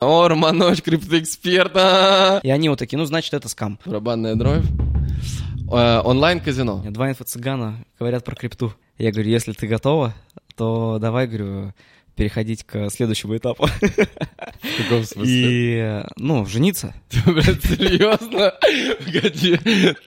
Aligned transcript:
О, 0.00 0.28
Романович, 0.28 0.82
криптоэксперта. 0.82 2.38
И 2.44 2.50
они 2.50 2.68
вот 2.68 2.78
такие, 2.78 2.96
ну, 2.96 3.04
значит, 3.04 3.34
это 3.34 3.48
скам. 3.48 3.80
Барабанная 3.84 4.36
дробь. 4.36 4.64
Э, 5.72 6.00
Онлайн-казино. 6.04 6.84
Два 6.90 7.10
инфо-цыгана 7.10 7.84
говорят 7.98 8.24
про 8.24 8.36
крипту. 8.36 8.72
Я 8.96 9.10
говорю, 9.10 9.28
если 9.28 9.52
ты 9.52 9.66
готова, 9.66 10.14
то 10.54 10.98
давай, 11.00 11.26
говорю, 11.26 11.74
переходить 12.18 12.64
к 12.64 12.90
следующему 12.90 13.36
этапу. 13.36 13.66
В 13.66 14.82
каком 14.82 15.04
смысле? 15.04 15.24
И, 15.24 16.04
ну, 16.16 16.44
жениться. 16.46 16.92
Ты, 17.08 17.20
блядь, 17.30 17.62
серьезно? 17.62 18.52
Погоди, 19.04 19.56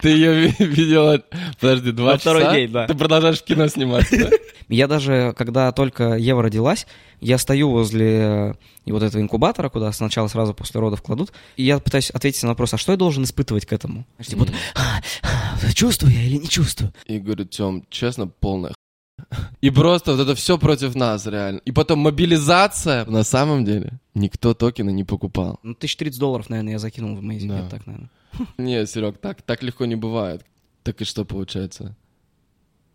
ты 0.01 0.09
ее 0.09 0.47
видела, 0.59 1.23
подожди, 1.59 1.91
два 1.91 2.11
На 2.11 2.17
второй 2.17 2.41
часа? 2.41 2.55
день, 2.55 2.71
да. 2.71 2.87
Ты 2.87 2.95
продолжаешь 2.95 3.39
в 3.39 3.45
кино 3.45 3.67
сниматься, 3.69 4.17
да? 4.17 4.29
Я 4.67 4.87
даже, 4.87 5.33
когда 5.37 5.71
только 5.71 6.15
Ева 6.15 6.43
родилась, 6.43 6.85
я 7.21 7.37
стою 7.37 7.71
возле 7.71 8.07
э, 8.07 8.53
вот 8.87 9.03
этого 9.03 9.21
инкубатора, 9.21 9.69
куда 9.69 9.91
сначала 9.91 10.27
сразу 10.27 10.53
после 10.53 10.79
родов 10.79 11.01
кладут, 11.01 11.31
и 11.55 11.63
я 11.63 11.79
пытаюсь 11.79 12.09
ответить 12.09 12.43
на 12.43 12.49
вопрос, 12.49 12.73
а 12.73 12.77
что 12.77 12.91
я 12.93 12.97
должен 12.97 13.23
испытывать 13.23 13.65
к 13.65 13.73
этому? 13.73 14.05
Типа, 14.25 14.47
«А, 14.75 15.01
а, 15.21 15.73
чувствую 15.73 16.13
я 16.13 16.23
или 16.23 16.37
не 16.37 16.47
чувствую? 16.47 16.93
И 17.05 17.19
говорю, 17.19 17.45
Тем, 17.45 17.85
честно, 17.89 18.27
полная 18.27 18.73
и 19.61 19.69
просто 19.69 20.11
вот 20.11 20.21
это 20.21 20.35
все 20.35 20.57
против 20.57 20.95
нас, 20.95 21.25
реально. 21.25 21.61
И 21.65 21.71
потом 21.71 21.99
мобилизация, 21.99 23.05
на 23.05 23.23
самом 23.23 23.65
деле, 23.65 23.99
никто 24.13 24.53
токены 24.53 24.91
не 24.91 25.03
покупал. 25.03 25.59
Ну, 25.63 25.71
1030 25.71 26.19
долларов, 26.19 26.49
наверное, 26.49 26.73
я 26.73 26.79
закинул 26.79 27.15
в 27.15 27.19
Amazing, 27.19 27.47
Да. 27.47 27.69
так, 27.69 27.85
наверное. 27.85 28.09
Не, 28.57 28.85
Серег, 28.85 29.17
так, 29.17 29.41
так 29.41 29.63
легко 29.63 29.85
не 29.85 29.95
бывает. 29.95 30.45
Так 30.83 31.01
и 31.01 31.05
что 31.05 31.25
получается? 31.25 31.95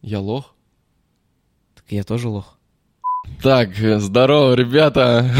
Я 0.03 0.21
лох? 0.21 0.55
Так 1.75 1.85
я 1.89 2.05
тоже 2.05 2.29
лох. 2.29 2.59
Так, 3.43 3.75
здорово, 3.75 4.55
ребята. 4.55 5.31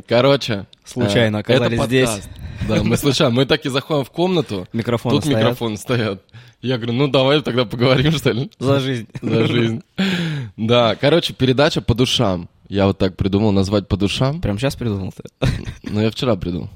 Короче. 0.08 0.66
Случайно 0.84 1.38
э, 1.38 1.40
оказались 1.40 1.78
это 1.78 1.86
здесь. 1.86 2.22
Да, 2.68 2.82
мы 2.82 2.96
случайно. 2.96 3.34
Мы 3.34 3.44
так 3.46 3.64
и 3.66 3.68
заходим 3.68 4.04
в 4.04 4.10
комнату, 4.10 4.66
Микрофоны 4.72 5.16
тут 5.16 5.24
стоят. 5.24 5.40
микрофон 5.40 5.76
стоят. 5.76 6.22
Я 6.60 6.76
говорю, 6.76 6.92
ну 6.92 7.08
давай 7.08 7.42
тогда 7.42 7.64
поговорим, 7.64 8.12
что 8.12 8.30
ли, 8.32 8.50
За 8.58 8.78
жизнь. 8.80 9.08
за 9.20 9.46
жизнь. 9.46 9.82
Да, 10.56 10.94
короче, 10.94 11.32
передача 11.34 11.80
по 11.80 11.94
душам. 11.94 12.48
Я 12.68 12.86
вот 12.86 12.98
так 12.98 13.16
придумал 13.16 13.52
назвать 13.52 13.86
по 13.88 13.96
душам. 13.96 14.40
Прям 14.40 14.58
сейчас 14.58 14.76
придумал 14.76 15.12
ты? 15.12 15.48
Ну, 15.82 16.00
я 16.00 16.10
вчера 16.10 16.36
придумал. 16.36 16.70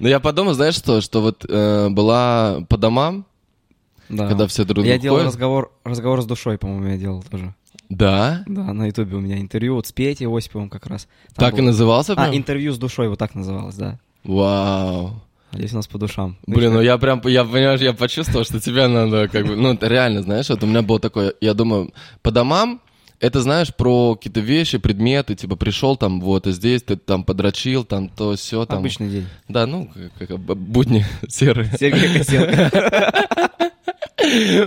Но 0.00 0.08
я 0.08 0.20
подумал, 0.20 0.54
знаешь 0.54 0.74
что, 0.74 1.00
что 1.00 1.20
вот 1.22 1.44
э, 1.48 1.88
была 1.90 2.62
по 2.68 2.76
домам, 2.76 3.24
Да. 4.08 4.28
когда 4.28 4.46
все 4.46 4.64
друг 4.64 4.84
Я 4.84 4.98
делал 4.98 5.18
ходят. 5.18 5.28
разговор, 5.32 5.72
разговор 5.84 6.20
с 6.22 6.26
душой, 6.26 6.58
по-моему, 6.58 6.86
я 6.88 6.96
делал 6.98 7.22
тоже. 7.30 7.54
Да? 7.88 8.42
Да, 8.46 8.72
на 8.72 8.86
ютубе 8.86 9.16
у 9.16 9.20
меня 9.20 9.38
интервью 9.38 9.74
вот 9.76 9.86
с 9.86 9.92
Петей 9.92 10.26
Осиповым 10.26 10.68
как 10.70 10.86
раз. 10.86 11.06
Там 11.34 11.46
Так 11.46 11.54
и 11.54 11.56
было- 11.58 11.66
назывался 11.66 12.12
А, 12.14 12.16
прям? 12.16 12.34
интервью 12.36 12.72
с 12.72 12.78
душой, 12.78 13.08
вот 13.08 13.18
так 13.18 13.34
называлось, 13.34 13.76
да. 13.76 13.98
Вау. 14.24 15.20
Здесь 15.52 15.72
у 15.72 15.76
нас 15.76 15.86
по 15.86 15.98
душам. 15.98 16.36
Блин, 16.46 16.72
ну 16.72 16.80
я 16.80 16.96
прям, 16.96 17.20
я, 17.26 17.44
понимаешь, 17.44 17.80
я 17.80 17.92
почувствовал, 17.92 18.44
что 18.44 18.58
тебе 18.58 18.86
надо 18.86 19.28
как 19.28 19.46
бы, 19.46 19.54
ну, 19.54 19.76
реально, 19.80 20.22
знаешь, 20.22 20.48
вот 20.48 20.62
у 20.62 20.66
меня 20.66 20.80
было 20.80 20.98
такое, 20.98 21.34
я 21.42 21.52
думаю, 21.52 21.92
по 22.22 22.30
домам, 22.30 22.80
это, 23.20 23.42
знаешь, 23.42 23.72
про 23.72 24.16
какие-то 24.16 24.40
вещи, 24.40 24.78
предметы, 24.78 25.34
типа, 25.34 25.56
пришел 25.56 25.96
там, 25.96 26.20
вот, 26.20 26.46
и 26.46 26.52
здесь 26.52 26.82
ты 26.82 26.96
там 26.96 27.22
подрочил, 27.22 27.84
там 27.84 28.08
то, 28.08 28.34
все, 28.34 28.64
там. 28.64 28.78
Обычный 28.78 29.10
день. 29.10 29.26
Да, 29.46 29.66
ну, 29.66 29.90
как, 30.18 30.28
как 30.28 30.38
будни 30.40 31.04
серые. 31.28 31.70
Сергей 31.78 32.18
Косенко. 32.18 33.50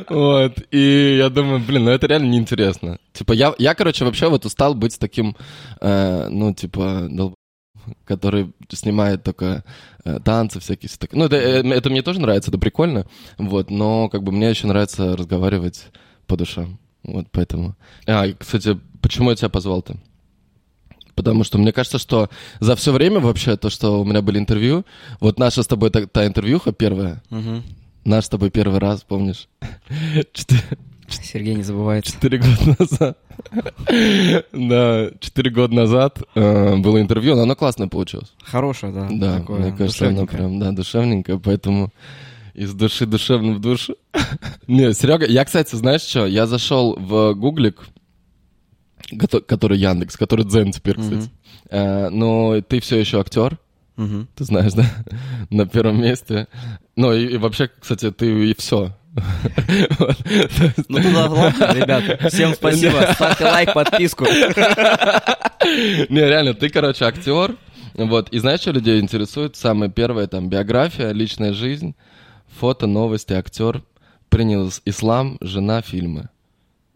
Вот, 0.09 0.53
и 0.72 1.16
я 1.17 1.30
думаю, 1.30 1.59
блин, 1.59 1.86
ну 1.86 1.92
это 1.92 2.08
реально 2.08 2.28
неинтересно. 2.28 2.98
Типа, 3.14 3.31
я, 3.31 3.53
я 3.58 3.73
короче, 3.73 4.03
вообще 4.06 4.28
вот 4.30 4.45
устал 4.45 4.76
быть 4.76 5.00
таким, 5.00 5.36
э, 5.81 6.28
ну, 6.30 6.53
типа, 6.53 7.08
долб- 7.09 7.36
который 8.05 8.52
снимает 8.72 9.23
только 9.23 9.64
э, 10.03 10.19
танцы 10.23 10.59
всякие. 10.59 10.89
всё 10.89 10.97
такое. 10.97 11.19
Ну, 11.19 11.25
это, 11.25 11.36
э, 11.36 11.64
это 11.73 11.89
мне 11.89 12.02
тоже 12.02 12.19
нравится, 12.22 12.52
это 12.52 12.58
прикольно, 12.59 13.05
вот, 13.38 13.69
но 13.72 14.09
как 14.09 14.23
бы 14.23 14.31
мне 14.31 14.50
еще 14.50 14.67
нравится 14.67 15.16
разговаривать 15.16 15.88
по 16.27 16.37
душам, 16.37 16.80
вот, 17.04 17.27
поэтому. 17.32 17.76
А, 18.08 18.26
кстати, 18.33 18.80
почему 19.02 19.30
я 19.30 19.36
тебя 19.36 19.49
позвал-то? 19.49 19.98
Потому 21.15 21.45
что 21.45 21.58
мне 21.58 21.71
кажется, 21.71 21.98
что 21.98 22.30
за 22.59 22.76
все 22.76 22.92
время 22.92 23.20
вообще 23.21 23.55
то, 23.55 23.70
что 23.70 24.02
у 24.02 24.05
меня 24.05 24.21
были 24.21 24.38
интервью, 24.38 24.86
вот 25.21 25.39
наша 25.39 25.64
с 25.64 25.67
тобой 25.67 25.89
та, 25.89 26.05
та 26.08 26.26
интервьюха 26.27 26.73
первая, 26.73 27.23
Мгм. 27.30 27.64
наш 28.04 28.26
с 28.26 28.30
тобой 28.30 28.49
первый 28.49 28.80
раз, 28.80 29.04
помнишь? 29.04 29.48
Сергей 31.10 31.55
не 31.55 31.64
забывается. 31.64 32.11
четыре 32.14 32.39
года 32.39 32.76
назад. 32.80 33.17
Да, 34.52 35.10
четыре 35.20 35.52
года 35.52 35.73
назад 35.76 36.20
э, 36.36 36.76
было 36.77 37.02
интервью, 37.02 37.36
но 37.36 37.43
оно 37.43 37.55
классное 37.55 37.88
получилось. 37.88 38.33
Хорошее, 38.43 38.92
да. 38.93 39.08
Да, 39.11 39.44
мне 39.54 39.71
кажется, 39.71 40.08
оно 40.08 40.26
прям, 40.26 40.60
да, 40.60 40.71
душевненькое, 40.71 41.39
поэтому 41.39 41.92
из 42.54 42.73
души 42.73 43.05
душевно 43.05 43.54
в 43.54 43.61
душу. 43.61 43.95
Не, 44.67 44.94
Серега, 44.94 45.26
я, 45.26 45.45
кстати, 45.45 45.76
знаешь 45.76 46.02
что, 46.02 46.26
я 46.26 46.48
зашел 46.48 46.95
в 46.98 47.33
гуглик, 47.33 47.82
который 49.48 49.77
Яндекс, 49.77 50.17
который 50.17 50.45
Дзен 50.45 50.71
теперь, 50.71 50.98
кстати. 50.99 51.30
Э, 51.70 52.10
Но 52.10 52.61
ты 52.61 52.80
все 52.80 52.98
еще 52.99 53.20
актер, 53.20 53.58
ты 53.98 54.44
знаешь, 54.44 54.73
да? 54.73 54.86
На 55.49 55.65
первом 55.65 56.02
месте. 56.02 56.48
Ну 56.95 57.14
и 57.14 57.38
вообще, 57.38 57.70
кстати, 57.80 58.11
ты 58.11 58.49
и 58.49 58.55
все. 58.58 58.92
Ну 59.15 60.98
туда, 61.02 61.27
ладно, 61.30 61.73
ребята. 61.73 62.30
Всем 62.30 62.53
спасибо. 62.53 63.09
Ставьте 63.14 63.45
лайк, 63.45 63.73
подписку. 63.73 64.26
Не, 64.26 66.20
реально, 66.27 66.53
ты, 66.53 66.70
короче, 66.70 67.05
актер. 67.05 67.55
Вот, 67.93 68.30
и 68.30 68.39
знаешь, 68.39 68.59
что 68.59 68.71
людей 68.71 68.99
интересует? 68.99 69.55
Самое 69.55 69.89
первое, 69.89 70.27
там, 70.27 70.49
биография, 70.49 71.11
личная 71.11 71.53
жизнь, 71.53 71.95
фото, 72.59 72.87
новости, 72.87 73.31
актер, 73.33 73.83
принял 74.27 74.67
ис- 74.67 74.81
ислам, 74.83 75.37
жена, 75.39 75.82
фильмы. 75.82 76.27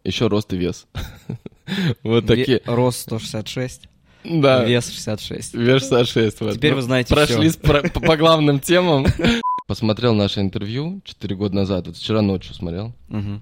Еще 0.04 0.28
рост 0.28 0.52
и 0.54 0.58
вес. 0.58 0.88
Вот 2.04 2.26
такие. 2.26 2.62
Рост 2.66 3.02
166, 3.02 3.88
Да. 4.26 4.64
вес 4.66 4.90
66. 4.90 5.54
Вес 5.54 5.84
66. 5.84 6.42
вот. 6.42 6.56
Теперь 6.56 6.72
Ну, 6.72 6.78
вы 6.78 6.82
знаете 6.82 7.14
Прошлись 7.14 7.54
всё. 7.58 7.62
про- 7.62 7.82
по 7.90 8.00
по 8.02 8.18
главным 8.18 8.60
темам. 8.60 9.06
Посмотрел 9.70 10.16
наше 10.16 10.40
интервью 10.42 11.00
4 11.04 11.36
года 11.36 11.56
назад. 11.56 11.86
Вот 11.86 11.96
вчера 11.96 12.24
ночью 12.24 12.56
смотрел. 12.56 12.92
Мгм. 13.08 13.40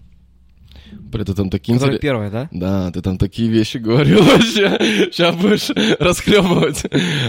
При 1.09 1.21
этом 1.21 1.35
там 1.35 1.49
такие 1.49 1.73
Которая 1.77 1.95
интерес- 1.95 2.01
первая, 2.01 2.29
да? 2.29 2.49
Да, 2.51 2.91
ты 2.91 3.01
там 3.01 3.17
такие 3.17 3.47
вещи 3.49 3.77
говорил 3.77 4.21
вообще. 4.23 4.77
Сейчас 5.09 5.37
будешь 5.37 5.69
расхлебывать. 5.99 6.83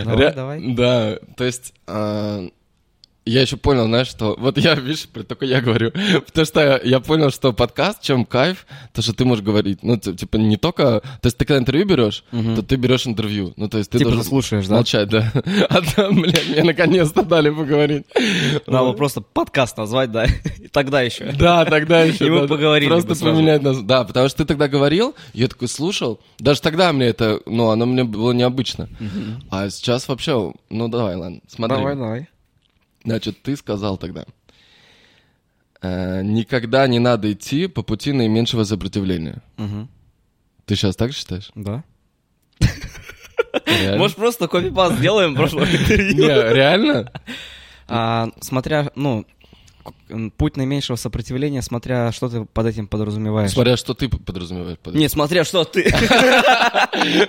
Давай, 0.04 0.34
давай. 0.34 0.74
Да, 0.74 1.16
то 1.36 1.44
есть 1.44 1.74
а, 1.86 2.48
я 3.28 3.42
еще 3.42 3.56
понял, 3.56 3.84
знаешь, 3.86 4.08
что... 4.08 4.36
Вот 4.38 4.58
я, 4.58 4.74
видишь, 4.74 5.08
только 5.26 5.44
я 5.44 5.60
говорю. 5.60 5.90
Потому 6.26 6.46
что 6.46 6.80
я 6.82 7.00
понял, 7.00 7.30
что 7.30 7.52
подкаст, 7.52 8.02
чем 8.02 8.24
кайф, 8.24 8.66
то, 8.94 9.02
что 9.02 9.12
ты 9.12 9.24
можешь 9.24 9.44
говорить. 9.44 9.80
Ну, 9.82 9.96
типа, 9.98 10.36
не 10.36 10.56
только... 10.56 11.00
То 11.00 11.26
есть 11.26 11.36
ты 11.36 11.44
когда 11.44 11.60
интервью 11.60 11.86
берешь, 11.86 12.24
Мгм. 12.32 12.56
то 12.56 12.62
ты 12.62 12.76
берешь 12.76 13.06
интервью. 13.06 13.52
Ну, 13.56 13.68
то 13.68 13.78
есть 13.78 13.90
ты 13.90 13.98
Типа 13.98 14.10
должен 14.10 14.28
слушаешь, 14.28 14.66
да? 14.66 14.76
молчать, 14.76 15.08
да. 15.08 15.32
А 15.68 15.82
там, 15.82 16.20
блядь, 16.20 16.48
мне 16.48 16.62
наконец-то 16.62 17.22
дали 17.22 17.50
поговорить. 17.50 18.06
Надо 18.66 18.92
просто 18.92 19.20
подкаст 19.20 19.76
назвать, 19.76 20.10
да? 20.10 20.24
И 20.58 20.68
тогда 20.68 21.02
еще. 21.02 21.32
Да, 21.32 21.64
тогда 21.64 22.02
еще. 22.02 22.26
И 22.26 22.30
мы 22.30 22.46
поговорили 22.48 22.88
Просто 22.88 23.14
поменять 23.14 23.62
нас. 23.62 23.78
Да, 23.82 24.04
потому 24.04 24.28
что 24.28 24.38
ты 24.38 24.44
тогда 24.46 24.68
говорил, 24.68 25.14
я 25.34 25.48
такой 25.48 25.68
слушал. 25.68 26.20
Даже 26.38 26.60
тогда 26.60 26.92
мне 26.92 27.06
это, 27.06 27.40
ну, 27.46 27.70
оно 27.70 27.86
мне 27.86 28.04
было 28.04 28.32
необычно. 28.32 28.88
А 29.50 29.68
сейчас 29.70 30.08
вообще, 30.08 30.52
ну, 30.70 30.88
давай, 30.88 31.16
ладно, 31.16 31.40
смотри. 31.48 31.76
Давай, 31.76 31.94
давай. 31.94 32.28
Значит, 33.08 33.42
ты 33.42 33.56
сказал 33.56 33.96
тогда. 33.98 34.24
э, 35.80 36.22
никогда 36.22 36.86
не 36.86 36.98
надо 36.98 37.32
идти 37.32 37.66
по 37.68 37.82
пути 37.82 38.12
наименьшего 38.12 38.64
сопротивления. 38.64 39.42
Ты 40.66 40.76
сейчас 40.76 40.96
так 40.96 41.12
считаешь? 41.12 41.50
Да. 41.54 41.84
Реально? 43.66 43.98
Может, 43.98 44.16
просто 44.16 44.48
копипаст 44.48 44.96
сделаем 44.96 45.34
прошлого 45.34 45.64
интервью? 45.72 46.14
Не, 46.16 46.52
реально? 46.54 47.10
А, 47.86 48.28
смотря, 48.40 48.90
ну, 48.94 49.24
путь 50.36 50.56
наименьшего 50.56 50.96
сопротивления, 50.96 51.62
смотря 51.62 52.12
что 52.12 52.28
ты 52.28 52.44
под 52.44 52.66
этим 52.66 52.86
подразумеваешь. 52.88 53.52
Смотря, 53.52 53.76
что 53.78 53.94
ты 53.94 54.08
подразумеваешь. 54.08 54.78
под 54.78 54.92
этим. 54.92 55.00
Не, 55.00 55.08
смотря 55.08 55.44
что 55.44 55.64
ты. 55.64 55.84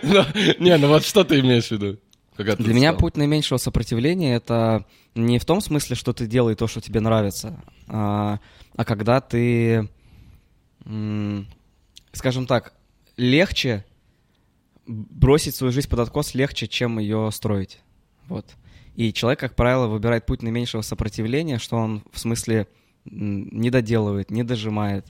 Ну, 0.03 0.23
Не, 0.59 0.77
ну 0.77 0.87
вот 0.87 1.05
что 1.05 1.23
ты 1.23 1.39
имеешь 1.39 1.67
в 1.67 1.71
виду? 1.71 1.97
Когда 2.45 2.63
Для 2.63 2.73
меня 2.73 2.89
сказал? 2.89 2.99
путь 2.99 3.17
наименьшего 3.17 3.57
сопротивления 3.57 4.35
это 4.35 4.85
не 5.15 5.39
в 5.39 5.45
том 5.45 5.61
смысле, 5.61 5.95
что 5.95 6.13
ты 6.13 6.27
делай 6.27 6.55
то, 6.55 6.67
что 6.67 6.81
тебе 6.81 6.99
нравится, 6.99 7.61
а, 7.87 8.39
а 8.75 8.85
когда 8.85 9.21
ты, 9.21 9.89
скажем 12.13 12.45
так, 12.45 12.73
легче 13.17 13.85
бросить 14.87 15.55
свою 15.55 15.71
жизнь 15.71 15.89
под 15.89 15.99
откос 15.99 16.33
легче, 16.33 16.67
чем 16.67 16.99
ее 16.99 17.29
строить. 17.31 17.79
Вот. 18.27 18.45
И 18.95 19.13
человек, 19.13 19.39
как 19.39 19.55
правило, 19.55 19.87
выбирает 19.87 20.25
путь 20.25 20.41
наименьшего 20.41 20.81
сопротивления, 20.81 21.59
что 21.59 21.77
он 21.77 22.03
в 22.11 22.19
смысле 22.19 22.67
не 23.05 23.69
доделывает, 23.69 24.31
не 24.31 24.43
дожимает, 24.43 25.05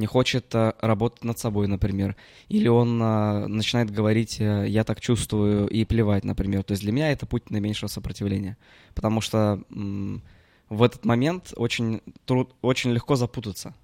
не 0.00 0.06
хочет 0.06 0.52
а, 0.54 0.74
работать 0.80 1.22
над 1.22 1.38
собой, 1.38 1.68
например, 1.68 2.16
или 2.48 2.66
он 2.66 3.00
а, 3.02 3.46
начинает 3.46 3.90
говорить 3.90 4.38
а, 4.40 4.64
«я 4.64 4.82
так 4.82 5.00
чувствую» 5.00 5.68
и 5.68 5.84
плевать, 5.84 6.24
например. 6.24 6.64
То 6.64 6.72
есть 6.72 6.82
для 6.82 6.92
меня 6.92 7.12
это 7.12 7.26
путь 7.26 7.50
наименьшего 7.50 7.88
сопротивления, 7.88 8.56
потому 8.94 9.20
что 9.20 9.62
в 9.70 10.82
этот 10.82 11.04
момент 11.04 11.52
очень, 11.56 12.00
труд, 12.24 12.54
очень 12.62 12.92
легко 12.92 13.16
запутаться. 13.16 13.74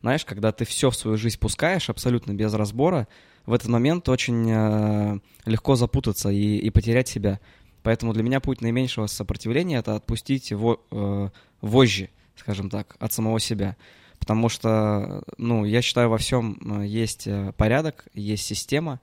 Знаешь, 0.00 0.24
когда 0.24 0.52
ты 0.52 0.64
все 0.64 0.90
в 0.90 0.96
свою 0.96 1.16
жизнь 1.16 1.38
пускаешь 1.38 1.90
абсолютно 1.90 2.32
без 2.32 2.52
разбора, 2.54 3.08
в 3.46 3.52
этот 3.52 3.68
момент 3.68 4.08
очень 4.08 4.48
э, 4.48 5.18
легко 5.44 5.74
запутаться 5.74 6.28
и, 6.28 6.58
и 6.58 6.70
потерять 6.70 7.08
себя. 7.08 7.40
Поэтому 7.82 8.12
для 8.12 8.22
меня 8.22 8.40
путь 8.40 8.60
наименьшего 8.60 9.06
сопротивления— 9.06 9.78
это 9.78 9.96
отпустить 9.96 10.50
его 10.50 10.84
э, 10.90 11.30
вожжи, 11.60 12.10
скажем 12.36 12.70
так, 12.70 12.96
от 13.00 13.12
самого 13.12 13.40
себя. 13.40 13.76
Потому 14.18 14.48
что, 14.48 15.22
ну, 15.36 15.64
я 15.64 15.82
считаю, 15.82 16.10
во 16.10 16.18
всем 16.18 16.58
э, 16.60 16.86
есть 16.86 17.26
э, 17.26 17.52
порядок, 17.56 18.06
есть 18.14 18.44
система 18.44 19.00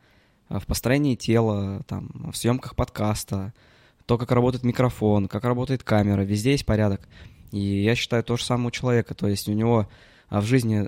э, 0.49 0.59
в 0.59 0.65
построении 0.65 1.15
тела, 1.15 1.83
там, 1.87 2.09
в 2.31 2.37
съемках 2.37 2.75
подкаста, 2.75 3.53
то, 4.05 4.17
как 4.17 4.31
работает 4.31 4.63
микрофон, 4.63 5.27
как 5.27 5.43
работает 5.45 5.83
камера, 5.83 6.21
везде 6.21 6.51
есть 6.51 6.65
порядок. 6.65 7.07
И 7.51 7.59
я 7.59 7.95
считаю 7.95 8.23
то 8.23 8.37
же 8.37 8.43
самое 8.43 8.67
у 8.67 8.71
человека, 8.71 9.15
то 9.15 9.27
есть 9.27 9.47
у 9.47 9.53
него 9.53 9.87
в 10.29 10.43
жизни 10.43 10.87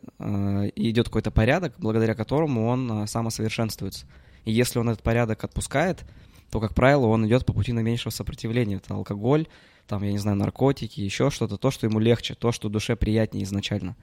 идет 0.76 1.06
какой-то 1.08 1.32
порядок, 1.32 1.74
благодаря 1.78 2.16
которому 2.16 2.68
он 2.68 3.08
самосовершенствуется. 3.08 4.06
И 4.46 4.52
если 4.52 4.80
он 4.80 4.90
этот 4.90 5.04
порядок 5.04 5.44
отпускает, 5.44 6.04
то, 6.52 6.60
как 6.60 6.74
правило, 6.74 7.08
он 7.08 7.26
идет 7.28 7.46
по 7.46 7.54
пути 7.54 7.74
наименьшего 7.74 8.12
сопротивления. 8.12 8.76
Это 8.76 8.94
алкоголь, 8.94 9.48
там, 9.88 10.04
я 10.04 10.12
не 10.12 10.18
знаю, 10.18 10.38
наркотики, 10.38 11.02
еще 11.02 11.30
что-то, 11.30 11.58
то, 11.58 11.72
что 11.72 11.88
ему 11.88 12.00
легче, 12.00 12.36
то, 12.36 12.52
что 12.52 12.70
душе 12.70 12.96
приятнее 12.96 13.44
изначально. 13.44 13.96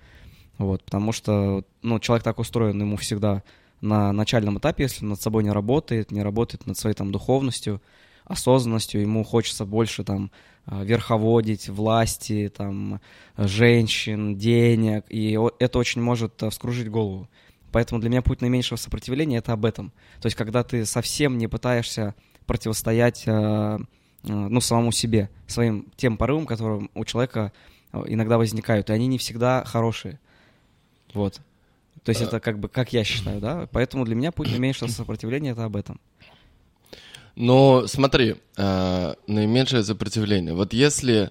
Вот, 0.59 0.85
потому 0.85 1.13
что, 1.13 1.65
ну, 1.83 1.99
человек 1.99 2.25
так 2.25 2.39
устроен, 2.39 2.81
ему 2.81 2.97
всегда 2.97 3.43
на 3.81 4.13
начальном 4.13 4.59
этапе, 4.59 4.85
если 4.85 5.05
над 5.05 5.21
собой 5.21 5.45
не 5.45 5.51
работает, 5.51 6.11
не 6.11 6.23
работает 6.23 6.67
над 6.67 6.79
своей 6.79 6.95
там 6.95 7.13
духовностью, 7.13 7.83
осознанностью, 8.25 9.03
ему 9.03 9.23
хочется 9.25 9.67
больше 9.67 10.05
там 10.05 10.31
а, 10.65 10.83
верховодить, 10.83 11.69
власти, 11.69 12.51
там, 12.57 13.01
женщин, 13.37 14.37
денег, 14.37 15.05
и 15.11 15.39
это 15.59 15.79
очень 15.79 16.01
может 16.01 16.43
а, 16.43 16.51
вскружить 16.51 16.89
голову. 16.89 17.29
Поэтому 17.71 18.01
для 18.01 18.09
меня 18.09 18.23
путь 18.23 18.41
наименьшего 18.41 18.79
сопротивления— 18.79 19.37
это 19.39 19.53
об 19.53 19.65
этом. 19.65 19.93
То 20.23 20.27
есть 20.27 20.37
когда 20.37 20.63
ты 20.63 20.87
совсем 20.87 21.37
не 21.37 21.49
пытаешься 21.49 22.15
противостоять 22.47 23.25
э, 23.27 23.79
ну, 24.25 24.61
самому 24.61 24.93
себе, 24.93 25.31
своим 25.47 25.87
тем 25.97 26.17
порывам, 26.17 26.47
которые 26.47 26.89
у 26.95 27.05
человека 27.05 27.53
э, 27.93 28.03
иногда 28.07 28.39
возникают, 28.39 28.91
и 28.91 28.93
они 28.93 29.07
не 29.07 29.19
всегда 29.19 29.65
хорошие. 29.65 30.19
Вот. 31.13 31.41
То 32.03 32.11
есть 32.11 32.21
это 32.21 32.41
как 32.41 32.59
бы, 32.59 32.69
как 32.69 32.93
я 32.93 33.05
считаю, 33.05 33.41
да? 33.41 33.69
Поэтому 33.73 34.05
для 34.05 34.15
меня 34.15 34.33
путь 34.33 34.51
наименьшего 34.51 34.89
сопротивления— 34.89 35.51
это 35.53 35.65
об 35.65 35.77
этом. 35.77 36.01
Но 37.37 37.87
смотри, 37.87 38.37
э, 38.57 39.15
наименьшее 39.27 39.83
сопротивление. 39.85 40.55
Вот 40.55 40.73
если... 40.73 41.31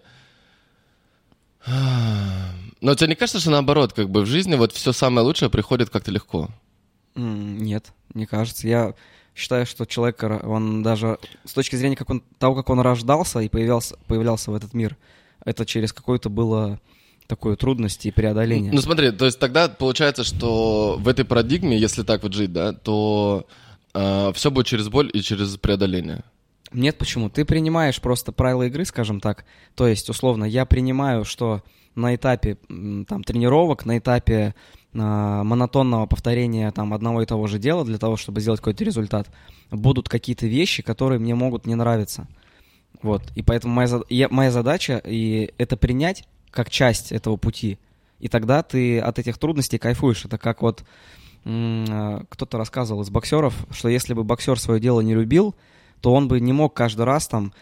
Но 1.66 2.96
тебе 2.96 3.08
не 3.08 3.16
кажется, 3.16 3.40
что 3.40 3.52
наоборот, 3.52 3.94
как 3.94 4.10
бы 4.10 4.24
в 4.24 4.26
жизни 4.26 4.56
вот 4.56 4.74
все 4.74 4.92
самое 4.92 5.26
лучшее 5.26 5.50
приходит 5.50 5.90
как-то 5.90 6.12
легко? 6.12 6.50
Нет, 7.16 7.94
не 8.14 8.26
кажется. 8.26 8.68
Я 8.68 8.96
считаю, 9.36 9.66
что 9.66 9.86
человек, 9.86 10.24
он 10.24 10.84
даже 10.84 11.18
с 11.46 11.54
точки 11.54 11.76
зрения 11.76 11.96
как 11.96 12.10
он, 12.10 12.24
того, 12.38 12.56
как 12.56 12.70
он 12.70 12.80
рождался 12.80 13.40
и 13.40 13.50
появлялся, 13.50 13.98
появлялся 14.08 14.52
в 14.52 14.56
этот 14.56 14.74
мир, 14.74 14.98
это 15.46 15.66
через 15.66 15.92
какое-то 15.92 16.30
было 16.30 16.80
такое 17.28 17.56
трудности 17.56 18.10
и 18.10 18.12
преодоление. 18.12 18.72
Ну 18.72 18.82
смотри, 18.82 19.12
то 19.12 19.26
есть 19.26 19.40
тогда 19.40 19.70
получается, 19.70 20.24
что 20.24 20.98
в 21.00 21.08
этой 21.08 21.26
парадигме, 21.26 21.78
если 21.78 22.04
так 22.04 22.24
вот 22.24 22.34
жить, 22.34 22.52
да, 22.52 22.74
то 22.74 23.48
э, 23.94 24.32
все 24.34 24.52
будет 24.52 24.68
через 24.68 24.90
боль 24.90 25.10
и 25.14 25.22
через 25.22 25.58
преодоление. 25.58 26.24
Нет, 26.72 26.98
почему? 26.98 27.30
Ты 27.30 27.46
принимаешь 27.46 28.02
просто 28.02 28.32
правила 28.32 28.64
игры, 28.64 28.84
скажем 28.86 29.20
так. 29.20 29.46
То 29.76 29.88
есть, 29.88 30.10
условно, 30.10 30.44
я 30.44 30.66
принимаю, 30.66 31.24
что 31.24 31.64
на 31.96 32.16
этапе 32.16 32.58
там, 33.08 33.24
тренировок, 33.24 33.86
на 33.86 33.98
этапе 33.98 34.56
монотонного 34.94 36.06
повторения 36.06 36.72
там 36.72 36.94
одного 36.94 37.22
и 37.22 37.26
того 37.26 37.48
же 37.48 37.60
дела 37.60 37.84
для 37.84 37.98
того, 37.98 38.18
чтобы 38.18 38.42
сделать 38.42 38.60
какой-то 38.60 38.84
результат, 38.84 39.30
будут 39.72 40.08
какие-то 40.08 40.46
вещи, 40.48 40.84
которые 40.84 41.20
мне 41.20 41.36
могут 41.36 41.66
не 41.66 41.76
нравиться. 41.76 42.28
Вот. 43.02 43.24
И 43.36 43.42
поэтому 43.42 43.74
моя, 43.74 44.02
я, 44.10 44.30
моя 44.30 44.52
задача 44.52 45.02
и 45.04 45.54
это 45.58 45.78
принять 45.78 46.26
как 46.52 46.70
часть 46.70 47.12
этого 47.12 47.38
пути. 47.38 47.80
И 48.20 48.28
тогда 48.28 48.64
ты 48.64 49.00
от 49.00 49.20
этих 49.20 49.38
трудностей 49.38 49.78
кайфуешь. 49.78 50.26
Это 50.26 50.38
как 50.38 50.62
вот 50.62 50.84
а, 51.46 52.24
кто-то 52.30 52.58
рассказывал 52.58 53.02
из 53.02 53.10
боксеров, 53.10 53.66
что 53.72 53.90
если 53.90 54.14
бы 54.14 54.24
боксер 54.24 54.60
свое 54.60 54.80
дело 54.80 55.02
не 55.02 55.14
любил, 55.14 55.56
то 56.02 56.14
он 56.14 56.28
бы 56.28 56.40
не 56.40 56.54
мог 56.54 56.74
каждый 56.74 57.06
раз 57.06 57.28
там 57.28 57.54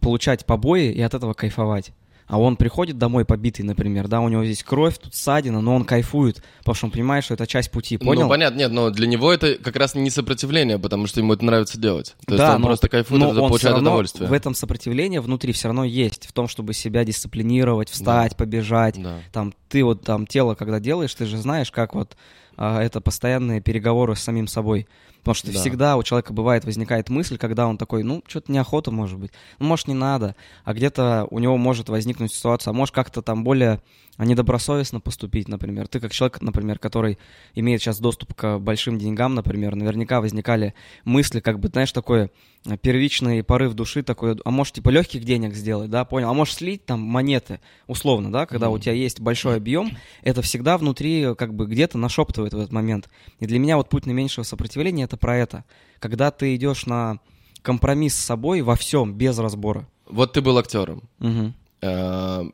получать 0.00 0.44
побои 0.44 0.90
и 0.90 1.00
от 1.00 1.14
этого 1.14 1.32
кайфовать 1.32 1.92
а 2.26 2.38
он 2.38 2.56
приходит 2.56 2.98
домой 2.98 3.24
побитый, 3.24 3.64
например, 3.64 4.08
да, 4.08 4.20
у 4.20 4.28
него 4.28 4.44
здесь 4.44 4.62
кровь, 4.62 4.98
тут 4.98 5.14
ссадина, 5.14 5.60
но 5.60 5.74
он 5.74 5.84
кайфует, 5.84 6.42
потому 6.58 6.74
что 6.74 6.86
он 6.86 6.92
понимает, 6.92 7.24
что 7.24 7.34
это 7.34 7.46
часть 7.46 7.70
пути, 7.70 7.98
ну, 8.00 8.06
понял? 8.06 8.22
Ну, 8.22 8.28
понятно, 8.28 8.58
нет, 8.58 8.72
но 8.72 8.90
для 8.90 9.06
него 9.06 9.32
это 9.32 9.54
как 9.54 9.76
раз 9.76 9.94
не 9.94 10.10
сопротивление, 10.10 10.78
потому 10.78 11.06
что 11.06 11.20
ему 11.20 11.34
это 11.34 11.44
нравится 11.44 11.78
делать. 11.78 12.16
То 12.26 12.36
да, 12.36 12.44
есть 12.44 12.56
он 12.56 12.60
но, 12.62 12.66
просто 12.66 12.88
кайфует, 12.88 13.20
но 13.20 13.30
это 13.30 13.42
он 13.42 13.48
получает 13.48 13.78
удовольствие. 13.78 14.28
в 14.28 14.32
этом 14.32 14.54
сопротивление 14.54 15.20
внутри 15.20 15.52
все 15.52 15.68
равно 15.68 15.84
есть, 15.84 16.26
в 16.26 16.32
том, 16.32 16.48
чтобы 16.48 16.74
себя 16.74 17.04
дисциплинировать, 17.04 17.90
встать, 17.90 18.32
да. 18.32 18.36
побежать, 18.36 19.00
да. 19.00 19.18
там, 19.32 19.54
ты 19.68 19.84
вот 19.84 20.02
там 20.02 20.26
тело, 20.26 20.54
когда 20.54 20.80
делаешь, 20.80 21.14
ты 21.14 21.26
же 21.26 21.36
знаешь, 21.36 21.70
как 21.70 21.94
вот 21.94 22.16
это 22.56 23.00
постоянные 23.00 23.60
переговоры 23.60 24.16
с 24.16 24.20
самим 24.20 24.46
собой. 24.46 24.86
Потому 25.18 25.34
что 25.34 25.52
да. 25.52 25.58
всегда 25.58 25.96
у 25.96 26.04
человека 26.04 26.32
бывает, 26.32 26.64
возникает 26.64 27.08
мысль, 27.08 27.36
когда 27.36 27.66
он 27.66 27.78
такой, 27.78 28.04
ну, 28.04 28.22
что-то 28.28 28.52
неохота 28.52 28.92
может 28.92 29.18
быть, 29.18 29.32
ну, 29.58 29.66
может, 29.66 29.88
не 29.88 29.94
надо, 29.94 30.36
а 30.64 30.72
где-то 30.72 31.26
у 31.30 31.40
него 31.40 31.56
может 31.56 31.88
возникнуть 31.88 32.32
ситуация, 32.32 32.70
а 32.70 32.74
может 32.74 32.94
как-то 32.94 33.22
там 33.22 33.42
более 33.42 33.80
недобросовестно 34.18 35.00
поступить, 35.00 35.48
например. 35.48 35.88
Ты 35.88 36.00
как 36.00 36.12
человек, 36.12 36.40
например, 36.40 36.78
который 36.78 37.18
имеет 37.54 37.80
сейчас 37.80 37.98
доступ 37.98 38.34
к 38.34 38.58
большим 38.58 38.98
деньгам, 38.98 39.34
например, 39.34 39.74
наверняка 39.74 40.20
возникали 40.20 40.74
мысли, 41.04 41.40
как 41.40 41.60
бы, 41.60 41.68
знаешь, 41.68 41.92
такой 41.92 42.30
э, 42.64 42.76
первичный 42.78 43.42
порыв 43.42 43.74
души 43.74 44.02
такой, 44.02 44.36
а 44.44 44.50
может, 44.50 44.74
типа, 44.74 44.90
легких 44.90 45.24
денег 45.24 45.54
сделать, 45.54 45.90
да, 45.90 46.04
понял, 46.04 46.30
а 46.30 46.34
может, 46.34 46.54
слить 46.54 46.84
там 46.86 47.00
монеты, 47.00 47.60
условно, 47.86 48.32
да, 48.32 48.46
когда 48.46 48.66
mm-hmm. 48.66 48.74
у 48.74 48.78
тебя 48.78 48.92
есть 48.92 49.20
большой 49.20 49.56
объем, 49.56 49.96
это 50.22 50.42
всегда 50.42 50.78
внутри, 50.78 51.34
как 51.34 51.54
бы, 51.54 51.66
где-то 51.66 51.98
нашептывает 51.98 52.54
в 52.54 52.58
этот 52.58 52.72
момент. 52.72 53.08
И 53.40 53.46
для 53.46 53.58
меня 53.58 53.76
вот 53.76 53.88
путь 53.88 54.06
наименьшего 54.06 54.44
сопротивления— 54.44 55.04
это 55.04 55.16
про 55.16 55.36
это. 55.36 55.64
Когда 55.98 56.30
ты 56.30 56.54
идешь 56.54 56.86
на 56.86 57.18
компромисс 57.62 58.14
с 58.14 58.24
собой 58.24 58.62
во 58.62 58.76
всем, 58.76 59.14
без 59.14 59.38
разбора. 59.38 59.88
Вот 60.06 60.34
ты 60.34 60.40
был 60.40 60.56
актером. 60.56 61.02
Угу. 61.18 61.52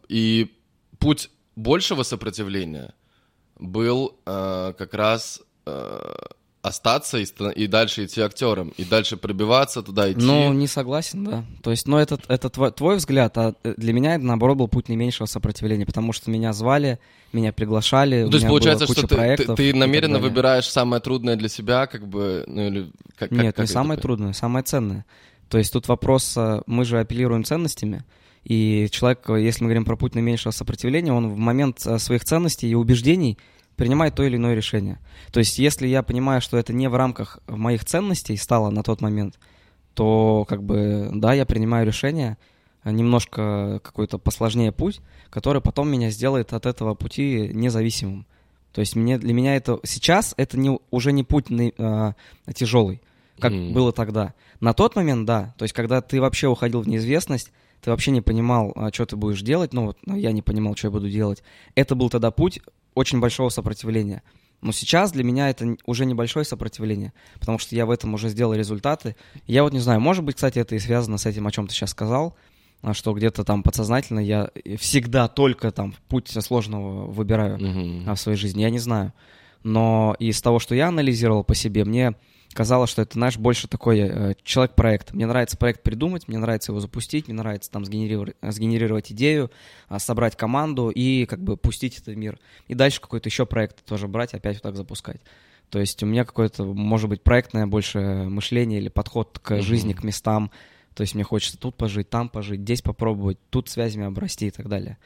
И 0.09 0.53
путь 0.99 1.31
большего 1.57 2.03
сопротивления 2.03 2.95
был 3.59 4.19
э, 4.27 4.75
как 4.77 4.95
раз 4.95 5.41
э, 5.67 6.15
остаться 6.63 7.19
и, 7.19 7.27
и 7.57 7.67
дальше 7.67 8.05
идти 8.05 8.21
актером, 8.21 8.73
и 8.77 8.85
дальше 8.85 9.17
пробиваться 9.17 9.83
туда 9.83 10.11
идти. 10.13 10.25
Ну, 10.25 10.53
не 10.53 10.69
согласен, 10.69 11.25
да. 11.25 11.45
То 11.63 11.73
есть, 11.73 11.89
ну, 11.89 11.99
это, 11.99 12.19
это 12.29 12.51
твой, 12.51 12.71
твой 12.71 12.97
взгляд, 12.97 13.37
а 13.37 13.55
для 13.65 13.93
меня 13.93 14.15
это, 14.15 14.25
наоборот, 14.25 14.59
был 14.59 14.69
путь 14.69 14.89
наименьшего 14.89 15.27
сопротивления, 15.27 15.85
потому 15.85 16.13
что 16.13 16.31
меня 16.31 16.53
звали, 16.53 17.01
меня 17.33 17.53
приглашали, 17.53 18.23
ну, 18.23 18.31
То 18.31 18.37
есть, 18.37 18.47
получается, 18.47 18.87
что 18.87 19.07
ты, 19.07 19.37
ты, 19.37 19.55
ты 19.55 19.75
намеренно 19.75 20.21
выбираешь 20.21 20.69
самое 20.69 21.03
трудное 21.03 21.35
для 21.35 21.49
себя, 21.49 21.87
как 21.87 22.07
бы, 22.07 22.45
ну, 22.47 22.67
или... 22.69 22.93
Как, 23.17 23.33
Нет, 23.33 23.57
как, 23.57 23.67
не 23.67 23.73
самое 23.73 23.95
это? 23.95 24.03
трудное, 24.03 24.33
самое 24.33 24.65
ценное. 24.65 25.05
То 25.49 25.59
есть, 25.59 25.73
тут 25.73 25.89
вопрос, 25.89 26.37
э, 26.37 26.63
мы 26.67 26.85
же 26.85 27.01
апеллируем 27.01 27.43
ценностями, 27.45 28.05
и 28.45 28.89
человек, 28.91 29.29
если 29.29 29.63
мы 29.63 29.69
говорим 29.69 29.85
про 29.85 29.97
путь 29.97 30.15
наименьшего 30.15 30.53
сопротивления, 30.53 31.13
он 31.13 31.29
в 31.29 31.37
момент 31.37 31.87
э, 31.87 31.99
своих 31.99 32.25
ценностей 32.25 32.69
и 32.69 32.75
убеждений 32.75 33.39
принимает 33.77 34.15
то 34.15 34.23
или 34.23 34.37
иное 34.37 34.55
решение. 34.55 34.99
То 35.33 35.39
есть, 35.39 35.59
если 35.59 35.87
я 35.87 36.03
понимаю, 36.03 36.41
что 36.41 36.59
это 36.59 36.73
не 36.73 36.89
в 36.89 36.95
рамках 36.95 37.39
моих 37.47 37.85
ценностей 37.85 38.37
стало 38.37 38.71
на 38.71 38.83
тот 38.83 39.01
момент, 39.01 39.39
то, 39.95 40.45
как 40.49 40.63
бы, 40.63 41.11
да, 41.13 41.33
я 41.35 41.47
принимаю 41.47 41.87
решение, 41.87 42.37
немножко 42.85 43.81
какой-то 43.83 44.19
посложнее 44.19 44.73
путь, 44.73 45.01
который 45.31 45.63
потом 45.63 45.89
меня 45.89 46.11
сделает 46.11 46.53
от 46.53 46.67
этого 46.67 46.95
пути 46.95 47.51
независимым. 47.53 48.27
То 48.73 48.81
есть 48.81 48.97
мне, 48.97 49.19
для 49.19 49.35
меня 49.35 49.55
это 49.55 49.79
сейчас 49.85 50.35
это 50.37 50.59
не, 50.59 50.79
уже 50.91 51.13
не 51.13 51.25
путь 51.25 51.51
э, 51.51 51.71
а, 51.79 52.15
тяжелый, 52.55 53.03
как 53.39 53.53
mm. 53.53 53.73
было 53.73 53.93
тогда. 53.93 54.35
На 54.61 54.73
тот 54.73 54.97
момент, 54.97 55.27
да. 55.27 55.55
То 55.59 55.65
есть 55.65 55.75
когда 55.75 56.01
ты 56.01 56.21
вообще 56.21 56.49
уходил 56.49 56.81
в 56.81 56.89
неизвестность, 56.89 57.53
ты 57.83 57.91
вообще 57.91 58.13
не 58.13 58.21
понимал, 58.21 58.73
а, 58.77 58.93
что 58.93 59.07
ты 59.07 59.17
будешь 59.17 59.43
делать, 59.43 59.73
ну 59.73 59.87
вот 59.87 59.99
ну, 60.07 60.17
я 60.17 60.33
не 60.33 60.41
понимал, 60.41 60.77
что 60.77 60.87
я 60.87 60.93
буду 60.93 61.11
делать. 61.11 61.43
Это 61.75 61.95
был 61.95 62.09
тогда 62.11 62.31
путь 62.31 62.61
очень 62.95 63.21
большого 63.21 63.49
сопротивления. 63.49 64.23
Но 64.61 64.71
сейчас 64.71 65.11
для 65.11 65.25
меня 65.25 65.51
это 65.51 65.77
уже 65.85 66.07
небольшое 66.07 66.45
сопротивление, 66.45 67.13
потому 67.41 67.59
что 67.59 67.75
я 67.75 67.85
в 67.85 67.91
этом 67.91 68.15
уже 68.15 68.29
сделал 68.29 68.55
результаты. 68.55 69.17
Я 69.49 69.65
вот 69.65 69.73
не 69.73 69.81
знаю, 69.81 70.01
может 70.01 70.23
быть, 70.23 70.37
кстати, 70.37 70.61
это 70.61 70.77
и 70.77 70.79
связано 70.79 71.19
с 71.19 71.27
этим, 71.27 71.49
о 71.49 71.51
чем 71.51 71.67
ты 71.67 71.75
сейчас 71.75 71.91
сказал. 71.91 72.37
а 72.83 72.95
что 72.95 73.13
где-то 73.13 73.43
там 73.43 73.65
подсознательно 73.65 74.21
я 74.21 74.51
всегда 74.79 75.27
только 75.27 75.73
там 75.73 75.95
путь 76.09 76.29
сложного 76.29 77.11
выбираю 77.11 77.59
а, 78.07 78.15
в 78.15 78.21
своей 78.21 78.39
жизни, 78.39 78.63
я 78.63 78.71
не 78.71 78.79
знаю. 78.79 79.13
Но 79.65 80.15
из 80.21 80.41
того, 80.41 80.61
что 80.61 80.77
я 80.77 80.89
анализировал 80.89 81.43
по 81.43 81.57
себе, 81.57 81.85
мне 81.85 82.15
казалось, 82.53 82.91
что 82.91 83.03
это, 83.03 83.15
знаешь, 83.15 83.37
больше 83.39 83.69
такой 83.69 83.99
э, 84.01 84.35
человек-проект. 84.43 85.13
Мне 85.13 85.27
нравится 85.27 85.57
проект 85.57 85.83
придумать, 85.83 86.29
мне 86.29 86.39
нравится 86.39 86.73
его 86.73 86.81
запустить, 86.81 87.29
мне 87.29 87.37
нравится 87.37 87.71
там 87.71 87.85
сгенерировать, 87.85 88.37
сгенерировать 88.43 89.13
идею, 89.13 89.51
а, 89.89 89.99
собрать 89.99 90.37
команду 90.37 90.91
и 90.91 91.27
как 91.27 91.41
бы 91.41 91.57
пустить 91.57 91.99
это 91.99 92.11
в 92.13 92.17
мир. 92.17 92.39
И 92.69 92.75
дальше 92.75 93.01
какой-то 93.01 93.29
еще 93.29 93.47
проект 93.47 93.85
тоже 93.85 94.09
брать, 94.09 94.35
опять 94.35 94.57
вот 94.57 94.63
так 94.63 94.77
запускать. 94.77 95.21
То 95.71 95.79
есть 95.79 96.03
у 96.03 96.07
меня 96.07 96.25
какое-то, 96.25 96.65
может 96.65 97.09
быть, 97.09 97.23
проектное 97.23 97.67
больше 97.67 97.99
мышление 98.29 98.79
или 98.79 98.89
подход 98.89 99.39
к 99.39 99.53
Мгм. 99.53 99.63
жизни, 99.63 99.93
к 99.95 100.05
местам. 100.05 100.51
То 100.95 101.01
есть 101.01 101.15
мне 101.15 101.25
хочется 101.25 101.59
тут 101.59 101.77
пожить, 101.77 102.11
там 102.11 102.29
пожить, 102.29 102.61
здесь 102.61 102.83
попробовать, 102.83 103.39
тут 103.49 103.71
связями 103.71 104.05
обрасти 104.05 104.49
и 104.49 104.51
так 104.51 104.69
далее. 104.69 104.99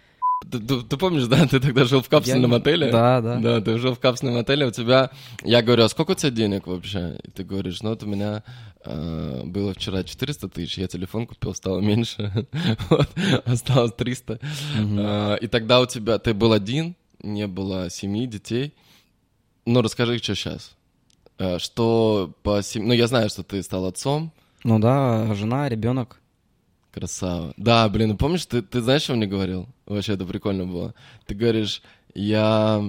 Ты, 0.51 0.59
ты- 0.61 0.83
ты 0.83 0.97
помнишь, 0.97 1.27
да, 1.29 1.47
ты 1.47 1.61
тогда 1.61 1.85
жил 1.85 2.03
в 2.03 2.09
капсульном 2.09 2.51
Я- 2.53 2.57
отеле? 2.59 2.91
Да, 2.91 3.21
да. 3.21 3.37
Да, 3.41 3.61
ты 3.61 3.79
жил 3.79 3.95
в 3.95 3.99
капсульном 4.01 4.37
отеле, 4.37 4.67
у 4.67 4.71
тебя... 4.71 5.11
Я 5.43 5.63
говорю, 5.63 5.85
а 5.85 5.89
сколько 5.89 6.13
у 6.13 6.15
тебя 6.15 6.31
денег 6.31 6.67
вообще? 6.67 7.19
И 7.25 7.31
ты 7.31 7.43
говоришь, 7.45 7.83
ну 7.83 7.91
вот 7.91 8.03
у 8.03 8.07
меня 8.07 8.43
э, 8.85 9.43
было 9.45 9.73
вчера 9.75 10.03
400 10.05 10.49
тысяч, 10.49 10.79
я 10.79 10.87
телефон 10.89 11.27
купил, 11.27 11.55
стало 11.55 11.81
меньше, 11.81 12.47
вот, 12.91 13.09
осталось 13.45 13.93
300. 13.93 14.39
Мгм. 14.79 14.99
Э, 14.99 15.39
и 15.41 15.47
тогда 15.47 15.81
у 15.81 15.87
тебя... 15.87 16.19
Ты 16.19 16.35
был 16.35 16.53
один, 16.53 16.95
не 17.23 17.47
было 17.47 17.89
семьи, 17.91 18.27
детей. 18.27 18.75
Ну, 19.65 19.83
расскажи, 19.83 20.19
что 20.19 20.35
сейчас. 20.35 20.77
Что 21.59 22.33
по 22.43 22.63
семье... 22.63 22.89
Ну, 22.89 22.95
я 22.95 23.07
знаю, 23.09 23.29
что 23.31 23.43
ты 23.43 23.63
стал 23.63 23.87
отцом, 23.87 24.33
Ну 24.65 24.79
да, 24.79 25.35
жена, 25.35 25.69
ребенок. 25.69 26.21
Красава. 26.97 27.53
Да, 27.59 27.87
блин, 27.91 28.09
ну 28.11 28.17
помнишь, 28.17 28.47
ты, 28.47 28.63
ты 28.63 28.81
знаешь, 28.81 29.03
что 29.03 29.15
мне 29.15 29.27
говорил? 29.27 29.67
Вообще, 29.85 30.15
это 30.15 30.25
прикольно 30.25 30.65
было. 30.65 30.95
Ты 31.27 31.35
говоришь, 31.35 31.83
я... 32.15 32.83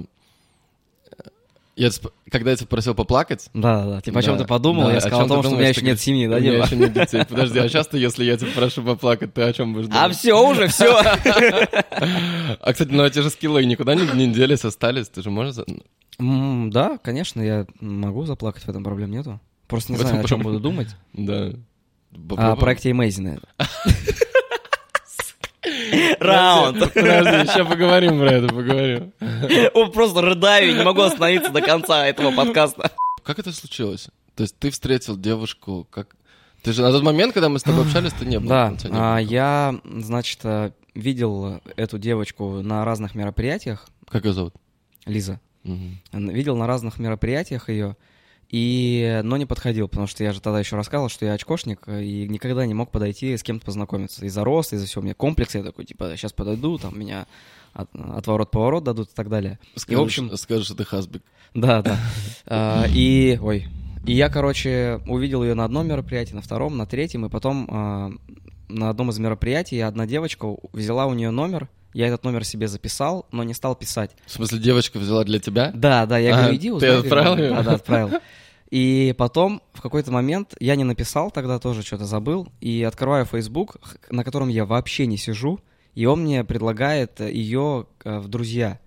я 1.76 1.88
сп- 1.88 2.10
когда 2.30 2.52
я 2.52 2.56
тебя 2.56 2.68
просил 2.68 2.94
поплакать... 2.94 3.50
Да, 3.52 3.84
да, 3.84 3.90
да. 3.96 4.00
Типа, 4.00 4.20
о 4.20 4.22
чем 4.22 4.38
Да, 4.38 4.44
ты 4.44 4.48
подумал? 4.48 4.86
да, 4.86 4.94
я 4.94 5.00
сказал 5.02 5.26
о 5.26 5.28
том, 5.28 5.42
что 5.42 5.52
у 5.52 5.58
меня 5.58 5.68
еще 5.68 5.82
нет 5.82 6.00
семьи, 6.00 6.26
да, 6.26 6.36
У 6.36 6.40
меня 6.40 6.52
Дима? 6.52 6.64
еще 6.64 6.76
нет 6.76 6.92
детей. 6.94 7.22
Подожди, 7.28 7.58
а 7.58 7.68
часто, 7.68 7.98
если 7.98 8.24
я 8.24 8.38
тебя 8.38 8.50
прошу 8.54 8.82
поплакать, 8.82 9.34
ты 9.34 9.42
о 9.42 9.52
чем 9.52 9.74
будешь 9.74 9.88
А 9.90 10.04
думать? 10.04 10.16
все, 10.16 10.48
уже 10.48 10.68
все. 10.68 10.98
А, 12.60 12.72
кстати, 12.72 12.90
ну 12.90 13.04
эти 13.04 13.18
же 13.18 13.28
скиллы 13.28 13.64
никуда 13.66 13.94
не, 13.94 14.32
делись, 14.32 14.64
остались. 14.64 15.08
Ты 15.08 15.20
же 15.22 15.30
можешь... 15.30 15.56
Да, 16.18 16.96
конечно, 16.98 17.42
я 17.42 17.66
могу 17.80 18.24
заплакать, 18.24 18.62
в 18.64 18.68
этом 18.70 18.82
проблем 18.84 19.10
нету. 19.10 19.38
Просто 19.66 19.92
не 19.92 19.98
знаю, 19.98 20.20
о 20.20 20.24
чем 20.24 20.40
буду 20.40 20.60
думать. 20.60 20.88
Да. 21.12 21.52
А. 22.36 22.52
О 22.52 22.56
проекте 22.56 22.90
Amazing. 22.90 23.42
Раунд. 26.20 26.92
Подожди, 26.94 27.50
еще 27.50 27.64
поговорим 27.64 28.18
про 28.18 28.32
это, 28.32 28.48
поговорим. 28.48 29.12
О, 29.74 29.86
Просто 29.86 30.22
рыдаю, 30.22 30.76
не 30.76 30.84
могу 30.84 31.02
остановиться 31.02 31.50
до 31.50 31.60
конца 31.60 32.06
этого 32.06 32.32
подкаста. 32.32 32.92
Как 33.22 33.38
это 33.38 33.52
случилось? 33.52 34.08
То 34.34 34.42
есть 34.42 34.58
ты 34.58 34.70
встретил 34.70 35.16
девушку, 35.16 35.86
как... 35.90 36.16
Ты 36.62 36.72
же 36.72 36.82
на 36.82 36.90
тот 36.90 37.02
момент, 37.02 37.34
когда 37.34 37.48
мы 37.48 37.58
с 37.58 37.62
тобой 37.62 37.84
общались, 37.84 38.12
ты 38.12 38.24
не 38.24 38.40
был. 38.40 38.48
Да, 38.48 38.70
не 38.70 38.88
было 38.88 39.16
а, 39.16 39.18
я, 39.18 39.78
значит, 39.84 40.40
э, 40.44 40.72
видел 40.94 41.60
эту 41.76 41.98
девочку 41.98 42.62
на 42.62 42.84
разных 42.84 43.14
мероприятиях, 43.14 43.88
Как 44.08 44.24
ее 44.24 44.32
зовут? 44.32 44.54
Лиза. 45.06 45.40
Мгм. 45.62 46.00
Видел 46.30 46.56
на 46.56 46.66
разных 46.66 46.98
мероприятиях 46.98 47.68
ее, 47.68 47.96
и, 48.50 49.20
но 49.24 49.36
не 49.36 49.46
подходил, 49.46 49.88
потому 49.88 50.06
что 50.06 50.24
я 50.24 50.32
же 50.32 50.40
тогда 50.40 50.58
еще 50.58 50.76
рассказывал, 50.76 51.08
что 51.08 51.26
я 51.26 51.34
очкошник, 51.34 51.80
э, 51.86 52.02
и 52.02 52.28
никогда 52.28 52.64
не 52.66 52.74
мог 52.74 52.90
подойти 52.90 53.36
с 53.36 53.42
кем-то 53.42 53.66
познакомиться. 53.66 54.24
Из-за 54.24 54.42
роста, 54.44 54.76
из-за 54.76 54.86
всего. 54.86 55.00
У 55.02 55.04
меня 55.04 55.14
комплекс, 55.14 55.54
я 55.54 55.62
такой, 55.62 55.84
типа, 55.84 56.12
сейчас 56.16 56.32
подойду, 56.32 56.78
там 56.78 56.98
меня 56.98 57.26
от- 57.74 57.90
отворот-поворот 57.94 58.84
дадут 58.84 59.10
и 59.10 59.14
так 59.14 59.28
далее. 59.28 59.58
Скажешь, 59.76 60.02
общем- 60.02 60.36
скажешь, 60.36 60.66
что 60.66 60.74
ты 60.76 60.84
хасбик. 60.84 61.22
Да, 61.54 61.82
да. 61.82 61.98
А, 62.46 62.86
И, 62.88 63.38
ой, 63.40 63.66
и 64.06 64.12
я, 64.12 64.28
короче, 64.30 65.00
увидел 65.06 65.42
ее 65.42 65.54
на 65.54 65.64
одном 65.64 65.86
мероприятии, 65.86 66.34
на 66.34 66.40
втором, 66.42 66.76
на 66.76 66.86
третьем, 66.86 67.26
и 67.26 67.28
потом 67.28 67.66
а, 67.70 68.10
на 68.68 68.88
одном 68.90 69.10
из 69.10 69.18
мероприятий 69.18 69.80
одна 69.80 70.06
девочка 70.06 70.46
взяла 70.72 71.06
у 71.06 71.14
нее 71.14 71.30
номер, 71.30 71.68
я 71.94 72.06
этот 72.08 72.24
номер 72.24 72.44
себе 72.44 72.68
записал, 72.68 73.26
но 73.32 73.42
не 73.44 73.54
стал 73.54 73.74
писать. 73.74 74.12
В 74.26 74.30
смысле, 74.32 74.58
девочка 74.58 74.98
взяла 74.98 75.24
для 75.24 75.38
тебя? 75.40 75.70
Да, 75.74 76.06
да, 76.06 76.18
я 76.18 76.34
А, 76.34 76.38
говорю, 76.40 76.56
иди 76.56 76.68
ты 76.68 76.74
узнай. 76.74 76.90
говорю, 76.90 77.04
отправил 77.06 77.36
её? 77.36 77.54
Да, 77.56 77.62
да, 77.62 77.72
отправил. 77.74 78.10
И 78.70 79.14
потом, 79.16 79.62
в 79.72 79.80
какой-то 79.80 80.12
момент, 80.12 80.54
я 80.60 80.76
не 80.76 80.84
написал, 80.84 81.30
тогда 81.30 81.58
тоже 81.58 81.82
что-то 81.82 82.04
забыл, 82.04 82.48
и 82.60 82.82
открываю 82.82 83.24
Facebook, 83.24 83.78
на 84.10 84.24
котором 84.24 84.48
я 84.48 84.66
вообще 84.66 85.06
не 85.06 85.16
сижу, 85.16 85.58
и 85.94 86.04
он 86.04 86.22
мне 86.22 86.44
предлагает 86.44 87.20
ее 87.20 87.86
в 88.04 88.28
друзья. 88.28 88.78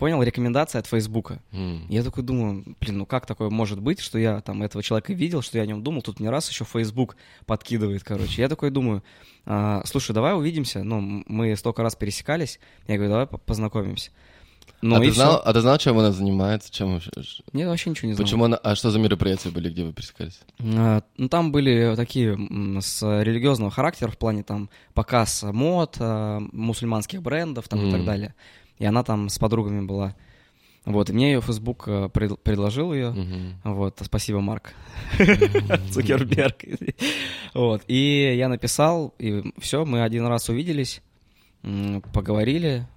Понял? 0.00 0.20
Рекомендация 0.22 0.80
от 0.80 0.86
Фейсбука. 0.86 1.40
М. 1.52 1.86
Я 1.88 2.02
такой 2.02 2.24
думаю, 2.24 2.64
блин, 2.80 2.98
ну 2.98 3.06
как 3.06 3.26
такое 3.26 3.50
может 3.50 3.80
быть, 3.80 4.00
что 4.00 4.18
я 4.18 4.40
там 4.40 4.62
этого 4.62 4.82
человека 4.82 5.12
видел, 5.12 5.42
что 5.42 5.58
я 5.58 5.64
о 5.64 5.66
нем 5.66 5.82
думал, 5.84 6.02
тут 6.02 6.18
мне 6.20 6.30
раз 6.30 6.48
еще 6.50 6.64
Facebook 6.64 7.16
подкидывает, 7.46 8.02
короче. 8.02 8.42
Я 8.42 8.48
такой 8.48 8.70
думаю, 8.70 9.04
а, 9.46 9.82
слушай, 9.84 10.12
давай 10.12 10.34
увидимся, 10.36 10.82
ну, 10.82 11.22
мы 11.26 11.54
столько 11.56 11.82
раз 11.82 11.94
пересекались, 11.96 12.58
я 12.88 12.96
говорю, 12.96 13.10
давай 13.10 13.26
по- 13.26 13.38
познакомимся. 13.38 14.10
Ну 14.82 14.96
а, 14.96 15.00
ты 15.00 15.12
знал, 15.12 15.32
всё. 15.32 15.42
а 15.44 15.52
ты 15.52 15.60
знал, 15.60 15.76
чем 15.76 15.98
она 15.98 16.10
занимается? 16.10 16.72
Чем? 16.72 16.98
Нет, 17.52 17.68
вообще 17.68 17.90
ничего 17.90 18.08
не 18.08 18.14
знал. 18.14 18.24
Почему 18.24 18.44
она... 18.46 18.56
А 18.56 18.74
что 18.74 18.90
за 18.90 18.98
мероприятия 18.98 19.50
были, 19.50 19.68
где 19.68 19.84
вы 19.84 19.92
пересекались? 19.92 20.40
А, 20.58 21.02
Ну, 21.18 21.28
там 21.28 21.52
были 21.52 21.92
такие 21.96 22.34
с 22.80 23.02
религиозного 23.22 23.70
характера 23.70 24.10
в 24.10 24.16
плане 24.16 24.42
там 24.42 24.70
показ 24.94 25.42
мод, 25.42 25.96
а, 26.00 26.40
мусульманских 26.52 27.20
брендов 27.20 27.68
там 27.68 27.88
и 27.88 27.90
так 27.92 28.04
далее. 28.06 28.34
И 28.80 28.84
она 28.84 29.04
там 29.04 29.28
с 29.28 29.38
подругами 29.38 29.86
была. 29.86 30.16
Вот, 30.86 31.10
и 31.10 31.12
мне 31.12 31.32
ее 31.32 31.40
Facebook 31.42 31.84
э, 31.86 32.08
пред- 32.08 32.40
предложил 32.40 32.92
ее. 32.92 33.10
Мгм. 33.10 33.60
Вот, 33.62 34.00
спасибо, 34.02 34.40
Марк. 34.40 34.72
Цукерберг. 35.92 36.64
Вот, 37.54 37.82
и 37.86 38.34
я 38.36 38.48
написал, 38.48 39.14
и 39.18 39.52
все, 39.58 39.84
мы 39.84 40.02
один 40.02 40.26
раз 40.26 40.48
увиделись, 40.48 41.02
поговорили. 42.12 42.88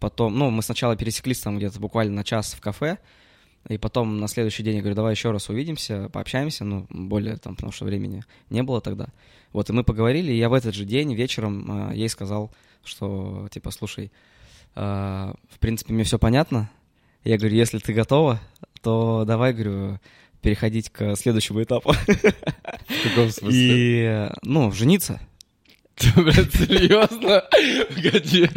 Потом, 0.00 0.36
ну, 0.36 0.50
мы 0.50 0.62
сначала 0.62 0.96
пересеклись 0.96 1.38
там 1.40 1.56
где-то 1.56 1.78
буквально 1.80 2.12
на 2.16 2.24
час 2.24 2.52
в 2.54 2.60
кафе, 2.60 2.98
и 3.68 3.78
потом 3.78 4.18
на 4.18 4.28
следующий 4.28 4.62
день 4.64 4.74
я 4.76 4.80
говорю, 4.80 4.96
давай 4.96 5.12
еще 5.14 5.30
раз 5.30 5.48
увидимся, 5.48 6.10
пообщаемся, 6.12 6.64
ну, 6.64 6.86
более 6.90 7.36
там, 7.36 7.54
потому 7.54 7.72
что 7.72 7.84
времени 7.84 8.24
не 8.50 8.62
было 8.62 8.80
тогда. 8.80 9.06
Вот, 9.52 9.70
и 9.70 9.72
мы 9.72 9.84
поговорили, 9.84 10.32
и 10.32 10.36
я 10.36 10.48
в 10.48 10.52
этот 10.52 10.74
же 10.74 10.84
день 10.84 11.14
вечером 11.14 11.90
э, 11.90 11.94
ей 11.96 12.08
сказал, 12.08 12.50
что, 12.84 13.48
типа, 13.50 13.70
слушай, 13.70 14.10
в 14.74 15.58
принципе, 15.60 15.92
мне 15.92 16.04
все 16.04 16.18
понятно. 16.18 16.70
Я 17.22 17.38
говорю, 17.38 17.54
если 17.54 17.78
ты 17.78 17.92
готова, 17.92 18.40
то 18.82 19.24
давай, 19.26 19.52
говорю, 19.52 19.98
переходить 20.42 20.90
к 20.90 21.16
следующему 21.16 21.62
этапу. 21.62 21.92
В 21.92 23.08
каком 23.08 23.30
смысле? 23.30 23.50
И, 23.52 24.30
ну, 24.42 24.70
жениться. 24.72 25.20
Ты, 25.94 26.10
блядь, 26.20 26.52
серьезно? 26.52 27.44
Погоди, 27.94 28.48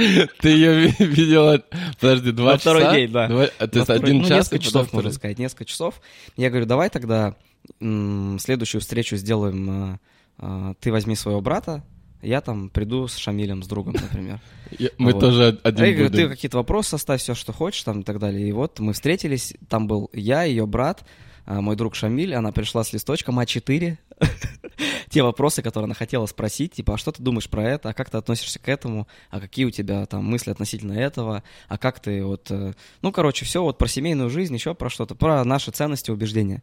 ты 0.41 0.49
ее 0.49 0.87
видела, 0.97 1.63
подожди, 1.99 2.31
два 2.31 2.53
Во 2.53 2.57
часа? 2.57 2.73
второй 2.73 2.95
день, 2.95 3.11
да. 3.11 3.27
Два- 3.27 3.49
а, 3.59 3.67
То 3.67 3.77
есть 3.77 3.83
второй- 3.85 4.01
один 4.03 4.17
ну, 4.17 4.27
час? 4.27 4.37
несколько 4.37 4.59
часов, 4.59 4.87
второй? 4.87 5.03
можно 5.03 5.15
сказать, 5.15 5.37
несколько 5.37 5.65
часов. 5.65 6.01
Я 6.35 6.49
говорю, 6.49 6.65
давай 6.65 6.89
тогда 6.89 7.35
следующую 7.79 8.81
встречу 8.81 9.17
сделаем, 9.17 9.93
э, 9.93 9.97
э, 10.39 10.73
ты 10.79 10.91
возьми 10.91 11.15
своего 11.15 11.39
брата, 11.41 11.83
я 12.21 12.41
там 12.41 12.69
приду 12.69 13.07
с 13.07 13.15
Шамилем, 13.15 13.63
с 13.63 13.67
другом, 13.67 13.93
например. 13.93 14.39
Мы 14.97 15.13
Вот. 15.13 15.19
тоже 15.19 15.59
один 15.63 15.85
я 15.85 15.93
говорю, 15.93 16.09
ты 16.09 16.29
какие-то 16.29 16.57
вопросы 16.57 16.95
оставь, 16.95 17.21
все, 17.21 17.35
что 17.35 17.53
хочешь, 17.53 17.83
там 17.83 18.01
и 18.01 18.03
так 18.03 18.19
далее. 18.19 18.47
И 18.47 18.51
вот 18.51 18.79
мы 18.79 18.93
встретились, 18.93 19.53
там 19.69 19.87
был 19.87 20.09
я, 20.13 20.43
ее 20.43 20.65
брат, 20.65 21.05
а, 21.45 21.61
мой 21.61 21.77
друг 21.77 21.95
Шамиль, 21.95 22.35
она 22.35 22.51
пришла 22.51 22.83
с 22.83 22.91
листочком 22.91 23.39
А4, 23.39 23.97
те 25.09 25.23
вопросы, 25.23 25.61
которые 25.61 25.85
она 25.85 25.95
хотела 25.95 26.25
спросить, 26.25 26.73
типа, 26.73 26.95
а 26.95 26.97
что 26.97 27.13
ты 27.13 27.23
думаешь 27.23 27.49
про 27.49 27.63
это, 27.63 27.89
а 27.89 27.93
как 27.93 28.09
ты 28.09 28.17
относишься 28.17 28.59
к 28.59 28.67
этому, 28.67 29.07
а 29.29 29.39
какие 29.39 29.63
у 29.63 29.71
тебя 29.71 30.05
там 30.05 30.25
мысли 30.25 30.51
относительно 30.51 30.93
этого, 30.93 31.43
а 31.69 31.77
как 31.77 32.01
ты 32.01 32.21
вот, 32.23 32.51
э, 32.51 32.73
ну, 33.01 33.11
короче, 33.13 33.45
все 33.45 33.63
вот 33.63 33.77
про 33.77 33.87
семейную 33.87 34.29
жизнь, 34.29 34.53
еще 34.53 34.75
про 34.75 34.89
что-то, 34.89 35.15
про 35.15 35.45
наши 35.45 35.71
ценности, 35.71 36.11
убеждения. 36.11 36.61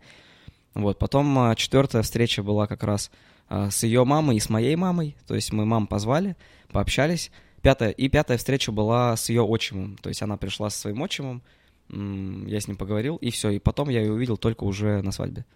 Вот, 0.75 0.99
потом 0.99 1.39
а, 1.39 1.55
четвертая 1.55 2.03
встреча 2.03 2.43
была 2.43 2.67
как 2.67 2.83
раз 2.83 3.11
с 3.49 3.83
ее 3.83 4.05
мамой 4.05 4.37
и 4.37 4.41
с 4.41 4.49
моей 4.49 4.77
мамой, 4.77 5.17
то 5.27 5.35
есть 5.35 5.53
мы 5.53 5.65
мам 5.65 5.87
позвали, 5.87 6.37
пообщались, 6.71 7.31
Пятая, 7.65 7.91
и 7.93 8.09
пятая 8.11 8.37
встреча 8.37 8.71
была 8.73 9.17
с 9.17 9.31
ее 9.31 9.41
отчимом. 9.43 9.97
То 10.03 10.11
есть 10.11 10.21
она 10.21 10.37
пришла 10.37 10.69
со 10.69 10.79
своим 10.79 11.03
отчимом, 11.03 11.43
я 11.89 12.61
с 12.61 12.69
ним 12.69 12.77
поговорил, 12.77 13.17
и 13.17 13.31
все. 13.31 13.49
И 13.49 13.59
потом 13.59 13.89
я 13.89 14.03
ее 14.03 14.13
увидел 14.13 14.37
только 14.37 14.65
уже 14.65 15.01
на 15.01 15.13
свадьбе. 15.13 15.47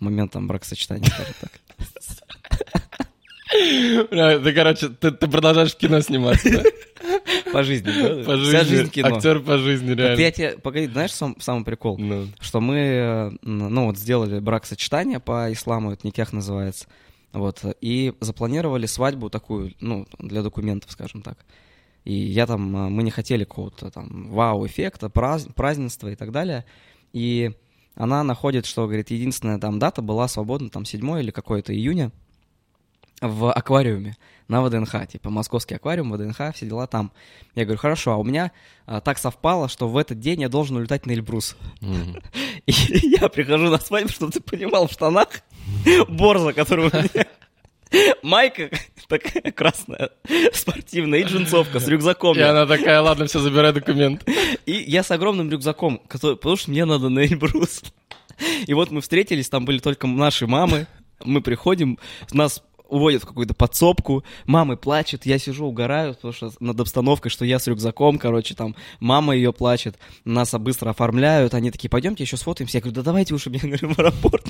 Моментом 0.00 0.48
бракосочетания, 0.48 1.04
скажем 1.10 1.34
так. 1.38 1.50
Ты, 4.08 4.52
короче, 4.54 4.88
ты, 4.88 5.12
продолжаешь 5.12 5.76
кино 5.76 6.00
сниматься, 6.00 6.48
да? 6.50 6.62
По 7.52 7.62
жизни, 7.62 7.90
да? 7.90 8.24
По 8.24 8.36
Вся 8.36 8.60
жизни. 8.64 8.76
жизнь 8.76 8.90
кино. 8.90 9.16
Актер 9.16 9.40
по 9.40 9.58
жизни, 9.58 9.92
реально. 9.94 10.20
я 10.20 10.30
тебе, 10.30 10.58
погоди, 10.58 10.86
знаешь 10.86 11.12
сам, 11.12 11.36
самый 11.40 11.64
прикол? 11.64 11.98
Ну. 11.98 12.28
Что 12.40 12.60
мы, 12.60 12.76
э, 12.76 13.30
ну 13.42 13.86
вот, 13.86 13.98
сделали 13.98 14.40
бракосочетание 14.40 15.20
по 15.20 15.52
исламу, 15.52 15.92
это 15.92 16.06
никях 16.06 16.32
называется. 16.32 16.86
Вот, 17.32 17.64
и 17.80 18.12
запланировали 18.20 18.86
свадьбу 18.86 19.30
такую, 19.30 19.72
ну, 19.80 20.06
для 20.18 20.42
документов, 20.42 20.90
скажем 20.92 21.22
так. 21.22 21.38
И 22.04 22.14
я 22.14 22.46
там, 22.46 22.76
э, 22.76 22.88
мы 22.88 23.02
не 23.02 23.10
хотели 23.10 23.44
какого-то 23.44 23.90
там 23.90 24.30
вау-эффекта, 24.30 25.08
праз, 25.08 25.46
празднества 25.54 26.08
и 26.08 26.16
так 26.16 26.32
далее. 26.32 26.64
И 27.12 27.52
она 27.94 28.22
находит, 28.24 28.66
что, 28.66 28.86
говорит, 28.86 29.10
единственная 29.10 29.58
там 29.58 29.78
дата 29.78 30.02
была 30.02 30.28
свободна, 30.28 30.70
там 30.70 30.84
7 30.84 31.20
или 31.20 31.30
какое-то 31.30 31.74
июня 31.74 32.10
в 33.22 33.52
аквариуме 33.52 34.16
на 34.48 34.62
ВДНХ, 34.62 35.06
типа 35.06 35.30
московский 35.30 35.76
аквариум, 35.76 36.12
ВДНХ, 36.12 36.54
все 36.54 36.66
дела 36.66 36.86
там. 36.86 37.12
Я 37.54 37.64
говорю, 37.64 37.78
хорошо, 37.78 38.12
а 38.12 38.16
у 38.16 38.24
меня 38.24 38.52
а, 38.84 39.00
так 39.00 39.18
совпало, 39.18 39.68
что 39.68 39.88
в 39.88 39.96
этот 39.96 40.20
день 40.20 40.42
я 40.42 40.48
должен 40.48 40.76
улетать 40.76 41.06
на 41.06 41.12
Эльбрус. 41.12 41.56
Mm-hmm. 41.80 42.22
И 42.66 43.08
я 43.20 43.28
прихожу 43.28 43.70
на 43.70 43.78
свадьбу, 43.78 44.10
чтобы 44.10 44.32
ты 44.32 44.40
понимал, 44.40 44.88
в 44.88 44.92
штанах 44.92 45.28
борза, 46.08 46.52
которую 46.52 46.90
у 46.90 46.94
меня 46.94 47.26
майка 48.22 48.70
такая 49.08 49.52
красная, 49.52 50.10
спортивная, 50.52 51.20
и 51.20 51.24
джинсовка 51.24 51.80
с 51.80 51.86
рюкзаком. 51.86 52.36
И 52.36 52.40
она 52.40 52.66
такая, 52.66 53.00
ладно, 53.00 53.26
все, 53.26 53.38
забирай 53.38 53.72
документ. 53.72 54.28
И 54.66 54.72
я 54.72 55.02
с 55.02 55.10
огромным 55.10 55.50
рюкзаком, 55.50 56.00
который, 56.08 56.36
потому 56.36 56.56
что 56.56 56.70
мне 56.70 56.84
надо 56.84 57.08
на 57.08 57.20
Эльбрус. 57.20 57.82
И 58.66 58.74
вот 58.74 58.90
мы 58.90 59.00
встретились, 59.00 59.48
там 59.48 59.64
были 59.64 59.78
только 59.78 60.06
наши 60.06 60.46
мамы, 60.46 60.86
мы 61.24 61.40
приходим, 61.40 61.98
нас 62.32 62.62
уводят 62.92 63.22
в 63.22 63.26
какую-то 63.26 63.54
подсобку, 63.54 64.22
мамы 64.44 64.76
плачет, 64.76 65.24
я 65.24 65.38
сижу, 65.38 65.66
угораю, 65.66 66.14
потому 66.14 66.32
что 66.32 66.52
над 66.60 66.78
обстановкой, 66.78 67.30
что 67.30 67.44
я 67.44 67.58
с 67.58 67.66
рюкзаком, 67.66 68.18
короче, 68.18 68.54
там, 68.54 68.76
мама 69.00 69.34
ее 69.34 69.52
плачет, 69.52 69.96
нас 70.24 70.52
быстро 70.52 70.90
оформляют, 70.90 71.54
они 71.54 71.70
такие, 71.70 71.88
пойдемте 71.88 72.22
еще 72.22 72.36
сфотаемся, 72.36 72.78
я 72.78 72.82
говорю, 72.82 72.94
да 72.94 73.02
давайте 73.02 73.34
уж 73.34 73.46
меня 73.46 73.60
говорю, 73.62 73.94
в 73.94 73.98
аэропорт. 73.98 74.46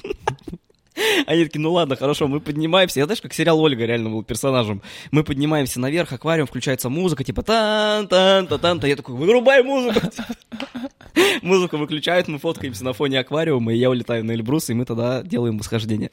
Они 1.26 1.44
такие, 1.44 1.60
ну 1.60 1.72
ладно, 1.72 1.96
хорошо, 1.96 2.28
мы 2.28 2.40
поднимаемся. 2.40 3.00
Я 3.00 3.06
знаешь, 3.06 3.22
как 3.22 3.32
сериал 3.32 3.58
Ольга 3.60 3.86
реально 3.86 4.10
был 4.10 4.22
персонажем. 4.22 4.82
Мы 5.10 5.24
поднимаемся 5.24 5.80
наверх, 5.80 6.12
аквариум, 6.12 6.46
включается 6.46 6.90
музыка, 6.90 7.24
типа 7.24 7.42
тан 7.42 8.08
тан 8.08 8.46
та 8.46 8.58
тан 8.58 8.78
та 8.78 8.86
Я 8.86 8.96
такой, 8.96 9.14
вырубай 9.14 9.62
музыку. 9.62 10.00
Музыку 11.42 11.76
выключают, 11.76 12.28
мы 12.28 12.38
фоткаемся 12.38 12.84
на 12.84 12.92
фоне 12.92 13.20
аквариума, 13.20 13.72
и 13.72 13.78
я 13.78 13.90
улетаю 13.90 14.24
на 14.24 14.32
Эльбрус, 14.32 14.70
и 14.70 14.74
мы 14.74 14.84
тогда 14.84 15.22
делаем 15.22 15.58
восхождение. 15.58 16.10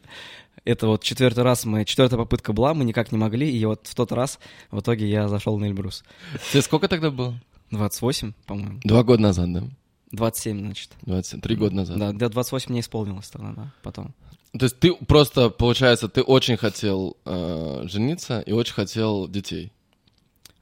Это 0.66 0.88
вот 0.88 1.04
четвертый 1.04 1.44
раз 1.44 1.66
мы, 1.66 1.86
четвертая 1.86 2.18
попытка 2.18 2.54
была, 2.54 2.74
мы 2.74 2.84
никак 2.84 3.12
не 3.12 3.18
могли, 3.18 3.50
и 3.50 3.66
вот 3.66 3.88
в 3.88 3.96
тот 3.96 4.12
раз 4.12 4.40
в 4.72 4.80
итоге 4.80 5.10
я 5.10 5.28
зашел 5.28 5.58
на 5.58 5.66
Эльбрус. 5.66 6.04
Тебе 6.52 6.62
сколько 6.62 6.88
тогда 6.88 7.12
было? 7.12 7.40
28, 7.72 8.34
по-моему. 8.46 8.80
Два 8.84 9.04
года 9.04 9.22
назад, 9.22 9.54
да? 9.54 9.64
27, 10.12 10.60
значит. 10.60 10.92
27, 11.02 11.42
три 11.42 11.56
года 11.56 11.76
назад. 11.76 11.98
Да, 11.98 12.12
до 12.12 12.30
28 12.30 12.72
мне 12.72 12.80
исполнилось 12.82 13.30
тогда, 13.30 13.54
да, 13.54 13.74
потом. 13.84 14.14
То 14.58 14.66
есть 14.66 14.80
ты 14.80 14.94
просто, 14.94 15.50
получается, 15.52 16.10
ты 16.10 16.24
очень 16.24 16.58
хотел 16.58 17.18
э, 17.26 17.84
жениться 17.86 18.40
и 18.42 18.52
очень 18.52 18.74
хотел 18.74 19.28
детей. 19.28 19.72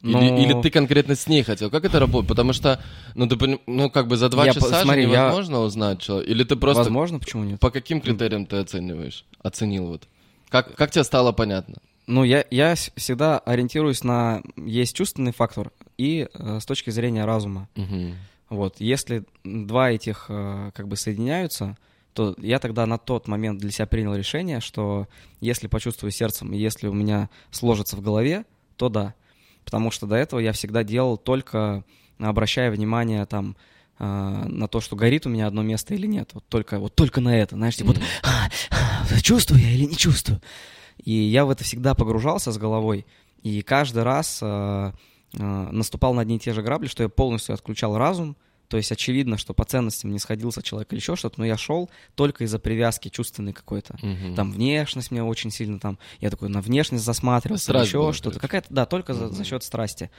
Но... 0.01 0.21
Или, 0.21 0.43
или 0.43 0.61
ты 0.61 0.69
конкретно 0.69 1.15
с 1.15 1.27
ней 1.27 1.43
хотел? 1.43 1.69
Как 1.69 1.83
это 1.83 1.99
работает? 1.99 2.29
Потому 2.29 2.53
что, 2.53 2.81
ну, 3.15 3.27
ты, 3.27 3.59
ну 3.65 3.89
как 3.89 4.07
бы 4.07 4.17
за 4.17 4.29
два 4.29 4.45
я 4.45 4.53
часа 4.53 4.83
смотри, 4.83 5.03
же 5.03 5.09
невозможно 5.09 5.55
я... 5.55 5.61
узнать 5.61 6.01
человека. 6.01 6.31
Или 6.31 6.43
ты 6.43 6.55
просто... 6.55 6.83
Возможно, 6.83 7.19
почему 7.19 7.43
нет? 7.43 7.59
По 7.59 7.71
каким 7.71 7.99
критериям 7.99 8.45
ты 8.45 8.57
оцениваешь? 8.57 9.25
Оценил 9.41 9.87
вот. 9.87 10.07
Как, 10.49 10.75
как 10.75 10.91
тебе 10.91 11.03
стало 11.03 11.31
понятно? 11.31 11.77
Ну, 12.05 12.23
я, 12.23 12.45
я 12.51 12.75
всегда 12.75 13.39
ориентируюсь 13.39 14.03
на... 14.03 14.41
Есть 14.55 14.95
чувственный 14.95 15.33
фактор 15.33 15.71
и 15.97 16.27
э, 16.31 16.59
с 16.61 16.65
точки 16.65 16.89
зрения 16.89 17.25
разума. 17.25 17.67
Угу. 17.75 18.13
Вот, 18.49 18.75
если 18.79 19.25
два 19.43 19.91
этих 19.91 20.27
э, 20.29 20.71
как 20.73 20.87
бы 20.87 20.95
соединяются, 20.95 21.75
то 22.13 22.33
я 22.37 22.59
тогда 22.59 22.85
на 22.85 22.97
тот 22.97 23.27
момент 23.27 23.59
для 23.59 23.71
себя 23.71 23.87
принял 23.87 24.15
решение, 24.15 24.61
что 24.61 25.07
если 25.41 25.67
почувствую 25.67 26.11
сердцем, 26.11 26.53
и 26.53 26.57
если 26.57 26.87
у 26.87 26.93
меня 26.93 27.29
сложится 27.51 27.97
в 27.97 28.01
голове, 28.01 28.45
то 28.77 28.89
да 28.89 29.15
потому 29.67 29.91
что 29.91 30.07
до 30.07 30.15
этого 30.15 30.39
я 30.39 30.53
всегда 30.53 30.85
делал 30.85 31.17
только 31.17 31.83
обращая 32.19 32.71
внимание 32.71 33.25
там 33.25 33.57
э, 33.99 34.05
на 34.05 34.69
то, 34.69 34.79
что 34.79 34.95
горит 34.95 35.25
у 35.25 35.29
меня 35.29 35.45
одно 35.45 35.61
место 35.61 35.93
или 35.93 36.07
нет, 36.07 36.29
вот 36.33 36.45
только 36.47 36.79
вот 36.79 36.95
только 36.95 37.19
на 37.19 37.37
это, 37.37 37.57
знаешь, 37.57 37.75
типа 37.75 37.89
mm-hmm. 37.89 38.01
вот, 38.23 38.49
а, 38.71 39.13
а, 39.13 39.19
чувствую 39.19 39.61
я 39.61 39.69
или 39.71 39.83
не 39.83 39.97
чувствую, 39.97 40.41
и 41.03 41.11
я 41.11 41.43
в 41.43 41.49
это 41.49 41.65
всегда 41.65 41.95
погружался 41.95 42.53
с 42.53 42.57
головой, 42.57 43.05
и 43.43 43.61
каждый 43.61 44.03
раз 44.03 44.39
э, 44.41 44.93
э, 45.33 45.43
наступал 45.43 46.13
на 46.13 46.21
одни 46.21 46.37
и 46.37 46.39
те 46.39 46.53
же 46.53 46.61
грабли, 46.61 46.87
что 46.87 47.03
я 47.03 47.09
полностью 47.09 47.53
отключал 47.53 47.97
разум, 47.97 48.37
то 48.67 48.77
есть 48.77 48.91
очевидно, 48.91 49.37
что 49.37 49.53
по 49.53 49.63
ценностям 49.63 50.11
не 50.11 50.19
сходился 50.19 50.61
человек 50.61 50.91
или 50.91 50.99
еще 50.99 51.15
что-то, 51.15 51.39
но 51.39 51.45
я 51.45 51.57
шел 51.57 51.89
только 52.15 52.43
из-за 52.43 52.59
привязки 52.59 53.09
чувственной 53.09 53.53
какой-то. 53.53 53.95
Угу. 54.01 54.35
Там 54.35 54.51
внешность 54.51 55.11
меня 55.11 55.25
очень 55.25 55.51
сильно 55.51 55.79
там, 55.79 55.97
я 56.19 56.29
такой 56.29 56.49
на 56.49 56.61
внешность 56.61 57.03
засматривался, 57.03 57.77
еще 57.77 58.13
что-то. 58.13 58.39
Какая-то, 58.39 58.67
да, 58.69 58.85
только 58.85 59.11
угу. 59.11 59.19
за, 59.19 59.29
за 59.29 59.43
счет 59.43 59.63
страсти. 59.63 60.11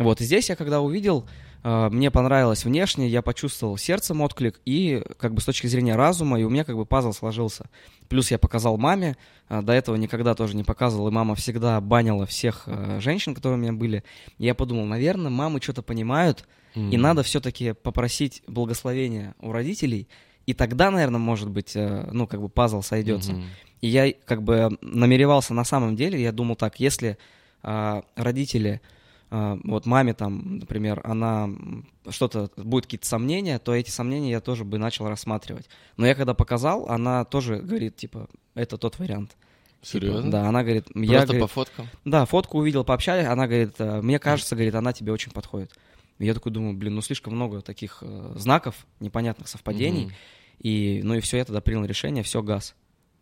Вот, 0.00 0.20
и 0.20 0.24
здесь 0.24 0.48
я 0.48 0.56
когда 0.56 0.80
увидел, 0.80 1.28
э, 1.62 1.88
мне 1.90 2.10
понравилось 2.10 2.64
внешне, 2.64 3.06
я 3.06 3.20
почувствовал 3.20 3.76
сердцем 3.76 4.22
отклик, 4.22 4.60
и 4.64 5.02
как 5.18 5.34
бы 5.34 5.42
с 5.42 5.44
точки 5.44 5.66
зрения 5.66 5.94
разума, 5.94 6.40
и 6.40 6.44
у 6.44 6.48
меня 6.48 6.64
как 6.64 6.76
бы 6.76 6.86
пазл 6.86 7.12
сложился. 7.12 7.66
Плюс 8.08 8.30
я 8.30 8.38
показал 8.38 8.78
маме, 8.78 9.18
э, 9.50 9.60
до 9.60 9.74
этого 9.74 9.96
никогда 9.96 10.34
тоже 10.34 10.56
не 10.56 10.64
показывал, 10.64 11.08
и 11.08 11.10
мама 11.10 11.34
всегда 11.34 11.78
банила 11.82 12.24
всех 12.24 12.62
э, 12.66 12.98
женщин, 13.00 13.34
которые 13.34 13.58
у 13.58 13.60
меня 13.60 13.74
были. 13.74 14.02
И 14.38 14.46
я 14.46 14.54
подумал, 14.54 14.86
наверное, 14.86 15.30
мамы 15.30 15.60
что-то 15.60 15.82
понимают, 15.82 16.48
mm-hmm. 16.74 16.90
и 16.92 16.96
надо 16.96 17.22
все-таки 17.22 17.72
попросить 17.74 18.42
благословения 18.46 19.34
у 19.40 19.52
родителей, 19.52 20.08
и 20.46 20.54
тогда, 20.54 20.90
наверное, 20.90 21.20
может 21.20 21.50
быть, 21.50 21.74
ну, 21.76 22.26
как 22.26 22.40
бы 22.40 22.48
пазл 22.48 22.80
сойдется. 22.80 23.32
Mm-hmm. 23.32 23.44
И 23.82 23.88
я 23.88 24.12
как 24.24 24.42
бы 24.42 24.78
намеревался 24.80 25.52
на 25.52 25.64
самом 25.64 25.94
деле, 25.94 26.20
я 26.20 26.32
думал 26.32 26.56
так, 26.56 26.80
если 26.80 27.18
родители 27.62 28.80
вот 29.30 29.86
маме 29.86 30.12
там, 30.12 30.58
например, 30.58 31.00
она 31.04 31.48
что-то, 32.08 32.50
будет 32.56 32.86
какие-то 32.86 33.06
сомнения, 33.06 33.58
то 33.58 33.74
эти 33.74 33.90
сомнения 33.90 34.32
я 34.32 34.40
тоже 34.40 34.64
бы 34.64 34.78
начал 34.78 35.08
рассматривать. 35.08 35.68
Но 35.96 36.06
я 36.06 36.14
когда 36.14 36.34
показал, 36.34 36.88
она 36.88 37.24
тоже 37.24 37.58
говорит, 37.58 37.96
типа, 37.96 38.28
это 38.54 38.76
тот 38.76 38.98
вариант. 38.98 39.36
Серьезно? 39.82 40.22
Типа, 40.22 40.32
да, 40.32 40.48
она 40.48 40.62
говорит... 40.62 40.84
Просто 40.86 41.12
я, 41.12 41.22
говорит, 41.22 41.42
по 41.42 41.48
фоткам? 41.48 41.88
Да, 42.04 42.24
фотку 42.26 42.58
увидел, 42.58 42.84
пообщались, 42.84 43.26
она 43.26 43.46
говорит, 43.46 43.74
«Э, 43.78 44.02
мне 44.02 44.18
кажется, 44.18 44.54
говорит, 44.54 44.74
она 44.74 44.92
тебе 44.92 45.12
очень 45.12 45.32
подходит. 45.32 45.72
И 46.18 46.26
я 46.26 46.34
такой 46.34 46.52
думаю, 46.52 46.74
блин, 46.74 46.94
ну 46.96 47.00
слишком 47.00 47.34
много 47.34 47.62
таких 47.62 47.98
э, 48.02 48.32
знаков, 48.36 48.74
непонятных 48.98 49.48
совпадений. 49.48 50.06
Mm-hmm. 50.06 50.12
И, 50.58 51.00
ну 51.02 51.14
и 51.14 51.20
все, 51.20 51.38
я 51.38 51.44
тогда 51.46 51.62
принял 51.62 51.84
решение, 51.84 52.22
все, 52.22 52.42
газ. 52.42 52.74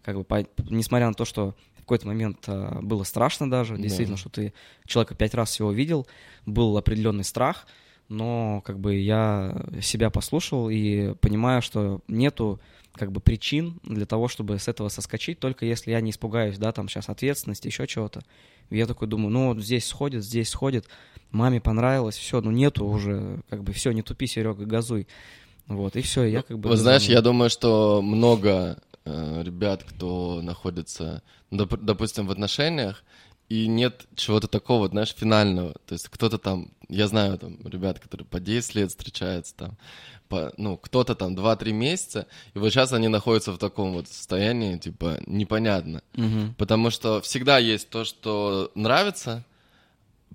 Как 0.03 0.17
бы, 0.17 0.25
по, 0.25 0.45
несмотря 0.69 1.07
на 1.07 1.15
то, 1.15 1.25
что 1.25 1.55
какой-то 1.89 2.07
момент 2.07 2.45
а, 2.47 2.81
было 2.83 3.03
страшно 3.05 3.51
даже, 3.51 3.77
да. 3.77 3.83
действительно, 3.83 4.19
что 4.19 4.29
ты 4.29 4.53
человека 4.87 5.15
пять 5.15 5.35
раз 5.35 5.51
всего 5.51 5.73
видел, 5.73 6.07
был 6.45 6.77
определенный 6.77 7.25
страх, 7.25 7.67
но 8.09 8.63
как 8.65 8.79
бы 8.79 8.97
я 8.97 9.67
себя 9.81 10.11
послушал 10.11 10.69
и 10.69 11.15
понимаю, 11.15 11.63
что 11.63 12.01
нету 12.07 12.61
как 12.93 13.11
бы 13.11 13.21
причин 13.21 13.81
для 13.85 14.05
того, 14.05 14.29
чтобы 14.29 14.59
с 14.59 14.69
этого 14.69 14.89
соскочить, 14.89 15.39
только 15.39 15.65
если 15.65 15.93
я 15.93 16.01
не 16.01 16.11
испугаюсь, 16.11 16.59
да, 16.59 16.73
там 16.73 16.89
сейчас 16.89 17.09
ответственности, 17.09 17.69
еще 17.69 17.87
чего-то. 17.87 18.23
Я 18.71 18.87
такой 18.87 19.09
думаю, 19.09 19.31
ну 19.31 19.55
вот 19.55 19.65
здесь 19.65 19.87
сходит, 19.87 20.25
здесь 20.25 20.51
сходит, 20.51 20.87
маме 21.31 21.61
понравилось, 21.61 22.17
все, 22.17 22.43
ну 22.43 22.51
нету 22.51 22.85
уже, 22.85 23.41
как 23.49 23.63
бы 23.63 23.73
все, 23.73 23.93
не 23.93 24.03
тупи, 24.03 24.27
Серега, 24.27 24.67
газуй. 24.67 25.07
Вот, 25.69 25.97
и 25.97 26.03
все, 26.03 26.25
я 26.25 26.43
как 26.43 26.59
бы... 26.59 26.71
Вы 26.71 26.77
знаешь, 26.77 27.05
я 27.05 27.21
думаю, 27.21 27.51
что 27.51 28.01
много 28.03 28.79
э, 28.81 28.88
ребят, 29.43 29.85
кто 29.85 30.41
находится 30.43 31.23
доп, 31.51 31.75
допустим, 31.81 32.27
в 32.27 32.31
отношениях, 32.31 33.05
и 33.49 33.67
нет 33.67 34.07
чего-то 34.15 34.47
такого, 34.47 34.89
знаешь, 34.89 35.15
финального. 35.15 35.75
То 35.87 35.95
есть 35.95 36.09
кто-то 36.09 36.39
там, 36.39 36.71
я 36.89 37.09
знаю 37.09 37.39
там 37.39 37.59
ребят, 37.67 37.99
которые 37.99 38.27
по 38.27 38.41
10 38.41 38.75
лет 38.75 38.91
встречаются 38.91 39.55
там, 39.57 39.79
по, 40.29 40.53
ну, 40.59 40.77
кто-то 40.77 41.15
там 41.15 41.35
2-3 41.35 41.73
месяца, 41.73 42.27
и 42.55 42.59
вот 42.59 42.71
сейчас 42.71 42.93
они 42.93 43.09
находятся 43.09 43.53
в 43.53 43.59
таком 43.59 43.95
вот 43.95 44.09
состоянии, 44.09 44.77
типа, 44.77 45.19
непонятно. 45.27 46.03
Угу. 46.15 46.55
Потому 46.59 46.91
что 46.91 47.23
всегда 47.23 47.59
есть 47.59 47.89
то, 47.89 48.05
что 48.05 48.71
нравится, 48.75 49.45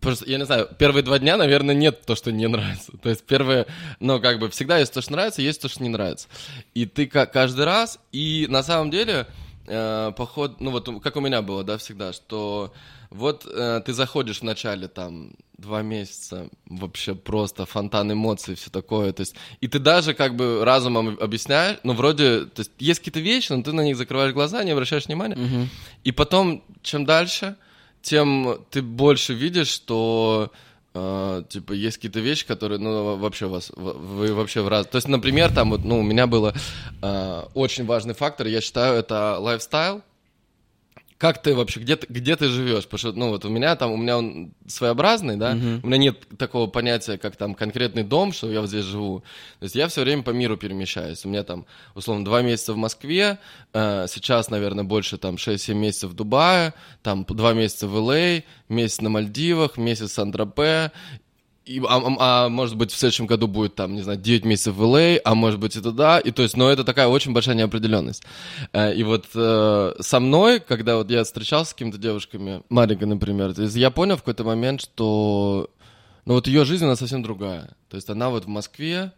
Просто, 0.02 0.30
я 0.30 0.38
не 0.38 0.46
знаю, 0.46 0.68
первые 0.78 1.04
два 1.04 1.20
дня, 1.20 1.38
наверное, 1.38 1.76
нет 1.76 2.06
то, 2.06 2.16
что 2.16 2.32
не 2.32 2.48
нравится. 2.48 2.92
То 3.02 3.10
есть 3.10 3.24
первые, 3.24 3.68
ну, 4.00 4.20
как 4.20 4.40
бы 4.40 4.50
всегда 4.50 4.78
есть 4.78 4.94
то, 4.94 5.02
что 5.02 5.14
нравится, 5.14 5.42
есть 5.42 5.62
то, 5.62 5.70
что 5.70 5.82
не 5.82 5.90
нравится. 5.90 6.28
И 6.74 6.86
ты 6.86 7.08
каждый 7.08 7.66
раз, 7.66 8.00
и 8.12 8.48
на 8.50 8.64
самом 8.64 8.92
деле, 8.92 9.28
э, 9.68 10.12
поход, 10.16 10.60
ну 10.60 10.72
вот 10.72 10.90
как 11.02 11.16
у 11.16 11.22
меня 11.22 11.42
было, 11.42 11.64
да, 11.64 11.78
всегда, 11.78 12.14
что 12.14 12.74
вот 13.10 13.46
э, 13.46 13.82
ты 13.86 13.94
заходишь 13.94 14.40
в 14.40 14.44
начале 14.44 14.88
там 14.88 15.34
два 15.58 15.82
месяца, 15.82 16.50
вообще 16.66 17.16
просто 17.16 17.66
фонтан 17.66 18.12
эмоций, 18.12 18.56
все 18.56 18.70
такое, 18.70 19.14
то 19.14 19.22
есть, 19.22 19.36
и 19.62 19.68
ты 19.68 19.80
даже 19.80 20.14
как 20.14 20.36
бы 20.36 20.66
разумом 20.66 21.18
объясняешь, 21.22 21.78
ну 21.84 21.94
вроде, 21.94 22.46
то 22.46 22.62
есть 22.62 22.72
есть 22.80 23.00
какие-то 23.00 23.20
вещи, 23.20 23.52
но 23.52 23.62
ты 23.64 23.72
на 23.72 23.82
них 23.82 23.96
закрываешь 23.96 24.34
глаза, 24.34 24.64
не 24.64 24.72
обращаешь 24.72 25.06
внимания, 25.06 25.36
угу. 25.36 25.68
и 26.04 26.12
потом, 26.12 26.64
чем 26.82 27.06
дальше, 27.06 27.56
тем 28.04 28.60
ты 28.70 28.84
больше 28.84 29.34
видишь, 29.34 29.70
что 29.70 30.52
Uh, 30.96 31.44
типа, 31.48 31.74
есть 31.74 31.98
какие-то 31.98 32.20
вещи, 32.20 32.46
которые, 32.46 32.78
ну, 32.78 33.16
вообще 33.16 33.48
вас, 33.48 33.72
вы 33.76 34.32
вообще 34.36 34.62
в 34.62 34.68
раз... 34.68 34.86
То 34.86 34.98
есть, 34.98 35.08
например, 35.08 35.52
там 35.52 35.72
вот, 35.72 35.84
ну, 35.84 35.98
у 35.98 36.04
меня 36.04 36.28
было 36.28 36.54
uh, 37.02 37.50
очень 37.56 37.84
важный 37.86 38.14
фактор, 38.14 38.46
я 38.46 38.62
считаю, 38.62 38.94
это 39.00 39.40
лайфстайл, 39.40 40.04
как 41.24 41.42
ты 41.42 41.56
вообще, 41.56 41.80
где 41.80 41.98
где 42.10 42.36
ты 42.36 42.50
живешь? 42.50 42.84
Потому 42.84 42.98
что, 42.98 43.14
ну, 43.14 43.30
вот 43.30 43.46
у 43.46 43.50
меня 43.50 43.78
там, 43.78 43.94
у 43.94 43.96
меня 43.96 44.18
он 44.18 44.52
своеобразный, 44.68 45.38
да, 45.38 45.56
Мгм. 45.56 45.80
у 45.82 45.88
меня 45.88 45.98
нет 45.98 46.18
такого 46.38 46.68
понятия, 46.68 47.18
как 47.18 47.38
там 47.38 47.56
конкретный 47.56 48.04
дом, 48.04 48.34
что 48.34 48.52
я 48.52 48.60
вот 48.60 48.68
здесь 48.68 48.84
живу. 48.84 49.22
То 49.60 49.64
есть 49.64 49.76
я 49.76 49.88
все 49.88 50.02
время 50.02 50.24
по 50.24 50.32
миру 50.32 50.58
перемещаюсь. 50.58 51.24
У 51.24 51.30
меня 51.30 51.44
там, 51.44 51.66
условно, 51.96 52.26
два 52.26 52.42
месяца 52.42 52.74
в 52.74 52.76
Москве, 52.76 53.38
э, 53.72 54.06
сейчас, 54.10 54.50
наверное, 54.50 54.84
больше 54.84 55.18
там 55.18 55.36
6-7 55.36 55.74
месяцев 55.76 56.12
в 56.12 56.14
Дубае, 56.14 56.74
там 57.04 57.24
два 57.30 57.54
месяца 57.54 57.88
в 57.88 57.96
Л.А., 57.96 58.44
месяц 58.68 59.00
на 59.00 59.10
Мальдивах, 59.10 59.78
месяц 59.78 60.10
в 60.12 60.14
Сан-Тропе, 60.16 60.92
и, 61.66 61.80
а, 61.80 61.98
а- 61.98 62.46
а 62.46 62.50
может 62.50 62.76
быть 62.76 62.92
в 62.92 62.98
следующем 62.98 63.26
году 63.26 63.48
будет 63.48 63.76
там, 63.76 63.94
не 63.96 64.02
знаю, 64.02 64.20
9 64.20 64.44
месяцев 64.46 64.76
в 64.76 64.84
Л.А., 64.84 65.20
а 65.24 65.34
может 65.36 65.60
быть 65.60 65.76
и 65.76 65.82
туда, 65.82 66.20
и 66.20 66.32
то 66.32 66.42
есть, 66.44 66.58
но 66.58 66.70
это 66.70 66.84
такая 66.84 67.08
очень 67.08 67.32
большая 67.34 67.56
неопределенность. 67.56 68.24
Э, 68.74 68.94
И 68.94 69.04
вот 69.04 69.26
э, 69.34 69.94
со 70.00 70.20
мной, 70.20 70.60
когда 70.60 70.98
вот 70.98 71.10
я 71.10 71.24
встречался 71.24 71.72
с 71.72 71.74
какими-то 71.74 71.98
девушками, 71.98 72.64
Марика, 72.70 73.06
например, 73.06 73.54
то 73.54 73.62
есть 73.64 73.76
я 73.76 73.92
понял 73.92 74.16
в 74.16 74.20
какой-то 74.20 74.44
момент, 74.44 74.82
что, 74.82 75.70
ну 76.26 76.34
вот 76.34 76.48
ее 76.48 76.66
жизнь, 76.66 76.84
она 76.86 76.96
совсем 76.96 77.24
другая. 77.24 77.70
То 77.90 77.96
есть 77.96 78.10
она 78.10 78.30
вот 78.30 78.46
в 78.46 78.48
Москве, 78.50 79.12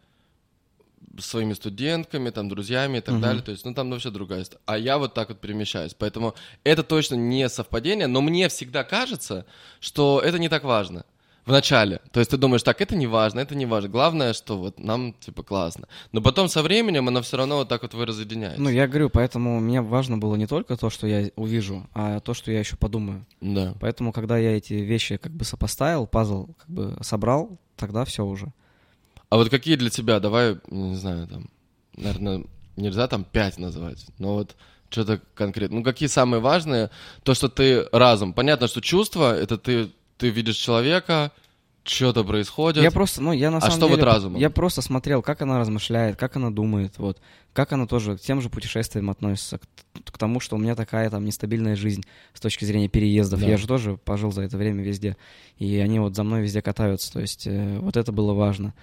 своими 1.20 1.54
студентками, 1.54 2.30
там, 2.30 2.50
друзьями 2.50 2.98
и 2.98 3.02
так 3.02 3.14
Мгм. 3.16 3.22
далее. 3.22 3.42
То 3.42 3.52
есть, 3.52 3.64
ну, 3.66 3.74
там 3.74 3.90
вообще 3.90 4.10
другая 4.12 4.42
история. 4.42 4.62
А 4.66 4.78
я 4.78 4.98
вот 4.98 5.14
так 5.14 5.30
вот 5.30 5.40
перемещаюсь. 5.40 5.94
Поэтому 5.94 6.36
это 6.66 6.84
точно 6.84 7.16
не 7.16 7.48
совпадение, 7.48 8.08
но 8.08 8.20
мне 8.22 8.50
всегда 8.50 8.84
кажется, 8.84 9.46
что 9.80 10.22
это 10.24 10.40
не 10.40 10.50
так 10.50 10.66
важно. 10.66 11.06
В 11.46 11.52
начале. 11.52 12.02
То 12.12 12.20
есть 12.20 12.32
ты 12.32 12.38
думаешь, 12.38 12.64
так, 12.64 12.82
это 12.82 12.96
не 12.96 13.06
важно, 13.06 13.40
это 13.40 13.54
не 13.54 13.68
важно. 13.68 13.90
Главное, 13.90 14.34
что 14.34 14.58
вот 14.58 14.80
нам, 14.80 15.14
типа, 15.14 15.44
классно. 15.44 15.88
Но 16.12 16.22
потом 16.22 16.50
со 16.50 16.64
временем 16.64 17.08
оно 17.08 17.22
все 17.22 17.38
равно 17.38 17.58
вот 17.58 17.70
так 17.70 17.84
вот 17.84 17.94
вы 17.94 18.06
разъединяется. 18.08 18.60
Ну, 18.60 18.70
я 18.70 18.88
говорю, 18.88 19.12
поэтому 19.12 19.60
мне 19.60 19.82
важно 19.82 20.18
было 20.18 20.36
не 20.36 20.48
только 20.48 20.76
то, 20.76 20.90
что 20.90 21.06
я 21.06 21.30
увижу, 21.36 21.88
а 21.94 22.20
то, 22.20 22.34
что 22.34 22.52
я 22.52 22.60
еще 22.60 22.78
подумаю. 22.78 23.28
Да. 23.42 23.76
Поэтому, 23.80 24.12
когда 24.12 24.38
я 24.40 24.58
эти 24.58 24.74
вещи 24.74 25.18
как 25.18 25.34
бы 25.34 25.46
сопоставил, 25.46 26.08
пазл 26.08 26.48
как 26.58 26.70
бы 26.70 26.98
собрал, 27.02 27.60
тогда 27.76 28.06
все 28.06 28.26
уже. 28.26 28.52
А 29.30 29.38
вот 29.38 29.50
какие 29.50 29.76
для 29.76 29.90
тебя, 29.90 30.20
давай, 30.20 30.58
не 30.70 30.96
знаю, 30.96 31.28
там, 31.28 31.50
наверное, 31.96 32.44
нельзя 32.76 33.08
там 33.08 33.24
пять 33.24 33.60
назвать, 33.60 34.08
но 34.18 34.34
вот 34.34 34.56
что-то 34.90 35.22
конкретно. 35.34 35.78
Ну, 35.78 35.84
какие 35.84 36.08
самые 36.08 36.42
важные? 36.42 36.90
То, 37.24 37.34
что 37.34 37.50
ты 37.50 37.88
разум. 37.92 38.34
Понятно, 38.34 38.68
что 38.68 38.82
чувство, 38.82 39.36
это 39.36 39.58
ты, 39.58 39.92
ты 40.18 40.30
видишь 40.30 40.56
человека, 40.58 41.32
что-то 41.84 42.24
происходит. 42.24 42.84
Я 42.84 42.90
просто, 42.92 43.22
ну, 43.22 43.32
я 43.32 43.52
на 43.52 43.58
А 43.58 43.62
самом 43.62 43.76
что 43.76 43.88
вот 43.88 43.96
деле, 44.00 44.06
разумом? 44.12 44.40
я 44.40 44.50
просто 44.50 44.82
смотрел, 44.82 45.22
как 45.22 45.42
она 45.42 45.60
размышляет, 45.60 46.18
как 46.18 46.36
она 46.36 46.50
думает, 46.50 46.98
вот, 46.98 47.22
как 47.54 47.74
она 47.74 47.86
тоже 47.86 48.18
к 48.18 48.22
тем 48.22 48.42
же 48.42 48.50
путешествиям 48.50 49.10
относится, 49.12 49.60
к, 49.60 49.64
к 50.12 50.18
тому, 50.18 50.40
что 50.40 50.56
у 50.56 50.60
меня 50.60 50.76
такая 50.76 51.10
там 51.12 51.24
нестабильная 51.26 51.76
жизнь 51.76 52.04
с 52.34 52.40
точки 52.40 52.66
зрения 52.66 52.90
переездов. 52.90 53.40
Да. 53.40 53.48
Я 53.48 53.58
же 53.58 53.68
тоже 53.68 53.98
пожил 53.98 54.32
за 54.32 54.42
это 54.42 54.58
время 54.58 54.84
везде, 54.84 55.16
и 55.60 55.78
они 55.78 56.00
вот 56.00 56.16
за 56.16 56.24
мной 56.24 56.42
везде 56.42 56.62
катаются, 56.64 57.14
то 57.14 57.20
есть 57.20 57.46
э, 57.46 57.78
вот 57.80 57.98
это 57.98 58.12
было 58.12 58.34
важно. 58.34 58.74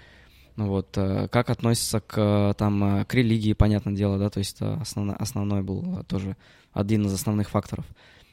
Ну 0.55 0.69
вот, 0.69 0.97
э, 0.97 1.29
как 1.29 1.51
относится 1.51 2.01
к, 2.01 2.15
э, 2.19 2.55
там, 2.57 3.01
э, 3.01 3.05
к 3.05 3.15
религии, 3.15 3.55
понятное 3.55 3.95
дело, 3.95 4.19
да, 4.19 4.31
то 4.31 4.39
есть 4.39 4.57
это 4.57 4.75
основно- 4.81 5.17
основной 5.17 5.63
был 5.63 6.01
э, 6.01 6.05
тоже 6.05 6.37
один 6.73 7.07
из 7.07 7.13
основных 7.15 7.51
факторов. 7.51 7.85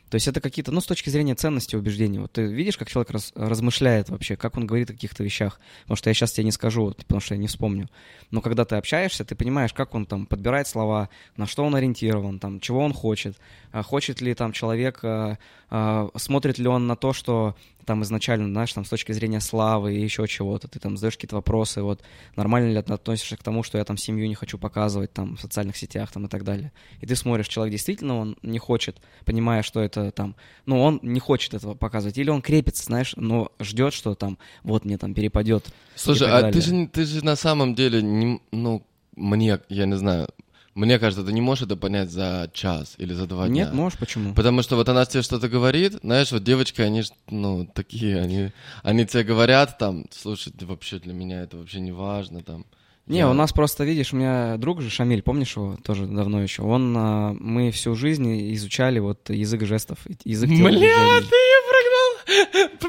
То 0.10 0.16
есть 0.16 0.28
это 0.28 0.42
какие-то, 0.42 0.72
ну, 0.72 0.82
с 0.82 0.86
точки 0.86 1.10
зрения 1.10 1.36
ценности 1.36 1.76
убеждений. 1.76 2.20
Вот 2.20 2.32
ты 2.32 2.44
видишь, 2.44 2.78
как 2.78 2.90
человек 2.90 3.12
раз- 3.12 3.32
размышляет 3.36 4.10
вообще, 4.10 4.36
как 4.36 4.58
он 4.58 4.66
говорит 4.66 4.90
о 4.90 4.94
каких-то 4.94 5.24
вещах. 5.24 5.60
Потому 5.84 5.98
что 5.98 6.10
я 6.10 6.14
сейчас 6.14 6.32
тебе 6.32 6.46
не 6.46 6.52
скажу, 6.52 6.94
потому 6.98 7.22
что 7.22 7.36
я 7.36 7.40
не 7.40 7.48
вспомню. 7.48 7.90
Но 8.32 8.42
когда 8.42 8.66
ты 8.66 8.76
общаешься, 8.76 9.24
ты 9.24 9.36
понимаешь, 9.36 9.74
как 9.74 9.94
он 9.94 10.06
там 10.06 10.26
подбирает 10.26 10.68
слова, 10.68 11.10
на 11.38 11.46
что 11.46 11.64
он 11.64 11.76
ориентирован, 11.76 12.40
там, 12.40 12.60
чего 12.60 12.80
он 12.80 12.94
хочет. 12.94 13.38
А 13.72 13.84
хочет 13.84 14.22
ли 14.22 14.34
там 14.34 14.52
человек, 14.52 15.00
а, 15.04 15.38
а, 15.70 16.10
смотрит 16.16 16.58
ли 16.58 16.68
он 16.68 16.88
на 16.88 16.96
то, 16.96 17.14
что 17.14 17.56
там 17.90 18.04
изначально, 18.04 18.48
знаешь, 18.50 18.72
там 18.72 18.86
с 18.86 18.90
точки 18.90 19.14
зрения 19.14 19.40
славы 19.40 19.96
и 19.96 20.00
еще 20.00 20.28
чего-то, 20.28 20.68
ты 20.68 20.78
там 20.78 20.96
задаешь 20.96 21.16
какие-то 21.16 21.38
вопросы, 21.38 21.82
вот, 21.82 22.04
нормально 22.36 22.72
ли 22.72 22.80
ты 22.84 22.94
относишься 22.94 23.36
к 23.36 23.42
тому, 23.42 23.64
что 23.64 23.80
я 23.80 23.84
там 23.84 23.98
семью 23.98 24.28
не 24.28 24.36
хочу 24.36 24.60
показывать 24.60 25.12
там 25.12 25.38
в 25.38 25.42
социальных 25.42 25.76
сетях 25.76 26.12
там 26.12 26.28
и 26.28 26.30
так 26.30 26.44
далее. 26.44 26.72
И 27.02 27.08
ты 27.08 27.16
смотришь, 27.16 27.48
человек 27.48 27.72
действительно 27.72 28.20
он 28.20 28.38
не 28.44 28.60
хочет, 28.60 29.02
понимая, 29.26 29.64
что 29.64 29.80
это 29.82 30.12
там, 30.12 30.36
ну, 30.68 30.80
он 30.80 31.00
не 31.02 31.20
хочет 31.20 31.56
этого 31.56 31.74
показывать, 31.74 32.20
или 32.20 32.30
он 32.30 32.44
крепится, 32.44 32.84
знаешь, 32.84 33.14
но 33.16 33.52
ждет, 33.60 33.92
что 33.96 34.14
там, 34.14 34.38
вот 34.62 34.86
мне 34.86 35.00
там 35.00 35.16
перепадет. 35.16 35.66
Слушай, 35.96 36.28
а 36.30 36.38
ты 36.38 36.42
далее. 36.44 36.62
же, 36.62 36.74
не- 36.76 36.88
ты 36.88 37.06
же 37.06 37.26
на 37.26 37.36
самом 37.36 37.74
деле, 37.74 38.04
не, 38.04 38.40
ну, 38.52 38.86
мне, 39.16 39.62
я 39.68 39.88
не 39.88 39.98
знаю, 39.98 40.30
мне 40.76 41.00
кажется, 41.00 41.26
ты 41.26 41.34
не 41.34 41.42
можешь 41.42 41.64
это 41.66 41.76
понять 41.76 42.12
за 42.12 42.50
час 42.54 42.96
или 42.98 43.14
за 43.14 43.26
два 43.28 43.48
дня. 43.48 43.66
Нет, 43.66 43.74
можешь, 43.74 43.98
почему? 44.00 44.34
Потому 44.34 44.62
что 44.62 44.76
вот 44.76 44.88
она 44.90 45.06
тебе 45.06 45.24
что-то 45.24 45.50
говорит, 45.50 45.94
знаешь, 46.04 46.32
вот 46.32 46.44
девочки, 46.44 46.82
они 46.82 47.04
ну, 47.30 47.66
такие, 47.74 48.20
они, 48.22 48.52
они 48.84 49.06
тебе 49.06 49.24
говорят 49.24 49.78
там, 49.78 50.06
слушай, 50.12 50.52
ты 50.52 50.66
вообще 50.66 51.00
для 51.00 51.14
меня 51.14 51.42
это 51.44 51.58
вообще 51.58 51.80
не 51.80 51.92
важно, 51.92 52.42
там. 52.44 52.66
Не, 53.08 53.20
Я- 53.20 53.30
у 53.30 53.34
нас 53.34 53.52
просто, 53.52 53.84
видишь, 53.86 54.14
у 54.14 54.18
меня 54.18 54.58
друг 54.58 54.82
же, 54.82 54.92
Шамиль, 54.92 55.24
помнишь 55.24 55.56
его, 55.56 55.78
тоже 55.84 56.06
давно 56.06 56.44
еще, 56.44 56.62
он, 56.62 56.96
а, 56.96 57.36
мы 57.40 57.72
всю 57.72 57.96
жизнь 57.96 58.54
изучали 58.54 59.00
вот 59.00 59.32
язык 59.32 59.66
жестов, 59.66 59.98
язык 60.24 60.48
Бля, 60.50 60.58
телодвижений. 60.58 61.28
ты 61.28 61.36
ее 61.36 61.60
прогнал 61.70 62.80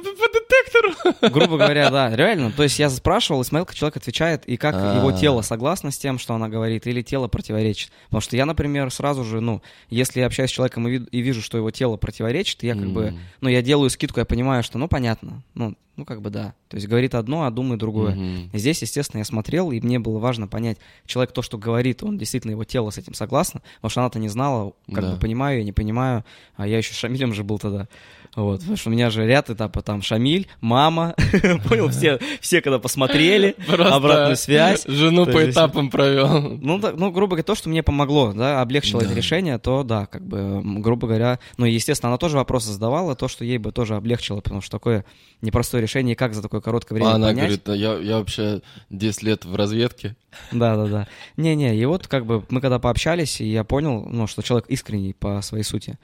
Грубо 1.20 1.56
говоря, 1.59 1.90
да, 1.90 2.14
реально. 2.14 2.52
То 2.52 2.62
есть 2.62 2.78
я 2.78 2.88
спрашивал 2.90 3.42
и 3.42 3.44
смотрел, 3.44 3.66
как 3.66 3.74
человек 3.76 3.96
отвечает, 3.96 4.44
и 4.46 4.56
как 4.56 4.74
А. 4.76 4.96
его 4.98 5.12
тело 5.12 5.42
согласно 5.42 5.90
с 5.90 5.98
тем, 5.98 6.18
что 6.18 6.35
она 6.35 6.48
говорит, 6.48 6.87
или 6.87 7.02
тело 7.02 7.28
противоречит. 7.28 7.90
Потому 8.06 8.20
что 8.20 8.37
я, 8.37 8.46
например, 8.46 8.90
сразу 8.90 9.24
же, 9.24 9.40
ну, 9.40 9.62
если 9.88 10.20
я 10.20 10.26
общаюсь 10.26 10.50
с 10.50 10.54
человеком 10.54 10.88
и, 10.88 10.92
ви- 10.98 11.09
и 11.11 11.20
вижу, 11.20 11.42
что 11.42 11.59
его 11.59 11.70
тело 11.70 11.96
противоречит, 11.96 12.62
я 12.62 12.74
как 12.74 12.90
бы, 12.90 13.14
ну, 13.40 13.48
я 13.48 13.62
делаю 13.62 13.90
скидку, 13.90 14.20
я 14.20 14.24
понимаю, 14.26 14.62
что, 14.62 14.78
ну, 14.78 14.88
понятно, 14.88 15.42
ну, 15.54 15.74
ну, 15.96 16.04
как 16.06 16.22
бы 16.22 16.30
да. 16.30 16.54
То 16.68 16.76
есть 16.76 16.88
говорит 16.88 17.14
одно, 17.14 17.44
а 17.44 17.50
думает 17.50 17.78
другое. 17.80 18.14
Мгм. 18.14 18.50
Здесь, 18.54 18.80
естественно, 18.80 19.18
я 19.18 19.24
смотрел, 19.26 19.70
и 19.70 19.80
мне 19.80 19.98
было 19.98 20.18
важно 20.18 20.48
понять, 20.48 20.78
человек 21.04 21.33
то, 21.33 21.42
что 21.42 21.59
говорит, 21.59 22.02
он 22.02 22.16
действительно, 22.16 22.52
его 22.52 22.64
тело 22.64 22.88
с 22.88 22.96
этим 22.96 23.12
согласно, 23.12 23.61
потому 23.76 23.90
что 23.90 24.00
она-то 24.00 24.18
не 24.18 24.28
знала, 24.30 24.72
как 24.90 25.04
Да. 25.04 25.12
бы 25.12 25.18
понимаю, 25.18 25.59
я 25.59 25.64
не 25.64 25.72
понимаю, 25.72 26.24
а 26.56 26.66
я 26.66 26.78
еще 26.78 26.94
с 26.94 26.96
Шамилем 26.96 27.35
же 27.35 27.44
был 27.44 27.59
тогда. 27.59 27.87
Вот, 28.36 28.60
потому 28.60 28.76
что 28.76 28.90
у 28.90 28.92
меня 28.92 29.10
же 29.10 29.26
ряд 29.26 29.50
этапа 29.50 29.82
там 29.82 30.02
Шамиль, 30.02 30.46
мама, 30.60 31.14
понял, 31.68 31.88
все, 31.88 32.20
все 32.40 32.62
когда 32.62 32.78
посмотрели, 32.78 33.56
обратную 33.68 34.36
связь. 34.36 34.84
Жену 34.86 35.26
по 35.26 35.50
этапам 35.50 35.90
провел. 35.90 36.40
Ну, 36.40 36.78
да, 36.78 36.92
ну, 36.92 37.10
грубо 37.10 37.30
говоря, 37.30 37.42
то, 37.42 37.54
что 37.56 37.68
мне 37.68 37.82
помогло, 37.82 38.32
да, 38.32 38.60
облегчило 38.60 39.00
это 39.00 39.14
решение, 39.14 39.58
то 39.58 39.82
да, 39.82 40.06
как 40.06 40.24
бы, 40.24 40.62
грубо 40.80 41.08
говоря, 41.08 41.40
ну, 41.56 41.66
естественно, 41.66 42.10
она 42.10 42.18
тоже 42.18 42.36
вопросы 42.36 42.70
задавала, 42.70 43.16
то, 43.16 43.26
что 43.26 43.44
ей 43.44 43.58
бы 43.58 43.72
тоже 43.72 43.96
облегчило, 43.96 44.40
потому 44.40 44.60
что 44.60 44.70
такое 44.70 45.04
непростое 45.42 45.82
решение, 45.82 46.14
как 46.14 46.34
за 46.34 46.42
такое 46.42 46.60
короткое 46.60 46.94
время 46.96 47.10
А 47.10 47.14
она 47.14 47.28
понять. 47.28 47.44
говорит, 47.44 47.68
«А 47.68 47.74
я, 47.74 47.94
я 47.98 48.18
вообще 48.18 48.62
10 48.90 49.22
лет 49.22 49.44
в 49.44 49.56
разведке. 49.56 50.14
Да, 50.52 50.76
да, 50.76 50.86
да. 50.86 51.08
Не-не, 51.36 51.76
и 51.76 51.84
вот 51.84 52.06
как 52.06 52.26
бы 52.26 52.44
мы 52.48 52.60
когда 52.60 52.78
пообщались, 52.78 53.40
и 53.40 53.46
я 53.46 53.64
понял, 53.64 54.06
ну, 54.08 54.26
что 54.26 54.42
человек 54.42 54.68
искренний 54.68 55.14
по 55.14 55.42
своей 55.42 55.64
сути. 55.64 55.98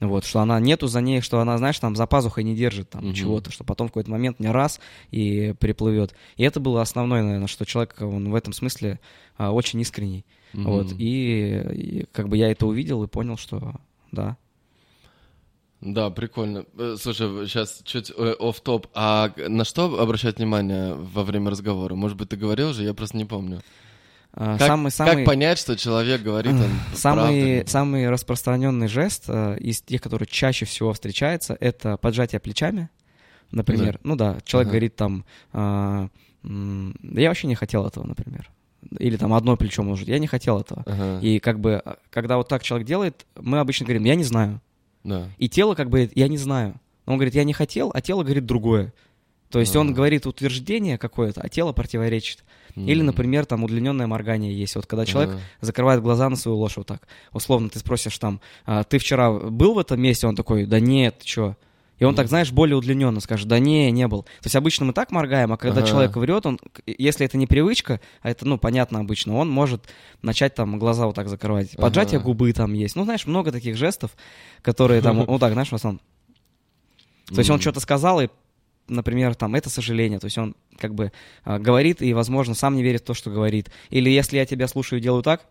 Вот, 0.00 0.24
что 0.24 0.40
она 0.40 0.58
нету 0.60 0.86
за 0.86 1.02
ней, 1.02 1.20
что 1.20 1.40
она, 1.40 1.58
знаешь, 1.58 1.78
там 1.78 1.94
за 1.94 2.06
пазухой 2.06 2.42
не 2.42 2.56
держит 2.56 2.88
там 2.90 3.04
Мгм. 3.04 3.14
чего-то, 3.14 3.52
что 3.52 3.64
потом 3.64 3.88
в 3.88 3.90
какой-то 3.90 4.10
момент 4.10 4.40
не 4.40 4.50
раз 4.50 4.80
и 5.10 5.54
приплывет. 5.60 6.14
И 6.36 6.42
это 6.42 6.58
было 6.58 6.80
основное, 6.80 7.22
наверное, 7.22 7.48
что 7.48 7.66
человек, 7.66 7.96
он 8.00 8.30
в 8.30 8.34
этом 8.34 8.54
смысле 8.54 8.98
а, 9.36 9.52
очень 9.52 9.78
искренний. 9.80 10.24
Вот, 10.54 10.86
Мгм. 10.86 10.96
и, 10.98 11.66
и 11.72 12.06
как 12.12 12.28
бы 12.28 12.36
я 12.38 12.50
это 12.50 12.66
увидел 12.66 13.04
и 13.04 13.08
понял, 13.08 13.36
что 13.36 13.74
да. 14.10 14.36
Да, 15.80 16.10
прикольно. 16.10 16.64
Э, 16.78 16.96
Слушай, 16.98 17.46
сейчас 17.46 17.80
чуть 17.84 18.10
оф 18.16 18.60
топ 18.60 18.88
А 18.94 19.32
на 19.36 19.64
что 19.64 19.98
обращать 20.00 20.36
внимание 20.38 20.94
во 20.94 21.24
время 21.24 21.50
разговора? 21.50 21.94
Может 21.94 22.18
быть, 22.18 22.28
ты 22.28 22.36
говорил 22.36 22.72
же, 22.72 22.84
я 22.84 22.92
просто 22.92 23.16
не 23.16 23.24
помню. 23.24 23.60
А, 24.32 24.56
Как, 24.58 24.68
самый, 24.68 24.90
самый... 24.92 25.16
как 25.16 25.24
понять, 25.24 25.58
что 25.58 25.76
человек 25.76 26.22
говорит, 26.22 26.52
он 26.52 26.70
Самый, 26.94 27.54
правду? 27.56 27.70
самый 27.70 28.08
распространенный 28.08 28.86
жест 28.86 29.24
э, 29.28 29.56
из 29.58 29.82
тех, 29.82 30.00
который 30.00 30.26
чаще 30.26 30.64
всего 30.66 30.92
встречается, 30.92 31.56
это 31.58 31.96
поджатие 31.96 32.38
плечами, 32.40 32.88
например. 33.50 33.98
Ну 34.04 34.14
да, 34.14 34.38
человек 34.44 34.68
Ага. 34.68 34.72
говорит 34.72 34.96
там, 34.96 35.24
а, 35.52 36.08
«Да 36.44 37.20
я 37.20 37.28
вообще 37.28 37.48
не 37.48 37.54
хотел 37.56 37.86
этого, 37.86 38.06
например. 38.06 38.50
Или 38.98 39.16
там 39.16 39.34
одно 39.34 39.56
плечо 39.56 39.82
может, 39.82 40.08
я 40.08 40.18
не 40.18 40.26
хотел 40.26 40.60
этого. 40.60 40.84
Ага, 40.86 41.18
И 41.20 41.38
как 41.38 41.60
бы, 41.60 41.74
а, 41.84 41.98
когда 42.10 42.36
вот 42.38 42.48
так 42.48 42.62
человек 42.62 42.86
делает, 42.86 43.26
мы 43.38 43.58
обычно 43.58 43.84
говорим, 43.84 44.04
я 44.04 44.14
не 44.14 44.24
знаю. 44.24 44.60
да. 45.04 45.28
И 45.38 45.48
тело 45.48 45.74
как 45.74 45.90
бы 45.90 46.08
я 46.14 46.28
не 46.28 46.38
знаю. 46.38 46.80
Он 47.06 47.16
говорит, 47.16 47.34
я 47.34 47.44
не 47.44 47.52
хотел, 47.52 47.90
а 47.92 48.00
тело 48.00 48.22
говорит 48.22 48.46
другое. 48.46 48.92
То 49.50 49.58
есть 49.58 49.74
он 49.74 49.88
Ага. 49.88 49.96
говорит 49.96 50.26
утверждение 50.26 50.96
какое-то, 50.96 51.40
а 51.40 51.48
тело 51.48 51.72
противоречит. 51.72 52.44
Или, 52.76 53.00
М. 53.00 53.06
например, 53.06 53.46
там 53.46 53.64
удлиненное 53.64 54.06
моргание 54.06 54.52
есть. 54.52 54.76
Вот 54.76 54.86
когда 54.86 55.04
человек 55.06 55.30
Ага. 55.30 55.40
закрывает 55.60 56.02
глаза 56.02 56.28
на 56.28 56.36
свою 56.36 56.56
ложь 56.58 56.76
вот 56.76 56.86
так. 56.86 57.06
Условно, 57.32 57.68
ты 57.68 57.78
спросишь 57.78 58.18
там, 58.18 58.40
«А, 58.66 58.84
ты 58.84 58.98
вчера 58.98 59.30
был 59.32 59.74
в 59.74 59.78
этом 59.78 60.00
месте? 60.00 60.26
Он 60.26 60.36
такой, 60.36 60.66
да 60.66 60.80
нет, 60.80 61.18
ты 61.18 61.24
чё? 61.24 61.56
И 61.98 62.04
он 62.04 62.14
так, 62.14 62.28
знаешь, 62.28 62.50
более 62.50 62.76
удлиненно 62.78 63.20
скажет, 63.20 63.46
да 63.46 63.58
не, 63.58 63.90
не 63.90 64.08
был. 64.08 64.22
То 64.22 64.46
есть 64.46 64.56
обычно 64.56 64.86
мы 64.86 64.94
так 64.94 65.10
моргаем, 65.10 65.52
а 65.52 65.58
когда 65.58 65.80
Ага. 65.80 65.90
человек 65.90 66.16
врет, 66.16 66.46
он, 66.46 66.58
если 66.86 67.26
это 67.26 67.36
не 67.36 67.46
привычка, 67.46 68.00
а 68.22 68.30
это, 68.30 68.46
ну, 68.46 68.56
понятно 68.56 69.00
обычно, 69.00 69.36
он 69.36 69.50
может 69.50 69.86
начать 70.22 70.54
там 70.54 70.78
глаза 70.78 71.04
вот 71.04 71.14
так 71.14 71.28
закрывать. 71.28 71.76
Поджатие 71.76 72.16
Ага. 72.16 72.24
губы 72.24 72.50
там 72.54 72.72
есть. 72.72 72.96
Ну, 72.96 73.04
знаешь, 73.04 73.26
много 73.26 73.52
таких 73.52 73.76
жестов, 73.76 74.12
которые 74.62 75.02
там, 75.02 75.18
вот 75.26 75.40
так, 75.40 75.52
знаешь, 75.52 75.68
в 75.68 75.74
основном. 75.74 76.00
То 77.28 77.38
есть 77.40 77.50
он 77.50 77.60
что-то 77.60 77.80
сказал, 77.80 78.20
и, 78.22 78.28
например, 78.88 79.34
там, 79.34 79.54
это 79.54 79.70
сожаление. 79.70 80.18
То 80.18 80.26
есть 80.26 80.38
он 80.38 80.56
как 80.78 80.94
бы 80.94 81.12
а, 81.44 81.58
говорит 81.58 82.02
и, 82.02 82.12
возможно, 82.14 82.54
сам 82.54 82.76
не 82.76 82.82
верит 82.82 83.02
в 83.02 83.04
то, 83.04 83.14
что 83.14 83.30
говорит. 83.30 83.70
Или 83.90 84.10
если 84.10 84.36
я 84.36 84.46
тебя 84.46 84.68
слушаю 84.68 84.98
и 84.98 85.02
делаю 85.02 85.22
так, 85.22 85.46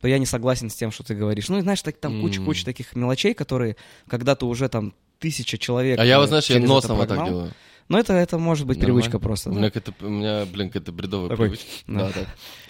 то 0.00 0.08
я 0.08 0.18
не 0.18 0.26
согласен 0.26 0.70
с 0.70 0.74
тем, 0.74 0.90
что 0.90 1.04
ты 1.04 1.14
говоришь. 1.14 1.48
Ну, 1.48 1.58
и 1.58 1.60
знаешь, 1.60 1.82
так, 1.82 1.96
там 1.98 2.20
куча-куча 2.20 2.60
М. 2.60 2.64
таких 2.64 2.94
мелочей, 2.96 3.34
которые, 3.34 3.76
когда 4.08 4.34
ты 4.34 4.46
уже 4.46 4.68
там 4.68 4.94
тысяча 5.18 5.58
человек... 5.58 5.98
А 5.98 6.04
я, 6.04 6.16
э, 6.16 6.18
вот, 6.18 6.28
знаешь, 6.28 6.48
я 6.48 6.56
это 6.56 6.66
носом 6.66 6.96
вот 6.96 7.08
так 7.08 7.24
делаю. 7.24 7.52
Ну, 7.88 7.98
это, 7.98 8.12
это 8.12 8.38
может 8.38 8.66
быть 8.66 8.78
Нормально. 8.78 9.00
привычка 9.00 9.18
просто. 9.18 9.50
У 9.50 9.52
да. 9.52 9.58
меня 9.58 9.70
какая-то, 9.70 10.06
у 10.06 10.08
меня, 10.08 10.46
блин, 10.46 10.68
какая-то 10.68 10.92
бредовая 10.92 11.28
Такой, 11.28 11.50
привычка. 11.50 11.66
да. 11.88 12.08
Да, 12.08 12.12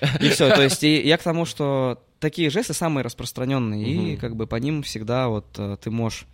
так. 0.00 0.22
И 0.22 0.30
все, 0.30 0.54
то 0.54 0.62
есть 0.62 0.82
и 0.82 1.06
я 1.06 1.18
к 1.18 1.22
тому, 1.22 1.44
что 1.44 2.02
такие 2.20 2.48
жесты 2.48 2.72
самые 2.72 3.04
распространенные, 3.04 3.86
и 3.86 3.98
Мгм. 4.12 4.16
как 4.16 4.34
бы 4.34 4.46
по 4.46 4.56
ним 4.56 4.82
всегда 4.82 5.28
вот 5.28 5.46
э, 5.58 5.76
ты 5.80 5.90
можешь 5.90 6.26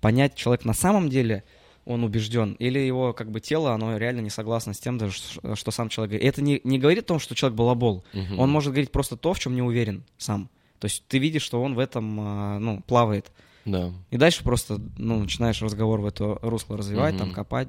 понять, 0.00 0.34
человек 0.36 0.64
на 0.64 0.72
самом 0.72 1.10
деле 1.10 1.44
он 1.90 2.04
убежден, 2.04 2.52
или 2.54 2.78
его 2.78 3.12
как 3.12 3.30
бы 3.30 3.40
тело, 3.40 3.72
оно 3.74 3.96
реально 3.96 4.20
не 4.20 4.30
согласно 4.30 4.72
с 4.74 4.78
тем, 4.78 4.98
даже, 4.98 5.14
что 5.54 5.70
сам 5.70 5.88
человек 5.88 6.10
говорит. 6.12 6.24
И 6.24 6.28
Это 6.28 6.42
не, 6.42 6.60
не 6.64 6.78
говорит 6.78 7.04
о 7.04 7.08
том, 7.08 7.18
что 7.18 7.34
человек 7.34 7.56
балабол. 7.56 8.04
Мгм. 8.12 8.38
Он 8.38 8.50
может 8.50 8.72
говорить 8.72 8.92
просто 8.92 9.16
то, 9.16 9.32
в 9.34 9.38
чем 9.38 9.54
не 9.54 9.62
уверен 9.62 10.04
сам. 10.18 10.48
То 10.78 10.86
есть 10.86 11.04
ты 11.08 11.18
видишь, 11.18 11.42
что 11.42 11.62
он 11.62 11.74
в 11.74 11.78
этом, 11.78 12.18
а, 12.20 12.58
ну, 12.58 12.80
плавает. 12.86 13.30
Да. 13.66 13.92
И 14.10 14.16
дальше 14.16 14.42
просто, 14.42 14.80
ну, 14.96 15.20
начинаешь 15.20 15.60
разговор 15.60 16.00
в 16.00 16.06
это 16.06 16.38
русло 16.42 16.76
развивать, 16.78 17.16
там, 17.18 17.26
Мгм. 17.28 17.34
копать, 17.34 17.68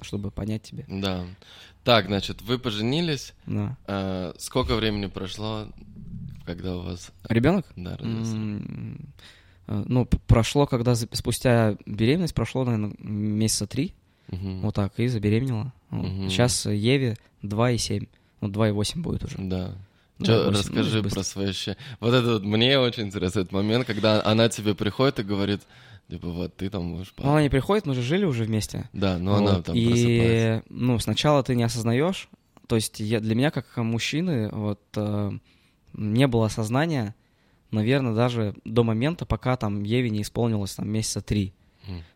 чтобы 0.00 0.30
понять 0.30 0.62
тебе. 0.62 0.84
Да. 0.88 1.24
Так, 1.82 2.06
значит, 2.06 2.40
вы 2.42 2.58
поженились. 2.58 3.34
Да. 3.46 3.76
А, 3.86 4.34
сколько 4.38 4.76
времени 4.76 5.06
прошло, 5.06 5.66
когда 6.46 6.76
у 6.76 6.82
вас 6.82 7.10
Ребенок? 7.28 7.66
да, 7.76 7.96
родился? 7.96 8.34
М, 8.36 8.94
э, 9.00 9.24
Ну, 9.66 10.04
п- 10.04 10.18
прошло, 10.26 10.66
когда 10.66 10.94
спустя 10.94 11.76
беременность, 11.86 12.34
прошло, 12.34 12.64
наверное, 12.64 12.94
месяца 12.98 13.66
три, 13.66 13.94
Мгм. 14.28 14.60
вот 14.60 14.74
так, 14.74 14.98
и 14.98 15.06
забеременела. 15.08 15.72
Мгм. 15.90 16.28
Сейчас 16.28 16.66
Еве 16.66 17.16
2,7, 17.42 18.08
ну, 18.40 18.48
2,8 18.48 19.02
будет 19.02 19.24
уже. 19.24 19.36
Да. 19.38 19.74
Ну, 20.18 20.26
Чё, 20.26 20.44
восемь, 20.44 20.58
расскажи 20.60 21.02
ну, 21.02 21.08
про 21.10 21.22
свои 21.22 21.48
ощущения. 21.48 21.76
Вот 22.00 22.14
это 22.14 22.34
вот 22.34 22.44
мне 22.44 22.78
очень 22.78 23.04
интересный 23.04 23.42
этот 23.42 23.52
момент, 23.52 23.86
когда 23.86 24.24
она 24.24 24.48
тебе 24.48 24.74
приходит 24.74 25.18
и 25.18 25.22
говорит, 25.24 25.62
типа, 26.08 26.28
вот 26.28 26.56
ты 26.56 26.70
там 26.70 26.94
будешь 26.94 27.12
Ну, 27.18 27.30
она 27.30 27.42
не 27.42 27.48
приходит, 27.48 27.86
мы 27.86 27.94
же 27.94 28.02
жили 28.02 28.24
уже 28.24 28.44
вместе. 28.44 28.88
Да, 28.92 29.18
но 29.18 29.36
она 29.36 29.56
Вот, 29.56 29.66
там 29.66 29.74
просыпается. 29.76 30.62
И, 30.68 30.72
ну, 30.72 30.98
сначала 31.00 31.42
ты 31.42 31.56
не 31.56 31.64
осознаешь, 31.64 32.28
то 32.68 32.76
есть 32.76 33.00
я, 33.00 33.20
для 33.20 33.34
меня, 33.34 33.50
как 33.50 33.76
мужчины, 33.78 34.50
вот, 34.50 34.80
э, 34.96 35.32
не 35.94 36.26
было 36.28 36.46
осознания, 36.46 37.14
наверное, 37.74 38.14
даже 38.14 38.54
до 38.64 38.82
момента, 38.84 39.26
пока 39.26 39.56
там 39.56 39.82
Еве 39.82 40.10
не 40.10 40.22
исполнилось 40.22 40.74
там 40.74 40.88
месяца 40.88 41.20
три. 41.20 41.52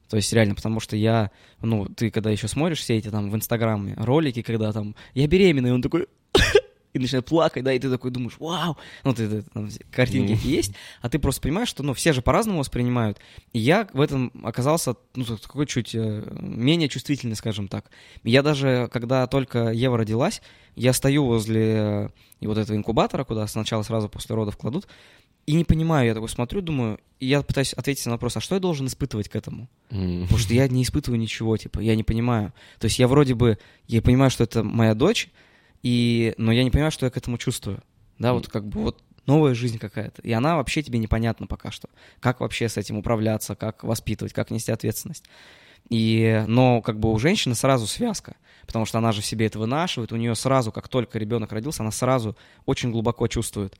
То 0.09 0.17
есть 0.17 0.33
реально, 0.33 0.55
потому 0.55 0.81
что 0.81 0.97
я, 0.97 1.31
ну, 1.61 1.85
ты 1.87 2.11
когда 2.11 2.31
еще 2.31 2.49
смотришь 2.49 2.79
все 2.81 2.97
эти 2.97 3.11
там 3.11 3.31
в 3.31 3.37
Инстаграме 3.37 3.95
ролики, 3.99 4.41
когда 4.41 4.73
там 4.73 4.95
я 5.13 5.27
беременный, 5.27 5.71
он 5.75 5.83
такой 5.83 6.07
и 6.95 6.99
начинает 6.99 7.27
плакать, 7.27 7.63
да, 7.63 7.75
и 7.75 7.79
ты 7.79 7.91
такой 7.91 8.11
думаешь, 8.11 8.37
вау, 8.39 8.79
ну, 9.05 9.13
ты, 9.13 9.29
ты- 9.29 9.43
там 9.43 9.69
картинки 9.91 10.33
эти 10.33 10.47
есть, 10.47 10.73
а 11.03 11.11
ты 11.11 11.19
просто 11.19 11.43
понимаешь, 11.43 11.69
что, 11.69 11.83
ну, 11.83 11.93
все 11.93 12.15
же 12.15 12.23
по-разному 12.23 12.61
воспринимают, 12.61 13.19
и 13.53 13.59
я 13.59 13.87
в 13.93 14.01
этом 14.01 14.33
оказался, 14.43 14.95
ну, 15.15 15.25
такой 15.37 15.67
чуть 15.67 15.95
э, 15.95 16.25
менее 16.41 16.89
чувствительный, 16.89 17.37
скажем 17.37 17.69
так. 17.69 17.91
Я 18.25 18.43
даже, 18.43 18.89
когда 18.91 19.27
только 19.27 19.73
Ева 19.73 19.99
родилась, 19.99 20.41
я 20.75 20.95
стою 20.95 21.27
возле 21.27 21.63
э, 21.67 22.09
вот 22.41 22.57
этого 22.57 22.75
инкубатора, 22.77 23.25
куда 23.25 23.47
сначала 23.47 23.83
сразу 23.83 24.09
после 24.09 24.35
родов 24.35 24.57
кладут, 24.57 24.89
и 25.49 25.55
не 25.55 25.65
понимаю, 25.65 26.07
я 26.07 26.13
такой 26.13 26.29
смотрю, 26.29 26.61
думаю, 26.61 27.01
и 27.21 27.27
я 27.27 27.41
пытаюсь 27.41 27.73
ответить 27.73 28.05
на 28.05 28.13
вопрос, 28.13 28.37
а 28.37 28.41
что 28.41 28.57
я 28.57 28.61
должен 28.61 28.87
испытывать 28.87 29.31
к 29.31 29.35
этому? 29.35 29.71
М. 29.89 30.25
Потому 30.25 30.39
что 30.39 30.53
я 30.53 30.69
не 30.69 30.83
испытываю 30.83 31.19
ничего, 31.19 31.57
типа, 31.57 31.81
я 31.81 31.97
не 31.97 32.05
понимаю. 32.05 32.53
То 32.79 32.85
есть 32.85 32.99
я 32.99 33.09
вроде 33.09 33.35
бы, 33.35 33.57
я 33.87 34.03
понимаю, 34.03 34.31
что 34.31 34.45
это 34.45 34.63
моя 34.63 34.95
дочь, 34.95 35.31
и, 35.83 36.35
но 36.37 36.53
я 36.53 36.65
не 36.65 36.71
понимаю, 36.71 36.91
что 36.91 37.07
я 37.07 37.11
к 37.11 37.17
этому 37.17 37.39
чувствую. 37.39 37.83
Да, 38.19 38.35
вот 38.35 38.49
как 38.49 38.69
бы 38.69 38.83
вот 38.83 39.03
новая 39.25 39.55
жизнь 39.55 39.79
какая-то. 39.79 40.21
И 40.21 40.31
она 40.33 40.57
вообще 40.57 40.83
тебе 40.83 40.99
непонятна 40.99 41.47
пока 41.47 41.71
что. 41.71 41.89
Как 42.21 42.41
вообще 42.41 42.69
с 42.69 42.77
этим 42.77 42.99
управляться, 42.99 43.55
как 43.55 43.85
воспитывать, 43.85 44.35
как 44.35 44.51
нести 44.51 44.71
ответственность. 44.71 45.25
И, 45.89 46.45
но 46.47 46.83
как 46.83 47.01
бы 47.01 47.11
у 47.11 47.19
женщины 47.19 47.55
сразу 47.55 47.87
связка, 47.87 48.37
потому 48.67 48.85
что 48.85 48.99
она 48.99 49.13
же 49.13 49.23
в 49.23 49.27
себе 49.27 49.47
это 49.47 49.59
вынашивает, 49.59 50.13
у 50.13 50.17
нее 50.17 50.35
сразу, 50.35 50.73
как 50.73 50.89
только 50.89 51.19
ребенок 51.19 51.53
родился, 51.53 51.83
она 51.83 51.91
сразу 51.91 52.37
очень 52.67 52.91
глубоко 52.93 53.29
чувствует. 53.29 53.79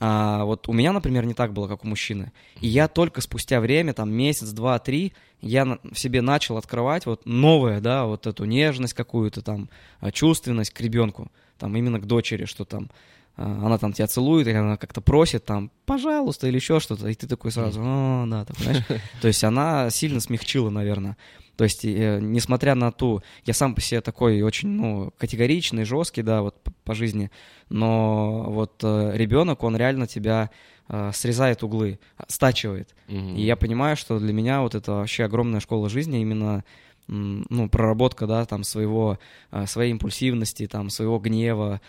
А 0.00 0.44
вот 0.44 0.68
у 0.68 0.72
меня, 0.72 0.92
например, 0.92 1.24
не 1.26 1.34
так 1.34 1.52
было, 1.52 1.68
как 1.68 1.84
у 1.84 1.88
мужчины. 1.88 2.32
И 2.60 2.66
я 2.66 2.88
только 2.88 3.20
спустя 3.20 3.60
время, 3.60 3.92
там 3.92 4.10
месяц, 4.12 4.48
два, 4.50 4.78
три, 4.78 5.12
я 5.40 5.64
на- 5.64 5.78
в 5.82 5.98
себе 5.98 6.22
начал 6.22 6.56
открывать 6.56 7.06
вот 7.06 7.24
новое, 7.26 7.80
да, 7.80 8.06
вот 8.06 8.26
эту 8.26 8.44
нежность 8.44 8.94
какую-то 8.94 9.42
там, 9.42 9.68
а, 10.00 10.10
чувственность 10.10 10.70
к 10.72 10.80
ребенку, 10.80 11.30
там 11.58 11.76
именно 11.76 12.00
к 12.00 12.06
дочери, 12.06 12.44
что 12.46 12.64
там 12.64 12.90
а, 13.36 13.44
она 13.64 13.78
там 13.78 13.92
тебя 13.94 14.06
целует, 14.08 14.46
или 14.46 14.56
она 14.56 14.76
как-то 14.76 15.00
просит 15.00 15.44
там, 15.46 15.70
пожалуйста, 15.86 16.48
или 16.48 16.56
еще 16.56 16.80
что-то, 16.80 17.08
и 17.08 17.14
ты 17.14 17.26
такой 17.26 17.50
сразу, 17.50 17.80
«А, 17.82 18.26
да, 18.26 18.44
такой, 18.44 18.64
знаешь. 18.64 18.84
То 19.22 19.28
есть 19.28 19.42
она 19.42 19.88
сильно 19.90 20.20
смягчила, 20.20 20.68
наверное. 20.68 21.16
То 21.56 21.64
есть, 21.64 21.84
э, 21.84 22.18
несмотря 22.20 22.74
на 22.74 22.92
ту, 22.92 23.22
я 23.44 23.54
сам 23.54 23.74
по 23.74 23.80
себе 23.80 24.00
такой 24.00 24.42
очень, 24.42 24.68
ну, 24.68 25.12
категоричный, 25.16 25.84
жесткий, 25.84 26.22
да, 26.22 26.42
вот 26.42 26.61
по 26.84 26.94
жизни, 26.94 27.30
но 27.68 28.44
вот 28.48 28.82
ребенок, 28.82 29.62
он 29.62 29.76
реально 29.76 30.06
тебя 30.06 30.50
э, 30.88 31.10
срезает 31.14 31.62
углы, 31.62 31.98
а, 32.16 32.24
стачивает. 32.28 32.94
Мгм. 33.08 33.36
И 33.36 33.42
я 33.42 33.56
понимаю, 33.56 33.96
что 33.96 34.18
для 34.18 34.32
меня 34.32 34.60
вот 34.62 34.74
это 34.74 34.92
вообще 34.92 35.24
огромная 35.24 35.60
школа 35.60 35.88
жизни, 35.88 36.20
именно 36.20 36.64
ну, 37.08 37.68
проработка, 37.68 38.26
да, 38.26 38.44
там, 38.46 38.64
своего, 38.64 39.18
э, 39.50 39.66
своей 39.66 39.90
импульсивности, 39.90 40.66
там, 40.66 40.88
своего 40.88 41.18
гнева, 41.18 41.80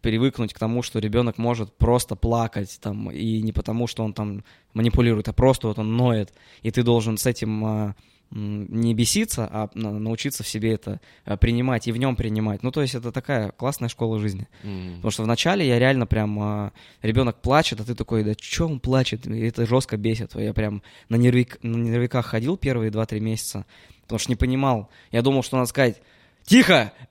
привыкнуть 0.00 0.52
к 0.52 0.58
тому, 0.58 0.82
что 0.82 0.98
ребенок 0.98 1.38
может 1.38 1.76
просто 1.76 2.14
плакать, 2.14 2.78
там, 2.80 3.10
и 3.10 3.40
не 3.40 3.52
потому, 3.52 3.86
что 3.86 4.04
он 4.04 4.12
там 4.12 4.44
манипулирует, 4.74 5.28
а 5.28 5.32
просто 5.32 5.68
вот 5.68 5.78
он 5.78 5.96
ноет, 5.96 6.34
и 6.62 6.70
ты 6.70 6.82
должен 6.82 7.16
с 7.16 7.26
этим 7.26 7.64
э, 7.64 7.68
м, 7.68 7.94
не 8.34 8.94
беситься, 8.94 9.48
а 9.50 9.70
на- 9.74 9.98
научиться 9.98 10.42
в 10.42 10.48
себе 10.48 10.72
это 10.72 11.00
э, 11.24 11.36
принимать 11.36 11.86
и 11.86 11.92
в 11.92 11.96
нем 11.96 12.16
принимать. 12.16 12.62
Ну, 12.62 12.70
то 12.72 12.82
есть 12.82 12.94
это 12.94 13.12
такая 13.12 13.50
классная 13.50 13.88
школа 13.88 14.18
жизни. 14.18 14.48
М. 14.64 14.96
Потому 14.96 15.10
что 15.10 15.22
вначале 15.22 15.66
я 15.66 15.78
реально 15.78 16.06
прям... 16.06 16.38
а, 16.40 16.72
ребенок 17.02 17.40
плачет, 17.40 17.80
а 17.80 17.84
ты 17.84 17.94
такой, 17.94 18.24
да 18.24 18.32
что 18.40 18.66
он 18.66 18.80
плачет? 18.80 19.26
И 19.26 19.40
это 19.40 19.66
жестко 19.66 19.96
бесит. 19.96 20.34
Я 20.34 20.52
прям 20.52 20.82
на, 21.08 21.16
нервик, 21.16 21.58
на 21.62 21.76
нервиках 21.76 22.26
ходил 22.26 22.56
первые 22.56 22.90
2-3 22.90 23.20
месяца, 23.20 23.66
потому 24.02 24.18
что 24.18 24.30
не 24.30 24.36
понимал. 24.36 24.90
Я 25.12 25.22
думал, 25.22 25.42
что 25.42 25.56
надо 25.56 25.68
сказать 25.68 26.02
«Тихо!» 26.46 26.92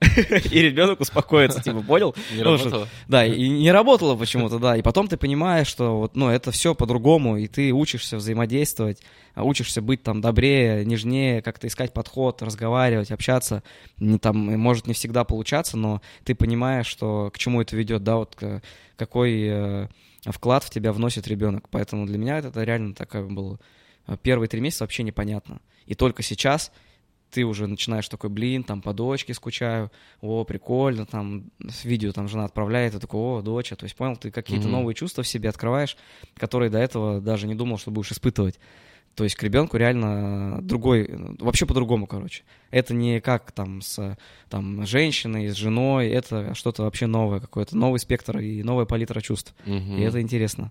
И 0.50 0.60
ребенок 0.60 1.00
успокоится, 1.00 1.60
типа, 1.60 1.82
понял? 1.82 2.14
Не 2.32 2.38
Потому 2.38 2.56
что- 2.58 2.64
работало? 2.66 2.88
Да, 3.08 3.26
и 3.26 3.48
не 3.48 3.72
работало 3.72 4.16
почему-то, 4.16 4.58
да. 4.58 4.76
И 4.76 4.82
потом 4.82 5.08
ты 5.08 5.16
понимаешь, 5.16 5.66
что 5.66 5.98
вот, 5.98 6.14
ну, 6.14 6.28
это 6.28 6.52
все 6.52 6.74
по-другому, 6.74 7.36
и 7.36 7.48
ты 7.48 7.72
учишься 7.72 8.16
взаимодействовать, 8.16 9.02
а, 9.34 9.42
учишься 9.42 9.82
быть 9.82 10.02
там 10.04 10.20
добрее, 10.20 10.84
нежнее, 10.84 11.42
как-то 11.42 11.66
искать 11.66 11.92
подход, 11.92 12.42
разговаривать, 12.42 13.10
общаться. 13.10 13.62
Не, 13.98 14.18
там, 14.18 14.36
может 14.36 14.86
не 14.86 14.94
всегда 14.94 15.24
получаться, 15.24 15.76
но 15.76 16.00
ты 16.24 16.34
понимаешь, 16.36 16.86
что 16.86 17.30
к 17.34 17.38
чему 17.38 17.60
это 17.60 17.74
ведет, 17.76 18.04
да, 18.04 18.16
вот 18.16 18.36
к- 18.36 18.62
какой 18.96 19.42
э, 19.48 19.88
вклад 20.26 20.62
в 20.62 20.70
тебя 20.70 20.92
вносит 20.92 21.26
ребенок. 21.26 21.68
Поэтому 21.70 22.06
для 22.06 22.18
меня 22.18 22.38
это 22.38 22.62
реально 22.62 22.94
такое 22.94 23.24
было. 23.24 23.58
э, 24.06 24.16
Первые 24.22 24.48
три 24.48 24.60
месяца 24.60 24.84
вообще 24.84 25.02
непонятно. 25.02 25.60
И 25.86 25.94
только 25.94 26.22
сейчас 26.22 26.70
ты 27.34 27.44
уже 27.44 27.66
начинаешь 27.66 28.08
такой, 28.08 28.30
блин, 28.30 28.62
там 28.62 28.80
по 28.80 28.92
дочке 28.92 29.34
скучаю, 29.34 29.90
о, 30.20 30.44
прикольно, 30.44 31.04
там 31.04 31.50
видео 31.82 32.12
там 32.12 32.28
жена 32.28 32.44
отправляет, 32.44 32.94
и 32.94 33.00
такой, 33.00 33.20
о, 33.20 33.42
доча, 33.42 33.74
то 33.74 33.84
есть 33.84 33.96
понял, 33.96 34.16
ты 34.16 34.30
какие-то 34.30 34.68
Мгм. 34.68 34.76
новые 34.76 34.94
чувства 34.94 35.24
в 35.24 35.26
себе 35.28 35.48
открываешь, 35.48 35.96
которые 36.36 36.70
до 36.70 36.78
этого 36.78 37.20
даже 37.20 37.48
не 37.48 37.56
думал, 37.56 37.76
что 37.78 37.90
будешь 37.90 38.12
испытывать. 38.12 38.60
То 39.16 39.24
есть 39.24 39.34
к 39.34 39.42
ребенку 39.42 39.76
реально 39.76 40.60
другой, 40.62 41.08
вообще 41.40 41.66
по-другому, 41.66 42.06
короче. 42.06 42.44
Это 42.70 42.94
не 42.94 43.20
как 43.20 43.50
там 43.50 43.82
с 43.82 44.16
там, 44.48 44.86
женщиной, 44.86 45.48
с 45.48 45.54
женой, 45.54 46.08
это 46.08 46.54
что-то 46.54 46.82
вообще 46.84 47.06
новое, 47.06 47.40
какой-то 47.40 47.76
новый 47.76 47.98
спектр 47.98 48.38
и 48.38 48.62
новая 48.62 48.86
палитра 48.86 49.20
чувств. 49.20 49.54
Мгм. 49.66 49.98
И 49.98 50.02
это 50.02 50.20
интересно. 50.20 50.70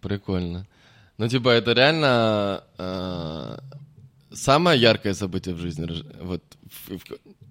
Прикольно. 0.00 0.66
Ну, 1.18 1.28
типа, 1.28 1.50
это 1.50 1.72
реально 1.72 2.64
э, 2.78 3.58
самое 4.32 4.80
яркое 4.80 5.14
событие 5.14 5.54
в 5.54 5.58
жизни. 5.58 5.86
Вот, 6.22 6.42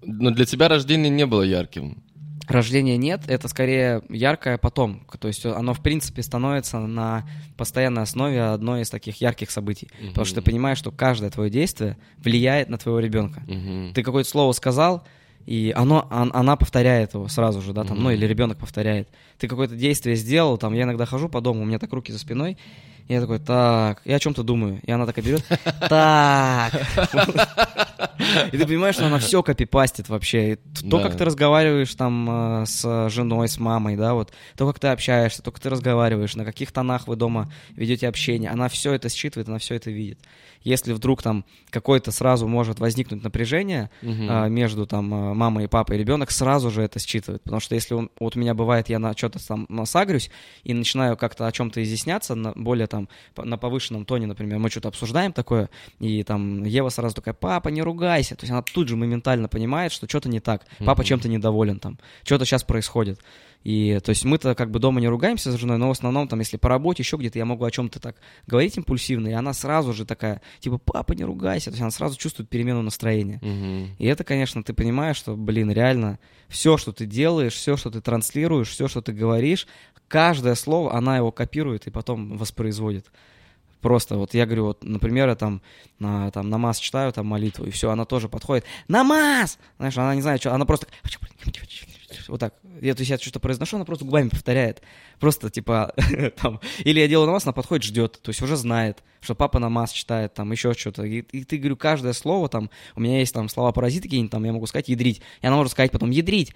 но 0.02 0.30
для 0.30 0.44
тебя 0.44 0.68
рождение 0.68 1.10
не 1.10 1.26
было 1.26 1.42
ярким. 1.42 2.02
Рождения 2.48 2.96
нет, 2.96 3.22
это 3.28 3.46
скорее 3.46 4.02
яркое 4.08 4.58
потом. 4.58 5.06
То 5.20 5.28
есть 5.28 5.46
оно, 5.46 5.72
в 5.72 5.80
принципе, 5.82 6.20
становится 6.22 6.80
на 6.80 7.24
постоянной 7.56 8.02
основе 8.02 8.42
одной 8.42 8.82
из 8.82 8.90
таких 8.90 9.20
ярких 9.20 9.52
событий. 9.52 9.88
Мгм. 10.00 10.08
Потому 10.08 10.24
что 10.24 10.34
ты 10.36 10.42
понимаешь, 10.50 10.78
что 10.78 10.90
каждое 10.90 11.30
твое 11.30 11.48
действие 11.48 11.96
влияет 12.18 12.68
на 12.68 12.76
твоего 12.76 12.98
ребенка. 12.98 13.42
Мгм. 13.46 13.92
Ты 13.94 14.02
какое-то 14.02 14.28
слово 14.28 14.50
сказал, 14.52 15.04
и 15.46 15.72
оно, 15.76 16.08
он- 16.10 16.32
она 16.34 16.56
повторяет 16.56 17.14
его 17.14 17.28
сразу 17.28 17.60
же, 17.62 17.72
да, 17.72 17.84
там, 17.84 17.98
ну 17.98 18.04
Мгм. 18.04 18.12
или 18.14 18.26
ребенок 18.26 18.58
повторяет. 18.58 19.08
Ты 19.38 19.46
какое-то 19.46 19.76
действие 19.76 20.16
сделал, 20.16 20.58
там, 20.58 20.74
я 20.74 20.82
иногда 20.82 21.06
хожу 21.06 21.28
по 21.28 21.40
дому, 21.40 21.62
у 21.62 21.64
меня 21.64 21.78
так 21.78 21.92
руки 21.92 22.10
за 22.12 22.18
спиной, 22.18 22.58
я 23.08 23.20
такой, 23.20 23.38
так, 23.38 24.02
я 24.04 24.16
о 24.16 24.18
чем-то 24.20 24.42
думаю. 24.42 24.80
И 24.84 24.90
она 24.90 25.06
такая 25.06 25.24
берет, 25.24 25.44
так. 25.88 26.72
И 28.52 28.58
ты 28.58 28.66
понимаешь, 28.66 28.94
что 28.94 29.06
она 29.06 29.18
все 29.18 29.42
копипастит 29.42 30.08
вообще. 30.08 30.58
То, 30.88 31.00
как 31.00 31.16
ты 31.16 31.24
разговариваешь 31.24 31.94
там 31.94 32.62
э, 32.62 32.66
с 32.66 33.08
женой, 33.10 33.48
с 33.48 33.58
мамой, 33.58 33.96
да, 33.96 34.14
вот, 34.14 34.32
то, 34.56 34.66
как 34.66 34.78
ты 34.78 34.88
общаешься, 34.88 35.42
то, 35.42 35.50
как 35.50 35.60
ты 35.60 35.70
разговариваешь, 35.70 36.36
на 36.36 36.44
каких 36.44 36.72
тонах 36.72 37.08
вы 37.08 37.16
дома 37.16 37.50
ведете 37.70 38.08
общение, 38.08 38.50
она 38.50 38.68
все 38.68 38.92
это 38.92 39.08
считывает, 39.08 39.48
она 39.48 39.58
все 39.58 39.74
это 39.74 39.90
видит. 39.90 40.18
Если 40.62 40.92
вдруг 40.92 41.22
там 41.22 41.44
какое-то 41.70 42.10
сразу 42.12 42.46
может 42.46 42.80
возникнуть 42.80 43.22
напряжение, 43.22 43.90
а, 44.02 44.48
между 44.48 44.86
там 44.86 45.12
а, 45.14 45.34
мамой 45.34 45.64
и 45.64 45.68
папой, 45.68 45.96
ребенок 45.98 46.30
сразу 46.30 46.70
же 46.70 46.82
это 46.82 46.98
считывает. 46.98 47.42
Потому 47.42 47.60
что 47.60 47.74
если 47.74 47.94
он, 47.94 48.10
вот 48.20 48.36
у 48.36 48.38
меня 48.40 48.54
бывает, 48.54 48.88
я 48.88 48.98
на 48.98 49.16
что-то 49.16 49.38
там 49.46 49.66
насагрюсь 49.68 50.30
и 50.64 50.74
начинаю 50.74 51.16
как-то 51.16 51.46
о 51.46 51.52
чем-то 51.52 51.82
изъясняться 51.82 52.34
на 52.34 52.52
более 52.54 52.86
там 52.86 53.08
на 53.36 53.56
повышенном 53.56 54.04
тоне, 54.04 54.26
например, 54.26 54.58
мы 54.58 54.70
что-то 54.70 54.88
обсуждаем 54.88 55.32
такое, 55.32 55.70
и 55.98 56.22
там 56.24 56.64
Ева 56.64 56.88
сразу 56.90 57.14
такая, 57.14 57.34
папа, 57.34 57.68
не 57.68 57.82
ругайся. 57.82 58.36
То 58.36 58.42
есть 58.44 58.52
она 58.52 58.62
тут 58.62 58.88
же 58.88 58.96
моментально 58.96 59.48
понимает, 59.48 59.92
что 59.92 60.08
что-то 60.08 60.28
не 60.28 60.40
так, 60.40 60.66
папа 60.78 61.00
Мгм. 61.00 61.04
чем-то 61.08 61.28
недоволен 61.28 61.78
там, 61.78 61.98
что-то 62.24 62.44
сейчас 62.44 62.64
происходит. 62.64 63.20
И 63.62 63.98
то 64.02 64.10
есть 64.10 64.24
мы-то 64.24 64.54
как 64.54 64.70
бы 64.70 64.78
дома 64.78 65.00
не 65.00 65.08
ругаемся 65.08 65.52
с 65.52 65.56
женой, 65.56 65.76
но 65.76 65.88
в 65.88 65.90
основном 65.90 66.28
там, 66.28 66.38
если 66.38 66.56
по 66.56 66.68
работе, 66.68 67.02
еще 67.02 67.16
где-то 67.18 67.38
я 67.38 67.44
могу 67.44 67.64
о 67.64 67.70
чем-то 67.70 68.00
так 68.00 68.16
говорить 68.46 68.76
импульсивно, 68.78 69.28
и 69.28 69.32
она 69.32 69.52
сразу 69.52 69.92
же 69.92 70.06
такая, 70.06 70.40
типа, 70.60 70.78
папа, 70.78 71.12
не 71.12 71.24
ругайся. 71.24 71.66
То 71.66 71.72
есть 71.72 71.82
она 71.82 71.90
сразу 71.90 72.16
чувствует 72.16 72.48
перемену 72.48 72.80
настроения. 72.82 73.38
Мгм. 73.42 73.96
И 73.98 74.06
это, 74.06 74.24
конечно, 74.24 74.62
ты 74.62 74.72
понимаешь, 74.72 75.16
что, 75.16 75.36
блин, 75.36 75.70
реально, 75.70 76.18
все, 76.48 76.78
что 76.78 76.92
ты 76.92 77.04
делаешь, 77.04 77.52
все, 77.52 77.76
что 77.76 77.90
ты 77.90 78.00
транслируешь, 78.00 78.68
все, 78.68 78.88
что 78.88 79.02
ты 79.02 79.12
говоришь, 79.12 79.66
каждое 80.08 80.54
слово, 80.54 80.94
она 80.94 81.18
его 81.18 81.30
копирует 81.30 81.86
и 81.86 81.90
потом 81.90 82.38
воспроизводит. 82.38 83.10
Просто 83.80 84.18
вот 84.18 84.34
я 84.34 84.44
говорю, 84.44 84.64
вот, 84.64 84.84
например, 84.84 85.28
я 85.28 85.36
там, 85.36 85.62
на, 85.98 86.30
там 86.30 86.50
намаз 86.50 86.78
читаю, 86.78 87.12
там 87.12 87.26
молитву, 87.26 87.64
и 87.64 87.70
все, 87.70 87.90
она 87.90 88.04
тоже 88.04 88.28
подходит, 88.28 88.64
намаз! 88.88 89.58
Знаешь, 89.78 89.96
она 89.96 90.14
не 90.14 90.20
знает, 90.20 90.40
что, 90.40 90.54
она 90.54 90.66
просто 90.66 90.86
вот 92.28 92.40
так. 92.40 92.54
Я, 92.80 92.94
то 92.94 93.00
есть 93.00 93.10
я 93.10 93.18
что-то 93.18 93.40
произношу, 93.40 93.76
она 93.76 93.84
просто 93.84 94.04
губами 94.04 94.28
повторяет. 94.28 94.82
Просто 95.18 95.50
типа 95.50 95.94
там. 96.36 96.60
Или 96.78 97.00
я 97.00 97.08
делаю 97.08 97.26
намаз, 97.26 97.44
она 97.44 97.52
подходит, 97.52 97.84
ждет. 97.84 98.20
То 98.22 98.30
есть 98.30 98.42
уже 98.42 98.56
знает, 98.56 99.02
что 99.20 99.34
папа 99.34 99.58
намаз 99.58 99.92
читает, 99.92 100.34
там 100.34 100.50
еще 100.52 100.72
что-то. 100.74 101.04
И, 101.04 101.20
и 101.20 101.44
ты 101.44 101.58
говорю, 101.58 101.76
каждое 101.76 102.12
слово 102.12 102.48
там, 102.48 102.70
у 102.94 103.00
меня 103.00 103.18
есть 103.18 103.34
там 103.34 103.48
слова 103.48 103.72
паразиты 103.72 104.04
какие-нибудь, 104.04 104.32
там 104.32 104.44
я 104.44 104.52
могу 104.52 104.66
сказать 104.66 104.88
ядрить. 104.88 105.20
И 105.40 105.46
она 105.46 105.56
может 105.56 105.72
сказать 105.72 105.90
потом 105.90 106.10
ядрить. 106.10 106.54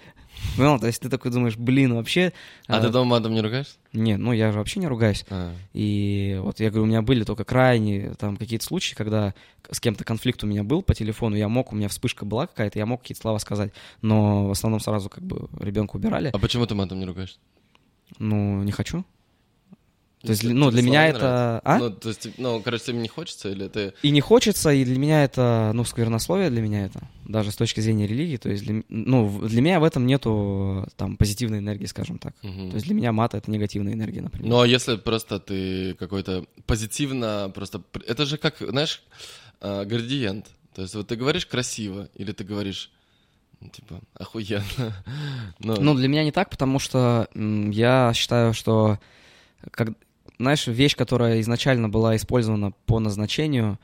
Понял? 0.56 0.78
То 0.78 0.86
есть 0.86 1.00
ты 1.02 1.08
такой 1.08 1.30
думаешь, 1.30 1.56
блин, 1.56 1.94
вообще. 1.94 2.32
А 2.66 2.78
э, 2.78 2.82
ты 2.82 2.90
дома 2.90 3.16
матом 3.16 3.34
не 3.34 3.40
ругаешься? 3.40 3.74
Не, 3.92 4.16
ну 4.16 4.32
я 4.32 4.52
же 4.52 4.58
вообще 4.58 4.80
не 4.80 4.86
ругаюсь. 4.86 5.24
А. 5.30 5.52
И 5.72 6.38
вот 6.40 6.60
я 6.60 6.70
говорю, 6.70 6.84
у 6.84 6.86
меня 6.86 7.02
были 7.02 7.24
только 7.24 7.44
крайние 7.44 8.14
там 8.14 8.36
какие-то 8.36 8.64
случаи, 8.64 8.94
когда 8.94 9.34
с 9.70 9.80
кем-то 9.80 10.04
конфликт 10.04 10.44
у 10.44 10.46
меня 10.46 10.62
был 10.62 10.82
по 10.82 10.94
телефону, 10.94 11.36
я 11.36 11.48
мог, 11.48 11.72
у 11.72 11.76
меня 11.76 11.88
вспышка 11.88 12.24
была 12.24 12.46
какая-то, 12.46 12.78
я 12.78 12.86
мог 12.86 13.00
какие-то 13.00 13.22
слова 13.22 13.38
сказать, 13.38 13.72
но 14.02 14.46
в 14.46 14.50
основном 14.50 14.80
сразу 14.80 15.08
как 15.08 15.24
бы 15.24 15.48
ребенка 15.58 15.96
убирали. 15.96 16.30
А 16.32 16.38
почему 16.38 16.66
ты 16.66 16.74
матом 16.74 16.98
не 16.98 17.06
ругаешься? 17.06 17.38
Ну, 18.18 18.62
не 18.62 18.72
хочу. 18.72 19.04
То 20.24 20.30
есть, 20.30 20.42
ну, 20.44 20.70
для 20.70 20.82
меня 20.82 21.06
это... 21.06 21.60
А? 21.64 21.78
Ну, 21.78 21.90
то 21.90 22.08
есть, 22.08 22.28
ну, 22.38 22.60
короче, 22.62 22.84
тебе 22.86 22.98
не 22.98 23.08
хочется, 23.08 23.50
или 23.50 23.68
ты... 23.68 23.92
И 24.02 24.10
не 24.10 24.20
хочется, 24.20 24.70
и 24.72 24.84
для 24.84 24.98
меня 24.98 25.22
это, 25.24 25.70
ну, 25.74 25.84
сквернословие 25.84 26.50
для 26.50 26.62
меня 26.62 26.86
это, 26.86 27.00
даже 27.26 27.50
с 27.50 27.56
точки 27.56 27.80
зрения 27.80 28.06
религии, 28.06 28.36
то 28.38 28.48
есть, 28.48 28.64
для, 28.64 28.82
ну, 28.88 29.40
для 29.46 29.60
меня 29.60 29.80
в 29.80 29.84
этом 29.84 30.06
нету, 30.06 30.86
там, 30.96 31.16
позитивной 31.16 31.58
энергии, 31.58 31.86
скажем 31.86 32.18
так. 32.18 32.34
Мгм. 32.42 32.70
То 32.70 32.74
есть 32.76 32.86
для 32.86 32.94
меня 32.94 33.12
мат— 33.12 33.34
это 33.34 33.50
негативная 33.50 33.92
энергия, 33.92 34.22
например. 34.22 34.48
Ну, 34.48 34.60
а 34.60 34.66
если 34.66 34.96
просто 34.96 35.38
ты 35.40 35.94
какой-то 35.94 36.44
позитивно, 36.66 37.50
просто... 37.54 37.78
пр- 37.78 38.04
Это 38.06 38.24
же 38.24 38.38
как, 38.38 38.56
знаешь, 38.58 39.02
э, 39.60 39.84
градиент. 39.84 40.46
То 40.74 40.82
есть 40.82 40.94
вот 40.94 41.06
ты 41.08 41.16
говоришь 41.16 41.46
красиво, 41.46 42.08
или 42.14 42.32
ты 42.32 42.44
говоришь, 42.44 42.90
ну, 43.60 43.68
типа, 43.68 44.00
охуенно. 44.14 44.64
Ну, 45.58 45.76
Ну, 45.80 45.94
для 45.94 46.08
меня 46.08 46.24
не 46.24 46.32
так, 46.32 46.50
потому 46.50 46.78
что 46.78 47.28
я 47.34 48.12
считаю, 48.14 48.52
что, 48.54 48.98
как, 49.70 49.90
знаешь, 50.38 50.66
вещь, 50.66 50.96
которая 50.96 51.40
изначально 51.40 51.88
была 51.88 52.16
использована 52.16 52.72
по 52.86 52.98
назначению, 53.00 53.78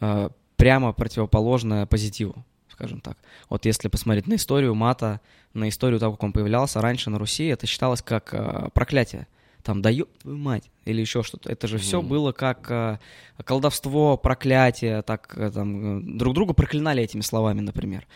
э, 0.00 0.28
прямо 0.56 0.92
противоположная 0.92 1.86
позитиву, 1.86 2.44
скажем 2.70 3.00
так. 3.00 3.16
Вот 3.48 3.64
если 3.66 3.88
посмотреть 3.88 4.26
на 4.26 4.34
историю 4.34 4.74
мата, 4.74 5.20
на 5.54 5.68
историю 5.68 6.00
того, 6.00 6.12
как 6.14 6.22
он 6.24 6.32
появлялся 6.32 6.80
раньше 6.80 7.10
на 7.10 7.18
Руси, 7.18 7.46
это 7.46 7.66
считалось 7.66 8.02
как 8.02 8.32
э, 8.32 8.68
проклятие. 8.74 9.26
Там, 9.62 9.82
да 9.82 9.90
ёб 9.90 10.08
твою 10.18 10.38
мать, 10.38 10.70
или 10.84 11.00
еще 11.00 11.24
что-то. 11.24 11.50
Это 11.50 11.66
же 11.66 11.78
все 11.78 11.98
Мгм. 12.00 12.08
было 12.08 12.32
как 12.32 12.70
э, 12.70 12.98
колдовство, 13.44 14.16
проклятие, 14.16 15.02
так 15.02 15.34
э, 15.36 15.50
там, 15.50 15.98
э, 15.98 16.18
друг 16.18 16.34
друга 16.34 16.54
проклинали 16.54 17.02
этими 17.02 17.20
словами, 17.22 17.60
например. 17.60 18.06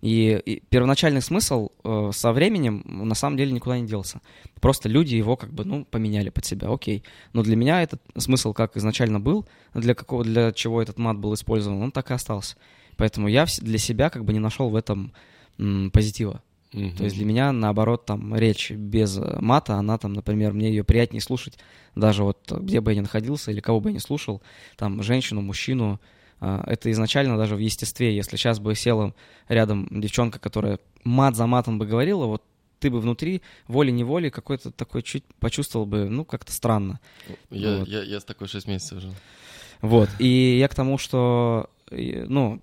И, 0.00 0.40
и 0.44 0.60
первоначальный 0.70 1.20
смысл 1.20 1.70
э, 1.82 2.10
со 2.12 2.32
временем 2.32 2.82
на 2.86 3.14
самом 3.16 3.36
деле 3.36 3.50
никуда 3.52 3.78
не 3.80 3.86
делся. 3.86 4.20
Просто 4.60 4.88
люди 4.88 5.16
его 5.16 5.36
как 5.36 5.52
бы, 5.52 5.64
ну, 5.64 5.84
поменяли 5.84 6.30
под 6.30 6.44
себя, 6.44 6.72
окей. 6.72 7.02
Но 7.32 7.42
для 7.42 7.56
меня 7.56 7.82
этот 7.82 8.00
смысл 8.16 8.52
как 8.52 8.76
изначально 8.76 9.18
был, 9.18 9.46
для, 9.74 9.94
какого, 9.94 10.22
для 10.22 10.52
чего 10.52 10.80
этот 10.80 10.98
мат 10.98 11.18
был 11.18 11.34
использован, 11.34 11.82
он 11.82 11.90
так 11.90 12.10
и 12.10 12.14
остался. 12.14 12.56
Поэтому 12.96 13.28
я 13.28 13.46
для 13.60 13.78
себя 13.78 14.08
как 14.10 14.24
бы 14.24 14.32
не 14.32 14.38
нашел 14.38 14.68
в 14.68 14.76
этом 14.76 15.12
м, 15.58 15.90
позитива. 15.90 16.42
мгм. 16.72 16.94
То 16.96 17.04
есть 17.04 17.16
для 17.16 17.24
меня, 17.24 17.50
наоборот, 17.52 18.06
там 18.06 18.36
речь 18.36 18.70
без 18.70 19.18
э, 19.18 19.38
мата, 19.40 19.74
она 19.74 19.98
там, 19.98 20.12
например, 20.12 20.52
мне 20.52 20.68
ее 20.68 20.84
приятнее 20.84 21.20
слушать, 21.20 21.58
даже 21.96 22.22
вот 22.22 22.52
э, 22.52 22.58
где 22.60 22.80
бы 22.80 22.92
я 22.92 22.96
ни 22.96 23.00
находился 23.00 23.50
или 23.50 23.60
кого 23.60 23.80
бы 23.80 23.90
я 23.90 23.94
ни 23.94 23.98
слушал, 23.98 24.42
там 24.76 25.02
женщину, 25.02 25.40
мужчину, 25.40 26.00
это 26.40 26.90
изначально 26.92 27.36
даже 27.36 27.56
в 27.56 27.58
естестве, 27.58 28.14
если 28.14 28.36
сейчас 28.36 28.60
бы 28.60 28.74
села 28.74 29.14
рядом 29.48 29.88
девчонка, 29.90 30.38
которая 30.38 30.78
мат 31.04 31.36
за 31.36 31.46
матом 31.46 31.78
бы 31.78 31.86
говорила, 31.86 32.26
вот 32.26 32.42
ты 32.78 32.90
бы 32.90 33.00
внутри 33.00 33.42
волей-неволей 33.66 34.30
какой-то 34.30 34.70
такой 34.70 35.02
чуть 35.02 35.24
почувствовал 35.40 35.86
бы, 35.86 36.08
ну, 36.08 36.24
как-то 36.24 36.52
странно. 36.52 37.00
Я, 37.50 37.78
вот. 37.78 37.88
я, 37.88 38.02
я 38.02 38.20
с 38.20 38.24
такой 38.24 38.48
6 38.48 38.68
месяцев 38.68 39.00
жил. 39.00 39.14
Вот. 39.80 40.08
И 40.18 40.58
я 40.58 40.68
к 40.68 40.74
тому, 40.74 40.98
что, 40.98 41.70
ну, 41.90 42.60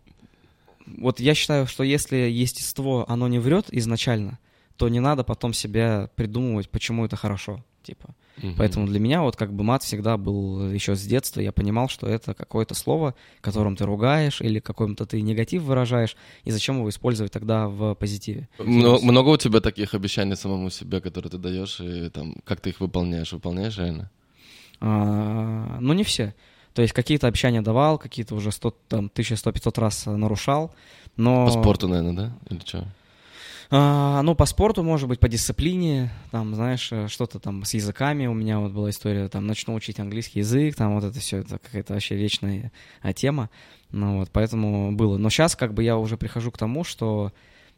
вот 0.85 1.19
я 1.19 1.33
считаю, 1.33 1.67
что 1.67 1.83
если 1.83 2.15
естество, 2.15 3.05
оно 3.07 3.27
не 3.27 3.39
врет 3.39 3.67
изначально, 3.71 4.39
то 4.77 4.89
не 4.89 4.99
надо 4.99 5.23
потом 5.23 5.53
себя 5.53 6.09
придумывать, 6.15 6.69
почему 6.69 7.05
это 7.05 7.15
хорошо, 7.15 7.63
типа. 7.83 8.15
Мгм. 8.41 8.55
Поэтому 8.57 8.85
для 8.87 8.99
меня 8.99 9.21
вот 9.21 9.35
как 9.35 9.53
бы 9.53 9.63
мат 9.63 9.83
всегда 9.83 10.17
был 10.17 10.69
еще 10.71 10.95
с 10.95 11.01
детства, 11.03 11.39
я 11.39 11.51
понимал, 11.51 11.87
что 11.87 12.07
это 12.07 12.33
какое-то 12.33 12.75
слово, 12.75 13.15
которым 13.41 13.75
ты 13.75 13.85
ругаешь 13.85 14.41
или 14.41 14.59
какой-то 14.59 15.05
ты 15.05 15.21
негатив 15.21 15.63
выражаешь, 15.63 16.17
и 16.43 16.51
зачем 16.51 16.77
его 16.77 16.89
использовать 16.89 17.31
тогда 17.31 17.67
в 17.67 17.95
позитиве. 17.95 18.49
Мно- 18.59 18.99
много 18.99 19.29
у 19.29 19.37
тебя 19.37 19.61
таких 19.61 19.93
обещаний 19.93 20.35
самому 20.35 20.69
себе, 20.69 20.99
которые 20.99 21.31
ты 21.31 21.37
даешь, 21.37 21.79
и 21.79 22.09
там, 22.09 22.35
как 22.43 22.59
ты 22.59 22.71
их 22.71 22.79
выполняешь? 22.81 23.31
Выполняешь 23.31 23.77
реально? 23.77 24.11
А, 24.81 25.77
ну, 25.79 25.93
не 25.93 26.03
все. 26.03 26.33
То 26.73 26.81
есть 26.81 26.93
какие-то 26.93 27.27
обещания 27.27 27.61
давал, 27.61 27.97
какие-то 27.97 28.35
уже 28.35 28.51
100, 28.51 28.75
там, 28.89 29.09
1100-500 29.13 29.79
раз 29.79 30.05
нарушал, 30.07 30.75
но... 31.15 31.45
По 31.45 31.51
спорту, 31.53 31.87
наверное, 31.87 32.13
да? 32.13 32.33
Или 32.49 32.59
что? 32.65 32.85
А, 33.71 34.21
ну, 34.21 34.35
по 34.35 34.45
спорту, 34.45 34.83
может 34.83 35.09
быть, 35.09 35.19
по 35.19 35.27
дисциплине, 35.27 36.11
там, 36.31 36.53
знаешь, 36.53 36.91
э, 36.91 37.07
что-то 37.07 37.39
там 37.39 37.63
с 37.63 37.73
языками 37.73 38.27
у 38.27 38.33
меня 38.33 38.59
вот 38.59 38.71
была 38.71 38.89
история, 38.89 39.27
там, 39.27 39.47
начну 39.47 39.73
учить 39.73 39.99
английский 39.99 40.39
язык, 40.39 40.75
там, 40.75 40.95
вот 40.95 41.03
это 41.03 41.19
все, 41.19 41.37
это 41.37 41.57
какая-то 41.57 41.93
вообще 41.93 42.15
вечная 42.15 42.71
а, 43.01 43.13
тема, 43.13 43.49
ну, 43.91 44.19
вот, 44.19 44.29
поэтому 44.31 44.91
было. 44.91 45.17
Но 45.17 45.29
сейчас, 45.29 45.55
как 45.55 45.73
бы, 45.73 45.83
я 45.83 45.97
уже 45.97 46.17
прихожу 46.17 46.51
к 46.51 46.57
тому, 46.57 46.83
что 46.83 47.31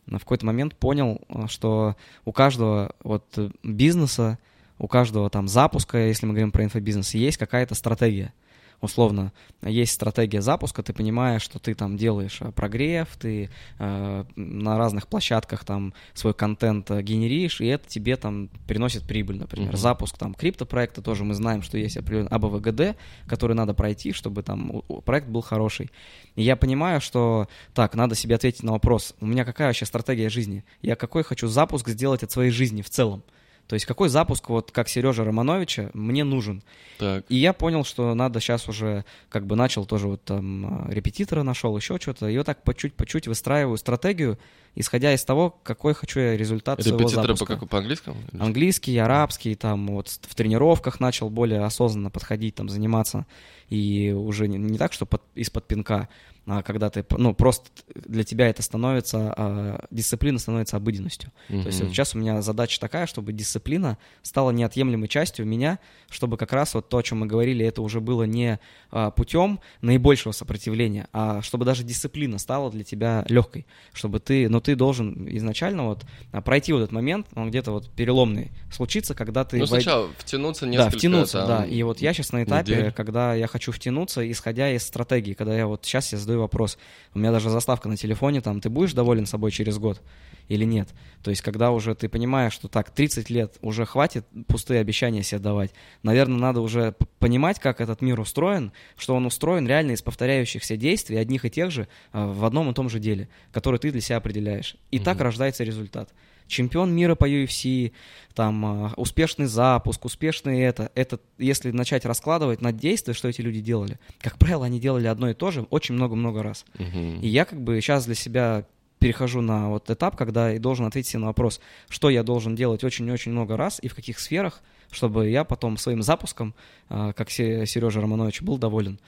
в 0.07 0.19
какой-то 0.19 0.45
момент 0.45 0.75
понял, 0.75 1.21
э, 1.29 1.45
что 1.47 1.95
у 2.25 2.31
каждого 2.31 2.93
вот 3.03 3.25
э, 3.37 3.49
бизнеса, 3.63 4.39
у 4.79 4.87
каждого 4.87 5.29
там 5.29 5.47
запуска, 5.47 5.97
если 5.97 6.25
мы 6.25 6.33
говорим 6.33 6.51
про 6.51 6.63
инфобизнес, 6.63 7.13
есть 7.13 7.37
какая-то 7.37 7.75
стратегия. 7.75 8.33
Условно, 8.81 9.31
есть 9.61 9.93
стратегия 9.93 10.41
запуска, 10.41 10.83
ты 10.83 10.93
понимаешь, 10.93 11.41
что 11.41 11.59
ты 11.59 11.73
там 11.73 11.97
делаешь 11.97 12.37
э, 12.41 12.51
прогрев, 12.51 13.07
ты 13.19 13.49
э, 13.79 14.25
на 14.35 14.77
разных 14.77 15.07
площадках 15.07 15.65
там 15.65 15.93
свой 16.13 16.33
контент 16.33 16.91
э, 16.91 17.01
генеришь, 17.01 17.59
и 17.59 17.67
это 17.67 17.87
тебе 17.87 18.15
там 18.17 18.49
приносит 18.67 19.03
прибыль, 19.03 19.37
например. 19.37 19.73
Mm-hmm. 19.73 19.77
Запуск 19.77 20.17
там 20.17 20.33
криптопроекта 20.33 21.01
тоже 21.01 21.23
мы 21.23 21.33
знаем, 21.33 21.63
что 21.63 21.77
есть 21.77 21.97
определенный 21.97 22.29
АБВГД, 22.29 22.97
который 23.27 23.55
надо 23.55 23.73
пройти, 23.73 24.11
чтобы 24.11 24.43
там 24.43 24.83
проект 25.05 25.27
был 25.27 25.41
хороший. 25.41 25.89
И 26.35 26.43
я 26.43 26.55
понимаю, 26.55 27.01
что 27.01 27.47
так, 27.73 27.95
надо 27.95 28.15
себе 28.15 28.35
ответить 28.35 28.63
на 28.63 28.73
вопрос, 28.73 29.15
у 29.19 29.25
меня 29.25 29.43
какая 29.43 29.69
вообще 29.69 29.85
стратегия 29.85 30.29
жизни? 30.29 30.63
Я 30.81 30.95
какой 30.95 31.23
хочу 31.23 31.47
запуск 31.47 31.89
сделать 31.89 32.23
от 32.23 32.31
своей 32.31 32.51
жизни 32.51 32.81
в 32.81 32.89
целом? 32.89 33.23
То 33.67 33.73
есть 33.73 33.85
какой 33.85 34.07
запуск, 34.09 34.49
вот 34.49 34.71
как 34.71 34.87
Сережа 34.87 35.25
Романовича, 35.25 35.89
мне 35.93 36.23
нужен. 36.23 36.63
Так. 36.97 37.25
И 37.27 37.35
я 37.35 37.51
понял, 37.51 37.83
что 37.83 38.13
надо 38.15 38.39
сейчас 38.39 38.69
уже, 38.69 39.03
как 39.29 39.45
бы 39.45 39.55
начал 39.55 39.85
тоже 39.85 40.07
вот 40.07 40.23
там 40.23 40.89
репетитора 40.89 41.43
нашел, 41.43 41.75
еще 41.75 41.99
что-то, 41.99 42.27
и 42.29 42.37
вот 42.37 42.45
так 42.45 42.63
по 42.63 42.73
чуть 42.73 42.93
по 42.93 43.05
чуть 43.05 43.27
выстраиваю 43.27 43.77
стратегию, 43.77 44.39
исходя 44.77 45.13
из 45.13 45.25
того, 45.25 45.59
какой 45.63 45.93
хочу 45.95 46.19
я 46.19 46.37
результат 46.37 46.79
Репетиторы 46.79 47.09
своего 47.09 47.27
запуска. 47.27 47.57
по, 47.57 47.65
по-английскому? 47.65 48.17
Английский, 48.39 48.95
арабский, 48.97 49.55
там 49.55 49.87
вот 49.87 50.07
в 50.07 50.35
тренировках 50.35 50.99
начал 50.99 51.29
более 51.31 51.63
осознанно 51.63 52.11
подходить, 52.11 52.55
там 52.55 52.69
заниматься, 52.69 53.25
и 53.69 54.11
уже 54.11 54.47
не, 54.47 54.57
не 54.57 54.77
так, 54.77 54.93
что 54.93 55.05
под, 55.05 55.23
из-под 55.33 55.67
пинка, 55.67 56.07
а 56.49 56.63
когда 56.63 56.89
ты, 56.89 57.05
ну, 57.09 57.33
просто 57.33 57.69
для 57.93 58.23
тебя 58.23 58.47
это 58.47 58.61
становится, 58.61 59.33
а, 59.35 59.85
дисциплина 59.91 60.39
становится 60.39 60.77
обыденностью. 60.77 61.31
Mm-hmm. 61.49 61.61
То 61.61 61.67
есть 61.67 61.81
вот 61.81 61.89
сейчас 61.89 62.15
у 62.15 62.19
меня 62.19 62.41
задача 62.41 62.79
такая, 62.79 63.05
чтобы 63.05 63.33
дисциплина 63.33 63.97
стала 64.21 64.51
неотъемлемой 64.51 65.09
частью 65.09 65.45
меня, 65.45 65.79
чтобы 66.09 66.37
как 66.37 66.53
раз 66.53 66.73
вот 66.73 66.87
то, 66.87 66.99
о 66.99 67.03
чем 67.03 67.19
мы 67.19 67.25
говорили, 67.25 67.65
это 67.65 67.81
уже 67.81 67.99
было 67.99 68.23
не 68.23 68.59
а, 68.91 69.11
путем 69.11 69.59
наибольшего 69.81 70.31
сопротивления, 70.31 71.09
а 71.11 71.41
чтобы 71.41 71.65
даже 71.65 71.83
дисциплина 71.83 72.37
стала 72.37 72.71
для 72.71 72.85
тебя 72.85 73.25
легкой, 73.27 73.67
чтобы 73.91 74.21
ты, 74.21 74.47
но 74.47 74.61
ты 74.67 74.75
должен 74.75 75.25
изначально 75.29 75.85
вот 75.85 76.05
а, 76.33 76.41
пройти 76.41 76.73
вот 76.73 76.79
этот 76.79 76.91
момент, 76.91 77.27
он 77.35 77.49
где-то 77.49 77.71
вот 77.71 77.89
переломный 77.89 78.51
случится, 78.69 79.15
когда 79.15 79.45
ты... 79.45 79.59
Ну, 79.59 79.65
сначала 79.65 80.07
войд... 80.07 80.15
втянуться 80.17 80.67
несколько... 80.67 80.91
Да, 80.91 80.97
втянуться, 80.97 81.37
там, 81.37 81.47
да, 81.47 81.65
и 81.65 81.83
вот 81.83 82.01
я 82.01 82.11
сейчас 82.11 82.33
на 82.33 82.43
этапе, 82.43 82.75
недель. 82.75 82.91
когда 82.91 83.33
я 83.33 83.47
хочу 83.47 83.71
втянуться, 83.71 84.29
исходя 84.29 84.69
из 84.69 84.83
стратегии, 84.83 85.31
когда 85.31 85.55
я 85.55 85.67
вот 85.67 85.85
сейчас 85.85 86.11
я 86.11 86.17
задаю 86.17 86.41
вопрос, 86.41 86.77
у 87.13 87.19
меня 87.19 87.31
даже 87.31 87.49
заставка 87.49 87.87
на 87.87 87.95
телефоне, 87.95 88.41
там, 88.41 88.59
ты 88.59 88.69
будешь 88.69 88.91
доволен 88.91 89.25
собой 89.25 89.51
через 89.51 89.77
год 89.77 90.01
или 90.47 90.65
нет? 90.65 90.89
То 91.23 91.29
есть, 91.29 91.41
когда 91.41 91.71
уже 91.71 91.95
ты 91.95 92.09
понимаешь, 92.09 92.53
что 92.53 92.67
так, 92.67 92.91
30 92.91 93.29
лет 93.29 93.57
уже 93.61 93.85
хватит 93.85 94.25
пустые 94.47 94.79
обещания 94.79 95.23
себе 95.23 95.39
давать, 95.39 95.71
наверное, 96.03 96.37
надо 96.37 96.61
уже 96.61 96.95
понимать, 97.19 97.59
как 97.59 97.81
этот 97.81 98.01
мир 98.01 98.19
устроен, 98.19 98.71
что 98.97 99.15
он 99.15 99.25
устроен 99.25 99.67
реально 99.67 99.91
из 99.91 100.01
повторяющихся 100.01 100.77
действий, 100.77 101.17
одних 101.17 101.45
и 101.45 101.49
тех 101.49 101.71
же, 101.71 101.87
а, 102.11 102.31
в 102.31 102.45
одном 102.45 102.69
и 102.69 102.73
том 102.73 102.89
же 102.89 102.99
деле, 102.99 103.29
который 103.51 103.79
ты 103.79 103.91
для 103.91 104.01
себя 104.01 104.17
определяешь. 104.17 104.77
И 104.91 104.97
mm-hmm. 104.97 105.03
так 105.03 105.21
рождается 105.21 105.63
результат 105.63 106.13
чемпион 106.47 106.93
мира 106.95 107.15
по 107.15 107.29
UFC, 107.29 107.91
там, 108.33 108.65
а, 108.65 108.93
успешный 108.95 109.45
запуск, 109.45 110.05
успешный 110.05 110.61
это. 110.61 110.91
Это, 110.95 111.19
если 111.37 111.71
начать 111.71 112.05
раскладывать 112.05 112.61
на 112.61 112.71
действия, 112.71 113.13
что 113.13 113.27
эти 113.27 113.41
люди 113.41 113.59
делали. 113.59 113.99
Как 114.19 114.37
правило, 114.37 114.65
они 114.65 114.79
делали 114.79 115.07
одно 115.07 115.29
и 115.29 115.33
то 115.33 115.51
же 115.51 115.63
очень 115.69 115.95
много-много 115.95 116.41
раз. 116.41 116.65
Uh-huh. 116.75 117.19
И 117.21 117.27
я 117.27 117.45
как 117.45 117.61
бы 117.61 117.79
сейчас 117.81 118.05
для 118.05 118.15
себя 118.15 118.65
перехожу 118.99 119.41
на 119.41 119.69
вот 119.69 119.89
этап, 119.89 120.15
когда 120.15 120.51
я 120.51 120.59
должен 120.59 120.85
ответить 120.85 121.11
себе 121.11 121.19
на 121.19 121.27
вопрос, 121.27 121.59
что 121.89 122.09
я 122.09 122.23
должен 122.23 122.55
делать 122.55 122.83
очень-очень 122.83 123.31
много 123.31 123.57
раз 123.57 123.79
и 123.81 123.87
в 123.87 123.95
каких 123.95 124.19
сферах, 124.19 124.61
чтобы 124.91 125.29
я 125.29 125.43
потом 125.43 125.77
своим 125.77 126.01
запуском, 126.01 126.53
а, 126.89 127.13
как 127.13 127.29
Сережа 127.29 128.01
Романович, 128.01 128.41
был 128.41 128.57
доволен. 128.57 128.99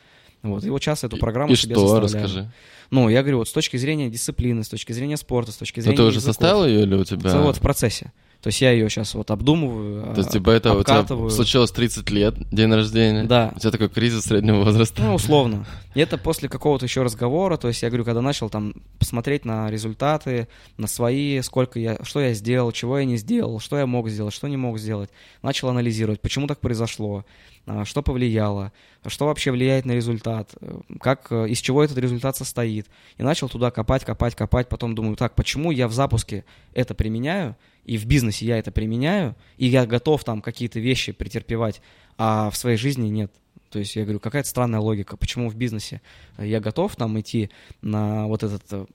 Вот, 0.41 0.63
и 0.63 0.69
вот 0.69 0.81
сейчас 0.81 1.03
эту 1.03 1.17
программу 1.17 1.51
и 1.51 1.55
себе 1.55 1.75
что? 1.75 1.99
составляю. 1.99 2.25
Расскажи. 2.25 2.51
Ну, 2.91 3.09
я 3.09 3.21
говорю, 3.21 3.39
вот 3.39 3.49
с 3.49 3.51
точки 3.51 3.77
зрения 3.77 4.09
дисциплины, 4.09 4.63
с 4.63 4.69
точки 4.69 4.93
зрения 4.93 5.17
спорта, 5.17 5.51
с 5.51 5.57
точки 5.57 5.81
зрения 5.81 5.97
Но 5.97 6.03
ты 6.03 6.07
уже 6.07 6.17
языков. 6.19 6.35
составил 6.35 6.65
ее 6.65 6.83
или 6.83 6.95
у 6.95 7.03
тебя? 7.03 7.41
Вот 7.41 7.57
в 7.57 7.61
процессе. 7.61 8.13
То 8.41 8.47
есть 8.47 8.61
я 8.61 8.71
ее 8.71 8.89
сейчас 8.89 9.15
вот 9.15 9.31
обдумываю, 9.31 10.13
То 10.13 10.19
есть 10.19 10.31
типа 10.31 10.51
это 10.51 10.71
обкатываю. 10.71 11.25
у 11.25 11.29
тебя 11.29 11.35
случилось 11.35 11.71
30 11.71 12.09
лет, 12.09 12.35
день 12.51 12.73
рождения? 12.73 13.25
Да. 13.25 13.51
У 13.53 13.59
тебя 13.59 13.71
такой 13.71 13.89
кризис 13.89 14.23
среднего 14.23 14.63
возраста? 14.63 15.01
Ну, 15.01 15.15
условно. 15.15 15.65
И 15.93 15.99
это 15.99 16.17
после 16.17 16.47
какого-то 16.47 16.85
еще 16.85 17.01
разговора, 17.01 17.57
то 17.57 17.67
есть 17.67 17.81
я 17.83 17.89
говорю, 17.89 18.05
когда 18.05 18.21
начал 18.21 18.49
там 18.49 18.75
посмотреть 18.97 19.43
на 19.43 19.69
результаты, 19.69 20.47
на 20.77 20.87
свои, 20.87 21.41
сколько 21.41 21.79
я, 21.79 21.97
что 22.03 22.21
я 22.21 22.33
сделал, 22.33 22.71
чего 22.71 22.99
я 22.99 23.05
не 23.05 23.17
сделал, 23.17 23.59
что 23.59 23.77
я 23.77 23.85
мог 23.85 24.07
сделать, 24.07 24.33
что 24.33 24.47
не 24.47 24.55
мог 24.55 24.79
сделать, 24.79 25.09
начал 25.41 25.67
анализировать, 25.67 26.21
почему 26.21 26.47
так 26.47 26.61
произошло, 26.61 27.25
а, 27.58 27.58
что 27.85 28.01
повлияло, 28.01 28.71
что 29.07 29.25
вообще 29.25 29.51
влияет 29.51 29.85
на 29.85 29.91
результат, 29.91 30.51
э, 30.61 30.79
как, 30.99 31.27
э, 31.31 31.49
из 31.49 31.59
чего 31.59 31.83
этот 31.83 31.97
результат 31.97 32.35
состоит. 32.35 32.87
И 33.17 33.23
начал 33.23 33.49
туда 33.49 33.71
копать, 33.71 34.05
копать, 34.05 34.35
копать, 34.35 34.69
потом 34.69 34.95
думаю, 34.95 35.15
так, 35.15 35.35
почему 35.35 35.71
я 35.71 35.87
в 35.87 35.93
запуске 35.93 36.45
это 36.73 36.95
применяю, 36.95 37.55
и 37.85 37.97
в 37.97 38.05
бизнесе 38.05 38.45
я 38.45 38.57
это 38.57 38.71
применяю, 38.71 39.35
и 39.57 39.67
я 39.67 39.85
готов 39.85 40.23
там 40.23 40.41
какие-то 40.41 40.79
вещи 40.79 41.11
претерпевать, 41.11 41.81
а 42.17 42.49
в 42.49 42.57
своей 42.57 42.77
жизни 42.77 43.07
нет. 43.07 43.31
То 43.69 43.79
есть 43.79 43.95
я 43.95 44.03
говорю, 44.03 44.19
какая-то 44.19 44.49
странная 44.49 44.79
логика, 44.79 45.15
почему 45.15 45.49
в 45.49 45.55
бизнесе 45.55 46.01
я 46.37 46.59
готов 46.59 46.95
там 46.95 47.19
идти 47.19 47.51
на 47.81 48.27
вот 48.27 48.43
этот 48.43 48.63
э, 48.71 48.85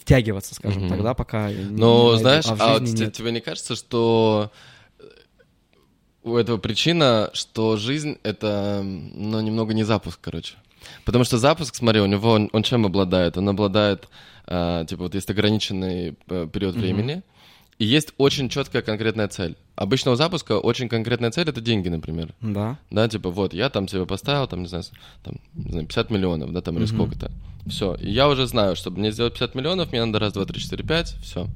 втягиваться, 0.00 0.54
скажем, 0.54 0.84
угу. 0.84 0.90
тогда 0.90 1.14
пока. 1.14 1.48
Но 1.50 2.12
не, 2.12 2.18
знаешь, 2.20 2.46
а, 2.46 2.76
а 2.76 2.80
тебе 2.80 3.32
не 3.32 3.40
кажется, 3.40 3.74
что 3.74 4.52
у 6.24 6.36
этого 6.36 6.58
причина, 6.58 7.30
что 7.32 7.76
жизнь 7.76 8.18
это, 8.22 8.80
ну, 8.82 9.40
немного 9.40 9.74
не 9.74 9.84
запуск, 9.84 10.18
короче. 10.20 10.54
Потому 11.04 11.24
что 11.24 11.38
запуск, 11.38 11.74
смотри, 11.74 12.00
у 12.00 12.06
него 12.06 12.32
он, 12.32 12.50
он 12.52 12.62
чем 12.62 12.84
обладает? 12.86 13.38
Он 13.38 13.48
обладает, 13.48 14.08
э, 14.46 14.84
типа, 14.88 15.04
вот 15.04 15.14
есть 15.14 15.30
ограниченный 15.30 16.16
э, 16.28 16.48
период 16.52 16.74
времени, 16.74 17.14
mm-hmm 17.14 17.34
и 17.78 17.84
есть 17.84 18.12
очень 18.18 18.48
четкая 18.48 18.82
конкретная 18.82 19.28
цель. 19.28 19.56
Обычно 19.74 20.12
у 20.12 20.14
запуска 20.14 20.58
очень 20.58 20.88
конкретная 20.88 21.30
цель 21.30 21.48
это 21.48 21.60
деньги, 21.60 21.88
например. 21.88 22.32
Да. 22.40 22.78
Да, 22.90 23.08
типа, 23.08 23.30
вот, 23.30 23.52
я 23.52 23.68
там 23.68 23.88
себе 23.88 24.06
поставил, 24.06 24.46
там, 24.46 24.62
не 24.62 24.68
знаю, 24.68 24.84
там, 25.24 25.40
не 25.54 25.70
знаю 25.70 25.86
50 25.86 26.10
миллионов, 26.10 26.52
да, 26.52 26.60
там, 26.60 26.76
или 26.76 26.84
угу. 26.84 26.94
сколько-то. 26.94 27.32
Все. 27.66 27.94
И 27.96 28.10
я 28.10 28.28
уже 28.28 28.46
знаю, 28.46 28.76
чтобы 28.76 29.00
мне 29.00 29.10
сделать 29.10 29.32
50 29.32 29.54
миллионов, 29.54 29.90
мне 29.90 30.04
надо 30.04 30.18
раз, 30.18 30.34
два, 30.34 30.44
три, 30.44 30.60
четыре, 30.60 30.84
пять, 30.84 31.16
все. 31.22 31.48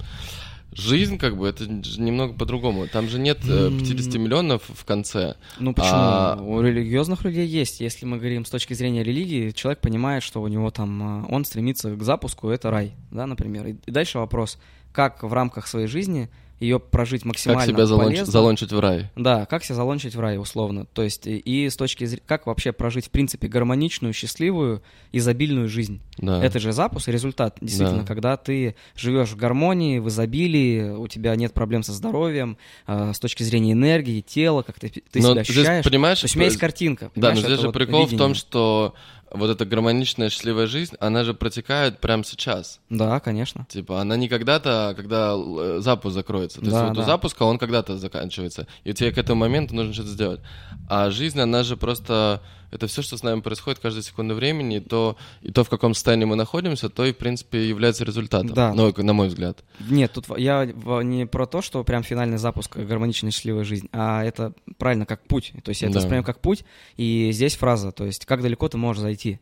Жизнь, 0.73 1.19
как 1.19 1.37
бы, 1.37 1.49
это 1.49 1.67
немного 1.67 2.35
по-другому. 2.35 2.87
Там 2.87 3.09
же 3.09 3.19
нет 3.19 3.39
50 3.41 4.15
э, 4.15 4.19
миллионов 4.19 4.63
в 4.69 4.85
конце. 4.85 5.37
Ну 5.59 5.73
почему? 5.73 5.95
А... 5.95 6.39
У 6.41 6.61
религиозных 6.61 7.25
людей 7.25 7.47
есть. 7.47 7.81
Если 7.81 8.05
мы 8.05 8.19
говорим 8.19 8.45
с 8.45 8.51
точки 8.51 8.75
зрения 8.75 9.03
религии, 9.03 9.51
человек 9.51 9.81
понимает, 9.81 10.23
что 10.23 10.43
у 10.43 10.49
него 10.49 10.71
там, 10.71 11.25
э, 11.25 11.27
он 11.31 11.45
стремится 11.45 11.95
к 11.97 12.03
запуску, 12.03 12.51
это 12.51 12.71
рай, 12.71 12.93
да, 13.11 13.27
например. 13.27 13.67
И 13.67 13.91
дальше 13.91 14.19
вопрос, 14.19 14.59
как 14.99 15.23
в 15.23 15.33
рамках 15.33 15.69
своей 15.69 15.87
жизни 15.87 16.29
ее 16.59 16.81
прожить 16.81 17.25
максимально 17.25 17.61
Как 17.61 17.69
себя 17.69 17.87
залонч, 17.87 18.19
залончить 18.23 18.73
в 18.73 18.81
рай. 18.81 19.09
Да, 19.15 19.47
как 19.47 19.63
себя 19.63 19.77
залончить 19.77 20.17
в 20.17 20.19
рай, 20.19 20.39
условно. 20.39 20.87
То 20.87 21.05
есть 21.05 21.23
и 21.25 21.71
с 21.71 21.77
точки 21.77 22.05
зрения, 22.05 22.25
как 22.27 22.49
вообще 22.49 22.73
прожить, 22.73 23.07
в 23.07 23.11
принципе, 23.11 23.47
гармоничную, 23.47 24.13
счастливую, 24.13 24.83
изобильную 25.13 25.69
жизнь. 25.69 26.01
Да. 26.17 26.45
Это 26.45 26.59
же 26.59 26.73
запуск, 26.73 27.07
результат, 27.07 27.59
действительно, 27.61 28.01
да. 28.01 28.07
когда 28.07 28.37
ты 28.37 28.75
живешь 28.97 29.29
в 29.29 29.37
гармонии, 29.37 30.01
в 30.01 30.09
изобилии, 30.09 30.91
у 30.91 31.07
тебя 31.07 31.37
нет 31.37 31.55
проблем 31.55 31.85
со 31.85 31.93
здоровьем, 31.93 32.59
э, 32.89 33.13
с 33.15 33.21
точки 33.21 33.45
зрения 33.45 33.75
энергии, 33.75 34.21
тела, 34.21 34.63
как 34.63 34.81
ты, 34.81 34.89
ты 34.89 35.21
себя 35.21 35.43
ощущаешь. 35.43 35.83
Здесь, 35.85 35.85
понимаешь, 35.85 36.21
То 36.23 36.25
есть 36.25 36.35
у 36.35 36.41
меня 36.41 36.47
есть 36.49 36.59
картинка. 36.59 37.13
Да, 37.15 37.35
но 37.35 37.37
здесь 37.37 37.61
же 37.61 37.67
вот 37.69 37.75
прикол 37.75 38.01
видение. 38.01 38.17
в 38.17 38.19
том, 38.19 38.35
что 38.35 38.95
вот 39.31 39.51
эта 39.51 39.65
гармоничная, 39.65 40.31
счастливая 40.31 40.67
жизнь, 40.67 40.95
она 41.01 41.25
же 41.25 41.35
протекает 41.35 41.99
прямо 41.99 42.25
сейчас. 42.25 42.81
Да, 42.91 43.21
конечно. 43.21 43.67
Типа, 43.69 44.01
она 44.01 44.17
не 44.17 44.29
когда-то, 44.29 44.95
когда 44.97 45.35
э, 45.37 45.79
запуск 45.81 46.15
закроется. 46.15 46.61
То 46.61 46.67
да, 46.67 46.71
есть 46.71 46.89
вот 46.89 46.95
да. 46.95 47.03
у 47.03 47.05
запуска 47.05 47.43
он 47.43 47.59
когда-то 47.59 47.99
заканчивается. 47.99 48.67
И 48.85 48.93
тебе 48.95 49.13
к 49.13 49.19
этому 49.19 49.41
моменту 49.41 49.75
нужно 49.75 49.93
что-то 49.93 50.11
сделать. 50.11 50.41
А 50.89 51.11
жизнь, 51.11 51.41
она 51.41 51.63
же 51.63 51.77
просто 51.77 52.43
это 52.71 52.87
все, 52.87 53.03
что 53.03 53.17
с 53.17 53.23
нами 53.23 53.41
происходит 53.41 53.79
каждую 53.81 54.03
секунду 54.03 54.35
времени, 54.35 54.77
и 54.77 54.81
то, 54.81 55.17
и 55.43 55.51
то, 55.51 55.65
в 55.65 55.69
каком 55.69 55.95
состоянии 55.95 56.25
мы 56.25 56.37
находимся, 56.37 56.89
то 56.89 57.05
и, 57.05 57.13
в 57.13 57.17
принципе, 57.17 57.69
является 57.69 58.05
результатом, 58.05 58.55
да. 58.55 58.75
ну, 58.75 58.93
на 58.97 59.13
мой 59.13 59.29
взгляд. 59.29 59.65
Нет, 59.81 60.13
тут 60.13 60.27
я 60.37 60.67
не 60.67 61.27
про 61.27 61.47
то, 61.47 61.63
что 61.63 61.83
прям 61.85 62.03
финальный 62.03 62.39
запуск 62.39 62.77
гармоничной 62.77 63.31
счастливой 63.31 63.65
жизни, 63.65 63.89
а 63.93 64.25
это 64.25 64.53
правильно 64.77 65.07
как 65.07 65.27
путь, 65.27 65.53
то 65.65 65.71
есть 65.71 65.83
я 65.83 65.89
это 65.89 65.95
да. 65.95 66.01
воспринимаю 66.01 66.25
как 66.25 66.41
путь, 66.41 66.65
и 66.97 67.31
здесь 67.33 67.57
фраза, 67.57 67.93
то 67.93 68.05
есть 68.05 68.27
как 68.27 68.43
далеко 68.43 68.69
ты 68.69 68.77
можешь 68.77 69.03
зайти, 69.03 69.41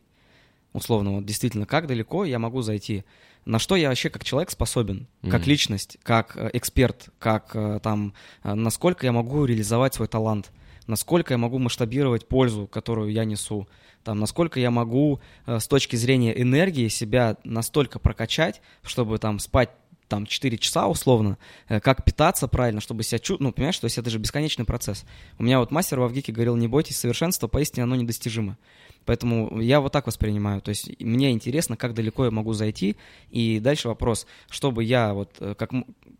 условно, 0.73 1.15
вот 1.15 1.25
действительно, 1.25 1.65
как 1.65 1.87
далеко 1.87 2.25
я 2.25 2.39
могу 2.39 2.61
зайти, 2.61 3.03
на 3.45 3.59
что 3.59 3.75
я 3.75 3.89
вообще 3.89 4.09
как 4.09 4.23
человек 4.23 4.51
способен, 4.51 5.07
mm-hmm. 5.21 5.31
как 5.31 5.47
личность, 5.47 5.97
как 6.03 6.35
э, 6.35 6.49
эксперт, 6.53 7.09
как 7.17 7.51
э, 7.55 7.79
там, 7.81 8.13
э, 8.43 8.53
насколько 8.53 9.05
я 9.05 9.13
могу 9.13 9.45
реализовать 9.45 9.93
свой 9.93 10.07
талант 10.07 10.51
насколько 10.87 11.33
я 11.33 11.37
могу 11.37 11.59
масштабировать 11.59 12.27
пользу, 12.27 12.67
которую 12.67 13.11
я 13.11 13.25
несу, 13.25 13.67
там, 14.03 14.19
насколько 14.19 14.59
я 14.59 14.71
могу 14.71 15.19
э, 15.45 15.59
с 15.59 15.67
точки 15.67 15.95
зрения 15.95 16.39
энергии 16.41 16.87
себя 16.87 17.37
настолько 17.43 17.99
прокачать, 17.99 18.61
чтобы 18.81 19.17
там 19.19 19.39
спать 19.39 19.69
там 20.07 20.25
4 20.25 20.57
часа 20.57 20.87
условно, 20.87 21.37
э, 21.67 21.79
как 21.79 22.03
питаться 22.05 22.47
правильно, 22.47 22.81
чтобы 22.81 23.03
себя 23.03 23.19
чувствовать, 23.19 23.41
ну, 23.41 23.51
понимаешь, 23.51 23.77
то 23.77 23.85
есть 23.85 23.97
это 23.97 24.09
же 24.09 24.17
бесконечный 24.17 24.65
процесс. 24.65 25.05
У 25.37 25.43
меня 25.43 25.59
вот 25.59 25.71
мастер 25.71 25.99
в 25.99 26.03
Авгике 26.03 26.31
говорил, 26.31 26.55
не 26.55 26.67
бойтесь 26.67 26.97
совершенства, 26.97 27.47
поистине 27.47 27.83
оно 27.83 27.95
недостижимо. 27.95 28.57
Поэтому 29.07 29.61
я 29.61 29.79
вот 29.79 29.93
так 29.93 30.05
воспринимаю. 30.05 30.59
То 30.59 30.69
есть 30.69 30.99
мне 30.99 31.31
интересно, 31.31 31.77
как 31.77 31.93
далеко 31.93 32.25
я 32.25 32.31
могу 32.31 32.51
зайти. 32.51 32.97
И 33.29 33.61
дальше 33.61 33.87
вопрос, 33.87 34.27
чтобы 34.49 34.83
я 34.83 35.13
вот 35.13 35.37
э, 35.39 35.55
как, 35.57 35.71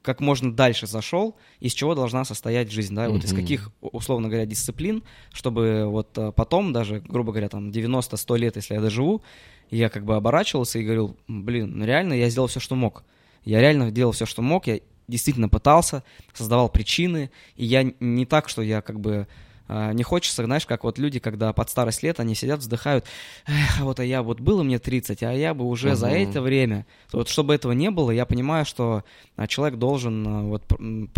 как 0.01 0.21
можно 0.21 0.53
дальше 0.53 0.87
зашел, 0.87 1.35
из 1.59 1.73
чего 1.73 1.95
должна 1.95 2.23
состоять 2.23 2.71
жизнь, 2.71 2.95
да, 2.95 3.05
mm-hmm. 3.05 3.11
вот 3.11 3.25
из 3.25 3.33
каких, 3.33 3.71
условно 3.81 4.29
говоря, 4.29 4.45
дисциплин, 4.45 5.03
чтобы 5.33 5.85
вот 5.85 6.17
э, 6.17 6.31
потом 6.31 6.71
даже, 6.71 7.01
грубо 7.01 7.33
говоря, 7.33 7.49
там 7.49 7.71
90-100 7.71 8.37
лет, 8.37 8.55
если 8.55 8.75
я 8.75 8.79
доживу, 8.79 9.21
я 9.69 9.89
как 9.89 10.05
бы 10.05 10.15
оборачивался 10.15 10.79
и 10.79 10.83
говорил, 10.83 11.17
блин, 11.27 11.73
ну 11.75 11.83
реально 11.85 12.13
я 12.13 12.29
сделал 12.29 12.47
все, 12.47 12.61
что 12.61 12.75
мог. 12.75 13.03
Я 13.43 13.59
реально 13.59 13.91
делал 13.91 14.13
все, 14.13 14.25
что 14.25 14.41
мог, 14.41 14.67
я 14.67 14.79
действительно 15.09 15.49
пытался, 15.49 16.05
создавал 16.33 16.69
причины, 16.69 17.31
и 17.57 17.65
я 17.65 17.83
не 17.99 18.25
так, 18.25 18.47
что 18.47 18.61
я 18.61 18.81
как 18.81 19.01
бы 19.01 19.27
не 19.67 20.03
хочется, 20.03 20.45
знаешь, 20.45 20.65
как 20.65 20.83
вот 20.83 20.97
люди, 20.97 21.19
когда 21.19 21.51
под 21.53 21.69
старость 21.69 22.03
лет, 22.03 22.19
они 22.19 22.35
сидят, 22.35 22.59
вздыхают, 22.59 23.05
эх, 23.47 23.79
вот 23.81 23.99
а 23.99 24.05
я 24.05 24.23
вот 24.23 24.39
было 24.39 24.63
мне 24.63 24.79
30, 24.79 25.23
а 25.23 25.33
я 25.33 25.53
бы 25.53 25.65
уже 25.65 25.89
uh-huh. 25.89 25.95
за 25.95 26.07
это 26.07 26.41
время. 26.41 26.85
Вот 27.11 27.29
чтобы 27.29 27.53
этого 27.53 27.73
не 27.73 27.91
было, 27.91 28.11
я 28.11 28.25
понимаю, 28.25 28.65
что 28.65 29.03
а, 29.35 29.47
человек 29.47 29.77
должен, 29.77 30.27
а, 30.27 30.41
вот 30.43 30.63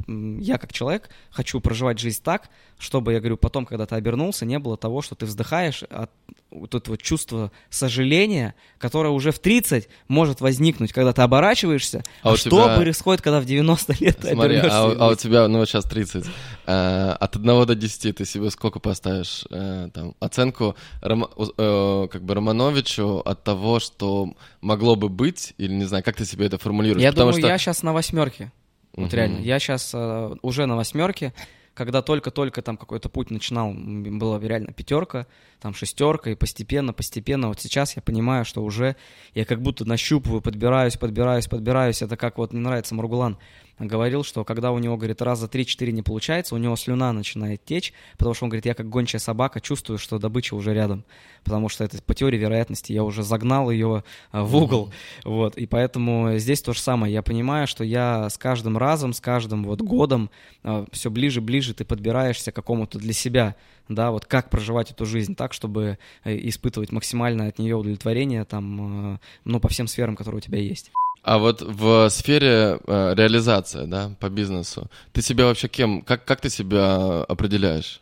я 0.07 0.57
как 0.57 0.73
человек 0.73 1.09
хочу 1.29 1.59
проживать 1.59 1.99
жизнь 1.99 2.21
так, 2.23 2.49
чтобы, 2.77 3.13
я 3.13 3.19
говорю, 3.19 3.37
потом, 3.37 3.65
когда 3.65 3.85
ты 3.85 3.95
обернулся, 3.95 4.45
не 4.45 4.59
было 4.59 4.77
того, 4.77 5.01
что 5.01 5.15
ты 5.15 5.25
вздыхаешь 5.25 5.83
от 5.83 6.11
вот 6.51 6.73
это 6.73 6.91
вот 6.91 7.01
чувство 7.01 7.51
сожаления, 7.69 8.55
которое 8.77 9.09
уже 9.09 9.31
в 9.31 9.39
30 9.39 9.87
может 10.07 10.41
возникнуть, 10.41 10.91
когда 10.91 11.13
ты 11.13 11.21
оборачиваешься. 11.21 12.03
А, 12.23 12.33
а 12.33 12.37
что 12.37 12.49
тебя... 12.49 12.75
происходит, 12.75 13.21
когда 13.21 13.39
в 13.39 13.45
90 13.45 13.95
лет 14.03 14.17
ты 14.17 14.33
Смотри? 14.33 14.57
А, 14.57 14.95
а 14.99 15.09
у 15.09 15.15
тебя, 15.15 15.47
ну 15.47 15.59
вот 15.59 15.69
сейчас 15.69 15.85
30, 15.85 16.25
э, 16.65 17.15
от 17.19 17.35
1 17.35 17.65
до 17.65 17.75
10 17.75 18.15
ты 18.15 18.25
себе 18.25 18.49
сколько 18.49 18.79
поставишь 18.79 19.45
э, 19.51 19.89
там, 19.93 20.15
оценку 20.19 20.75
Рома, 21.01 21.29
э, 21.57 22.07
как 22.11 22.23
бы 22.23 22.33
Романовичу 22.33 23.21
от 23.23 23.43
того, 23.43 23.79
что 23.79 24.33
могло 24.61 24.95
бы 24.95 25.09
быть, 25.09 25.53
или 25.57 25.71
не 25.71 25.85
знаю, 25.85 26.03
как 26.03 26.15
ты 26.15 26.25
себе 26.25 26.47
это 26.47 26.57
формулируешь? 26.57 27.01
Я 27.01 27.11
Потому 27.11 27.31
думаю, 27.31 27.41
что... 27.41 27.47
я 27.47 27.57
сейчас 27.57 27.83
на 27.83 27.93
восьмерке. 27.93 28.51
Вот 28.93 29.07
угу. 29.07 29.15
реально, 29.15 29.39
я 29.39 29.59
сейчас 29.59 29.91
э, 29.93 30.35
уже 30.41 30.65
на 30.65 30.75
восьмерке 30.75 31.33
когда 31.79 32.01
только-только 32.01 32.61
там 32.61 32.75
какой-то 32.75 33.07
путь 33.07 33.31
начинал, 33.31 33.73
была 33.73 34.37
реально 34.37 34.73
пятерка, 34.73 35.27
там 35.61 35.73
шестерка, 35.73 36.29
и 36.29 36.35
постепенно, 36.35 36.91
постепенно, 36.91 37.47
вот 37.47 37.61
сейчас 37.61 37.95
я 37.95 38.01
понимаю, 38.01 38.43
что 38.43 38.61
уже 38.65 38.97
я 39.33 39.45
как 39.45 39.61
будто 39.61 39.85
нащупываю, 39.85 40.41
подбираюсь, 40.41 40.97
подбираюсь, 40.97 41.47
подбираюсь, 41.47 42.01
это 42.01 42.17
как 42.17 42.37
вот 42.37 42.51
мне 42.51 42.61
нравится 42.61 42.95
Маргулан, 42.95 43.37
говорил, 43.79 44.23
что 44.23 44.43
когда 44.43 44.71
у 44.71 44.79
него, 44.79 44.97
говорит, 44.97 45.21
раза 45.21 45.47
три-четыре 45.47 45.91
не 45.91 46.01
получается, 46.01 46.55
у 46.55 46.57
него 46.57 46.75
слюна 46.75 47.13
начинает 47.13 47.63
течь, 47.63 47.93
потому 48.17 48.33
что 48.33 48.45
он 48.45 48.49
говорит, 48.49 48.65
я 48.65 48.73
как 48.73 48.89
гончая 48.89 49.19
собака 49.19 49.61
чувствую, 49.61 49.97
что 49.97 50.19
добыча 50.19 50.53
уже 50.53 50.73
рядом, 50.73 51.05
потому 51.43 51.69
что 51.69 51.83
это 51.83 52.01
по 52.01 52.13
теории 52.13 52.37
вероятности, 52.37 52.91
я 52.91 53.03
уже 53.03 53.23
загнал 53.23 53.71
ее 53.71 54.03
а, 54.31 54.43
в 54.43 54.55
угол, 54.55 54.87
mm-hmm. 54.89 55.29
вот, 55.29 55.57
и 55.57 55.65
поэтому 55.65 56.37
здесь 56.37 56.61
то 56.61 56.73
же 56.73 56.79
самое, 56.79 57.13
я 57.13 57.21
понимаю, 57.21 57.67
что 57.67 57.83
я 57.83 58.29
с 58.29 58.37
каждым 58.37 58.77
разом, 58.77 59.13
с 59.13 59.21
каждым 59.21 59.63
вот 59.63 59.81
годом 59.81 60.29
а, 60.63 60.85
все 60.91 61.09
ближе-ближе 61.09 61.73
ты 61.73 61.85
подбираешься 61.85 62.51
к 62.51 62.55
какому-то 62.55 62.99
для 62.99 63.13
себя, 63.13 63.55
да, 63.89 64.11
вот 64.11 64.25
как 64.25 64.49
проживать 64.49 64.91
эту 64.91 65.05
жизнь 65.05 65.35
так, 65.35 65.51
чтобы 65.51 65.97
э, 66.23 66.37
испытывать 66.47 66.91
максимальное 66.91 67.49
от 67.49 67.57
нее 67.57 67.75
удовлетворение 67.75 68.45
там, 68.45 69.15
э, 69.15 69.19
ну, 69.45 69.59
по 69.59 69.67
всем 69.67 69.87
сферам, 69.87 70.15
которые 70.15 70.37
у 70.37 70.41
тебя 70.41 70.59
есть. 70.59 70.91
А 71.29 71.37
вот 71.37 71.61
в 71.61 72.09
сфере 72.09 72.79
э, 72.87 73.13
реализации, 73.15 73.85
да, 73.85 74.09
по 74.19 74.29
бизнесу, 74.29 74.89
ты 75.11 75.21
себя 75.21 75.45
вообще 75.45 75.67
кем, 75.67 76.01
как, 76.01 76.25
как 76.25 76.41
ты 76.41 76.49
себя 76.49 77.21
определяешь? 77.21 78.01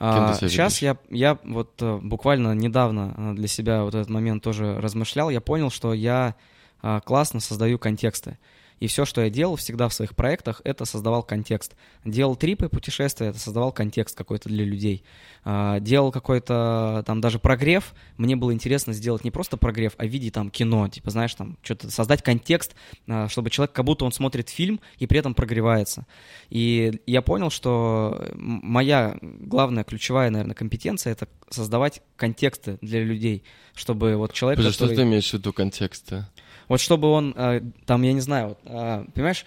А, 0.00 0.34
сейчас 0.34 0.82
я, 0.82 0.96
я 1.08 1.38
вот 1.44 1.70
э, 1.80 2.00
буквально 2.02 2.52
недавно 2.52 3.14
э, 3.16 3.34
для 3.34 3.46
себя 3.46 3.84
вот 3.84 3.94
этот 3.94 4.10
момент 4.10 4.42
тоже 4.42 4.80
размышлял, 4.80 5.30
я 5.30 5.40
понял, 5.40 5.70
что 5.70 5.94
я 5.94 6.34
э, 6.82 7.00
классно 7.04 7.38
создаю 7.38 7.78
контексты. 7.78 8.38
И 8.82 8.88
все, 8.88 9.04
что 9.04 9.20
я 9.20 9.30
делал 9.30 9.54
всегда 9.54 9.88
в 9.88 9.94
своих 9.94 10.16
проектах, 10.16 10.60
это 10.64 10.84
создавал 10.86 11.22
контекст. 11.22 11.76
Делал 12.04 12.34
трипы, 12.34 12.68
путешествия, 12.68 13.28
это 13.28 13.38
создавал 13.38 13.70
контекст 13.70 14.18
какой-то 14.18 14.48
для 14.48 14.64
людей. 14.64 15.04
А, 15.44 15.78
делал 15.78 16.10
какой-то 16.10 17.04
там 17.06 17.20
даже 17.20 17.38
прогрев. 17.38 17.94
Мне 18.16 18.34
было 18.34 18.52
интересно 18.52 18.92
сделать 18.92 19.22
не 19.22 19.30
просто 19.30 19.56
прогрев, 19.56 19.92
а 19.98 20.04
в 20.04 20.08
виде 20.08 20.32
там 20.32 20.50
кино. 20.50 20.88
Типа, 20.88 21.12
знаешь, 21.12 21.32
там 21.32 21.58
что-то 21.62 21.92
создать 21.92 22.24
контекст, 22.24 22.74
а, 23.06 23.28
чтобы 23.28 23.50
человек 23.50 23.70
как 23.70 23.84
будто 23.84 24.04
он 24.04 24.10
смотрит 24.10 24.48
фильм 24.48 24.80
и 24.98 25.06
при 25.06 25.20
этом 25.20 25.34
прогревается. 25.34 26.04
И 26.50 27.02
я 27.06 27.22
понял, 27.22 27.50
что 27.50 28.32
моя 28.34 29.16
главная 29.22 29.84
ключевая, 29.84 30.30
наверное, 30.30 30.56
компетенция 30.56 31.12
это 31.12 31.28
создавать 31.50 32.02
контексты 32.16 32.78
для 32.80 33.04
людей, 33.04 33.44
чтобы 33.76 34.16
вот 34.16 34.32
человек... 34.32 34.58
Подожди, 34.58 34.76
который... 34.76 34.94
что 34.94 35.02
ты 35.04 35.08
имеешь 35.08 35.30
в 35.30 35.34
виду 35.34 35.52
контексты? 35.52 36.26
Вот 36.68 36.80
чтобы 36.80 37.08
он, 37.08 37.34
э, 37.36 37.60
там, 37.86 38.02
я 38.02 38.12
не 38.12 38.20
знаю, 38.20 38.56
э, 38.64 39.04
понимаешь, 39.14 39.46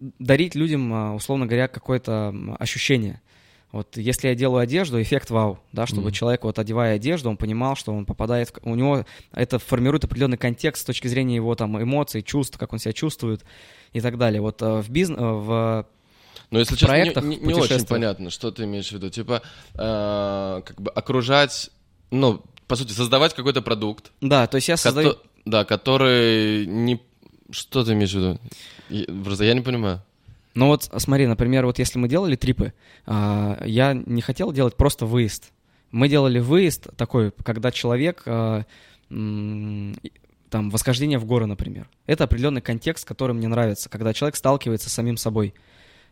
дарить 0.00 0.54
людям, 0.54 0.92
э, 0.92 1.14
условно 1.14 1.46
говоря, 1.46 1.68
какое-то 1.68 2.34
ощущение. 2.58 3.20
Вот 3.70 3.96
если 3.98 4.28
я 4.28 4.34
делаю 4.34 4.60
одежду, 4.60 5.00
эффект 5.00 5.30
вау, 5.30 5.60
да, 5.72 5.86
чтобы 5.86 6.08
mm-hmm. 6.08 6.12
человек, 6.12 6.44
вот 6.44 6.58
одевая 6.58 6.96
одежду, 6.96 7.28
он 7.28 7.36
понимал, 7.36 7.76
что 7.76 7.92
он 7.92 8.06
попадает, 8.06 8.48
в, 8.48 8.66
у 8.66 8.74
него 8.74 9.04
это 9.32 9.58
формирует 9.58 10.04
определенный 10.04 10.38
контекст 10.38 10.82
с 10.82 10.84
точки 10.86 11.06
зрения 11.06 11.36
его 11.36 11.54
там 11.54 11.80
эмоций, 11.80 12.22
чувств, 12.22 12.56
как 12.56 12.72
он 12.72 12.78
себя 12.78 12.94
чувствует 12.94 13.44
и 13.92 14.00
так 14.00 14.16
далее. 14.16 14.40
Вот 14.40 14.62
в 14.62 14.88
бизнес, 14.88 15.18
в 15.20 15.86
но 16.50 16.58
если 16.58 16.76
честно, 16.76 17.20
не, 17.20 17.36
не, 17.36 17.46
не 17.46 17.54
очень 17.54 17.84
понятно, 17.86 18.30
что 18.30 18.50
ты 18.50 18.64
имеешь 18.64 18.88
в 18.88 18.92
виду. 18.92 19.10
Типа, 19.10 19.42
э, 19.74 20.62
как 20.64 20.80
бы 20.80 20.90
окружать, 20.90 21.70
ну, 22.10 22.42
по 22.66 22.76
сути, 22.76 22.92
создавать 22.92 23.34
какой-то 23.34 23.60
продукт. 23.60 24.12
Да, 24.20 24.46
то 24.46 24.56
есть 24.56 24.68
я 24.68 24.76
создаю... 24.76 25.16
Да, 25.48 25.64
который 25.64 26.66
не... 26.66 27.00
Что 27.50 27.82
ты 27.82 27.94
имеешь 27.94 28.12
в 28.12 28.38
виду? 28.90 29.24
Просто 29.24 29.44
я 29.44 29.54
не 29.54 29.62
понимаю. 29.62 30.02
Ну 30.54 30.66
вот 30.66 30.90
смотри, 30.96 31.26
например, 31.26 31.64
вот 31.64 31.78
если 31.78 31.98
мы 31.98 32.08
делали 32.08 32.36
трипы, 32.36 32.74
а, 33.06 33.62
я 33.64 33.94
не 33.94 34.20
хотел 34.20 34.52
делать 34.52 34.76
просто 34.76 35.06
выезд. 35.06 35.52
Мы 35.90 36.08
делали 36.10 36.38
выезд 36.38 36.88
такой, 36.96 37.32
когда 37.44 37.70
человек 37.70 38.22
а, 38.26 38.64
там 39.08 39.94
восхождение 40.70 41.18
в 41.18 41.24
горы, 41.24 41.46
например. 41.46 41.88
Это 42.06 42.24
определенный 42.24 42.60
контекст, 42.60 43.06
который 43.06 43.34
мне 43.34 43.48
нравится, 43.48 43.88
когда 43.88 44.12
человек 44.12 44.36
сталкивается 44.36 44.90
с 44.90 44.92
самим 44.92 45.16
собой 45.16 45.54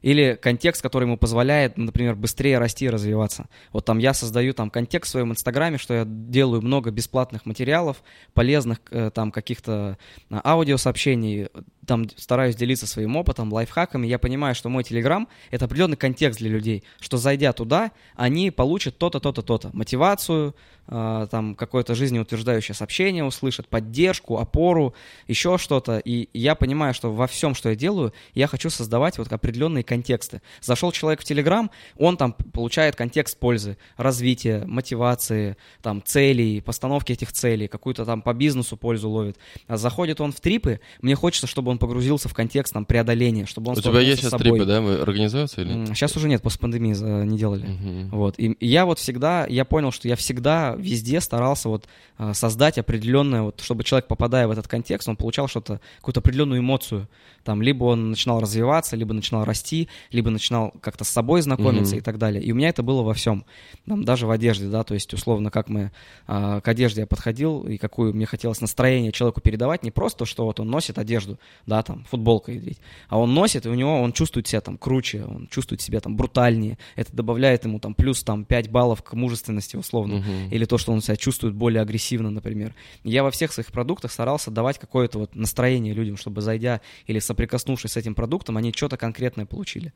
или 0.02 0.38
контекст, 0.40 0.82
который 0.82 1.04
ему 1.04 1.16
позволяет, 1.16 1.76
например, 1.76 2.14
быстрее 2.14 2.58
расти 2.58 2.86
и 2.86 2.88
развиваться. 2.88 3.48
Вот 3.72 3.84
там 3.84 3.98
я 3.98 4.14
создаю 4.14 4.52
там 4.54 4.70
контекст 4.70 5.10
в 5.10 5.12
своем 5.12 5.32
инстаграме, 5.32 5.78
что 5.78 5.94
я 5.94 6.04
делаю 6.06 6.62
много 6.62 6.90
бесплатных 6.90 7.46
материалов, 7.46 8.02
полезных 8.34 8.78
э, 8.90 9.10
там 9.12 9.32
каких-то 9.32 9.98
а, 10.30 10.40
аудиосообщений, 10.44 11.48
там 11.86 12.08
стараюсь 12.16 12.56
делиться 12.56 12.86
своим 12.86 13.16
опытом, 13.16 13.52
лайфхаками. 13.52 14.06
Я 14.06 14.18
понимаю, 14.18 14.54
что 14.54 14.68
мой 14.68 14.84
телеграм— 14.84 15.28
это 15.50 15.64
определенный 15.64 15.96
контекст 15.96 16.40
для 16.40 16.50
людей, 16.50 16.84
что 17.00 17.16
зайдя 17.16 17.52
туда, 17.52 17.92
они 18.14 18.50
получат 18.50 18.98
то-то, 18.98 19.20
то-то, 19.20 19.42
то-то. 19.42 19.70
Мотивацию, 19.72 20.54
э, 20.88 21.26
там 21.30 21.54
какое-то 21.54 21.94
жизнеутверждающее 21.94 22.74
сообщение 22.74 23.24
услышат, 23.24 23.68
поддержку, 23.68 24.38
опору, 24.38 24.94
еще 25.26 25.58
что-то. 25.58 25.98
И 25.98 26.28
я 26.32 26.54
понимаю, 26.54 26.94
что 26.94 27.12
во 27.12 27.26
всем, 27.26 27.54
что 27.54 27.70
я 27.70 27.76
делаю, 27.76 28.12
я 28.34 28.46
хочу 28.46 28.70
создавать 28.70 29.18
вот 29.18 29.32
определенные 29.32 29.84
контексты. 29.84 30.42
Зашел 30.60 30.92
человек 30.92 31.20
в 31.20 31.24
Телеграм, 31.24 31.70
он 31.96 32.16
там 32.16 32.32
получает 32.32 32.96
контекст 32.96 33.38
пользы, 33.38 33.78
развития, 33.96 34.64
мотивации, 34.66 35.56
там 35.82 36.02
целей, 36.04 36.60
постановки 36.60 37.12
этих 37.12 37.32
целей, 37.32 37.68
какую-то 37.68 38.04
там 38.04 38.22
по 38.22 38.34
бизнесу 38.34 38.76
пользу 38.76 39.08
ловит. 39.08 39.38
А 39.66 39.76
заходит 39.76 40.20
он 40.20 40.32
в 40.32 40.40
трипы, 40.40 40.80
мне 41.00 41.14
хочется, 41.14 41.46
чтобы 41.46 41.70
он 41.70 41.75
погрузился 41.78 42.28
в 42.28 42.34
контекст 42.34 42.72
там 42.72 42.84
преодоления, 42.84 43.46
чтобы 43.46 43.70
он 43.70 43.78
У 43.78 43.80
тебя 43.80 44.00
есть 44.00 44.20
сейчас 44.20 44.30
собой. 44.30 44.50
трипы, 44.50 44.64
да? 44.64 44.80
Вы 44.80 44.94
организуется 44.96 45.62
или? 45.62 45.86
Сейчас 45.86 46.16
уже 46.16 46.28
нет, 46.28 46.42
после 46.42 46.60
пандемии 46.60 46.94
не 47.24 47.38
делали. 47.38 47.66
Угу. 47.66 48.16
Вот. 48.16 48.34
И 48.38 48.56
я 48.60 48.86
вот 48.86 48.98
всегда, 48.98 49.46
я 49.46 49.64
понял, 49.64 49.90
что 49.92 50.08
я 50.08 50.16
всегда 50.16 50.74
везде 50.78 51.20
старался 51.20 51.68
вот 51.68 51.86
а, 52.18 52.34
создать 52.34 52.78
определенное, 52.78 53.42
вот, 53.42 53.60
чтобы 53.60 53.84
человек, 53.84 54.08
попадая 54.08 54.48
в 54.48 54.50
этот 54.50 54.68
контекст, 54.68 55.08
он 55.08 55.16
получал 55.16 55.48
что-то, 55.48 55.80
какую-то 55.98 56.20
определенную 56.20 56.60
эмоцию. 56.60 57.08
Там 57.44 57.62
либо 57.62 57.84
он 57.84 58.10
начинал 58.10 58.40
развиваться, 58.40 58.96
либо 58.96 59.14
начинал 59.14 59.44
расти, 59.44 59.88
либо 60.10 60.30
начинал 60.30 60.72
как-то 60.80 61.04
с 61.04 61.08
собой 61.08 61.42
знакомиться 61.42 61.94
mm-hmm. 61.94 61.98
и 61.98 62.02
так 62.02 62.18
далее. 62.18 62.42
И 62.42 62.50
у 62.52 62.54
меня 62.56 62.70
это 62.70 62.82
было 62.82 63.02
во 63.02 63.14
всем, 63.14 63.44
там, 63.86 64.04
даже 64.04 64.26
в 64.26 64.30
одежде, 64.30 64.66
да, 64.66 64.82
то 64.82 64.94
есть 64.94 65.14
условно, 65.14 65.50
как 65.50 65.68
мы 65.68 65.92
э, 66.26 66.60
к 66.62 66.66
одежде 66.66 67.02
я 67.02 67.06
подходил 67.06 67.62
и 67.62 67.76
какую 67.76 68.14
мне 68.14 68.26
хотелось 68.26 68.60
настроение 68.60 69.12
человеку 69.12 69.40
передавать, 69.40 69.84
не 69.84 69.92
просто, 69.92 70.24
что 70.24 70.44
вот 70.44 70.58
он 70.58 70.68
носит 70.68 70.98
одежду, 70.98 71.38
да, 71.66 71.82
там, 71.82 72.04
футболка 72.04 72.52
ядрить. 72.52 72.78
А 73.08 73.18
он 73.18 73.34
носит, 73.34 73.66
и 73.66 73.68
у 73.68 73.74
него, 73.74 74.00
он 74.00 74.12
чувствует 74.12 74.46
себя 74.46 74.60
там 74.60 74.78
круче, 74.78 75.24
он 75.24 75.48
чувствует 75.48 75.80
себя 75.80 76.00
там 76.00 76.16
брутальнее. 76.16 76.78
Это 76.94 77.14
добавляет 77.14 77.64
ему 77.64 77.80
там 77.80 77.94
плюс 77.94 78.22
там 78.22 78.44
5 78.44 78.70
баллов 78.70 79.02
к 79.02 79.12
мужественности, 79.14 79.76
условно. 79.76 80.18
Мгм. 80.18 80.50
Или 80.50 80.64
то, 80.64 80.78
что 80.78 80.92
он 80.92 81.00
себя 81.00 81.16
чувствует 81.16 81.54
более 81.54 81.82
агрессивно, 81.82 82.30
например. 82.30 82.74
Я 83.02 83.24
во 83.24 83.32
всех 83.32 83.52
своих 83.52 83.72
продуктах 83.72 84.12
старался 84.12 84.50
давать 84.50 84.78
какое-то 84.78 85.18
вот 85.18 85.34
настроение 85.34 85.92
людям, 85.92 86.16
чтобы 86.16 86.40
зайдя 86.40 86.80
или 87.06 87.18
соприкоснувшись 87.18 87.92
с 87.92 87.96
этим 87.96 88.14
продуктом, 88.14 88.56
они 88.56 88.72
что-то 88.72 88.96
конкретное 88.96 89.44
получили. 89.44 89.92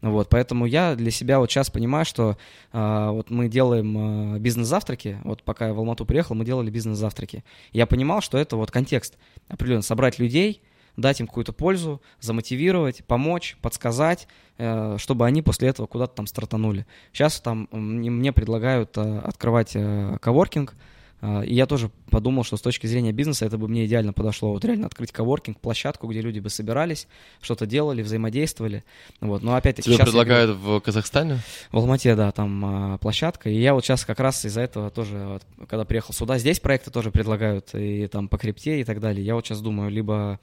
Вот, 0.00 0.28
поэтому 0.28 0.66
я 0.66 0.94
для 0.94 1.10
себя 1.10 1.40
вот 1.40 1.50
сейчас 1.50 1.70
понимаю, 1.70 2.04
что 2.04 2.38
а, 2.72 3.10
вот 3.10 3.30
мы 3.30 3.48
делаем 3.48 3.96
а, 3.98 4.38
бизнес-завтраки, 4.38 5.18
вот 5.24 5.42
пока 5.42 5.68
я 5.68 5.74
в 5.74 5.78
Алмату 5.78 6.06
приехал, 6.06 6.36
мы 6.36 6.44
делали 6.44 6.70
бизнес-завтраки. 6.70 7.42
Я 7.72 7.86
понимал, 7.86 8.20
что 8.20 8.38
это 8.38 8.56
вот 8.56 8.70
контекст 8.70 9.18
определенно, 9.48 9.82
собрать 9.82 10.20
людей, 10.20 10.62
дать 10.98 11.20
им 11.20 11.28
какую-то 11.28 11.52
пользу, 11.52 12.02
замотивировать, 12.20 13.04
помочь, 13.04 13.56
подсказать, 13.62 14.26
э, 14.58 14.96
чтобы 14.98 15.26
они 15.26 15.42
после 15.42 15.68
этого 15.68 15.86
куда-то 15.86 16.16
там 16.16 16.26
стартанули. 16.26 16.86
Сейчас 17.12 17.40
там 17.40 17.68
мне 17.70 18.32
предлагают 18.32 18.98
э, 18.98 19.18
открывать 19.20 19.70
э, 19.74 20.18
коворкинг, 20.20 20.74
и 21.20 21.52
я 21.52 21.66
тоже 21.66 21.90
подумал, 22.12 22.44
что 22.44 22.56
с 22.56 22.60
точки 22.60 22.86
зрения 22.86 23.10
бизнеса 23.10 23.44
это 23.44 23.58
бы 23.58 23.66
мне 23.66 23.86
идеально 23.86 24.12
подошло. 24.12 24.52
Вот 24.52 24.64
реально 24.64 24.86
открыть 24.86 25.10
коворкинг, 25.10 25.58
площадку, 25.58 26.06
где 26.06 26.20
люди 26.20 26.38
бы 26.38 26.48
собирались, 26.48 27.08
что-то 27.40 27.66
делали, 27.66 28.02
взаимодействовали. 28.02 28.84
Вот. 29.20 29.42
Но 29.42 29.56
опять-таки 29.56 29.86
Тебе 29.86 29.96
щас 29.96 30.06
я 30.06 30.12
предлагают 30.12 30.56
в 30.56 30.78
Казахстане? 30.78 31.40
в 31.72 31.76
Алмате, 31.76 32.14
да, 32.14 32.30
там 32.30 32.64
а, 32.64 32.98
площадка. 32.98 33.50
И 33.50 33.60
я 33.60 33.74
вот 33.74 33.84
сейчас 33.84 34.04
как 34.04 34.20
раз 34.20 34.44
из-за 34.44 34.60
этого 34.60 34.90
тоже, 34.90 35.26
вот, 35.26 35.66
когда 35.66 35.84
приехал 35.84 36.14
сюда, 36.14 36.38
здесь 36.38 36.60
проекты 36.60 36.92
тоже 36.92 37.10
предлагают 37.10 37.74
и 37.74 38.06
там 38.06 38.28
по 38.28 38.38
крипте 38.38 38.80
и 38.80 38.84
так 38.84 39.00
далее. 39.00 39.26
Я 39.26 39.34
вот 39.34 39.44
сейчас 39.44 39.60
думаю, 39.60 39.90
либо 39.90 40.38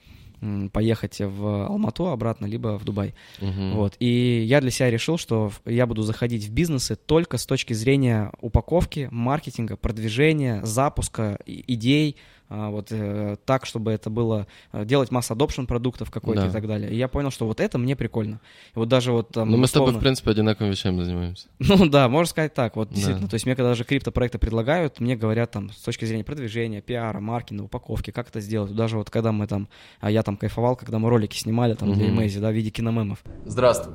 поехать 0.72 1.20
в 1.20 1.66
Алмату 1.66 2.08
обратно, 2.08 2.46
либо 2.46 2.78
в 2.78 2.84
Дубай. 2.84 3.14
Мгм. 3.40 3.74
Вот. 3.74 3.96
И 3.98 4.44
я 4.46 4.60
для 4.60 4.70
себя 4.70 4.90
решил, 4.90 5.18
что 5.18 5.50
я 5.64 5.86
буду 5.86 6.02
заходить 6.02 6.44
в 6.44 6.52
бизнесы 6.52 6.96
только 6.96 7.38
с 7.38 7.46
точки 7.46 7.72
зрения 7.72 8.32
упаковки, 8.40 9.08
маркетинга, 9.10 9.76
продвижения, 9.76 10.64
запуска 10.64 11.38
идей, 11.46 12.16
вот 12.48 12.88
э, 12.90 13.36
так, 13.44 13.66
чтобы 13.66 13.90
это 13.92 14.08
было 14.10 14.46
э, 14.72 14.84
делать 14.84 15.10
масс 15.10 15.30
adoption 15.30 15.66
продуктов 15.66 16.10
какой-то 16.10 16.42
Да. 16.42 16.48
и 16.48 16.50
так 16.52 16.66
далее. 16.66 16.90
И 16.92 16.96
я 16.96 17.08
понял, 17.08 17.30
что 17.30 17.46
вот 17.46 17.60
это 17.60 17.78
мне 17.78 17.96
прикольно. 17.96 18.40
И 18.74 18.78
вот 18.78 18.88
даже 18.88 19.12
вот 19.12 19.30
там 19.30 19.50
Ну, 19.50 19.56
мы 19.56 19.66
с 19.66 19.72
тобой, 19.72 19.86
условно- 19.88 19.98
в 19.98 20.02
принципе, 20.02 20.30
одинаковыми 20.30 20.70
вещами 20.72 21.02
занимаемся. 21.02 21.48
ну 21.58 21.86
да, 21.88 22.08
можно 22.08 22.28
сказать 22.30 22.54
так. 22.54 22.76
Вот 22.76 22.88
Да. 22.90 22.94
действительно. 22.94 23.28
То 23.28 23.34
есть 23.34 23.46
мне 23.46 23.56
когда 23.56 23.70
даже 23.70 23.84
криптопроекты 23.84 24.38
предлагают, 24.38 25.00
мне 25.00 25.16
говорят 25.16 25.50
там 25.50 25.70
с 25.72 25.76
точки 25.82 26.04
зрения 26.04 26.24
продвижения, 26.24 26.80
пиара, 26.80 27.18
маркетинга, 27.20 27.62
упаковки, 27.64 28.10
как 28.10 28.28
это 28.28 28.40
сделать. 28.40 28.74
Даже 28.74 28.96
вот 28.98 29.10
когда 29.10 29.32
мы 29.32 29.46
там, 29.46 29.68
а 30.00 30.10
я 30.10 30.22
там 30.22 30.36
кайфовал, 30.36 30.76
когда 30.76 30.98
мы 30.98 31.10
ролики 31.10 31.36
снимали 31.36 31.74
там 31.74 31.92
для 31.92 32.06
Мгм. 32.06 32.16
Имейзи, 32.18 32.38
да, 32.40 32.50
в 32.50 32.54
виде 32.54 32.70
киномемов. 32.70 33.18
Здравствуй. 33.44 33.92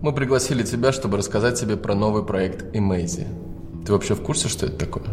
Мы 0.00 0.14
пригласили 0.14 0.62
тебя, 0.62 0.92
чтобы 0.92 1.18
рассказать 1.18 1.60
тебе 1.60 1.76
про 1.76 1.94
новый 1.94 2.24
проект 2.24 2.74
Amazy. 2.74 3.26
Ты 3.84 3.92
вообще 3.92 4.14
в 4.14 4.22
курсе, 4.22 4.48
что 4.48 4.66
это 4.66 4.76
такое? 4.78 5.04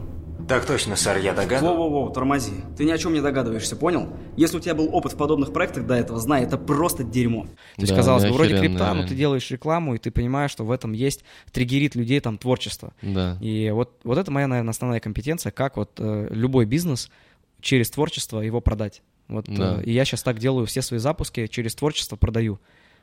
Так 0.48 0.66
точно, 0.66 0.96
сэр, 0.96 1.18
я 1.18 1.34
догадываюсь. 1.34 1.78
Воу-воу-воу, 1.78 2.14
тормози. 2.14 2.54
Ты 2.78 2.86
ни 2.86 2.92
о 2.92 2.98
чем 2.98 3.14
не 3.14 3.20
догадываешься, 3.20 3.76
понял? 3.76 4.10
Если 4.38 4.58
у 4.58 4.60
тебя 4.62 4.76
был 4.76 4.96
опыт 4.96 5.14
в 5.14 5.18
подобных 5.18 5.52
проектах 5.52 5.86
до 5.86 5.94
этого, 5.96 6.20
знай, 6.20 6.44
это 6.44 6.58
просто 6.58 7.04
дерьмо. 7.04 7.44
То 7.76 7.82
есть, 7.82 7.92
Да, 7.92 7.98
казалось 7.98 8.24
бы, 8.24 8.32
вроде 8.32 8.58
крипта, 8.58 8.94
но 8.94 9.06
ты 9.06 9.14
делаешь 9.14 9.50
рекламу, 9.52 9.96
и 9.96 9.98
ты 9.98 10.10
понимаешь, 10.10 10.52
что 10.52 10.64
в 10.64 10.72
этом 10.72 10.94
есть, 10.94 11.26
триггерит 11.52 11.96
людей 11.96 12.22
там 12.22 12.38
творчество. 12.38 12.94
Да. 13.02 13.38
И 13.42 13.70
вот, 13.72 14.00
вот 14.04 14.18
это 14.18 14.32
моя, 14.32 14.48
наверное, 14.48 14.72
основная 14.72 15.02
компетенция, 15.02 15.52
как 15.52 15.76
вот 15.76 15.92
э, 16.00 16.28
любой 16.32 16.66
бизнес 16.66 17.10
через 17.60 17.90
творчество 17.90 18.40
его 18.40 18.62
продать. 18.62 19.02
Вот, 19.28 19.46
Да. 19.50 19.82
э, 19.82 19.84
и 19.84 19.92
я 19.92 20.06
сейчас 20.06 20.24
так 20.24 20.40
делаю 20.40 20.66
все 20.66 20.82
свои 20.82 21.00
запуски, 21.00 21.48
через 21.48 21.76
творчество 21.76 22.16
продаю. 22.16 22.60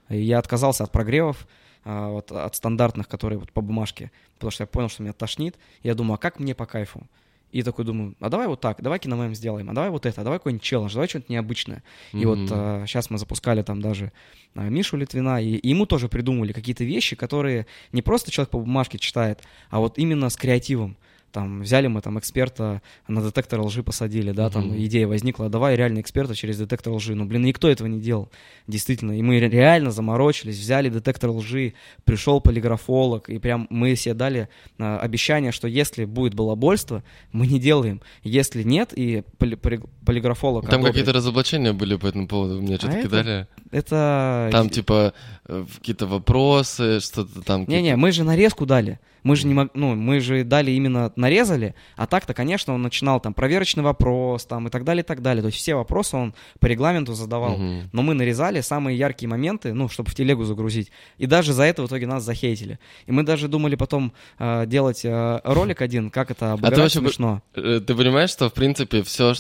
И 0.09 0.19
я 0.19 0.39
отказался 0.39 0.85
от 0.85 0.93
прогревов, 0.93 1.47
а, 1.85 2.09
вот, 2.09 2.33
от 2.33 2.57
стандартных, 2.57 3.07
которые 3.09 3.39
вот 3.39 3.53
по 3.53 3.61
бумажке, 3.61 4.11
потому 4.35 4.51
что 4.51 4.63
я 4.63 4.67
понял, 4.67 4.89
что 4.89 5.03
меня 5.03 5.13
тошнит. 5.13 5.57
Я 5.83 5.95
думаю, 5.95 6.15
а 6.15 6.19
как 6.19 6.41
мне 6.41 6.55
по 6.55 6.65
кайфу? 6.65 7.07
И 7.55 7.63
такой 7.63 7.85
думаю, 7.85 8.17
а 8.19 8.31
давай 8.31 8.49
вот 8.49 8.61
так, 8.61 8.83
давай 8.83 8.99
киномем 8.99 9.33
сделаем, 9.33 9.71
а 9.71 9.73
давай 9.73 9.89
вот 9.91 10.07
это, 10.07 10.21
а 10.21 10.25
давай 10.25 10.41
какой-нибудь 10.41 10.65
челлендж, 10.65 10.93
давай 10.93 11.07
что-нибудь 11.07 11.31
необычное. 11.31 11.85
И 12.13 12.25
вот 12.27 12.39
Мгм. 12.39 12.85
сейчас 12.89 13.11
мы 13.11 13.19
запускали 13.19 13.63
там 13.63 13.81
даже 13.81 14.11
а, 14.57 14.69
Мишу 14.69 14.97
Литвина, 14.97 15.41
и, 15.41 15.51
и 15.55 15.69
ему 15.69 15.87
тоже 15.87 16.09
придумали 16.09 16.51
какие-то 16.53 16.83
вещи, 16.83 17.15
которые 17.15 17.67
не 17.93 18.03
просто 18.03 18.33
человек 18.33 18.51
по 18.51 18.59
бумажке 18.59 18.99
читает, 18.99 19.41
а 19.71 19.79
вот 19.79 19.99
именно 19.99 20.31
с 20.31 20.37
креативом. 20.37 20.97
Там 21.35 21.63
взяли 21.63 21.89
мы 21.89 22.01
там 22.01 22.17
эксперта 22.17 22.81
на 23.09 23.21
детектор 23.21 23.61
лжи 23.61 23.83
посадили, 23.83 24.31
да, 24.31 24.51
там 24.51 24.69
Мгм. 24.69 24.79
идея 24.85 25.09
возникла, 25.09 25.49
давай 25.49 25.75
реально 25.75 26.01
эксперта 26.01 26.37
через 26.37 26.59
детектор 26.59 26.93
лжи. 26.93 27.17
Ну, 27.17 27.25
блин, 27.25 27.43
никто 27.43 27.69
этого 27.69 27.89
не 27.89 27.99
делал, 28.01 28.31
действительно. 28.69 29.19
И 29.19 29.21
мы 29.23 29.41
ре- 29.41 29.49
реально 29.49 29.91
заморочились, 29.91 30.57
взяли 30.57 30.91
детектор 30.91 31.31
лжи, 31.31 31.75
пришел 32.05 32.41
полиграфолог, 32.41 33.29
и 33.29 33.39
прям 33.41 33.67
мы 33.69 33.97
себе 33.97 34.15
дали 34.15 34.49
а, 34.79 34.99
обещание, 35.01 35.51
что 35.51 35.67
если 35.67 36.05
будет 36.05 36.35
балабольство, 36.35 37.03
мы 37.33 37.49
не 37.49 37.59
делаем. 37.59 38.01
Если 38.23 38.63
нет, 38.63 38.93
и 38.95 39.25
поли- 39.37 39.57
полиграфолог 40.05 40.69
Там 40.69 40.83
какие-то 40.83 41.13
разоблачения 41.13 41.73
были 41.73 41.97
по 41.97 42.07
этому 42.07 42.29
поводу, 42.29 42.61
мне 42.61 42.77
что-то 42.77 42.93
А 42.95 42.97
это- 42.99 43.09
кидали. 43.09 43.47
это... 43.71 44.49
Там, 44.53 44.69
типа, 44.71 45.13
э, 45.47 45.65
какие-то 45.79 46.07
вопросы, 46.07 47.01
что-то 47.01 47.43
там. 47.43 47.65
Не-не, 47.67 47.97
мы 47.97 48.13
же 48.13 48.25
нарезку 48.25 48.67
дали. 48.67 48.99
Мы 49.23 49.37
же 49.37 49.47
не 49.47 49.55
мог, 49.55 49.71
ну, 49.73 49.95
мы 49.95 50.21
же 50.21 50.45
дали 50.45 50.71
именно 50.73 51.11
нарезали, 51.17 51.75
а 51.97 52.07
так-то, 52.07 52.35
конечно, 52.35 52.75
он 52.75 52.83
начинал 52.83 53.21
там 53.21 53.33
проверочный 53.33 53.83
вопрос, 53.83 54.45
там 54.45 54.67
и 54.67 54.71
так 54.71 54.85
далее, 54.85 55.03
и 55.03 55.07
так 55.07 55.23
далее. 55.23 55.41
То 55.41 55.47
есть 55.47 55.57
все 55.57 55.75
вопросы 55.75 56.15
он 56.15 56.35
по 56.61 56.67
регламенту 56.67 57.15
задавал. 57.15 57.57
Мгм. 57.57 57.89
Но 57.91 58.03
мы 58.03 58.13
нарезали 58.13 58.61
самые 58.61 58.99
яркие 58.99 59.31
моменты, 59.31 59.73
ну, 59.73 59.89
чтобы 59.89 60.11
в 60.11 60.15
телегу 60.15 60.45
загрузить. 60.45 60.93
И 61.17 61.25
даже 61.25 61.55
за 61.55 61.63
это 61.63 61.83
в 61.83 61.87
итоге 61.87 62.07
нас 62.07 62.23
захейтили. 62.23 62.79
И 63.07 63.13
мы 63.13 63.23
даже 63.23 63.49
думали 63.49 63.77
потом 63.77 64.13
э, 64.39 64.67
делать 64.67 65.07
э, 65.07 65.41
ролик 65.43 65.81
один, 65.81 66.11
как 66.11 66.31
это 66.31 66.53
обыграть 66.53 66.79
вообще 66.79 67.01
бы- 67.01 67.07
смешно. 67.09 67.41
Э, 67.55 67.81
Ты 67.81 67.95
понимаешь, 67.95 68.29
что, 68.29 68.51
в 68.51 68.53
принципе, 68.53 69.03
все... 69.03 69.33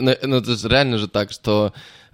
Ну, 0.00 0.36
это 0.36 0.56
же 0.56 0.68
реально 0.68 0.98
же 0.98 1.08
так, 1.08 1.30
что 1.30 1.72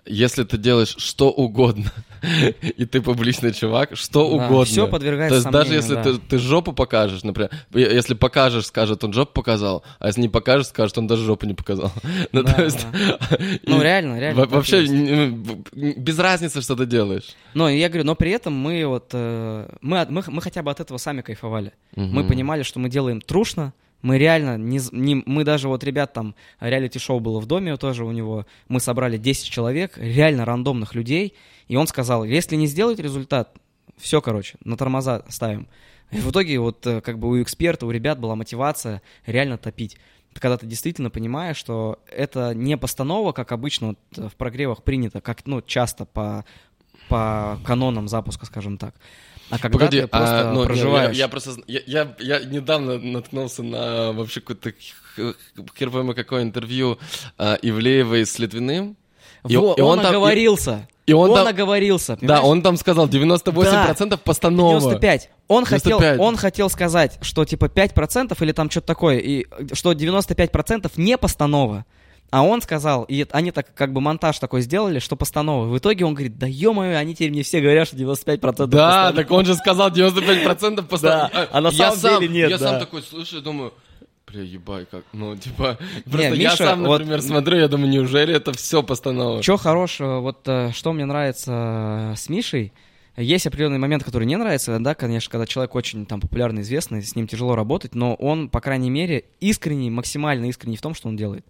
если 0.09 0.45
ты 0.45 0.57
делаешь 0.57 0.95
что 0.99 1.30
угодно, 1.30 1.93
и 2.62 2.84
ты 2.87 3.01
публичный 3.01 3.53
чувак, 3.53 3.97
что 3.97 4.20
Да, 4.39 4.45
угодно. 4.47 4.64
всё 4.64 4.87
подвергается 4.87 5.43
То 5.43 5.49
есть 5.49 5.51
даже 5.51 5.74
если 5.74 5.95
да. 5.95 6.03
ты, 6.05 6.18
ты 6.18 6.39
жопу 6.39 6.72
покажешь, 6.72 7.24
например, 7.24 7.51
если 7.72 8.14
покажешь, 8.14 8.66
скажет, 8.66 9.03
он 9.03 9.12
жопу 9.12 9.32
показал, 9.32 9.82
а 9.99 10.07
если 10.07 10.20
не 10.22 10.28
покажешь, 10.28 10.68
скажет, 10.68 10.97
он 10.99 11.07
даже 11.09 11.24
жопу 11.24 11.47
не 11.47 11.55
показал. 11.55 11.93
Ну, 12.32 12.43
Да, 12.43 12.53
то 12.53 12.64
есть... 12.64 12.87
Ну, 13.64 13.80
и 13.80 13.82
реально, 13.82 14.20
реально. 14.20 14.47
Вообще, 14.47 14.87
без 14.87 16.18
разницы, 16.18 16.61
что 16.62 16.76
ты 16.76 16.87
делаешь. 16.87 17.34
Но 17.55 17.68
я 17.68 17.89
говорю, 17.89 18.05
но 18.05 18.14
при 18.14 18.30
этом 18.30 18.53
мы 18.55 18.87
вот 18.87 19.11
э, 19.12 19.68
мы, 19.80 20.07
мы, 20.09 20.22
мы 20.28 20.43
хотя 20.43 20.62
бы 20.62 20.70
от 20.70 20.80
этого 20.80 20.99
сами 20.99 21.22
кайфовали. 21.22 21.72
Мы 21.97 22.20
Мгм. 22.20 22.28
понимали, 22.28 22.62
что 22.62 22.78
мы 22.78 22.89
делаем 22.89 23.20
трушно. 23.20 23.72
Мы 24.03 24.19
реально 24.19 24.57
не, 24.57 24.81
не 24.93 25.23
мы 25.27 25.45
даже 25.45 25.69
вот 25.69 25.83
ребят 25.83 26.13
там 26.13 26.35
реалити-шоу 26.61 27.21
было 27.21 27.41
в 27.41 27.47
доме 27.47 27.77
тоже 27.77 28.05
у 28.05 28.13
него. 28.13 28.47
Мы 28.69 28.81
собрали 28.81 29.17
10 29.17 29.49
человек, 29.49 29.97
реально 29.99 30.45
рандомных 30.45 30.95
людей, 30.95 31.35
и 31.69 31.77
он 31.77 31.87
сказал, 31.87 32.25
если 32.25 32.57
не 32.57 32.67
сделать 32.67 32.99
результат, 32.99 33.57
все, 33.97 34.21
короче, 34.21 34.57
на 34.65 34.77
тормоза 34.77 35.25
ставим. 35.29 35.69
И 36.11 36.19
в 36.19 36.31
итоге 36.31 36.59
вот 36.59 36.87
э, 36.87 37.01
как 37.01 37.19
бы 37.19 37.29
у 37.29 37.43
эксперта, 37.43 37.87
у 37.87 37.91
ребят 37.91 38.21
была 38.21 38.37
мотивация 38.37 39.03
реально 39.25 39.59
топить. 39.59 39.97
Когда 40.35 40.59
ты 40.59 40.67
действительно 40.67 41.11
понимаешь, 41.11 41.57
что 41.57 41.99
это 42.07 42.55
не 42.55 42.77
постанова, 42.77 43.33
как 43.33 43.53
обычно 43.53 43.89
вот 43.89 43.99
э, 44.17 44.29
в 44.29 44.37
прогревах 44.37 44.83
принято, 44.83 45.21
как 45.21 45.47
ну 45.47 45.63
часто 45.63 46.05
по 46.05 46.45
по 47.09 47.59
канонам 47.65 48.09
запуска, 48.09 48.47
скажем 48.47 48.79
так. 48.79 48.95
А 49.51 49.59
когда 49.59 49.79
Погоди, 49.79 50.01
ты 50.03 50.07
просто 50.09 50.51
а, 50.51 50.53
ну, 50.53 50.65
проживаешь... 50.65 51.17
Я, 51.17 51.25
я 51.25 51.29
просто, 51.29 51.53
я, 51.67 51.81
я, 51.87 52.15
я 52.19 52.41
недавно 52.41 52.99
наткнулся 52.99 53.63
на 53.63 54.13
вообще 54.13 54.41
какое-то 54.41 54.73
х- 55.17 55.35
хер 55.79 55.91
пойми 55.91 56.15
какое 56.15 56.43
интервью 56.43 56.99
а, 57.39 57.57
Ивлеевой 57.63 58.27
с 58.27 58.39
Литвиным. 58.39 58.97
И- 59.49 59.57
Во, 59.57 59.75
и 59.75 59.81
он, 59.81 59.99
он 59.99 60.05
там- 60.05 60.11
оговорился. 60.11 60.89
и 61.07 61.13
он 61.13 61.31
он 61.31 61.37
там- 61.37 61.47
оговорился. 61.47 62.15
Да, 62.15 62.19
понимаешь? 62.21 62.45
он 62.45 62.63
там 62.63 62.77
сказал 62.77 63.07
98% 63.09 64.17
постанова. 64.19 64.81
95. 64.81 65.31
Он 65.49 65.65
хотел, 65.65 65.99
95. 66.01 66.21
он 66.21 66.37
хотел 66.37 66.69
сказать, 66.71 67.19
что 67.23 67.45
типа 67.45 67.67
5% 67.67 68.37
или 68.43 68.51
там 68.53 68.69
что-то 68.69 68.89
такое, 68.89 69.19
и 69.19 69.47
что 69.75 69.93
95% 69.93 70.91
не 70.97 71.17
постанова. 71.17 71.85
А 72.31 72.43
он 72.43 72.61
сказал, 72.61 73.05
и 73.05 73.24
они 73.31 73.53
так 73.53 73.72
как 73.74 73.93
бы 73.93 74.01
монтаж 74.01 74.39
такой 74.39 74.61
сделали, 74.61 74.99
что 74.99 75.14
постанова. 75.16 75.66
В 75.66 75.79
итоге 75.79 76.05
он 76.05 76.14
говорит, 76.14 76.39
да 76.39 76.47
ё-моё, 76.49 76.99
они 76.99 77.14
теперь 77.14 77.31
мне 77.31 77.43
все 77.45 77.61
говорят, 77.61 77.87
что 77.89 77.97
95% 77.97 78.66
Да, 78.66 78.87
постанова». 78.89 79.12
так 79.14 79.31
он 79.31 79.45
же 79.47 79.55
сказал 79.55 79.91
95% 79.91 80.83
постанова. 80.89 81.31
Да, 81.33 81.49
а 81.53 81.61
на 81.61 81.68
Я 81.68 81.72
самом 81.72 81.97
сам- 81.99 82.20
деле 82.20 82.33
нет, 82.35 82.51
Я 82.51 82.59
да. 82.59 82.70
сам 82.72 82.81
такой 82.81 83.03
слушаю, 83.03 83.43
думаю, 83.43 83.72
бля, 84.27 84.43
ебай, 84.43 84.87
как, 84.91 85.05
ну, 85.12 85.37
типа, 85.37 85.79
просто 86.05 86.27
я 86.35 86.51
Миша, 86.51 86.57
сам, 86.57 86.85
вот- 86.85 86.99
например, 86.99 87.22
смотрю, 87.22 87.59
я 87.59 87.68
думаю, 87.68 87.91
неужели 87.91 88.35
это 88.35 88.53
все 88.53 88.83
постанова? 88.83 89.41
Что 89.43 89.57
хорошего, 89.57 90.18
вот 90.18 90.41
э, 90.49 90.72
что 90.74 90.93
мне 90.93 91.05
нравится 91.05 92.11
э, 92.12 92.16
с 92.16 92.29
Мишей, 92.29 92.72
есть 93.16 93.47
определенные 93.47 93.79
моменты, 93.79 94.05
которые 94.05 94.27
не 94.27 94.37
нравятся, 94.37 94.79
да, 94.81 94.95
конечно, 94.97 95.31
когда 95.31 95.47
человек 95.47 95.74
очень 95.77 96.05
там 96.07 96.20
популярный, 96.20 96.62
известный, 96.62 97.03
с 97.03 97.14
ним 97.14 97.29
тяжело 97.29 97.55
работать, 97.55 97.95
но 97.95 98.14
он, 98.14 98.49
по 98.51 98.61
крайней 98.61 98.91
мере, 98.91 99.24
искренний, 99.41 99.91
максимально 99.91 100.47
искренний 100.47 100.77
в 100.77 100.83
том, 100.83 100.93
что 100.95 101.07
он 101.09 101.16
делает. 101.16 101.47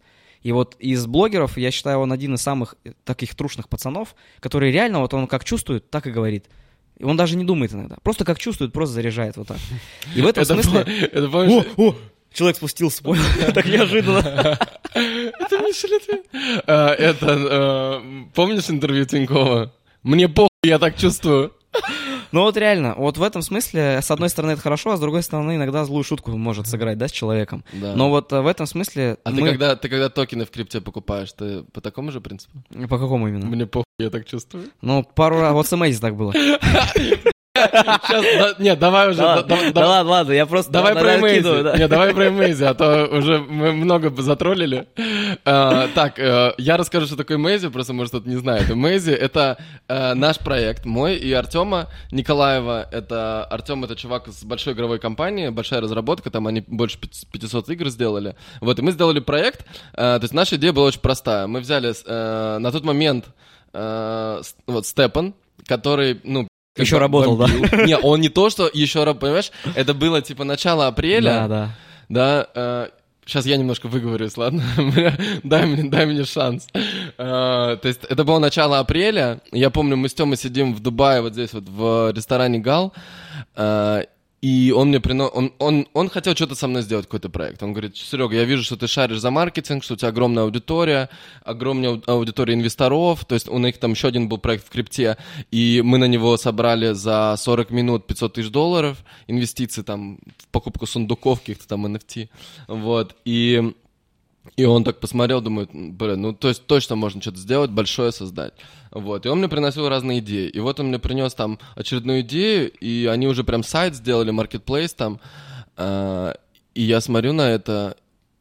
И 0.47 0.53
вот 0.53 0.77
из 0.79 1.07
блогеров, 1.07 1.59
я 1.59 1.73
считаю, 1.73 1.99
он 1.99 2.13
один 2.13 2.35
из 2.35 2.41
самых 2.41 2.77
э, 2.85 2.93
таких 3.03 3.35
трушных 3.35 3.69
пацанов, 3.69 4.15
который 4.39 4.71
реально, 4.71 5.01
вот 5.01 5.13
он 5.13 5.27
как 5.27 5.43
чувствует, 5.45 5.91
так 5.91 6.07
и 6.07 6.13
говорит. 6.13 6.45
И 6.99 7.03
он 7.03 7.17
даже 7.17 7.37
не 7.37 7.43
думает 7.43 7.73
иногда. 7.73 7.97
Просто 8.05 8.25
как 8.25 8.39
чувствует, 8.39 8.73
просто 8.73 8.95
заряжает 8.95 9.37
вот 9.37 9.49
так. 9.49 9.57
И 10.15 10.23
в 10.23 10.27
этом 10.29 10.45
Это 10.45 10.53
смысле... 10.53 10.83
это 10.83 11.27
О, 11.27 11.65
о, 11.79 11.97
человек 12.33 12.59
спустился, 12.59 13.03
понял? 13.03 13.25
Так 13.55 13.67
неожиданно. 13.67 14.19
Это 14.95 15.57
Литвин. 15.67 16.23
А, 16.65 16.95
Это, 16.95 18.01
э, 18.01 18.25
помнишь 18.33 18.71
интервью 18.71 19.05
Тинькова? 19.05 19.75
Мне 20.05 20.29
похуй, 20.29 20.49
я 20.63 20.79
так 20.79 20.97
чувствую. 20.97 21.55
Ну 22.33 22.43
вот 22.43 22.57
реально, 22.57 22.95
вот 22.97 23.19
в 23.19 23.23
этом 23.23 23.43
смысле, 23.43 24.01
с 24.03 24.11
одной 24.11 24.29
стороны, 24.29 24.53
это 24.53 24.63
хорошо, 24.63 24.93
а 24.93 24.97
с 24.97 25.01
другой 25.01 25.23
стороны, 25.23 25.57
иногда 25.57 25.85
злую 25.85 26.05
шутку 26.05 26.31
может 26.37 26.67
сыграть, 26.67 26.99
да, 26.99 27.09
с 27.09 27.13
человеком. 27.13 27.65
Да. 27.73 27.95
Но 27.95 28.11
вот 28.11 28.33
э, 28.33 28.41
в 28.41 28.47
этом 28.47 28.67
смысле 28.67 29.19
А 29.25 29.31
ты 29.31 29.41
мы... 29.41 29.49
когда, 29.49 29.77
ты 29.77 29.89
когда 29.89 30.09
токены 30.09 30.45
в 30.45 30.51
крипте 30.51 30.81
покупаешь, 30.81 31.33
ты 31.33 31.63
по 31.65 31.81
такому 31.81 32.11
же 32.13 32.21
принципу? 32.21 32.59
По 32.89 32.99
какому 32.99 33.29
именно? 33.29 33.47
Мне 33.47 33.67
похуй, 33.67 33.85
я 33.99 34.11
так 34.11 34.27
чувствую. 34.27 34.71
Ну, 34.83 35.03
пару 35.03 35.41
раз, 35.41 35.53
вот 35.53 35.67
с 35.67 35.73
Amazing 35.73 36.01
так 36.01 36.17
было. 36.17 36.33
Сейчас, 37.57 38.25
да- 38.39 38.55
нет, 38.59 38.79
давай 38.79 39.09
уже, 39.11 39.19
да- 39.19 39.43
да- 39.43 39.57
Да 39.57 39.71
да- 39.73 39.89
ладно, 39.89 40.11
ладно, 40.13 40.33
я 40.33 40.47
просто... 40.47 40.71
Давай 40.73 40.95
да, 40.95 41.01
про 41.01 41.17
Эмейзи. 41.19 41.79
Нет, 41.79 41.91
давай 41.91 42.15
про 42.15 42.29
Эмейзи, 42.29 42.65
а 42.65 42.75
то 42.75 43.07
уже 43.07 43.39
мы 43.39 43.73
много 43.73 44.11
затроллили. 44.23 44.87
А, 45.45 45.89
Так, 45.95 46.19
э, 46.19 46.53
я 46.59 46.77
расскажу, 46.77 47.07
что 47.07 47.17
такое 47.17 47.37
Эмейзи, 47.37 47.69
просто, 47.69 47.93
может, 47.93 48.11
кто-то 48.13 48.29
не 48.29 48.37
знает. 48.37 48.71
Эмейзи— 48.71 49.11
это 49.13 49.57
э, 49.89 50.15
наш 50.15 50.39
проект, 50.39 50.85
мой 50.85 51.17
и 51.17 51.33
Артема 51.33 51.89
Николаева. 52.11 52.89
Это 52.91 53.45
Артем— 53.45 53.85
это 53.85 53.97
чувак 53.97 54.29
с 54.29 54.45
большой 54.45 54.73
игровой 54.75 54.99
компании, 54.99 55.49
большая 55.49 55.81
разработка, 55.81 56.31
там 56.31 56.47
они 56.47 56.63
больше 56.67 56.99
500 56.99 57.69
игр 57.71 57.89
сделали. 57.89 58.37
Вот, 58.61 58.79
и 58.79 58.83
мы 58.83 58.93
сделали 58.93 59.21
проект. 59.21 59.65
э, 59.93 59.97
То 59.97 60.21
есть 60.23 60.35
наша 60.35 60.57
идея 60.57 60.73
была 60.73 60.87
очень 60.87 61.01
простая. 61.01 61.47
Мы 61.47 61.61
взяли 61.61 61.87
на 62.07 62.71
тот 62.73 62.85
момент 62.85 63.27
вот 63.73 64.87
Степан, 64.87 65.35
который, 65.67 66.21
ну, 66.25 66.49
как 66.77 66.89
бы 66.89 66.99
работал, 66.99 67.37
да? 67.37 67.47
бомбил. 67.47 67.87
Не, 67.87 67.99
он 67.99 68.21
не 68.21 68.29
то, 68.29 68.51
что 68.51 68.71
еще 68.73 69.05
раз, 69.05 69.17
понимаешь, 69.17 69.51
это 69.75 69.95
было 69.95 70.23
типа 70.23 70.45
начало 70.45 70.87
апреля, 70.87 71.47
Да, 71.49 71.49
да. 72.09 72.47
да, 72.55 72.91
сейчас 73.27 73.45
я 73.45 73.57
немножко 73.57 73.89
выговорюсь, 73.89 74.37
ладно, 74.37 74.63
дай 75.43 75.67
мне, 75.67 75.91
дай 75.91 76.07
мне 76.07 76.25
шанс. 76.25 76.69
Э, 76.75 77.77
то 77.81 77.89
есть 77.89 78.05
это 78.05 78.25
было 78.25 78.39
начало 78.39 78.79
апреля, 78.79 79.41
я 79.53 79.71
помню, 79.71 79.97
мы 79.97 80.09
с 80.09 80.15
Тёмой 80.15 80.37
сидим 80.37 80.75
в 80.75 80.81
Дубае, 80.81 81.21
вот 81.23 81.33
здесь 81.33 81.53
вот 81.53 81.65
в 81.69 82.13
ресторане 82.15 82.59
Гал, 82.61 82.93
э, 83.57 84.05
и 84.47 84.71
он 84.71 84.91
мне 84.91 85.01
приносит, 85.01 85.35
он, 85.35 85.53
он, 85.59 85.89
он 85.93 86.09
хотел 86.09 86.37
что-то 86.37 86.55
со 86.55 86.69
мной 86.69 86.83
сделать, 86.83 87.07
какой-то 87.07 87.29
проект. 87.29 87.65
Он 87.65 87.73
говорит, 87.73 87.97
Серега, 87.97 88.37
я 88.37 88.45
вижу, 88.45 88.63
что 88.63 88.77
ты 88.77 88.87
шаришь 88.87 89.19
за 89.19 89.33
маркетинг, 89.33 89.83
что 89.83 89.95
у 89.95 89.97
тебя 89.97 90.11
огромная 90.11 90.45
аудитория, 90.45 91.11
огромная 91.43 91.95
ау- 91.95 92.03
аудитория 92.07 92.55
инвесторов, 92.55 93.25
то 93.25 93.35
есть 93.35 93.49
у 93.49 93.59
них 93.59 93.79
там 93.79 93.91
еще 93.91 94.07
один 94.07 94.29
был 94.29 94.39
проект 94.39 94.65
в 94.65 94.71
крипте, 94.71 95.17
и 95.51 95.83
мы 95.85 95.99
на 95.99 96.05
него 96.05 96.37
собрали 96.37 96.93
за 96.93 97.35
40 97.37 97.71
минут 97.73 98.07
500 98.07 98.35
тысяч 98.35 98.51
долларов 98.51 98.99
инвестиций 99.27 99.83
там 99.83 100.21
в 100.39 100.47
покупку 100.53 100.87
сундуков 100.87 101.41
каких-то 101.41 101.67
там 101.67 101.85
NFT, 101.85 102.29
вот, 102.69 103.17
и... 103.25 103.75
И 104.57 104.65
он 104.65 104.85
так 104.85 105.01
посмотрел, 105.01 105.41
думает, 105.41 105.71
блин, 105.73 106.23
ну 106.23 106.33
то 106.33 106.49
есть 106.49 106.67
точно 106.67 106.97
можно 106.97 107.21
что-то 107.21 107.39
сделать, 107.39 107.71
большое 107.71 108.13
создать. 108.13 108.55
Вот. 108.91 109.27
И 109.27 109.29
он 109.29 109.39
мне 109.39 109.49
приносил 109.49 109.89
разные 109.89 110.21
идеи. 110.21 110.49
И 110.49 110.61
вот 110.61 110.81
он 110.81 110.89
мне 110.89 110.99
принес 110.99 111.35
там 111.35 111.59
очередную 111.75 112.21
идею, 112.21 112.71
и 112.71 113.07
они 113.07 113.27
уже 113.27 113.45
прям 113.45 113.63
сайт 113.63 113.95
сделали, 113.95 114.31
маркетплейс 114.31 114.95
там. 114.95 115.21
А, 115.77 116.35
и 116.75 116.83
я 116.83 117.01
смотрю 117.01 117.33
на 117.33 117.51
это 117.51 117.97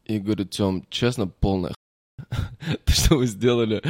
и 0.05 0.19
говорю, 0.19 0.45
Тём, 0.45 0.85
честно, 0.89 1.27
полная. 1.27 1.73
Ты 2.85 2.93
что 2.93 3.15
вы 3.17 3.27
сделали? 3.27 3.81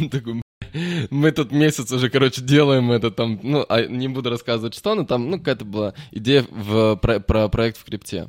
Он 0.00 0.08
такой, 0.10 0.34
«Бля, 0.34 0.42
мы 1.10 1.32
тут 1.32 1.52
месяц 1.52 1.90
уже, 1.92 2.10
короче, 2.10 2.42
делаем 2.42 2.90
это 2.92 3.10
там, 3.10 3.38
ну, 3.42 3.64
а 3.68 3.82
не 3.86 4.08
буду 4.08 4.30
рассказывать, 4.30 4.74
что, 4.74 4.94
но 4.94 5.04
там, 5.04 5.30
ну, 5.30 5.38
какая-то 5.38 5.64
была 5.64 5.94
идея 6.10 6.44
в, 6.50 6.96
про, 6.96 7.20
про 7.20 7.48
проект 7.48 7.76
в 7.78 7.84
крипте. 7.84 8.28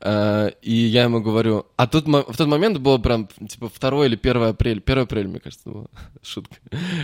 Э, 0.00 0.50
И 0.62 0.72
я 0.74 1.04
ему 1.04 1.20
говорю, 1.20 1.66
а 1.76 1.86
тут 1.86 2.06
в 2.06 2.36
тот 2.36 2.46
момент 2.46 2.78
было 2.78 2.98
прям, 2.98 3.28
типа, 3.48 3.70
2 3.78 4.06
или 4.06 4.18
1 4.22 4.42
апреля, 4.42 4.82
1 4.84 4.98
апреля, 4.98 5.28
мне 5.28 5.40
кажется, 5.40 5.68
было, 5.68 5.86
шутка. 6.22 6.56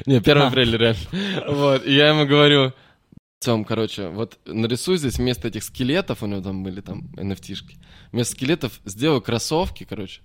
Не, 0.06 0.16
1 0.16 0.38
А. 0.38 0.46
апреля, 0.48 0.78
реально. 0.78 1.00
Вот, 1.48 1.86
и 1.86 1.92
я 1.94 2.08
ему 2.08 2.26
говорю, 2.26 2.72
Тем, 3.40 3.64
короче, 3.64 4.08
вот 4.08 4.38
нарисуй 4.44 4.98
здесь 4.98 5.16
вместо 5.18 5.48
этих 5.48 5.62
скелетов, 5.64 6.22
у 6.22 6.26
него 6.26 6.42
там 6.42 6.62
были 6.62 6.80
там 6.82 7.08
NFT-шки, 7.16 7.76
вместо 8.12 8.34
скелетов 8.34 8.80
сделаю 8.84 9.22
кроссовки, 9.22 9.84
короче. 9.88 10.20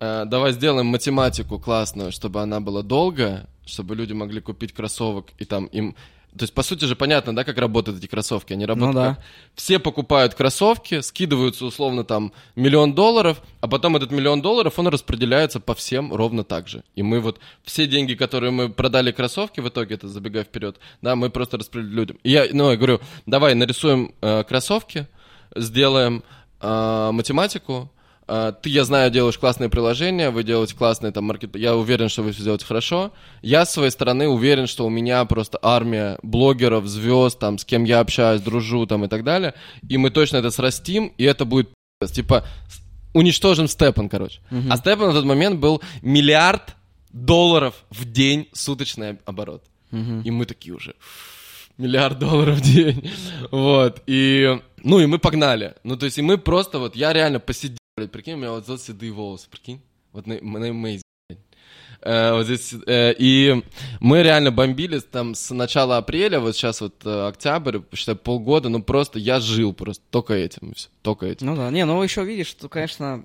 Э, 0.00 0.24
давай 0.26 0.52
сделаем 0.52 0.86
математику 0.86 1.58
классную, 1.58 2.12
чтобы 2.12 2.40
она 2.40 2.60
была 2.60 2.82
долгая, 2.82 3.46
чтобы 3.66 3.94
люди 3.96 4.12
могли 4.12 4.40
купить 4.40 4.72
кроссовок 4.72 5.26
и 5.38 5.44
там 5.44 5.66
им... 5.66 5.94
То 6.36 6.42
есть, 6.42 6.52
по 6.52 6.64
сути 6.64 6.84
же, 6.84 6.96
понятно, 6.96 7.34
да, 7.34 7.44
как 7.44 7.58
работают 7.58 7.98
эти 7.98 8.08
кроссовки? 8.08 8.54
Они 8.54 8.66
работают 8.66 8.94
Ну 8.94 9.00
да. 9.00 9.14
как... 9.14 9.24
Все 9.54 9.78
покупают 9.78 10.34
кроссовки, 10.34 11.00
скидываются 11.00 11.64
условно 11.64 12.02
там 12.02 12.32
миллион 12.56 12.92
долларов, 12.92 13.40
а 13.60 13.68
потом 13.68 13.94
этот 13.94 14.10
миллион 14.10 14.42
долларов, 14.42 14.76
он 14.76 14.88
распределяется 14.88 15.60
по 15.60 15.76
всем 15.76 16.12
ровно 16.12 16.42
так 16.42 16.66
же. 16.66 16.82
И 16.96 17.04
мы 17.04 17.20
вот 17.20 17.38
все 17.62 17.86
деньги, 17.86 18.14
которые 18.14 18.50
мы 18.50 18.68
продали 18.68 19.12
кроссовки, 19.12 19.60
в 19.60 19.68
итоге, 19.68 19.94
это 19.94 20.08
забегая 20.08 20.42
вперед, 20.42 20.80
да, 21.02 21.14
мы 21.14 21.30
просто 21.30 21.56
распределили 21.56 21.94
людям. 21.94 22.18
И 22.24 22.30
я, 22.30 22.48
ну, 22.50 22.68
я 22.70 22.76
говорю, 22.76 23.00
давай 23.26 23.54
нарисуем 23.54 24.12
э, 24.20 24.42
кроссовки, 24.42 25.06
сделаем 25.54 26.24
э, 26.60 27.10
математику, 27.12 27.92
ты, 28.26 28.70
я 28.70 28.84
знаю, 28.84 29.10
делаешь 29.10 29.38
классные 29.38 29.68
приложения, 29.68 30.30
вы 30.30 30.44
делаете 30.44 30.74
классные 30.74 31.12
там 31.12 31.24
маркет... 31.24 31.56
Я 31.56 31.76
уверен, 31.76 32.08
что 32.08 32.22
вы 32.22 32.32
все 32.32 32.42
делаете 32.42 32.64
хорошо. 32.64 33.12
Я, 33.42 33.66
с 33.66 33.72
своей 33.72 33.90
стороны, 33.90 34.28
уверен, 34.28 34.66
что 34.66 34.86
у 34.86 34.90
меня 34.90 35.24
просто 35.24 35.58
армия 35.62 36.18
блогеров, 36.22 36.86
звезд, 36.86 37.38
там, 37.38 37.58
с 37.58 37.64
кем 37.64 37.84
я 37.84 38.00
общаюсь, 38.00 38.40
дружу, 38.40 38.86
там, 38.86 39.04
и 39.04 39.08
так 39.08 39.24
далее. 39.24 39.54
И 39.88 39.98
мы 39.98 40.10
точно 40.10 40.38
это 40.38 40.50
срастим, 40.50 41.12
и 41.18 41.24
это 41.24 41.44
будет. 41.44 41.68
Типа, 42.12 42.44
уничтожим 43.12 43.68
Степан, 43.68 44.08
короче. 44.08 44.40
А 44.70 44.76
Степан 44.76 45.08
на 45.08 45.12
тот 45.12 45.24
момент 45.24 45.60
был 45.60 45.82
миллиард 46.02 46.74
долларов 47.10 47.74
в 47.90 48.10
день 48.10 48.48
суточный 48.52 49.18
оборот. 49.24 49.64
И 49.92 50.30
мы 50.30 50.44
такие 50.46 50.74
уже 50.74 50.94
миллиард 51.78 52.18
долларов 52.18 52.58
в 52.58 52.60
день. 52.60 53.10
Вот. 53.50 54.02
И, 54.06 54.60
ну, 54.82 55.00
и 55.00 55.06
мы 55.06 55.18
погнали. 55.18 55.74
Ну, 55.84 55.96
то 55.96 56.06
есть, 56.06 56.18
и 56.18 56.22
мы 56.22 56.38
просто 56.38 56.78
вот, 56.78 56.96
я 56.96 57.12
реально 57.12 57.40
посидел, 57.40 57.78
блядь, 57.96 58.10
прикинь, 58.10 58.34
у 58.34 58.38
меня 58.38 58.50
вот 58.50 58.66
здесь 58.66 58.78
седые 58.78 59.12
волосы, 59.12 59.48
прикинь. 59.48 59.80
Вот 60.12 60.26
на, 60.26 60.40
на 60.40 60.72
блядь. 60.72 61.02
Э, 62.00 62.32
вот 62.32 62.44
здесь, 62.44 62.74
э, 62.86 63.14
и 63.16 63.62
мы 64.00 64.22
реально 64.22 64.50
бомбили 64.50 64.98
там 64.98 65.34
с 65.34 65.54
начала 65.54 65.96
апреля, 65.96 66.40
вот 66.40 66.54
сейчас 66.54 66.80
вот 66.80 66.94
э, 67.04 67.28
октябрь, 67.28 67.78
считай, 67.94 68.16
полгода, 68.16 68.68
ну 68.68 68.82
просто 68.82 69.18
я 69.18 69.40
жил 69.40 69.72
просто 69.72 70.02
только 70.10 70.34
этим, 70.34 70.74
только 71.02 71.26
этим. 71.26 71.46
Ну 71.46 71.56
да, 71.56 71.70
не, 71.70 71.84
ну 71.84 72.02
еще 72.02 72.24
видишь, 72.24 72.48
что, 72.48 72.68
конечно, 72.68 73.24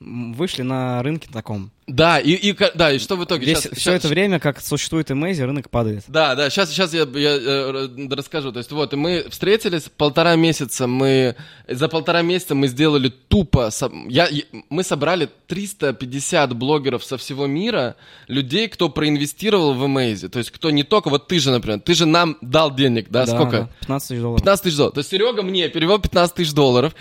вышли 0.00 0.62
на 0.62 1.02
рынке 1.02 1.28
таком. 1.32 1.70
Да, 1.86 2.20
и, 2.20 2.30
и, 2.32 2.56
да, 2.74 2.92
и 2.92 2.98
что 3.00 3.16
в 3.16 3.24
итоге? 3.24 3.46
Весь, 3.46 3.62
Щас- 3.62 3.72
все 3.72 3.80
щас- 3.80 3.94
это 3.96 4.08
время, 4.08 4.38
как 4.38 4.60
существует 4.60 5.10
Эмейзи, 5.10 5.42
рынок 5.42 5.70
падает. 5.70 6.04
Да, 6.06 6.36
да, 6.36 6.48
сейчас, 6.48 6.70
сейчас 6.70 6.94
я, 6.94 7.00
я, 7.14 7.30
э, 7.36 7.88
расскажу. 8.10 8.52
То 8.52 8.58
есть 8.58 8.70
вот, 8.70 8.92
и 8.92 8.96
мы 8.96 9.26
встретились, 9.28 9.90
полтора 9.96 10.36
месяца 10.36 10.86
мы, 10.86 11.34
за 11.66 11.88
полтора 11.88 12.22
месяца 12.22 12.54
мы 12.54 12.68
сделали 12.68 13.08
тупо, 13.08 13.70
я, 14.08 14.28
я- 14.28 14.44
мы 14.68 14.84
собрали 14.84 15.28
350 15.48 16.54
блогеров 16.54 17.02
со 17.02 17.16
всего 17.18 17.46
мира, 17.46 17.96
людей, 18.28 18.68
кто 18.68 18.88
проинвестировал 18.88 19.74
в 19.74 19.82
Amazing. 19.82 20.28
То 20.28 20.38
есть 20.38 20.52
кто 20.52 20.70
не 20.70 20.84
только, 20.84 21.10
вот 21.10 21.26
ты 21.26 21.40
же, 21.40 21.50
например, 21.50 21.80
ты 21.80 21.94
же 21.94 22.06
нам 22.06 22.36
дал 22.40 22.72
денег, 22.72 23.08
да, 23.10 23.26
сколько? 23.26 23.62
да, 23.62 23.68
15 23.80 24.08
тысяч 24.08 24.20
долларов. 24.20 24.40
15 24.42 24.62
тысяч 24.62 24.76
долларов. 24.76 24.94
То 24.94 24.98
есть 25.00 25.10
Серега 25.10 25.42
мне 25.42 25.68
перевел 25.68 25.98
15 25.98 26.36
тысяч 26.36 26.52
долларов. 26.52 26.94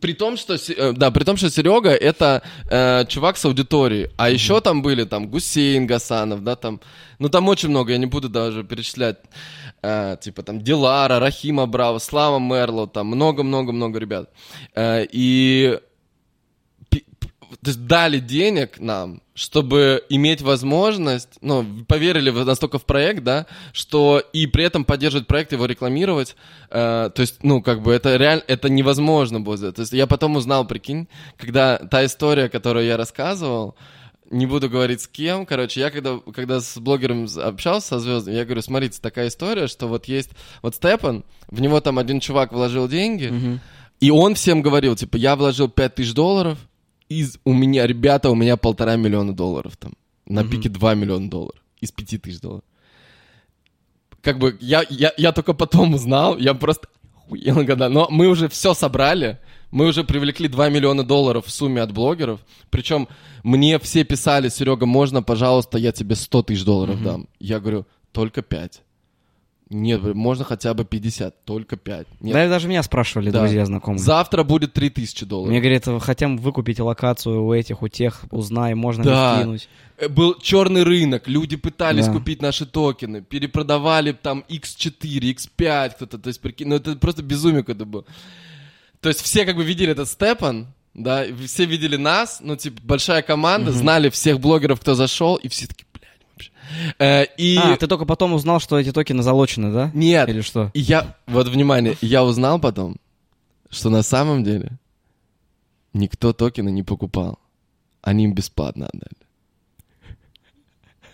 При 0.00 0.14
том, 0.14 0.36
что, 0.36 0.54
э, 0.54 0.92
да, 0.92 1.10
при 1.10 1.24
том, 1.24 1.36
что 1.36 1.50
Серега 1.50 1.90
это 1.90 2.42
э, 2.70 3.04
чувак 3.08 3.36
с 3.36 3.44
аудиторией. 3.44 4.10
А 4.16 4.30
еще 4.30 4.60
там 4.60 4.82
были 4.82 5.04
там 5.04 5.28
Гусейн 5.28 5.86
Гасанов, 5.86 6.42
да, 6.42 6.56
там, 6.56 6.80
ну 7.18 7.28
там 7.28 7.48
очень 7.48 7.68
много, 7.68 7.92
я 7.92 7.98
не 7.98 8.06
буду 8.06 8.28
даже 8.28 8.64
перечислять. 8.64 9.18
Э, 9.82 10.16
типа 10.20 10.42
там 10.42 10.60
Дилара, 10.60 11.18
Рахима 11.18 11.66
Браво, 11.66 11.98
Слава 11.98 12.38
Мерло, 12.38 12.86
там 12.86 13.08
много-много-много 13.08 13.98
ребят. 13.98 14.30
Э, 14.74 15.04
и 15.10 15.78
то 17.60 17.68
есть 17.68 17.86
дали 17.86 18.18
денег 18.18 18.78
нам, 18.78 19.22
чтобы 19.34 20.04
иметь 20.08 20.42
возможность, 20.42 21.28
ну, 21.40 21.64
поверили 21.86 22.30
настолько 22.30 22.78
в 22.78 22.84
проект, 22.84 23.22
да, 23.22 23.46
что 23.72 24.22
и 24.32 24.46
при 24.46 24.64
этом 24.64 24.84
поддерживать 24.84 25.26
проект, 25.26 25.52
его 25.52 25.66
рекламировать, 25.66 26.36
э, 26.70 27.10
то 27.14 27.20
есть, 27.20 27.42
ну, 27.42 27.62
как 27.62 27.82
бы 27.82 27.92
это 27.92 28.16
реально, 28.16 28.44
это 28.46 28.68
невозможно 28.68 29.40
было 29.40 29.56
сделать. 29.56 29.76
То 29.76 29.82
есть 29.82 29.92
я 29.92 30.06
потом 30.06 30.36
узнал, 30.36 30.66
прикинь, 30.66 31.08
когда 31.36 31.78
та 31.78 32.04
история, 32.04 32.48
которую 32.48 32.86
я 32.86 32.96
рассказывал, 32.96 33.76
не 34.30 34.46
буду 34.46 34.70
говорить 34.70 35.02
с 35.02 35.08
кем, 35.08 35.44
короче, 35.44 35.80
я 35.80 35.90
когда, 35.90 36.18
когда 36.34 36.60
с 36.60 36.78
блогером 36.78 37.28
общался, 37.36 37.88
со 37.88 37.98
звездами, 37.98 38.36
я 38.36 38.44
говорю, 38.44 38.62
смотрите, 38.62 38.98
такая 39.00 39.28
история, 39.28 39.66
что 39.66 39.88
вот 39.88 40.06
есть, 40.06 40.30
вот 40.62 40.74
Степан, 40.74 41.24
в 41.48 41.60
него 41.60 41.80
там 41.80 41.98
один 41.98 42.18
чувак 42.18 42.52
вложил 42.52 42.88
деньги, 42.88 43.60
и 44.00 44.10
он 44.10 44.34
всем 44.34 44.62
говорил, 44.62 44.96
типа, 44.96 45.16
я 45.16 45.36
вложил 45.36 45.68
5000 45.68 46.14
долларов, 46.14 46.58
из, 47.20 47.38
у 47.44 47.52
меня, 47.52 47.86
ребята, 47.86 48.30
у 48.30 48.34
меня 48.34 48.56
полтора 48.56 48.96
миллиона 48.96 49.34
долларов 49.34 49.76
там. 49.76 49.92
На 50.26 50.42
Мгм. 50.42 50.50
пике 50.50 50.68
2 50.68 50.94
миллиона 50.94 51.28
долларов. 51.30 51.60
Из 51.80 51.90
5 51.92 52.18
тысяч 52.18 52.40
долларов. 52.40 52.64
Как 54.20 54.38
бы 54.38 54.56
я, 54.60 54.84
я, 54.88 55.12
я 55.16 55.32
только 55.32 55.52
потом 55.52 55.94
узнал, 55.94 56.38
я 56.38 56.54
просто 56.54 56.88
охуел 57.26 57.66
когда. 57.66 57.88
Но 57.88 58.06
мы 58.10 58.28
уже 58.28 58.48
все 58.48 58.72
собрали, 58.74 59.38
мы 59.72 59.86
уже 59.86 60.04
привлекли 60.04 60.48
2 60.48 60.68
миллиона 60.68 61.02
долларов 61.02 61.46
в 61.46 61.50
сумме 61.50 61.82
от 61.82 61.92
блогеров. 61.92 62.40
Причем 62.70 63.08
мне 63.42 63.78
все 63.78 64.04
писали, 64.04 64.48
Серега, 64.48 64.86
можно, 64.86 65.22
пожалуйста, 65.22 65.78
я 65.78 65.90
тебе 65.92 66.14
100 66.14 66.42
тысяч 66.44 66.64
долларов 66.64 67.02
дам. 67.02 67.28
Я 67.40 67.58
говорю, 67.58 67.86
только 68.12 68.42
5. 68.42 68.82
Нет, 69.72 70.02
можно 70.14 70.44
хотя 70.44 70.74
бы 70.74 70.84
50, 70.84 71.44
только 71.44 71.76
5. 71.76 72.06
Нет. 72.20 72.34
Да, 72.34 72.48
даже 72.48 72.68
меня 72.68 72.82
спрашивали 72.82 73.30
Да. 73.30 73.40
друзья, 73.40 73.64
знакомые. 73.64 73.98
Завтра 74.00 74.44
будет 74.44 74.72
3000 74.72 75.24
долларов. 75.26 75.50
Мне 75.50 75.60
говорят, 75.60 75.86
хотим 76.02 76.36
выкупить 76.36 76.78
локацию 76.80 77.42
у 77.44 77.52
этих, 77.52 77.82
у 77.82 77.88
тех, 77.88 78.22
узнай, 78.30 78.74
можно 78.74 79.04
Да. 79.04 79.34
ли 79.36 79.40
скинуть. 79.42 79.68
Э, 79.98 80.08
Был 80.08 80.34
черный 80.40 80.82
рынок, 80.82 81.28
люди 81.28 81.56
пытались 81.56 82.06
Да. 82.06 82.12
купить 82.12 82.42
наши 82.42 82.66
токены, 82.66 83.22
перепродавали 83.22 84.12
там 84.12 84.44
X4, 84.48 85.34
X5 85.34 85.90
кто-то, 85.96 86.18
то 86.18 86.28
есть, 86.28 86.40
прикинь, 86.40 86.68
ну 86.68 86.76
это 86.76 86.96
просто 86.96 87.22
безумие 87.22 87.62
какое-то 87.62 87.84
было. 87.84 88.04
То 89.00 89.08
есть 89.08 89.20
все 89.22 89.44
как 89.44 89.56
бы 89.56 89.64
видели 89.64 89.90
этот 89.92 90.08
Степан, 90.08 90.68
да, 90.94 91.24
все 91.46 91.64
видели 91.64 91.96
нас, 91.96 92.38
ну 92.42 92.56
типа 92.56 92.80
большая 92.84 93.22
команда, 93.22 93.72
знали 93.72 94.10
всех 94.10 94.38
блогеров, 94.40 94.80
кто 94.80 94.94
зашел, 94.94 95.36
и 95.36 95.48
все 95.48 95.66
таки 95.66 95.84
вообще. 96.50 96.94
Э, 96.98 97.24
и... 97.36 97.56
А, 97.56 97.76
ты 97.76 97.86
только 97.86 98.04
потом 98.04 98.32
узнал, 98.32 98.60
что 98.60 98.78
эти 98.78 98.92
токены 98.92 99.22
залочены, 99.22 99.72
да? 99.72 99.90
Нет, 99.94 100.28
Или 100.28 100.40
что? 100.40 100.70
и 100.74 100.80
я, 100.80 101.16
вот 101.26 101.48
внимание, 101.48 101.96
я 102.00 102.24
узнал 102.24 102.58
потом, 102.58 102.96
что 103.70 103.90
на 103.90 104.02
самом 104.02 104.44
деле 104.44 104.72
никто 105.92 106.32
токены 106.32 106.70
не 106.70 106.82
покупал. 106.82 107.38
Они 108.02 108.24
им 108.24 108.34
бесплатно 108.34 108.88
отдали. 108.92 109.16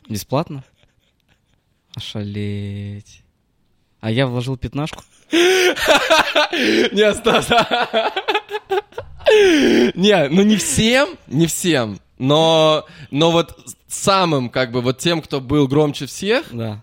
Бесплатно? 0.09 0.65
Ошалеть. 1.95 3.23
А 4.01 4.11
я 4.11 4.27
вложил 4.27 4.57
пятнашку? 4.57 5.03
Не 5.33 7.03
остался. 7.03 7.67
Не, 9.95 10.29
ну 10.31 10.43
не 10.43 10.57
всем, 10.57 11.19
не 11.27 11.47
всем. 11.47 12.01
Но, 12.19 12.85
но 13.11 13.31
вот 13.31 13.59
самым, 13.87 14.51
как 14.51 14.73
бы, 14.73 14.81
вот 14.81 14.99
тем, 14.99 15.23
кто 15.23 15.41
был 15.41 15.69
громче 15.69 16.07
всех, 16.07 16.47
Да. 16.53 16.83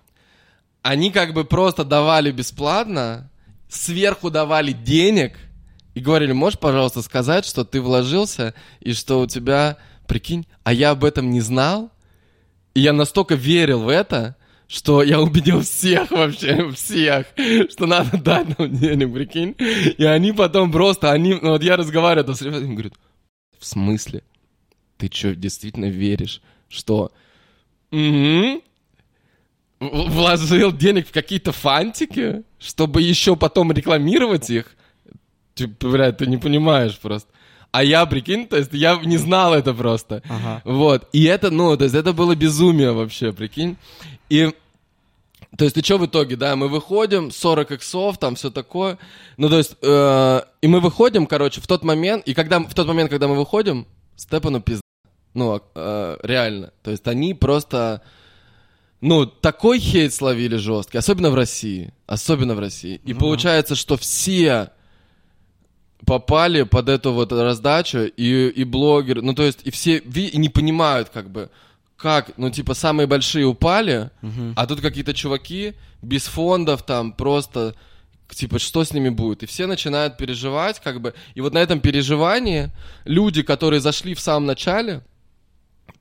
они 0.81 1.11
как 1.11 1.33
бы 1.33 1.43
просто 1.43 1.83
давали 1.83 2.31
бесплатно, 2.31 3.29
сверху 3.67 4.31
давали 4.31 4.71
денег 4.71 5.38
и 5.93 5.99
говорили, 5.99 6.31
можешь, 6.31 6.59
пожалуйста, 6.59 7.01
сказать, 7.01 7.45
что 7.45 7.65
ты 7.65 7.81
вложился 7.81 8.53
и 8.79 8.93
что 8.93 9.19
у 9.19 9.27
тебя, 9.27 9.77
прикинь, 10.07 10.47
а 10.63 10.71
я 10.73 10.91
об 10.91 11.03
этом 11.03 11.29
не 11.29 11.41
знал, 11.41 11.91
и 12.73 12.81
я 12.81 12.93
настолько 12.93 13.36
верил 13.36 13.81
в 13.83 13.89
это, 13.89 14.36
что 14.67 15.03
я 15.03 15.21
убедил 15.21 15.61
всех 15.61 16.11
вообще, 16.11 16.71
всех, 16.71 17.27
что 17.69 17.86
надо 17.86 18.17
дать 18.17 18.57
нам 18.57 18.73
денег, 18.75 19.13
прикинь. 19.13 19.55
И 19.97 20.03
они 20.05 20.31
потом 20.31 20.71
просто, 20.71 21.11
они, 21.11 21.38
ну 21.41 21.51
вот 21.51 21.63
я 21.63 21.77
разговариваю 21.77 22.25
там 22.25 22.36
с 22.36 22.41
ребятами, 22.41 22.73
говорят, 22.73 22.93
в 23.59 23.65
смысле? 23.65 24.23
Ты 24.97 25.09
что, 25.13 25.35
действительно 25.35 25.85
веришь, 25.85 26.41
что... 26.69 27.11
«Мгм, 27.91 28.61
в- 29.79 30.09
вложил 30.09 30.71
денег 30.71 31.07
в 31.07 31.11
какие-то 31.11 31.51
фантики, 31.51 32.43
чтобы 32.59 33.01
еще 33.01 33.35
потом 33.35 33.71
рекламировать 33.71 34.49
их. 34.49 34.75
Типа, 35.53 35.89
блядь, 35.89 36.17
ты 36.17 36.27
не 36.27 36.37
понимаешь 36.37 36.97
просто. 36.97 37.29
А 37.71 37.83
я, 37.83 38.05
прикинь, 38.05 38.47
то 38.47 38.57
есть 38.57 38.71
я 38.73 38.95
не 39.03 39.17
знал 39.17 39.53
это 39.53 39.73
просто. 39.73 40.23
Ага. 40.29 40.61
Вот. 40.65 41.09
И 41.13 41.23
это, 41.25 41.51
ну, 41.51 41.75
то 41.77 41.83
есть 41.83 41.95
это 41.95 42.13
было 42.13 42.35
безумие 42.35 42.91
вообще, 42.93 43.33
прикинь. 43.33 43.77
И 44.29 44.51
то 45.57 45.63
есть, 45.63 45.77
и 45.77 45.81
что 45.83 45.97
в 45.97 46.05
итоге, 46.05 46.35
да, 46.35 46.55
мы 46.57 46.67
выходим, 46.67 47.31
40 47.31 47.71
иксов, 47.71 48.17
там 48.17 48.35
все 48.35 48.49
такое. 48.49 48.97
Ну, 49.37 49.47
то 49.49 49.57
есть, 49.57 49.77
э, 49.81 50.41
и 50.61 50.67
мы 50.67 50.81
выходим, 50.81 51.27
короче, 51.27 51.61
в 51.61 51.67
тот 51.67 51.83
момент, 51.83 52.27
и 52.27 52.33
когда, 52.33 52.59
в 52.59 52.73
тот 52.73 52.87
момент, 52.87 53.09
когда 53.09 53.27
мы 53.29 53.35
выходим, 53.35 53.87
Степану 54.17 54.59
пизда. 54.61 54.81
Ну, 55.36 55.61
э, 55.75 56.17
реально. 56.23 56.71
То 56.81 56.89
есть, 56.91 57.07
они 57.07 57.33
просто, 57.36 58.01
ну, 59.01 59.25
такой 59.27 59.79
хейт 59.79 60.13
словили 60.13 60.55
жесткий, 60.55 60.97
особенно 60.97 61.29
в 61.29 61.36
России. 61.36 61.93
Особенно 62.07 62.55
в 62.55 62.59
России. 62.59 62.99
И 63.05 63.13
получается, 63.13 63.75
что 63.75 63.97
все 63.97 64.69
попали 66.05 66.63
под 66.63 66.89
эту 66.89 67.13
вот 67.13 67.31
раздачу, 67.31 67.99
и, 67.99 68.47
и 68.49 68.63
блогеры, 68.63 69.21
ну, 69.21 69.33
то 69.33 69.43
есть, 69.43 69.59
и 69.63 69.71
все 69.71 70.01
ви- 70.05 70.27
и 70.27 70.38
не 70.38 70.49
понимают, 70.49 71.09
как 71.09 71.29
бы, 71.31 71.49
как, 71.97 72.38
ну, 72.38 72.49
типа, 72.51 72.73
самые 72.73 73.07
большие 73.07 73.45
упали, 73.45 74.11
а 74.55 74.67
тут 74.67 74.81
какие-то 74.81 75.13
чуваки 75.13 75.73
без 76.01 76.25
фондов 76.27 76.83
там 76.83 77.11
просто, 77.13 77.73
типа, 78.29 78.59
что 78.59 78.83
с 78.83 78.93
ними 78.93 79.09
будет? 79.09 79.43
И 79.43 79.45
все 79.47 79.65
начинают 79.65 80.17
переживать, 80.17 80.79
как 80.79 81.01
бы, 81.01 81.15
и 81.33 81.41
вот 81.41 81.53
на 81.53 81.59
этом 81.59 81.79
переживании 81.79 82.69
люди, 83.05 83.41
которые 83.41 83.79
зашли 83.79 84.13
в 84.13 84.19
самом 84.19 84.45
начале, 84.45 85.01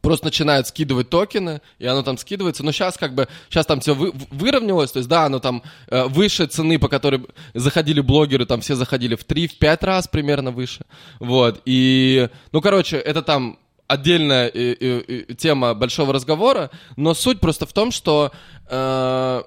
просто 0.05 0.27
начинают 0.27 0.69
скидывать 0.69 1.09
токены, 1.09 1.63
и 1.79 1.87
оно 1.87 2.03
там 2.03 2.19
скидывается. 2.19 2.63
Но 2.63 2.73
сейчас 2.73 2.99
как 2.99 3.15
бы, 3.15 3.27
сейчас 3.49 3.65
там 3.65 3.81
все 3.81 3.95
вы- 3.95 4.13
выровнялось, 4.31 4.93
то 4.93 4.99
есть 4.99 5.09
да, 5.09 5.25
оно 5.25 5.39
там 5.41 5.63
э, 5.89 6.05
выше 6.05 6.45
цены, 6.47 6.79
по 6.79 6.89
которой 6.89 7.27
заходили 7.55 8.03
блогеры, 8.03 8.45
там 8.45 8.61
все 8.61 8.75
заходили 8.75 9.15
в 9.15 9.27
3-5 9.27 9.79
раз 9.85 10.07
примерно 10.07 10.51
выше. 10.51 10.85
Вот, 11.21 11.63
и, 11.65 12.29
ну, 12.53 12.61
короче, 12.61 12.99
это 12.99 13.23
там 13.23 13.59
отдельная 13.87 14.49
э, 14.49 14.77
э, 14.79 15.03
э, 15.09 15.35
тема 15.35 15.73
большого 15.73 16.13
разговора, 16.13 16.71
но 16.97 17.15
суть 17.15 17.41
просто 17.41 17.65
в 17.65 17.73
том, 17.73 17.91
что 17.91 18.31
э, 18.69 19.43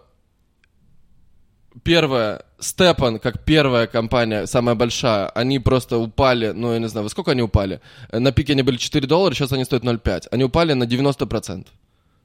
первое, 1.84 2.42
Степан, 2.60 3.20
как 3.20 3.46
первая 3.46 3.86
компания, 3.88 4.48
самая 4.48 4.76
большая, 4.76 5.30
они 5.30 5.60
просто 5.60 5.98
упали, 5.98 6.52
ну, 6.56 6.74
я 6.74 6.80
не 6.80 6.88
знаю, 6.90 7.04
во 7.04 7.10
сколько 7.10 7.32
они 7.32 7.42
упали? 7.44 7.80
Э, 8.10 8.20
На 8.20 8.32
пике 8.32 8.54
они 8.54 8.64
были 8.64 8.78
4 8.78 9.06
доллара, 9.08 9.34
сейчас 9.36 9.52
они 9.52 9.64
стоят 9.66 9.84
0,5. 9.84 10.28
Они 10.32 10.44
упали 10.44 10.74
на 10.74 10.86
90%. 10.86 11.68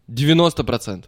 90%. 0.09 1.05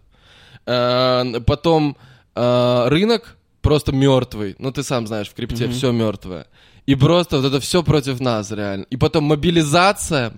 Э, 0.67 1.41
Потом 1.47 1.97
э, 2.35 2.89
рынок 2.89 3.37
просто 3.63 3.93
мертвый. 3.93 4.57
Ну, 4.59 4.71
ты 4.73 4.83
сам 4.83 5.07
знаешь, 5.07 5.29
в 5.29 5.35
крипте 5.35 5.69
все 5.69 5.91
мертвое. 5.93 6.47
И 6.87 6.95
просто 6.95 7.39
вот 7.39 7.47
это 7.47 7.61
все 7.61 7.83
против 7.83 8.21
нас, 8.21 8.51
реально. 8.51 8.85
И 8.91 8.97
потом 8.99 9.25
мобилизация, 9.25 10.33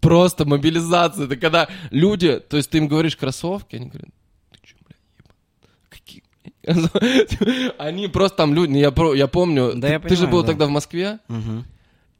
просто 0.00 0.44
мобилизация. 0.44 1.24
Это 1.24 1.36
когда 1.36 1.66
люди, 1.90 2.40
то 2.40 2.58
есть 2.58 2.68
ты 2.68 2.76
им 2.78 2.88
говоришь 2.88 3.16
кроссовки, 3.16 3.76
они 3.76 3.86
говорят, 3.86 4.10
ты 4.52 4.58
что, 4.66 4.76
бля, 4.86 4.96
ебан? 5.18 5.32
Какие? 5.88 6.22
Они 7.78 8.08
просто 8.08 8.36
там 8.38 8.54
люди, 8.54 8.76
я, 8.76 8.92
я 9.14 9.26
помню, 9.26 9.72
Да, 9.74 9.88
ты, 9.88 9.92
я 9.94 9.98
ты 10.00 10.08
же 10.10 10.14
понимаю, 10.22 10.32
был 10.32 10.40
да. 10.42 10.46
тогда 10.48 10.66
в 10.66 10.70
Москве, 10.70 11.18
Мгм. 11.28 11.64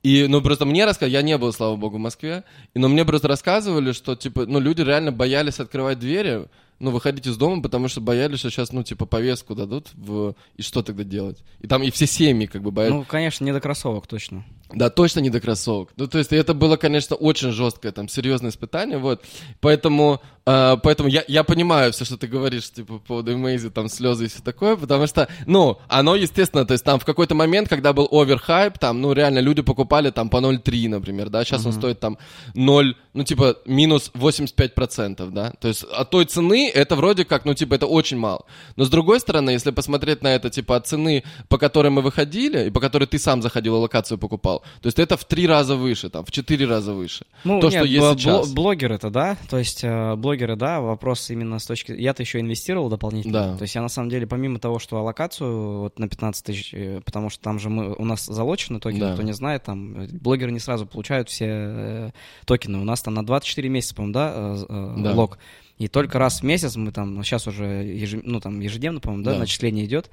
и, 0.03 0.27
ну, 0.29 0.41
просто 0.43 0.65
мне 0.65 0.85
рассказывали, 0.85 1.15
я 1.15 1.23
не 1.23 1.37
был, 1.39 1.53
слава 1.53 1.77
богу, 1.77 1.97
в 1.97 2.01
Москве, 2.01 2.45
и, 2.75 2.79
но 2.79 2.89
мне 2.89 3.05
просто 3.05 3.29
рассказывали, 3.29 3.93
что, 3.93 4.15
типа, 4.17 4.47
ну, 4.47 4.61
люди 4.61 4.83
реально 4.83 5.13
боялись 5.13 5.61
открывать 5.61 5.99
двери, 5.99 6.47
ну, 6.79 6.91
выходить 6.91 7.27
из 7.27 7.37
дома, 7.37 7.61
потому 7.63 7.89
что 7.89 8.01
боялись, 8.01 8.39
что 8.39 8.51
сейчас, 8.51 8.73
ну, 8.73 8.83
типа, 8.85 9.05
повестку 9.07 9.55
дадут, 9.55 9.89
в... 9.95 10.35
и 10.57 10.63
что 10.63 10.83
тогда 10.83 11.03
делать? 11.05 11.43
И 11.61 11.67
там 11.67 11.83
и 11.83 11.91
все 11.91 12.07
семьи, 12.07 12.47
как 12.47 12.63
бы, 12.63 12.71
боятся. 12.71 12.97
Ну, 12.97 13.05
конечно, 13.05 13.45
не 13.45 13.53
до 13.53 13.61
кроссовок, 13.61 14.07
точно. 14.07 14.45
Да, 14.71 14.91
точно 14.91 15.21
не 15.21 15.31
до 15.31 15.41
кроссовок. 15.41 15.91
Ну, 15.97 16.07
то 16.07 16.19
есть 16.19 16.33
это 16.33 16.53
было, 16.53 16.77
конечно, 16.77 17.17
очень 17.17 17.53
жесткое, 17.53 17.91
там, 17.91 18.09
серьезное 18.09 18.51
испытание, 18.51 18.99
вот. 18.99 19.25
Поэтому, 19.61 20.21
э, 20.45 20.77
поэтому 20.83 21.09
я, 21.09 21.25
я 21.27 21.43
понимаю 21.43 21.91
все, 21.93 22.05
что 22.05 22.19
ты 22.19 22.27
говоришь, 22.27 22.71
типа, 22.71 22.95
по 22.95 22.99
поводу 22.99 23.33
Эмейзи, 23.33 23.71
там, 23.71 23.89
слезы 23.89 24.27
и 24.27 24.29
все 24.29 24.43
такое, 24.43 24.77
потому 24.77 25.07
что, 25.07 25.27
ну, 25.47 25.79
оно, 25.89 26.17
естественно, 26.17 26.67
то 26.67 26.73
есть 26.73 26.85
там 26.85 27.01
в 27.01 27.07
какой-то 27.07 27.35
момент, 27.35 27.71
когда 27.71 27.95
был 27.95 28.09
оверхайп, 28.13 28.79
там, 28.79 29.01
ну, 29.01 29.15
реально 29.15 29.39
люди 29.39 29.63
покупали 29.63 30.11
там 30.11 30.29
по 30.29 30.37
0,3, 30.37 30.89
например, 30.91 31.31
да, 31.31 31.45
сейчас 31.45 31.65
он 31.65 31.73
стоит 31.73 31.99
там 31.99 32.19
0, 32.55 32.95
ну, 33.15 33.25
типа, 33.25 33.57
минус 33.65 34.11
85%, 34.15 35.31
да, 35.31 35.53
то 35.59 35.69
есть 35.69 35.85
от 35.85 36.11
той 36.11 36.27
цены 36.27 36.71
это 36.75 36.95
вроде 36.95 37.25
как, 37.25 37.47
ну, 37.47 37.55
типа, 37.55 37.75
это 37.75 37.87
очень 37.87 38.19
мало. 38.19 38.45
Но 38.77 38.85
с 38.85 38.91
другой 38.91 39.21
стороны, 39.21 39.51
если 39.51 39.71
посмотреть 39.71 40.23
на 40.23 40.35
это, 40.35 40.51
типа, 40.51 40.77
от 40.77 40.87
цены, 40.87 41.25
по 41.49 41.57
которой 41.57 41.89
мы 41.89 42.03
выходили, 42.03 42.67
и 42.67 42.71
по 42.71 42.81
которой 42.81 43.07
ты 43.07 43.19
сам 43.19 43.41
заходил 43.41 43.77
и 43.77 43.79
локацию 43.79 44.19
покупал, 44.19 44.58
то 44.81 44.87
есть 44.87 44.99
это 44.99 45.17
в 45.17 45.25
три 45.25 45.47
раза 45.47 45.77
выше, 45.77 46.11
там, 46.11 46.25
в 46.25 46.31
четыре 46.31 46.67
раза 46.67 46.93
выше. 46.93 47.25
Ну, 47.45 47.61
То, 47.61 47.69
нет, 47.69 47.77
что 47.81 47.85
есть 47.87 48.05
бл- 48.05 48.19
сейчас. 48.19 48.51
бл- 48.51 48.55
блогеры-то, 48.55 49.11
да, 49.11 49.37
то 49.51 49.59
есть 49.59 49.83
э, 49.85 50.15
блогеры, 50.17 50.57
да, 50.57 50.81
вопрос 50.81 51.31
именно 51.31 51.59
с 51.59 51.67
точки... 51.67 51.93
Я-то 51.93 52.23
еще 52.23 52.41
инвестировал 52.41 52.89
дополнительно, 52.89 53.33
Да. 53.53 53.57
то 53.57 53.63
есть 53.63 53.75
я 53.75 53.83
на 53.83 53.89
самом 53.89 54.09
деле, 54.11 54.27
помимо 54.27 54.59
того, 54.59 54.79
что 54.79 54.97
аллокацию 54.99 55.79
вот 55.81 55.99
на 55.99 56.09
15 56.09 56.45
тысяч, 56.45 56.73
э, 56.75 57.01
потому 57.05 57.31
что 57.31 57.43
там 57.43 57.59
же 57.59 57.69
мы, 57.71 57.95
у 57.95 58.05
нас 58.05 58.25
залочены 58.27 58.81
токены, 58.81 59.01
Да. 59.07 59.13
кто 59.15 59.23
не 59.23 59.33
знает, 59.33 59.63
там 59.65 60.01
э, 60.03 60.09
блогеры 60.13 60.53
не 60.53 60.61
сразу 60.61 60.87
получают 60.87 61.29
все 61.29 61.47
э, 61.49 62.11
токены, 62.45 62.79
у 62.79 62.85
нас 62.85 63.03
там 63.03 63.15
на 63.15 63.25
24 63.25 63.69
месяца, 63.69 63.95
по-моему, 63.95 64.15
да, 64.15 64.33
э, 64.35 64.65
э, 64.69 64.95
Да. 65.05 65.13
лог, 65.15 65.39
и 65.79 65.87
только 65.89 66.19
раз 66.19 66.41
в 66.41 66.43
месяц 66.43 66.75
мы 66.77 66.91
там, 66.91 67.23
сейчас 67.23 67.47
уже, 67.47 67.65
ежи- 67.85 68.21
ну, 68.25 68.41
там 68.41 68.59
ежедневно, 68.61 68.99
по-моему, 69.01 69.25
да, 69.25 69.33
Да. 69.35 69.39
начисление 69.39 69.85
идет, 69.85 70.11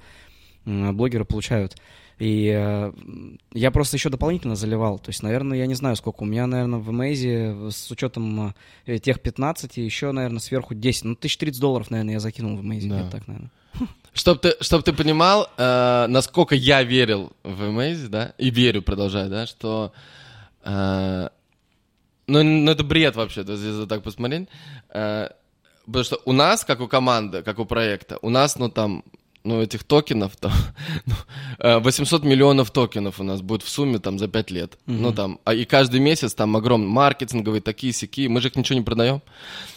блогеры 0.64 1.24
получают. 1.24 1.76
И 2.18 2.50
э, 2.54 2.92
я 3.52 3.70
просто 3.70 3.96
еще 3.96 4.08
дополнительно 4.08 4.56
заливал. 4.56 4.98
То 4.98 5.10
есть, 5.10 5.22
наверное, 5.22 5.58
я 5.58 5.66
не 5.66 5.74
знаю, 5.74 5.96
сколько. 5.96 6.22
У 6.22 6.26
меня, 6.26 6.46
наверное, 6.46 6.78
в 6.78 6.90
Эмейзе 6.90 7.70
с 7.70 7.90
учетом 7.90 8.54
э, 8.86 8.98
тех 8.98 9.20
15, 9.20 9.76
еще, 9.76 10.12
наверное, 10.12 10.40
сверху 10.40 10.74
10. 10.74 11.04
Ну, 11.04 11.12
1030 11.12 11.60
долларов, 11.60 11.90
наверное, 11.90 12.14
я 12.14 12.20
закинул 12.20 12.56
в 12.56 12.62
Эмейзе. 12.62 12.88
Да. 12.88 13.10
Так, 13.10 13.28
наверное. 13.28 13.50
Чтоб 14.14 14.40
ты, 14.40 14.54
чтоб 14.60 14.82
ты 14.82 14.94
понимал, 14.94 15.50
э, 15.58 16.06
насколько 16.08 16.54
я 16.54 16.82
верил 16.82 17.32
в 17.42 17.62
Amaze, 17.62 18.08
да, 18.08 18.32
и 18.38 18.48
верю, 18.48 18.80
продолжаю, 18.80 19.28
да, 19.28 19.46
что... 19.46 19.92
э, 20.64 21.28
ну, 22.26 22.42
ну, 22.42 22.70
это 22.70 22.82
бред 22.82 23.14
вообще, 23.14 23.44
то 23.44 23.52
есть, 23.52 23.64
если 23.64 23.84
так 23.84 24.02
посмотреть. 24.02 24.48
Э, 24.88 25.28
потому 25.84 26.04
что 26.04 26.18
у 26.24 26.32
нас, 26.32 26.64
как 26.64 26.80
у 26.80 26.88
команды, 26.88 27.42
как 27.42 27.58
у 27.58 27.66
проекта, 27.66 28.18
у 28.22 28.30
нас, 28.30 28.58
ну, 28.58 28.70
там, 28.70 29.04
ну, 29.46 29.62
этих 29.62 29.84
токенов, 29.84 30.36
там, 30.36 30.52
ну, 31.06 31.14
э, 31.58 31.78
800 31.78 32.24
миллионов 32.24 32.70
токенов 32.70 33.20
у 33.20 33.24
нас 33.24 33.40
будет 33.40 33.62
в 33.62 33.68
сумме, 33.68 33.98
там, 33.98 34.18
за 34.18 34.28
5 34.28 34.50
лет. 34.50 34.78
Ну, 34.86 35.12
там, 35.12 35.38
а 35.44 35.54
и 35.54 35.64
каждый 35.64 36.00
месяц 36.00 36.34
там 36.34 36.56
огромный 36.56 36.88
маркетинговые, 36.88 37.60
такие 37.60 37.92
сики, 37.92 38.28
мы 38.28 38.40
же 38.40 38.48
их 38.48 38.56
ничего 38.56 38.78
не 38.78 38.84
продаем. 38.84 39.22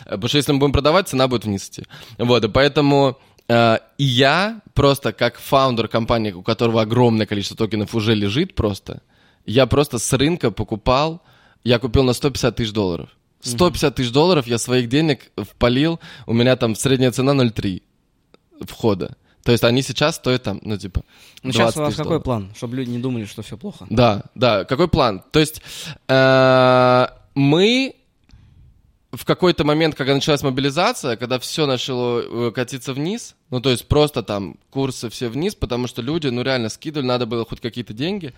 Э, 0.06 0.12
Потому 0.12 0.28
что 0.28 0.38
если 0.38 0.54
мы 0.54 0.60
будем 0.60 0.74
продавать, 0.74 1.08
цена 1.08 1.28
будет 1.28 1.46
вниз 1.46 1.68
идти. 1.70 1.84
Вот, 2.18 2.44
и 2.44 2.48
поэтому... 2.48 3.18
Э, 3.48 3.78
И 3.98 4.04
я 4.04 4.62
просто 4.74 5.12
как 5.14 5.40
фаундер 5.40 5.88
компании, 5.88 6.32
у 6.34 6.42
которого 6.44 6.82
огромное 6.82 7.26
количество 7.26 7.58
токенов 7.58 7.96
уже 7.96 8.16
лежит 8.16 8.56
просто, 8.56 9.02
я 9.46 9.66
просто 9.66 9.98
с 9.98 10.14
рынка 10.18 10.52
покупал, 10.52 11.22
я 11.64 11.80
купил 11.80 12.04
на 12.04 12.14
150 12.14 12.56
тысяч 12.56 12.72
долларов. 12.74 13.10
150 13.42 13.96
тысяч 13.96 14.12
долларов 14.12 14.48
я 14.48 14.58
своих 14.58 14.90
денег 14.90 15.32
впалил, 15.38 16.00
у 16.28 16.34
меня 16.34 16.56
там 16.56 16.76
средняя 16.76 17.12
цена 17.12 17.34
0,3 17.34 17.82
входа. 18.68 19.16
То 19.44 19.52
есть 19.52 19.64
они 19.64 19.82
сейчас 19.82 20.16
стоят 20.16 20.44
там, 20.44 20.60
ну 20.64 20.78
типа, 20.78 21.04
Ну, 21.44 21.52
сейчас 21.52 21.74
20 21.74 21.78
у 21.78 21.82
вас 21.82 21.96
какой 21.96 22.04
долларов. 22.06 22.24
план? 22.24 22.52
Чтобы 22.56 22.76
люди 22.76 22.90
не 22.90 23.00
думали, 23.00 23.26
что 23.26 23.42
все 23.42 23.58
плохо. 23.58 23.86
Да, 23.90 24.24
да. 24.36 24.66
Какой 24.66 24.88
план? 24.88 25.24
То 25.32 25.40
есть 25.40 25.62
э, 26.08 27.08
мы 27.36 27.96
в 29.12 29.26
какой-то 29.26 29.64
момент, 29.64 29.96
когда 29.96 30.14
началась 30.14 30.44
мобилизация, 30.44 31.16
когда 31.16 31.40
все 31.40 31.66
начало 31.66 32.50
э, 32.50 32.52
катиться 32.52 32.94
вниз, 32.94 33.36
ну 33.50 33.60
то 33.60 33.72
есть 33.72 33.88
просто 33.88 34.22
там 34.22 34.58
курсы 34.70 35.10
все 35.10 35.30
вниз, 35.30 35.56
потому 35.56 35.88
что 35.88 36.04
люди, 36.04 36.28
ну 36.28 36.44
реально 36.44 36.70
скидывали, 36.70 37.08
надо 37.08 37.26
было 37.26 37.44
хоть 37.44 37.60
какие-то 37.60 37.94
деньги. 37.94 38.34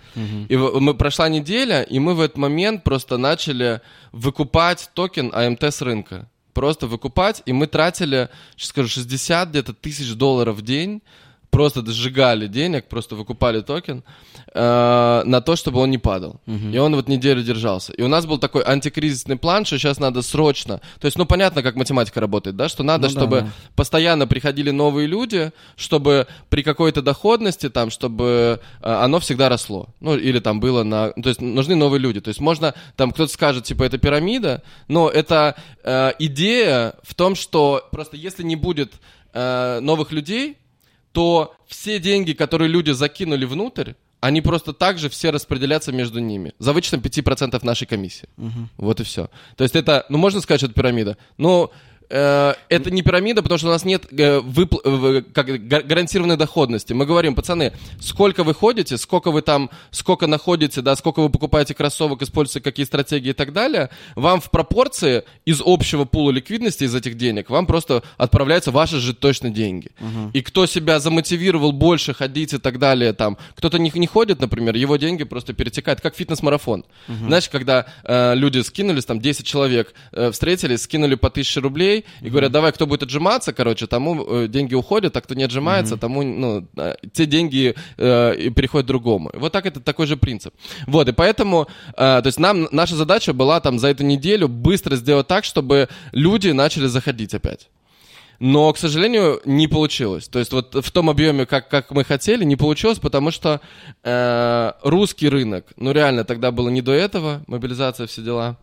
И 0.47 0.56
мы 0.56 0.93
прошла 0.93 1.28
неделя, 1.28 1.82
и 1.82 1.99
мы 1.99 2.14
в 2.14 2.22
этот 2.22 2.38
момент 2.38 2.84
просто 2.84 3.18
начали 3.18 3.82
выкупать 4.14 4.89
токен 4.93 5.32
АМТ 5.34 5.64
с 5.64 5.82
рынка. 5.82 6.30
Просто 6.54 6.88
выкупать, 6.88 7.41
и 7.45 7.54
мы 7.54 7.68
тратили, 7.68 8.30
сейчас 8.56 8.70
скажу, 8.70 8.89
60 8.89 9.49
где-то 9.49 9.74
тысяч 9.74 10.14
долларов 10.14 10.58
в 10.58 10.62
день, 10.62 11.02
просто 11.52 11.86
сжигали 11.91 12.47
денег, 12.47 12.88
просто 12.88 13.16
выкупали 13.16 13.62
токен 13.62 14.04
э, 14.54 15.24
на 15.26 15.41
то, 15.41 15.56
чтобы 15.56 15.80
он 15.80 15.91
не 15.91 15.97
падал. 15.97 16.41
И 16.74 16.78
он 16.78 16.95
вот 16.95 17.08
неделю 17.08 17.43
держался. 17.43 17.93
И 17.93 18.02
у 18.02 18.08
нас 18.08 18.26
был 18.26 18.39
такой 18.39 18.64
антикризисный 18.64 19.36
план, 19.36 19.66
что 19.66 19.78
сейчас 19.78 19.99
надо 19.99 20.22
срочно. 20.22 20.82
То 20.99 21.06
есть, 21.06 21.18
ну 21.18 21.26
понятно, 21.26 21.62
как 21.62 21.76
математика 21.76 22.20
работает, 22.22 22.56
да, 22.56 22.70
что 22.70 22.84
надо, 22.84 23.08
Ну 23.08 23.14
да, 23.14 23.20
чтобы 23.20 23.41
да. 23.41 23.47
постоянно 23.76 24.28
приходили 24.28 24.72
новые 24.72 25.08
люди, 25.08 25.52
чтобы 25.76 26.28
при 26.49 26.64
какой-то 26.64 27.02
доходности 27.02 27.70
там, 27.70 27.91
чтобы 27.91 28.60
э, 28.82 29.04
оно 29.04 29.20
всегда 29.20 29.49
росло. 29.49 29.89
Ну, 29.99 30.16
или 30.16 30.39
там 30.39 30.60
было 30.60 30.84
на... 30.84 31.12
То 31.12 31.30
есть 31.30 31.41
нужны 31.41 31.76
новые 31.76 31.99
люди. 31.99 32.22
То 32.22 32.30
есть 32.30 32.39
можно, 32.39 32.74
там 32.95 33.12
кто-то 33.12 33.32
скажет, 33.32 33.66
типа, 33.66 33.84
это 33.84 33.97
пирамида, 33.97 34.64
но 34.88 35.10
это 35.10 35.56
э, 35.84 36.14
идея 36.20 36.93
в 37.04 37.14
том, 37.14 37.36
что 37.36 37.88
просто 37.91 38.16
если 38.16 38.43
не 38.43 38.56
будет 38.56 38.93
э, 39.34 39.80
новых 39.82 40.14
людей, 40.14 40.58
то 41.12 41.55
все 41.68 41.99
деньги, 41.99 42.34
которые 42.34 42.70
люди 42.70 42.91
закинули 42.91 43.45
внутрь, 43.45 43.93
они 44.22 44.41
просто 44.41 44.72
так 44.72 44.99
же 44.99 45.09
все 45.09 45.32
распределятся 45.32 45.91
между 45.91 46.20
ними. 46.20 46.53
За 46.59 46.74
вычетом 46.74 46.99
5% 46.99 47.59
нашей 47.66 47.88
комиссии. 47.88 48.30
Вот 48.78 48.99
и 48.99 49.03
все. 49.03 49.30
То 49.57 49.64
есть 49.64 49.76
это, 49.76 50.05
ну 50.09 50.18
можно 50.18 50.41
сказать, 50.41 50.62
что 50.62 50.68
это 50.68 50.76
пирамида. 50.76 51.18
Но 51.38 51.72
э, 52.12 52.53
это 52.70 52.91
не 52.91 53.01
пирамида, 53.01 53.41
потому 53.41 53.57
что 53.57 53.68
у 53.68 53.72
нас 53.72 53.86
нет 53.86 54.05
э, 54.12 54.39
выпл- 54.39 54.82
э, 54.84 55.22
как, 55.34 55.47
га- 55.68 55.82
гарантированной 55.82 56.38
доходности. 56.38 56.93
Мы 56.93 57.05
говорим, 57.05 57.36
пацаны, 57.36 57.74
сколько 57.99 58.43
вы 58.43 58.53
ходите, 58.53 58.97
сколько 58.97 59.32
вы 59.32 59.41
там, 59.41 59.70
сколько 59.91 60.28
находите, 60.28 60.82
да, 60.82 60.95
сколько 60.95 61.22
вы 61.22 61.30
покупаете 61.30 61.74
кроссовок, 61.74 62.22
используете 62.22 62.62
какие 62.62 62.86
стратегии 62.86 63.30
и 63.30 63.34
так 63.34 63.53
далее, 63.53 63.89
вам 64.16 64.41
в 64.41 64.49
пропорции 64.51 65.24
из 65.45 65.62
общего 65.66 66.05
пула 66.05 66.32
ликвидности 66.32 66.84
из 66.84 66.93
этих 66.93 67.16
денег, 67.18 67.49
вам 67.49 67.66
просто 67.66 68.03
отправляются 68.18 68.72
ваши 68.72 68.97
же 68.99 69.14
точно 69.14 69.49
деньги. 69.49 69.89
И 70.34 70.41
кто 70.41 70.66
себя 70.66 70.99
замотивировал 70.99 71.72
больше 71.72 72.14
ходить 72.14 72.53
и 72.53 72.57
так 72.57 72.78
далее, 72.80 73.14
там, 73.14 73.38
кто-то 73.55 73.80
не, 73.80 73.91
не 73.95 74.07
ходит, 74.07 74.41
например, 74.41 74.76
его 74.76 74.97
деньги 74.97 75.24
просто 75.24 75.53
перетекают, 75.53 76.01
как 76.01 76.16
фитнес-марафон. 76.16 76.84
Знаешь, 77.28 77.49
когда 77.49 77.86
э, 78.03 78.36
люди 78.36 78.59
скинулись, 78.59 79.05
там, 79.05 79.20
10 79.20 79.45
человек 79.45 79.93
э, 80.12 80.32
встретились, 80.32 80.82
скинули 80.84 81.16
по 81.16 81.28
1000 81.30 81.62
рублей 81.62 82.01
и 82.22 82.30
говорят, 82.30 82.52
давай, 82.52 82.72
кто 82.72 82.88
будет 82.88 83.04
отжиматься, 83.04 83.54
короче, 83.54 83.88
тому 83.88 84.24
э, 84.24 84.47
деньги 84.47 84.76
уходят, 84.76 85.16
а 85.16 85.22
кто 85.22 85.36
не 85.36 85.43
отжимается, 85.43 85.97
тому, 85.97 86.24
ну, 86.24 86.68
э, 86.78 86.95
те 87.14 87.26
деньги 87.26 87.76
э, 87.97 88.49
переходят 88.56 88.88
другому. 88.88 89.32
Вот 89.34 89.52
так 89.52 89.66
это 89.66 89.80
такой 89.80 90.08
же 90.08 90.18
принцип. 90.18 90.54
Вот, 90.88 91.08
и 91.08 91.12
поэтому, 91.12 91.68
э, 91.89 91.93
то 91.95 92.24
есть 92.26 92.39
нам, 92.39 92.68
наша 92.72 92.95
задача 92.95 93.34
была 93.34 93.60
там 93.60 93.80
за 93.80 93.88
эту 93.88 94.04
неделю 94.04 94.47
быстро 94.47 94.95
сделать 94.95 95.28
так, 95.28 95.43
чтобы 95.43 95.89
люди 96.12 96.49
начали 96.49 96.88
заходить 96.88 97.34
опять. 97.34 97.70
Но, 98.43 98.74
к 98.74 98.80
сожалению, 98.80 99.39
не 99.45 99.68
получилось. 99.68 100.28
То 100.28 100.39
есть 100.39 100.52
вот 100.52 100.74
в 100.74 100.91
том 100.91 101.12
объеме, 101.12 101.45
как, 101.45 101.70
как 101.70 101.91
мы 101.91 102.04
хотели, 102.04 102.43
не 102.43 102.56
получилось, 102.56 102.97
потому 102.97 103.30
что 103.30 103.62
э, 104.04 104.72
русский 104.82 105.30
рынок, 105.30 105.68
ну 105.78 105.91
реально 105.91 106.24
тогда 106.24 106.52
было 106.52 106.70
не 106.70 106.82
до 106.82 106.91
этого, 106.91 107.43
мобилизация, 107.45 108.08
все 108.08 108.24
дела. 108.24 108.58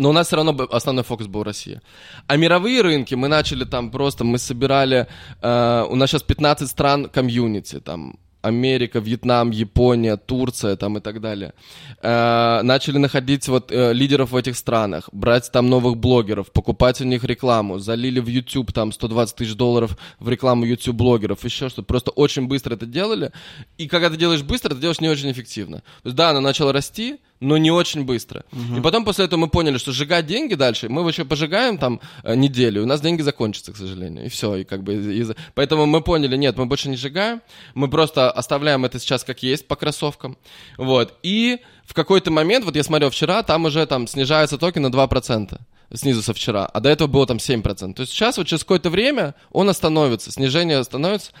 Но 0.00 0.08
у 0.08 0.12
нас 0.12 0.28
все 0.28 0.36
равно 0.36 0.56
основной 0.72 1.04
фокус 1.04 1.26
был 1.26 1.42
Россия. 1.42 1.82
А 2.26 2.36
мировые 2.36 2.80
рынки 2.80 3.14
мы 3.14 3.28
начали 3.28 3.64
там 3.64 3.90
просто, 3.90 4.24
мы 4.24 4.38
собирали, 4.38 5.06
э, 5.42 5.86
у 5.90 5.94
нас 5.94 6.08
сейчас 6.08 6.22
15 6.22 6.70
стран 6.70 7.10
комьюнити, 7.10 7.80
там 7.80 8.18
Америка, 8.40 8.98
Вьетнам, 8.98 9.50
Япония, 9.50 10.16
Турция 10.16 10.76
там 10.76 10.96
и 10.96 11.00
так 11.02 11.20
далее. 11.20 11.52
Э, 12.00 12.62
начали 12.62 12.96
находить 12.96 13.46
вот 13.48 13.70
э, 13.70 13.92
лидеров 13.92 14.30
в 14.30 14.36
этих 14.36 14.56
странах, 14.56 15.10
брать 15.12 15.52
там 15.52 15.68
новых 15.68 15.98
блогеров, 15.98 16.50
покупать 16.50 17.02
у 17.02 17.04
них 17.04 17.22
рекламу, 17.24 17.78
залили 17.78 18.20
в 18.20 18.26
YouTube 18.26 18.72
там 18.72 18.92
120 18.92 19.36
тысяч 19.36 19.54
долларов 19.54 19.98
в 20.18 20.30
рекламу 20.30 20.64
YouTube 20.64 20.96
блогеров, 20.96 21.44
еще 21.44 21.68
что-то. 21.68 21.82
Просто 21.82 22.10
очень 22.10 22.48
быстро 22.48 22.74
это 22.74 22.86
делали. 22.86 23.32
И 23.76 23.86
когда 23.86 24.08
ты 24.08 24.16
делаешь 24.16 24.42
быстро, 24.42 24.70
ты 24.74 24.80
делаешь 24.80 25.00
не 25.00 25.10
очень 25.10 25.30
эффективно. 25.30 25.80
То 25.80 26.06
есть 26.06 26.16
да, 26.16 26.30
она 26.30 26.40
начала 26.40 26.72
расти, 26.72 27.18
но 27.40 27.56
не 27.56 27.70
очень 27.70 28.04
быстро. 28.04 28.44
И 28.76 28.80
потом 28.82 29.04
после 29.04 29.24
этого 29.24 29.40
мы 29.40 29.48
поняли, 29.48 29.78
что 29.78 29.92
сжигать 29.92 30.26
деньги 30.26 30.54
дальше, 30.54 30.88
мы 30.88 31.08
еще 31.08 31.24
пожигаем 31.24 31.78
там 31.78 32.00
э, 32.22 32.34
неделю, 32.34 32.80
и 32.82 32.84
у 32.84 32.86
нас 32.86 33.00
деньги 33.00 33.22
закончатся, 33.22 33.72
к 33.72 33.76
сожалению. 33.76 34.26
И 34.26 34.28
все, 34.28 34.56
и 34.56 34.64
как 34.64 34.82
бы 34.82 34.94
из- 34.94 35.32
поэтому 35.54 35.86
мы 35.86 36.02
поняли, 36.02 36.36
нет, 36.36 36.56
мы 36.56 36.66
больше 36.66 36.88
не 36.88 36.96
сжигаем, 36.96 37.40
мы 37.74 37.88
просто 37.88 38.30
оставляем 38.30 38.84
это 38.84 38.98
сейчас 38.98 39.24
как 39.24 39.42
есть 39.42 39.66
по 39.66 39.76
кроссовкам. 39.76 40.36
Вот. 40.76 41.14
И 41.22 41.58
в 41.86 41.94
какой-то 41.94 42.30
момент, 42.30 42.64
вот 42.64 42.76
я 42.76 42.82
смотрел 42.82 43.10
вчера, 43.10 43.42
там 43.42 43.64
уже 43.64 43.84
там 43.86 44.06
снижается 44.06 44.58
токен 44.58 44.82
на 44.82 44.88
2% 44.88 45.58
снизу 45.92 46.22
со 46.22 46.32
вчера, 46.34 46.66
а 46.66 46.78
до 46.78 46.88
этого 46.88 47.08
было 47.08 47.26
там 47.26 47.38
7%. 47.38 47.94
То 47.94 48.02
есть 48.02 48.12
сейчас 48.12 48.38
вот 48.38 48.46
через 48.46 48.62
какое-то 48.62 48.90
время 48.90 49.34
он 49.50 49.68
остановится, 49.68 50.30
снижение 50.30 50.78
остановится, 50.78 51.32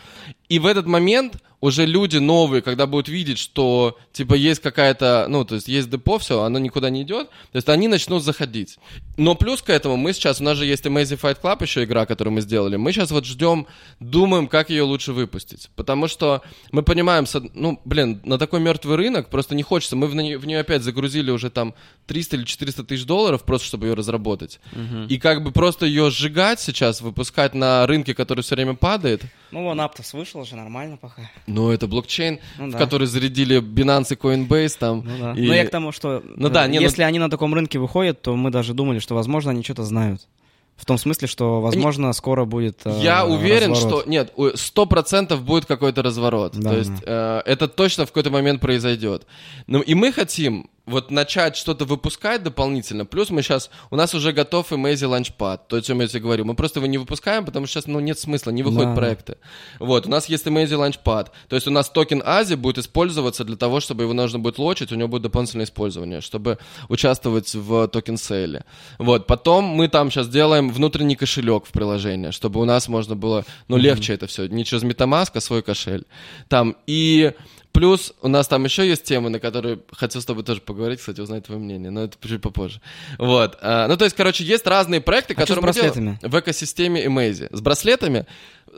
и 0.50 0.58
в 0.58 0.66
этот 0.66 0.86
момент 0.86 1.38
уже 1.60 1.84
люди 1.84 2.16
новые, 2.16 2.62
когда 2.62 2.86
будут 2.86 3.08
видеть, 3.08 3.38
что 3.38 3.98
типа 4.12 4.34
есть 4.34 4.60
какая-то, 4.60 5.26
ну, 5.28 5.44
то 5.44 5.56
есть 5.56 5.68
есть 5.68 5.90
депо, 5.90 6.18
все, 6.18 6.42
оно 6.42 6.58
никуда 6.58 6.88
не 6.90 7.02
идет, 7.02 7.28
то 7.28 7.56
есть 7.56 7.68
они 7.68 7.86
начнут 7.86 8.24
заходить. 8.24 8.78
Но 9.16 9.34
плюс 9.34 9.60
к 9.60 9.68
этому 9.68 9.96
мы 9.96 10.12
сейчас, 10.12 10.40
у 10.40 10.44
нас 10.44 10.56
же 10.56 10.64
есть 10.64 10.86
Amazing 10.86 11.20
Fight 11.20 11.40
Club 11.40 11.62
еще 11.62 11.84
игра, 11.84 12.06
которую 12.06 12.34
мы 12.34 12.40
сделали, 12.40 12.76
мы 12.76 12.92
сейчас 12.92 13.10
вот 13.10 13.26
ждем, 13.26 13.66
думаем, 14.00 14.48
как 14.48 14.70
ее 14.70 14.82
лучше 14.82 15.12
выпустить, 15.12 15.68
потому 15.76 16.08
что 16.08 16.42
мы 16.72 16.82
понимаем, 16.82 17.26
ну, 17.52 17.80
блин, 17.84 18.22
на 18.24 18.38
такой 18.38 18.60
мертвый 18.60 18.96
рынок 18.96 19.28
просто 19.28 19.54
не 19.54 19.62
хочется, 19.62 19.96
мы 19.96 20.06
в 20.06 20.14
нее, 20.14 20.38
в 20.38 20.46
нее 20.46 20.60
опять 20.60 20.82
загрузили 20.82 21.30
уже 21.30 21.50
там 21.50 21.74
300 22.06 22.36
или 22.36 22.44
400 22.44 22.84
тысяч 22.84 23.04
долларов 23.04 23.44
просто, 23.44 23.66
чтобы 23.66 23.86
ее 23.86 23.94
разработать. 23.94 24.60
И 25.08 25.18
как 25.18 25.44
бы 25.44 25.52
просто 25.52 25.84
ее 25.84 26.10
сжигать 26.10 26.58
сейчас, 26.58 27.02
выпускать 27.02 27.54
на 27.54 27.86
рынке, 27.86 28.14
который 28.14 28.40
все 28.40 28.54
время 28.54 28.74
падает, 28.74 29.22
Ну, 29.50 29.64
вон 29.64 29.80
Аптос 29.80 30.14
вышел 30.14 30.39
уже 30.40 30.56
нормально 30.56 30.96
пока. 30.96 31.22
ну, 31.46 31.70
это 31.70 31.86
блокчейн, 31.86 32.38
Ну 32.58 32.68
в 32.68 32.72
да. 32.72 32.78
который 32.78 33.06
зарядили 33.06 33.60
Binance 33.60 34.12
и 34.12 34.16
Coinbase 34.16 34.76
там. 34.78 35.04
Ну 35.06 35.18
да. 35.18 35.32
и- 35.32 35.46
Но 35.46 35.54
я 35.54 35.64
к 35.66 35.70
тому, 35.70 35.92
что 35.92 36.22
Ну 36.36 36.48
да, 36.48 36.66
не, 36.66 36.78
ну- 36.78 36.82
если 36.82 37.02
они 37.02 37.18
на 37.18 37.30
таком 37.30 37.54
рынке 37.54 37.78
выходят, 37.78 38.20
то 38.22 38.34
мы 38.36 38.50
даже 38.50 38.74
думали, 38.74 38.98
что, 38.98 39.14
возможно, 39.14 39.50
они 39.52 39.62
что-то 39.62 39.84
знают. 39.84 40.26
В 40.76 40.86
том 40.86 40.96
смысле, 40.96 41.28
что, 41.28 41.60
возможно, 41.60 42.10
скоро 42.14 42.46
будет 42.46 42.80
э, 42.86 43.00
Я 43.02 43.26
уверен, 43.26 43.72
разворот. 43.72 44.00
что 44.02 44.10
нет, 44.10 44.32
сто 44.54 44.86
процентов 44.86 45.42
будет 45.42 45.66
какой-то 45.66 46.02
разворот. 46.02 46.56
Да, 46.56 46.70
То 46.70 46.76
есть 46.78 46.92
э, 47.04 47.42
это 47.44 47.68
точно 47.68 48.06
в 48.06 48.08
какой-то 48.08 48.30
момент 48.30 48.62
произойдет. 48.62 49.26
Ну 49.66 49.80
и 49.82 49.92
мы 49.94 50.10
хотим 50.10 50.70
вот 50.86 51.10
начать 51.10 51.56
что-то 51.56 51.84
выпускать 51.84 52.42
дополнительно. 52.42 53.04
Плюс 53.06 53.30
мы 53.30 53.42
сейчас, 53.42 53.70
у 53.90 53.96
нас 53.96 54.14
уже 54.14 54.32
готов 54.32 54.72
Amazing 54.72 55.20
Launchpad, 55.22 55.60
то, 55.68 55.76
о 55.76 55.82
чем 55.82 56.00
я 56.00 56.08
тебе 56.08 56.20
говорю. 56.20 56.44
Мы 56.44 56.54
просто 56.54 56.80
его 56.80 56.86
не 56.86 56.98
выпускаем, 56.98 57.44
потому 57.44 57.66
что 57.66 57.74
сейчас, 57.74 57.86
ну, 57.86 58.00
нет 58.00 58.18
смысла, 58.18 58.50
не 58.50 58.62
выходят 58.62 58.90
Да. 58.90 58.96
проекты. 58.96 59.36
Вот, 59.78 60.06
у 60.06 60.10
нас 60.10 60.28
есть 60.28 60.46
Amazing 60.46 60.92
Launchpad. 61.04 61.28
То 61.48 61.56
есть 61.56 61.66
у 61.68 61.70
нас 61.70 61.88
токен 61.90 62.22
Ази 62.24 62.54
будет 62.54 62.78
использоваться 62.78 63.44
для 63.44 63.56
того, 63.56 63.80
чтобы 63.80 64.04
его 64.04 64.12
нужно 64.12 64.38
будет 64.38 64.58
лочить, 64.58 64.92
у 64.92 64.96
него 64.96 65.08
будет 65.08 65.22
дополнительное 65.22 65.66
использование, 65.66 66.20
чтобы 66.20 66.58
участвовать 66.88 67.54
в 67.54 67.88
токен 67.88 68.16
сейле. 68.16 68.64
Вот, 68.98 69.26
потом 69.26 69.64
мы 69.64 69.88
там 69.88 70.10
сейчас 70.10 70.28
делаем 70.28 70.70
внутренний 70.70 71.16
кошелек 71.16 71.66
в 71.66 71.72
приложение, 71.72 72.32
чтобы 72.32 72.60
у 72.60 72.64
нас 72.64 72.88
можно 72.88 73.14
было, 73.14 73.44
ну, 73.68 73.76
легче 73.76 74.14
это 74.14 74.26
все, 74.26 74.46
не 74.46 74.64
через 74.64 74.82
MetaMask, 74.82 75.30
а 75.34 75.40
свой 75.40 75.62
кошель. 75.62 76.04
Там, 76.48 76.76
и 76.86 77.32
Плюс 77.72 78.12
у 78.20 78.28
нас 78.28 78.48
там 78.48 78.64
еще 78.64 78.86
есть 78.86 79.04
темы, 79.04 79.30
на 79.30 79.38
которые 79.38 79.80
хочу 79.92 80.20
с 80.20 80.24
тобой 80.24 80.42
тоже 80.44 80.60
поговорить, 80.60 80.98
кстати, 80.98 81.20
узнать 81.20 81.46
твое 81.46 81.60
мнение, 81.60 81.90
но 81.90 82.04
это 82.04 82.16
чуть 82.26 82.42
попозже. 82.42 82.80
Вот. 83.18 83.58
а, 83.62 83.86
Ну, 83.86 83.96
то 83.96 84.04
есть, 84.04 84.16
короче, 84.16 84.44
есть 84.44 84.66
разные 84.66 85.00
проекты, 85.00 85.34
А 85.34 85.36
которые 85.36 85.64
мы 85.64 85.72
делаем 85.72 86.18
в 86.20 86.40
экосистеме 86.40 87.04
Amaze. 87.06 87.54
С 87.54 87.60
браслетами 87.60 88.26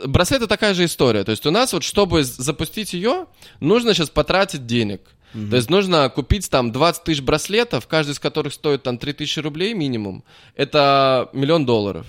браслеты 0.06 0.46
такая 0.46 0.74
же 0.74 0.84
история. 0.84 1.24
То 1.24 1.30
есть 1.30 1.46
у 1.46 1.50
нас 1.50 1.72
вот, 1.72 1.82
чтобы 1.82 2.24
запустить 2.24 2.92
ее, 2.92 3.26
нужно 3.60 3.94
сейчас 3.94 4.10
потратить 4.10 4.66
денег. 4.66 5.02
То 5.32 5.56
есть 5.56 5.70
нужно 5.70 6.10
купить 6.10 6.50
там 6.50 6.72
20 6.72 7.04
тысяч 7.04 7.22
браслетов, 7.22 7.86
каждый 7.86 8.10
из 8.10 8.18
которых 8.18 8.52
стоит 8.52 8.82
там 8.82 8.98
3 8.98 9.14
тысячи 9.14 9.40
рублей 9.40 9.72
минимум. 9.72 10.24
Это 10.56 11.30
миллион 11.32 11.64
долларов. 11.64 12.06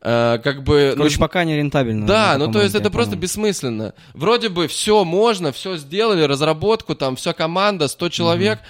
Э, 0.00 0.38
как 0.42 0.62
бы... 0.62 0.92
Короче, 0.94 1.14
нужно- 1.14 1.20
пока 1.20 1.44
не 1.44 1.56
рентабельно. 1.56 2.06
да, 2.06 2.36
ну 2.38 2.50
то 2.52 2.62
есть 2.62 2.74
это 2.74 2.90
просто 2.90 3.12
понял. 3.12 3.22
бессмысленно. 3.22 3.94
Вроде 4.14 4.48
бы 4.48 4.68
все 4.68 5.04
можно, 5.04 5.50
все 5.52 5.76
сделали, 5.76 6.22
разработку, 6.22 6.94
там 6.94 7.16
вся 7.16 7.32
команда, 7.32 7.88
100 7.88 8.08
человек, 8.10 8.60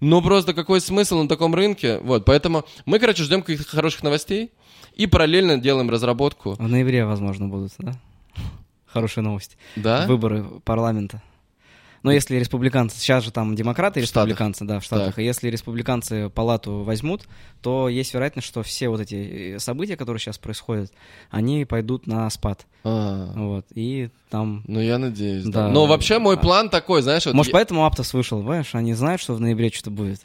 но 0.00 0.20
просто 0.20 0.52
какой 0.52 0.80
смысл 0.80 1.22
на 1.22 1.28
таком 1.28 1.54
рынке? 1.54 1.98
Вот, 1.98 2.24
поэтому 2.24 2.64
мы, 2.84 2.98
короче, 2.98 3.22
ждем 3.22 3.42
каких-то 3.42 3.68
хороших 3.76 4.02
новостей 4.02 4.50
и 4.94 5.06
параллельно 5.06 5.56
делаем 5.58 5.88
разработку. 5.88 6.52
В 6.52 6.68
ноябре, 6.68 7.04
возможно, 7.06 7.48
будут, 7.48 7.72
да? 7.78 7.94
Хорошая 8.86 9.24
новость. 9.24 9.56
Да? 9.76 10.06
Выборы 10.06 10.44
парламента. 10.64 11.22
Но 12.04 12.12
если 12.12 12.36
республиканцы, 12.36 12.98
сейчас 12.98 13.24
же 13.24 13.32
там 13.32 13.56
демократы 13.56 13.98
и 13.98 14.02
республиканцы, 14.02 14.64
да, 14.64 14.78
в 14.78 14.84
Штатах, 14.84 15.16
Так. 15.16 15.18
и 15.18 15.24
если 15.24 15.48
республиканцы 15.50 16.28
палату 16.30 16.82
возьмут, 16.84 17.22
то 17.62 17.88
есть 17.88 18.14
вероятность, 18.14 18.46
что 18.46 18.62
все 18.62 18.88
вот 18.90 19.00
эти 19.00 19.54
э, 19.56 19.58
события, 19.58 19.96
которые 19.96 20.20
сейчас 20.20 20.38
происходят, 20.38 20.92
они 21.30 21.64
пойдут 21.64 22.06
на 22.06 22.30
спад. 22.30 22.66
А, 22.84 23.32
Вот, 23.34 23.66
и 23.74 24.10
там... 24.30 24.62
ну 24.68 24.80
я 24.80 24.98
надеюсь, 24.98 25.44
да. 25.44 25.66
Да. 25.66 25.68
Но 25.70 25.86
вообще 25.86 26.18
мой 26.20 26.36
А. 26.36 26.38
план 26.38 26.68
такой, 26.70 27.02
знаешь, 27.02 27.24
вот 27.26 27.34
Может, 27.34 27.52
я- 27.52 27.58
поэтому 27.58 27.84
Аптос 27.86 28.12
вышел, 28.14 28.38
понимаешь, 28.40 28.74
они 28.74 28.94
знают, 28.94 29.20
что 29.20 29.34
в 29.34 29.40
ноябре 29.40 29.70
что-то 29.70 29.90
будет. 29.90 30.20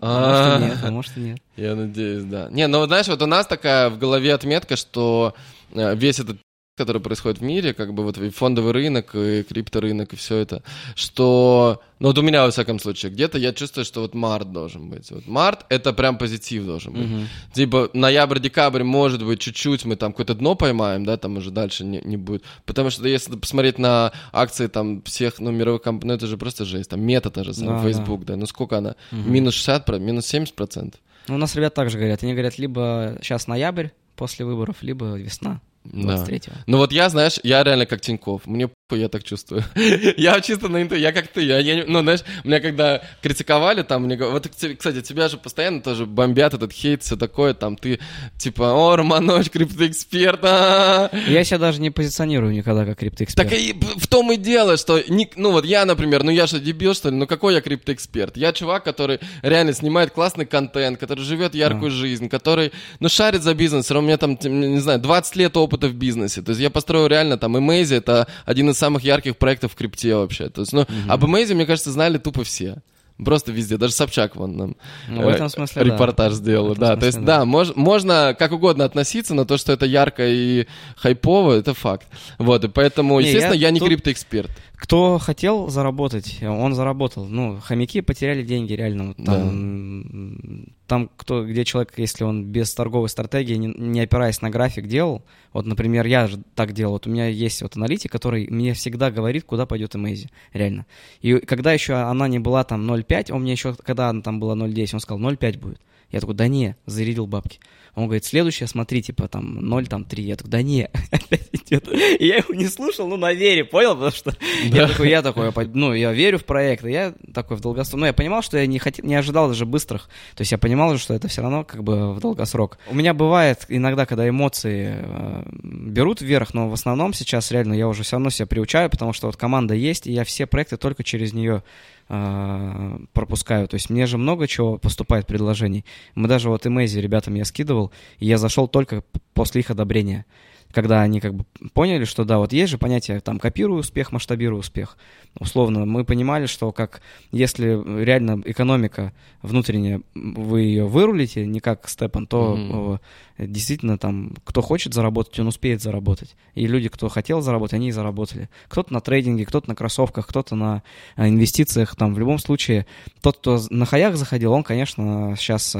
А. 0.00 0.56
А 0.56 0.58
может, 0.58 0.62
и 0.62 0.70
нет, 0.70 0.78
а 0.84 0.90
может, 0.90 1.16
и 1.16 1.20
нет. 1.20 1.38
Я 1.56 1.74
надеюсь, 1.74 2.24
да. 2.24 2.48
Не, 2.50 2.66
ну 2.68 2.84
знаешь, 2.86 3.08
вот 3.08 3.20
у 3.22 3.26
нас 3.26 3.46
такая 3.46 3.90
в 3.90 3.98
голове 3.98 4.32
отметка, 4.34 4.76
что 4.76 5.34
э, 5.72 5.94
весь 5.96 6.20
этот 6.20 6.38
который 6.76 7.00
происходит 7.00 7.38
в 7.38 7.42
мире, 7.42 7.72
как 7.72 7.94
бы 7.94 8.02
вот 8.02 8.18
и 8.18 8.30
фондовый 8.30 8.72
рынок, 8.72 9.14
и 9.14 9.44
крипторынок, 9.44 10.12
и 10.12 10.16
все 10.16 10.36
это, 10.38 10.62
что, 10.96 11.80
ну 12.00 12.08
вот 12.08 12.18
у 12.18 12.22
меня, 12.22 12.44
во 12.44 12.50
всяком 12.50 12.80
случае, 12.80 13.12
где-то 13.12 13.38
я 13.38 13.52
чувствую, 13.52 13.84
что 13.84 14.00
вот 14.00 14.14
март 14.14 14.50
должен 14.50 14.90
быть. 14.90 15.10
Вот 15.12 15.26
март— 15.28 15.66
это 15.68 15.92
прям 15.92 16.18
позитив 16.18 16.64
должен 16.66 16.92
быть. 16.92 17.06
Мгм. 17.08 17.28
Типа 17.52 17.90
ноябрь-декабрь, 17.92 18.82
может 18.82 19.24
быть, 19.24 19.40
чуть-чуть 19.40 19.84
мы 19.84 19.94
там 19.94 20.12
какое-то 20.12 20.34
дно 20.34 20.56
поймаем, 20.56 21.04
да, 21.04 21.16
там 21.16 21.36
уже 21.36 21.52
дальше 21.52 21.84
не, 21.84 22.00
не 22.00 22.16
будет. 22.16 22.42
Потому 22.66 22.90
что 22.90 23.06
если 23.06 23.36
посмотреть 23.36 23.78
на 23.78 24.12
акции 24.32 24.66
там 24.66 25.02
всех, 25.02 25.38
ну, 25.38 25.52
мировых 25.52 25.82
компаний, 25.82 26.08
ну, 26.08 26.14
это 26.16 26.26
же 26.26 26.36
просто 26.36 26.64
жесть. 26.64 26.90
Там 26.90 27.00
мета 27.02 27.30
та 27.30 27.44
же 27.44 27.54
самая, 27.54 27.80
Да, 27.80 27.88
Facebook, 27.88 28.24
да. 28.24 28.36
Ну, 28.36 28.46
сколько 28.46 28.78
она? 28.78 28.96
Минус 29.12 29.54
60, 29.54 29.86
про- 29.86 29.98
минус 29.98 30.26
70 30.26 30.54
процентов. 30.56 31.00
Ну, 31.28 31.36
у 31.36 31.38
нас 31.38 31.54
ребят 31.54 31.72
также 31.72 31.98
говорят. 31.98 32.22
Они 32.24 32.32
говорят, 32.32 32.58
либо 32.58 33.16
сейчас 33.22 33.46
ноябрь 33.46 33.88
после 34.16 34.44
выборов, 34.44 34.82
либо 34.82 35.14
весна 35.14 35.60
Да. 35.84 36.16
23-го. 36.16 36.54
Ну 36.66 36.78
вот 36.78 36.92
я, 36.92 37.08
знаешь, 37.08 37.38
я 37.42 37.62
реально 37.62 37.86
как 37.86 38.00
Тиньков. 38.00 38.46
Мне 38.46 38.70
я 38.92 39.08
так 39.08 39.24
чувствую. 39.24 39.64
я 40.16 40.40
чисто 40.40 40.68
на 40.68 40.82
инту, 40.82 40.94
я 40.94 41.12
как 41.12 41.28
ты. 41.28 41.42
Я, 41.42 41.58
я 41.58 41.84
ну, 41.86 42.00
знаешь, 42.00 42.20
меня 42.44 42.60
когда 42.60 43.02
критиковали, 43.22 43.82
там, 43.82 44.04
мне 44.04 44.16
вот, 44.16 44.48
кстати, 44.48 45.00
тебя 45.00 45.28
же 45.28 45.36
постоянно 45.36 45.80
тоже 45.80 46.06
бомбят 46.06 46.54
этот 46.54 46.72
хейт, 46.72 47.02
все 47.02 47.16
такое, 47.16 47.54
там, 47.54 47.76
ты, 47.76 47.98
типа, 48.38 48.72
о, 48.72 48.96
Романович, 48.96 49.50
криптоэксперт, 49.50 50.40
а». 50.42 51.10
Я 51.26 51.44
себя 51.44 51.58
даже 51.58 51.80
не 51.80 51.90
позиционирую 51.90 52.52
никогда 52.52 52.84
как 52.84 52.98
криптоэксперт. 52.98 53.48
Так 53.48 53.58
и 53.58 53.74
в 53.96 54.06
том 54.06 54.30
и 54.32 54.36
дело, 54.36 54.76
что, 54.76 55.00
не- 55.08 55.30
ну 55.36 55.50
вот 55.52 55.64
я, 55.64 55.84
например, 55.84 56.22
ну 56.22 56.30
я 56.30 56.46
же 56.46 56.60
дебил, 56.60 56.94
что 56.94 57.08
ли, 57.08 57.16
ну 57.16 57.26
какой 57.26 57.54
я 57.54 57.60
криптоэксперт? 57.60 58.36
Я 58.36 58.52
чувак, 58.52 58.84
который 58.84 59.18
реально 59.42 59.72
снимает 59.72 60.10
классный 60.12 60.46
контент, 60.46 60.98
который 60.98 61.24
живет 61.24 61.54
яркую 61.54 61.90
жизнь, 61.90 62.28
который, 62.28 62.72
ну, 63.00 63.08
шарит 63.08 63.42
за 63.42 63.54
бизнес, 63.54 63.90
у 63.90 64.00
меня 64.00 64.18
там, 64.18 64.38
не 64.42 64.80
знаю, 64.80 64.98
20 64.98 65.36
лет 65.36 65.56
опыта 65.56 65.73
в 65.82 65.94
бизнесе, 65.94 66.42
то 66.42 66.50
есть 66.50 66.60
я 66.60 66.70
построил 66.70 67.06
реально 67.08 67.36
там 67.38 67.56
Amaze, 67.56 67.94
это 67.96 68.28
один 68.46 68.70
из 68.70 68.78
самых 68.78 69.02
ярких 69.02 69.36
проектов 69.36 69.72
в 69.72 69.74
крипте 69.74 70.14
вообще, 70.14 70.48
то 70.48 70.60
есть, 70.60 70.72
ну, 70.72 70.86
об 71.08 71.24
Amaze, 71.24 71.54
мне 71.54 71.66
кажется, 71.66 71.90
знали 71.90 72.18
тупо 72.18 72.44
все. 72.44 72.76
Просто 73.24 73.52
везде, 73.52 73.76
даже 73.76 73.92
Собчак 73.92 74.34
вон 74.34 74.56
нам 74.56 74.76
Ну, 75.08 75.22
в 75.22 75.28
этом 75.28 75.46
э, 75.46 75.48
смысле, 75.48 75.84
да. 75.84 75.94
репортаж 75.94 76.32
сделал, 76.32 76.70
В 76.70 76.72
этом 76.72 76.80
да. 76.80 76.96
То 76.96 77.06
есть, 77.06 77.14
смысле, 77.18 77.26
да, 77.28 77.38
да. 77.38 77.44
мож- 77.44 77.72
можно 77.76 78.34
как 78.36 78.50
угодно 78.50 78.84
относиться, 78.84 79.34
но 79.34 79.44
то, 79.44 79.56
что 79.56 79.70
это 79.72 79.86
ярко 79.86 80.26
и 80.26 80.66
хайпово, 80.96 81.52
это 81.52 81.74
факт. 81.74 82.08
Вот, 82.38 82.64
и 82.64 82.68
поэтому, 82.68 83.20
Не, 83.20 83.26
естественно, 83.26 83.52
я, 83.54 83.68
я 83.68 83.70
не 83.70 83.78
тут- 83.78 83.86
криптоэксперт. 83.88 84.50
Кто 84.76 85.18
хотел 85.18 85.68
заработать, 85.68 86.42
он 86.42 86.74
заработал. 86.74 87.26
Ну, 87.26 87.60
хомяки 87.62 88.00
потеряли 88.00 88.42
деньги, 88.42 88.72
реально. 88.72 89.14
Там, 89.14 89.48
м, 89.48 90.72
там 90.86 91.10
кто, 91.16 91.46
где 91.46 91.64
человек, 91.64 91.92
если 91.96 92.24
он 92.24 92.44
без 92.44 92.74
торговой 92.74 93.08
стратегии, 93.08 93.54
не, 93.54 93.68
не 93.68 94.00
опираясь 94.00 94.42
на 94.42 94.50
график, 94.50 94.86
делал, 94.86 95.22
вот, 95.52 95.64
например, 95.64 96.06
я 96.06 96.26
же 96.26 96.42
так 96.54 96.72
делал, 96.72 96.94
вот 96.94 97.06
у 97.06 97.10
меня 97.10 97.28
есть 97.28 97.62
вот 97.62 97.76
аналитик, 97.76 98.10
который 98.10 98.48
мне 98.50 98.74
всегда 98.74 99.10
говорит, 99.10 99.44
куда 99.44 99.64
пойдет 99.64 99.94
Эмейзи, 99.94 100.28
реально. 100.52 100.86
И 101.20 101.34
когда 101.38 101.72
еще 101.72 101.94
она 101.94 102.26
не 102.26 102.40
была 102.40 102.64
там 102.64 102.88
0,5, 102.90 103.32
он 103.32 103.42
мне 103.42 103.52
еще, 103.52 103.74
когда 103.74 104.08
она 104.08 104.22
там 104.22 104.40
была 104.40 104.54
0,10, 104.54 104.90
он 104.94 105.00
сказал, 105.00 105.20
0,5 105.20 105.58
будет. 105.58 105.80
Я 106.10 106.20
такой, 106.20 106.34
да 106.34 106.48
не, 106.48 106.76
зарядил 106.86 107.26
бабки. 107.26 107.60
Он 107.94 108.04
говорит, 108.04 108.24
следующее, 108.24 108.66
смотри, 108.66 109.02
типа 109.02 109.28
там 109.28 109.56
0, 109.56 109.86
там 109.86 110.04
3. 110.04 110.22
Я 110.22 110.36
такой, 110.36 110.50
да 110.50 110.62
не, 110.62 110.84
опять 111.10 111.48
идет. 111.52 111.88
И 111.88 112.26
я 112.26 112.36
его 112.36 112.54
не 112.54 112.66
слушал, 112.66 113.08
ну, 113.08 113.16
на 113.16 113.32
вере, 113.32 113.64
понял? 113.64 113.94
Потому 113.94 114.10
что 114.10 114.34
я 114.64 114.88
такой, 114.88 115.10
я 115.10 115.22
такой, 115.22 115.52
ну, 115.72 115.92
я 115.92 116.12
верю 116.12 116.38
в 116.38 116.44
проект, 116.44 116.84
и 116.84 116.90
я 116.90 117.14
такой 117.32 117.56
в 117.56 117.60
долгосрок. 117.60 118.00
Но 118.00 118.06
я 118.06 118.12
понимал, 118.12 118.42
что 118.42 118.58
я 118.58 118.66
не, 118.66 118.78
хотел, 118.78 119.04
не 119.04 119.14
ожидал 119.14 119.48
даже 119.48 119.66
быстрых. 119.66 120.08
То 120.34 120.42
есть 120.42 120.52
я 120.52 120.58
понимал 120.58 120.94
что 120.98 121.14
это 121.14 121.28
все 121.28 121.42
равно 121.42 121.64
как 121.64 121.82
бы 121.82 122.14
в 122.14 122.20
долгосрок. 122.20 122.78
У 122.88 122.94
меня 122.94 123.14
бывает 123.14 123.64
иногда, 123.68 124.06
когда 124.06 124.28
эмоции 124.28 124.96
э, 124.98 125.42
берут 125.62 126.20
вверх, 126.20 126.54
но 126.54 126.68
в 126.68 126.72
основном 126.72 127.14
сейчас 127.14 127.50
реально 127.50 127.74
я 127.74 127.88
уже 127.88 128.02
все 128.02 128.16
равно 128.16 128.30
себя 128.30 128.46
приучаю, 128.46 128.90
потому 128.90 129.12
что 129.12 129.26
вот 129.26 129.36
команда 129.36 129.74
есть, 129.74 130.06
и 130.06 130.12
я 130.12 130.24
все 130.24 130.46
проекты 130.46 130.76
только 130.76 131.02
через 131.02 131.32
нее 131.32 131.62
э, 132.08 132.98
пропускаю. 133.12 133.68
То 133.68 133.74
есть 133.74 133.90
мне 133.90 134.06
же 134.06 134.18
много 134.18 134.46
чего 134.46 134.78
поступает 134.78 135.26
предложений. 135.26 135.84
Мы 136.14 136.28
даже 136.28 136.48
вот 136.48 136.66
Эмейзи 136.66 136.98
ребятам 136.98 137.34
я 137.34 137.44
скидывал, 137.44 137.92
и 138.18 138.26
я 138.26 138.38
зашел 138.38 138.68
только 138.68 139.02
после 139.32 139.60
их 139.60 139.70
одобрения. 139.70 140.26
Когда 140.72 141.02
они 141.02 141.20
как 141.20 141.34
бы 141.34 141.44
поняли, 141.72 142.04
что 142.04 142.24
да, 142.24 142.38
вот 142.38 142.52
есть 142.52 142.70
же 142.72 142.78
понятие 142.78 143.20
там 143.20 143.38
копирую 143.38 143.80
успех, 143.80 144.10
масштабирую 144.10 144.58
успех. 144.58 144.96
Условно, 145.38 145.86
мы 145.86 146.04
понимали, 146.04 146.46
что 146.46 146.72
как 146.72 147.00
если 147.30 147.80
реально 148.02 148.42
экономика 148.44 149.12
внутренняя, 149.40 150.00
вы 150.14 150.62
ее 150.62 150.86
вырулите, 150.86 151.46
не 151.46 151.60
как 151.60 151.88
Степан, 151.88 152.26
то 152.26 152.56
Мгм. 152.56 153.00
Э, 153.36 153.46
действительно 153.46 153.98
там, 153.98 154.34
кто 154.44 154.62
хочет 154.62 154.94
заработать, 154.94 155.38
он 155.38 155.48
успеет 155.48 155.82
заработать. 155.82 156.36
И 156.54 156.66
люди, 156.66 156.88
кто 156.88 157.08
хотел 157.08 157.40
заработать, 157.40 157.74
они 157.74 157.88
и 157.88 157.92
заработали. 157.92 158.48
Кто-то 158.68 158.92
на 158.92 159.00
трейдинге, 159.00 159.44
кто-то 159.46 159.68
на 159.68 159.74
кроссовках, 159.74 160.26
кто-то 160.26 160.54
на 160.56 160.82
э, 161.16 161.28
инвестициях. 161.28 161.96
Там 161.96 162.14
в 162.14 162.18
любом 162.18 162.38
случае, 162.38 162.86
тот, 163.20 163.38
кто 163.38 163.60
на 163.70 163.86
хаях 163.86 164.16
заходил, 164.16 164.52
он, 164.52 164.62
конечно, 164.62 165.34
сейчас 165.38 165.76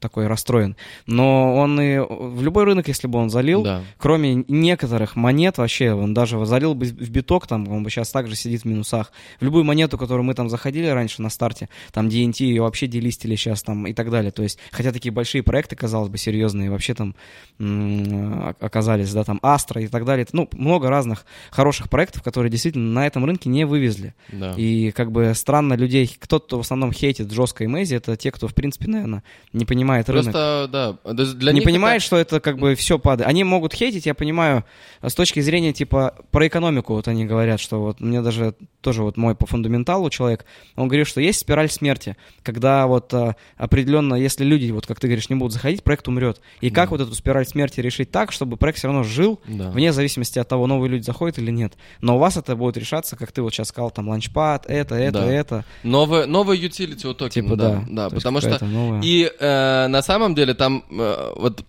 такой 0.00 0.26
расстроен. 0.26 0.76
Но 1.06 1.54
он 1.56 1.80
и 1.80 1.98
в 1.98 2.42
любой 2.42 2.64
рынок, 2.64 2.88
если 2.88 3.06
бы 3.06 3.18
он 3.18 3.30
залил, 3.30 3.62
Да. 3.62 3.82
кроме 3.98 4.44
некоторых 4.48 5.16
монет 5.16 5.58
вообще, 5.58 5.92
он 5.92 6.14
даже 6.14 6.44
залил 6.46 6.74
бы 6.74 6.86
в 6.86 7.10
биток, 7.10 7.46
там, 7.46 7.68
он 7.68 7.82
бы 7.82 7.90
сейчас 7.90 8.10
также 8.10 8.34
сидит 8.36 8.62
в 8.62 8.64
минусах. 8.64 9.12
В 9.40 9.44
любую 9.44 9.64
монету, 9.64 9.98
которую 9.98 10.24
мы 10.24 10.34
там 10.34 10.48
заходили 10.48 10.86
раньше 10.86 11.22
на 11.22 11.30
старте, 11.30 11.68
там 11.92 12.08
DNT 12.08 12.44
ее 12.44 12.62
вообще 12.62 12.86
делистили 12.86 13.34
сейчас 13.36 13.62
там 13.62 13.86
и 13.86 13.92
так 13.92 14.10
далее. 14.10 14.30
То 14.30 14.42
есть, 14.42 14.58
хотя 14.70 14.92
такие 14.92 15.12
большие 15.12 15.42
проекты, 15.42 15.76
казалось 15.76 16.08
бы, 16.08 16.18
серьезные, 16.18 16.70
вообще 16.78 16.94
там 16.94 17.14
оказались, 18.60 19.12
да, 19.12 19.24
там 19.24 19.40
Астра 19.42 19.82
и 19.82 19.88
так 19.88 20.04
далее. 20.04 20.26
Ну, 20.32 20.48
много 20.52 20.88
разных 20.88 21.26
хороших 21.50 21.90
проектов, 21.90 22.22
которые 22.22 22.50
действительно 22.50 22.92
на 22.92 23.06
этом 23.06 23.24
рынке 23.24 23.48
не 23.48 23.64
вывезли. 23.66 24.14
Да. 24.30 24.54
И 24.56 24.92
как 24.92 25.10
бы 25.10 25.32
странно 25.34 25.74
людей, 25.74 26.14
кто-то 26.18 26.58
в 26.58 26.60
основном 26.60 26.92
хейтит 26.92 27.32
жестко 27.32 27.64
Эмейзи, 27.64 27.96
это 27.96 28.16
те, 28.16 28.30
кто, 28.30 28.46
в 28.46 28.54
принципе, 28.54 28.88
наверное, 28.88 29.24
не 29.52 29.64
понимает 29.64 30.08
рынок. 30.08 30.32
Просто, 30.32 30.68
да, 31.04 31.12
для 31.34 31.52
не 31.52 31.60
понимает, 31.60 31.98
это- 31.98 32.06
что 32.06 32.16
это 32.16 32.40
как 32.40 32.58
бы 32.58 32.68
бы 32.68 32.74
все 32.74 32.98
падает. 32.98 33.28
Они 33.28 33.44
могут 33.44 33.72
хейтить, 33.72 34.04
я 34.06 34.14
понимаю, 34.14 34.64
с 35.02 35.14
точки 35.14 35.40
зрения, 35.40 35.72
типа, 35.72 36.16
про 36.30 36.46
экономику, 36.46 36.92
вот 36.92 37.08
они 37.08 37.24
говорят, 37.24 37.60
что 37.60 37.80
вот 37.80 38.00
мне 38.00 38.20
даже 38.20 38.54
тоже 38.80 39.02
вот 39.02 39.16
мой 39.16 39.34
по 39.34 39.46
фундаменталу 39.46 40.08
человек, 40.10 40.44
он 40.76 40.88
говорит, 40.88 41.06
что 41.06 41.20
есть 41.20 41.40
спираль 41.40 41.68
смерти, 41.70 42.16
когда 42.42 42.86
вот 42.86 43.12
а, 43.12 43.36
определенно, 43.56 44.14
если 44.14 44.44
люди, 44.44 44.70
вот 44.70 44.86
как 44.86 45.00
ты 45.00 45.08
говоришь, 45.08 45.28
не 45.30 45.36
будут 45.36 45.52
заходить, 45.52 45.82
проект 45.82 46.06
умрет. 46.08 46.40
И 46.60 46.67
как 46.70 46.90
вот 46.90 47.00
эту 47.00 47.14
спираль 47.14 47.46
смерти 47.46 47.80
решить 47.80 48.10
так, 48.10 48.32
чтобы 48.32 48.56
проект 48.56 48.78
все 48.78 48.88
равно 48.88 49.02
жил, 49.04 49.40
Да. 49.46 49.70
вне 49.70 49.92
зависимости 49.92 50.38
от 50.38 50.48
того, 50.48 50.66
новые 50.66 50.90
люди 50.90 51.02
заходят 51.04 51.38
или 51.38 51.50
нет. 51.50 51.74
Но 52.00 52.16
у 52.16 52.18
вас 52.18 52.36
это 52.36 52.56
будет 52.56 52.76
решаться, 52.76 53.16
как 53.16 53.32
ты 53.32 53.42
вот 53.42 53.52
сейчас 53.52 53.68
сказал, 53.68 53.90
там, 53.90 54.08
ланчпад, 54.08 54.66
это, 54.66 54.94
это, 54.94 55.20
Да. 55.20 55.26
это. 55.32 55.64
Новые, 55.82 56.26
новые 56.26 56.60
utility 56.60 57.06
у 57.06 57.14
токена, 57.14 57.30
Типа, 57.48 57.56
да. 57.56 57.84
да. 57.88 58.08
Да, 58.08 58.10
потому 58.14 58.40
что... 58.40 58.64
новая. 58.64 59.00
И 59.02 59.30
э, 59.38 59.86
на 59.88 60.02
самом 60.02 60.34
деле 60.34 60.54
там 60.54 60.84
э, 60.90 61.32
вот 61.36 61.64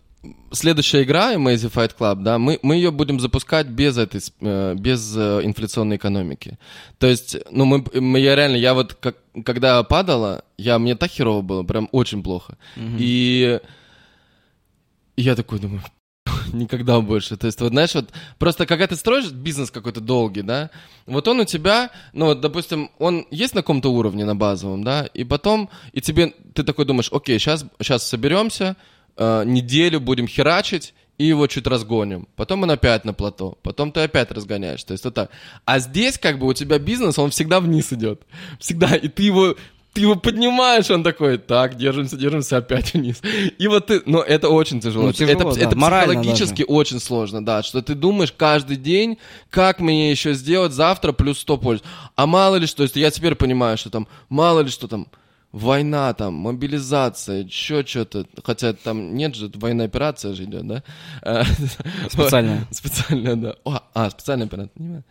следующая 0.52 1.04
игра 1.04 1.34
Amazing 1.34 1.72
Fight 1.72 1.92
Club, 1.98 2.24
да, 2.24 2.38
мы, 2.38 2.60
мы 2.62 2.76
ее 2.76 2.92
будем 2.92 3.20
запускать 3.20 3.68
без 3.68 3.98
этой, 3.98 4.20
э, 4.42 4.76
без 4.76 5.16
э, 5.16 5.42
инфляционной 5.44 5.96
экономики. 5.96 6.58
То 6.98 7.08
есть, 7.08 7.38
ну, 7.52 7.64
мы, 7.66 7.86
мы- 7.94 8.20
я 8.20 8.36
реально, 8.36 8.58
я 8.58 8.74
вот, 8.74 8.96
как, 8.96 9.16
когда 9.46 9.82
падала, 9.84 10.44
я, 10.58 10.78
мне 10.78 10.96
так 10.96 11.10
херово 11.12 11.42
было, 11.42 11.64
прям 11.64 11.88
очень 11.94 12.22
плохо. 12.22 12.58
И 12.98 13.60
и 15.20 15.22
я 15.22 15.36
такой 15.36 15.60
думаю, 15.60 15.82
никогда 16.54 17.02
больше. 17.02 17.36
То 17.36 17.48
есть, 17.48 17.60
вот 17.60 17.72
знаешь, 17.72 17.94
вот 17.94 18.10
просто 18.38 18.66
когда 18.66 18.88
ты 18.88 18.96
строишь 18.96 19.30
бизнес 19.32 19.70
какой-то 19.70 20.00
долгий, 20.00 20.44
да, 20.44 20.70
вот 21.06 21.28
он 21.28 21.42
у 21.42 21.44
тебя, 21.44 21.92
ну 22.14 22.28
вот, 22.28 22.40
допустим, 22.40 22.90
он 23.00 23.28
есть 23.30 23.54
на 23.54 23.62
каком-то 23.62 23.90
уровне, 23.90 24.24
на 24.24 24.38
базовом, 24.38 24.82
да, 24.82 25.06
и 25.14 25.26
потом, 25.26 25.70
и 25.92 26.00
тебе, 26.00 26.34
ты 26.54 26.64
такой 26.64 26.86
думаешь, 26.86 27.12
окей, 27.12 27.38
сейчас, 27.38 27.66
сейчас 27.82 28.08
соберемся, 28.08 28.78
э, 29.18 29.44
неделю 29.46 30.00
будем 30.00 30.26
херачить, 30.26 30.94
и 31.18 31.26
его 31.26 31.48
чуть 31.48 31.68
разгоним. 31.68 32.30
Потом 32.38 32.64
он 32.64 32.72
опять 32.72 33.04
на 33.04 33.14
плато. 33.14 33.58
Потом 33.62 33.92
ты 33.92 34.00
опять 34.00 34.32
разгоняешь. 34.32 34.82
То 34.86 34.94
есть 34.94 35.04
вот 35.04 35.16
так. 35.16 35.32
А 35.66 35.80
здесь 35.80 36.18
как 36.18 36.40
бы 36.40 36.48
у 36.48 36.54
тебя 36.54 36.80
бизнес, 36.80 37.20
он 37.20 37.32
всегда 37.32 37.60
вниз 37.60 37.92
идет. 37.92 38.22
Всегда. 38.58 38.96
И 38.96 39.10
ты 39.10 39.24
его 39.24 39.58
ты 39.94 40.02
его 40.02 40.16
поднимаешь, 40.16 40.90
он 40.90 41.04
такой, 41.04 41.38
так, 41.38 41.76
держимся, 41.76 42.16
держимся, 42.18 42.58
опять 42.58 42.94
вниз. 42.94 43.22
И 43.58 43.68
вот 43.68 43.88
ты, 43.88 44.02
но 44.06 44.22
это 44.22 44.50
очень 44.50 44.80
тяжело. 44.80 45.08
Ну, 45.08 45.14
тяжело, 45.14 45.32
это 45.32 45.60
да, 45.60 45.66
это 45.68 45.76
морально 45.76 46.14
психологически 46.22 46.64
очень 46.68 47.00
сложно, 47.00 47.44
да, 47.44 47.64
что 47.64 47.82
ты 47.82 47.96
думаешь 47.96 48.32
каждый 48.36 48.78
день, 48.78 49.18
как 49.50 49.80
мне 49.80 50.12
еще 50.12 50.34
сделать 50.34 50.74
завтра 50.74 51.12
плюс 51.12 51.40
100 51.40 51.58
польз. 51.58 51.84
А 52.16 52.26
мало 52.28 52.58
ли 52.58 52.68
что, 52.68 52.84
если 52.84 53.00
я 53.00 53.12
теперь 53.12 53.36
понимаю, 53.36 53.78
что 53.78 53.90
там, 53.90 54.08
мало 54.30 54.62
ли 54.62 54.70
что 54.70 54.88
там, 54.88 55.08
война 55.52 56.14
там, 56.14 56.34
мобилизация, 56.36 57.44
еще 57.44 57.84
что-то, 57.86 58.26
хотя 58.44 58.74
там 58.74 59.16
нет 59.16 59.36
же, 59.36 59.52
военная 59.56 59.86
операция 59.86 60.34
же 60.34 60.44
идет, 60.44 60.68
да? 60.68 60.84
Э, 61.24 61.44
Специальная. 62.10 62.68
Специальная, 62.72 63.36
да. 63.36 63.56
О, 63.64 63.80
а, 63.94 64.10
специальная 64.12 64.46
операция, 64.46 64.72
понимаю. 64.76 65.04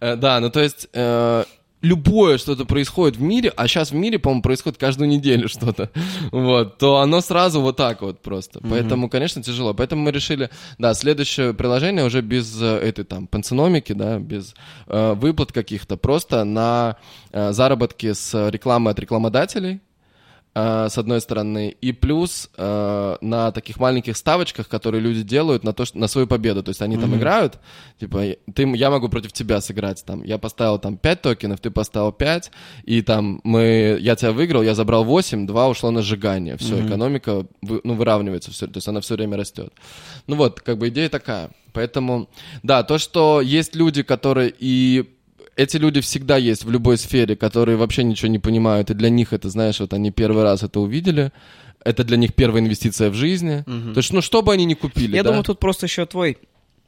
Э, 0.00 0.16
Да, 0.16 0.40
ну 0.40 0.50
то 0.50 0.60
есть 0.60 0.88
э, 0.92 1.44
любое 1.82 2.38
что-то 2.38 2.64
происходит 2.64 3.16
в 3.16 3.22
мире, 3.22 3.52
а 3.56 3.66
сейчас 3.66 3.90
в 3.90 3.94
мире, 3.94 4.18
по-моему, 4.18 4.42
происходит 4.42 4.78
каждую 4.78 5.08
неделю 5.08 5.48
что-то, 5.50 5.90
вот, 6.30 6.78
то 6.78 6.98
оно 6.98 7.20
сразу 7.20 7.60
вот 7.60 7.76
так 7.76 8.02
вот 8.02 8.20
просто. 8.20 8.60
Поэтому, 8.60 9.08
конечно, 9.08 9.42
тяжело. 9.42 9.74
Поэтому 9.74 10.02
мы 10.02 10.10
решили, 10.10 10.50
да, 10.78 10.94
следующее 10.94 11.54
приложение 11.54 12.04
уже 12.04 12.20
без 12.20 12.60
э, 12.60 12.66
этой 12.66 13.04
там 13.04 13.26
пансиномики, 13.26 13.92
да, 13.92 14.18
без 14.18 14.54
э, 14.86 15.14
выплат 15.14 15.52
каких-то, 15.52 15.96
просто 15.96 16.44
на 16.44 16.96
э, 17.32 17.52
заработки 17.52 18.12
с 18.12 18.50
рекламы 18.50 18.90
от 18.90 18.98
рекламодателей, 18.98 19.80
с 20.88 20.98
одной 20.98 21.20
стороны, 21.20 21.74
и 21.84 21.92
плюс 21.92 22.50
э, 22.56 23.16
на 23.20 23.50
таких 23.52 23.78
маленьких 23.78 24.16
ставочках, 24.16 24.68
которые 24.68 25.00
люди 25.00 25.22
делают 25.22 25.64
на 25.64 25.72
то, 25.72 25.84
что, 25.84 25.98
на 25.98 26.08
свою 26.08 26.26
победу. 26.26 26.62
То 26.62 26.70
есть 26.70 26.82
они 26.82 26.96
там 26.96 27.10
играют, 27.16 27.58
типа, 28.00 28.22
ты, 28.54 28.62
я 28.76 28.90
могу 28.90 29.08
против 29.08 29.32
тебя 29.32 29.60
сыграть, 29.60 30.04
там, 30.04 30.24
я 30.24 30.38
поставил 30.38 30.78
там 30.78 30.96
5 30.96 31.22
токенов, 31.22 31.60
ты 31.60 31.70
поставил 31.70 32.12
5, 32.12 32.50
и 32.84 33.02
там 33.02 33.40
мы, 33.44 33.98
я 34.00 34.16
тебя 34.16 34.32
выиграл, 34.32 34.62
я 34.62 34.74
забрал 34.74 35.04
8, 35.04 35.46
2 35.46 35.68
ушло 35.68 35.90
на 35.90 36.02
сжигание. 36.02 36.56
Все, 36.56 36.74
экономика 36.86 37.46
вы- 37.62 37.80
ну, 37.84 37.94
выравнивается, 37.94 38.50
все, 38.50 38.66
то 38.66 38.78
есть 38.78 38.88
она 38.88 39.00
все 39.00 39.14
время 39.14 39.36
растет. 39.36 39.72
Ну 40.26 40.36
вот, 40.36 40.60
как 40.60 40.78
бы 40.78 40.88
идея 40.88 41.08
такая. 41.08 41.50
Поэтому, 41.72 42.28
да, 42.62 42.82
то, 42.82 42.98
что 42.98 43.40
есть 43.40 43.76
люди, 43.76 44.02
которые 44.02 44.52
и 44.58 45.04
эти 45.56 45.76
люди 45.76 46.00
всегда 46.00 46.36
есть 46.36 46.64
в 46.64 46.70
любой 46.70 46.96
сфере, 46.98 47.36
которые 47.36 47.76
вообще 47.76 48.02
ничего 48.04 48.30
не 48.30 48.38
понимают, 48.38 48.90
и 48.90 48.94
для 48.94 49.10
них 49.10 49.32
это, 49.32 49.48
знаешь, 49.50 49.80
вот 49.80 49.92
они 49.92 50.10
первый 50.10 50.42
раз 50.42 50.62
это 50.62 50.80
увидели, 50.80 51.32
это 51.84 52.04
для 52.04 52.16
них 52.16 52.34
первая 52.34 52.62
инвестиция 52.62 53.10
в 53.10 53.14
жизни. 53.14 53.62
То 53.66 53.98
есть, 53.98 54.12
ну, 54.12 54.20
что 54.20 54.42
бы 54.42 54.52
они 54.52 54.64
ни 54.64 54.74
купили, 54.74 55.16
Я 55.16 55.22
да? 55.22 55.30
думаю, 55.30 55.44
тут 55.44 55.58
просто 55.60 55.86
еще 55.86 56.06
твой 56.06 56.38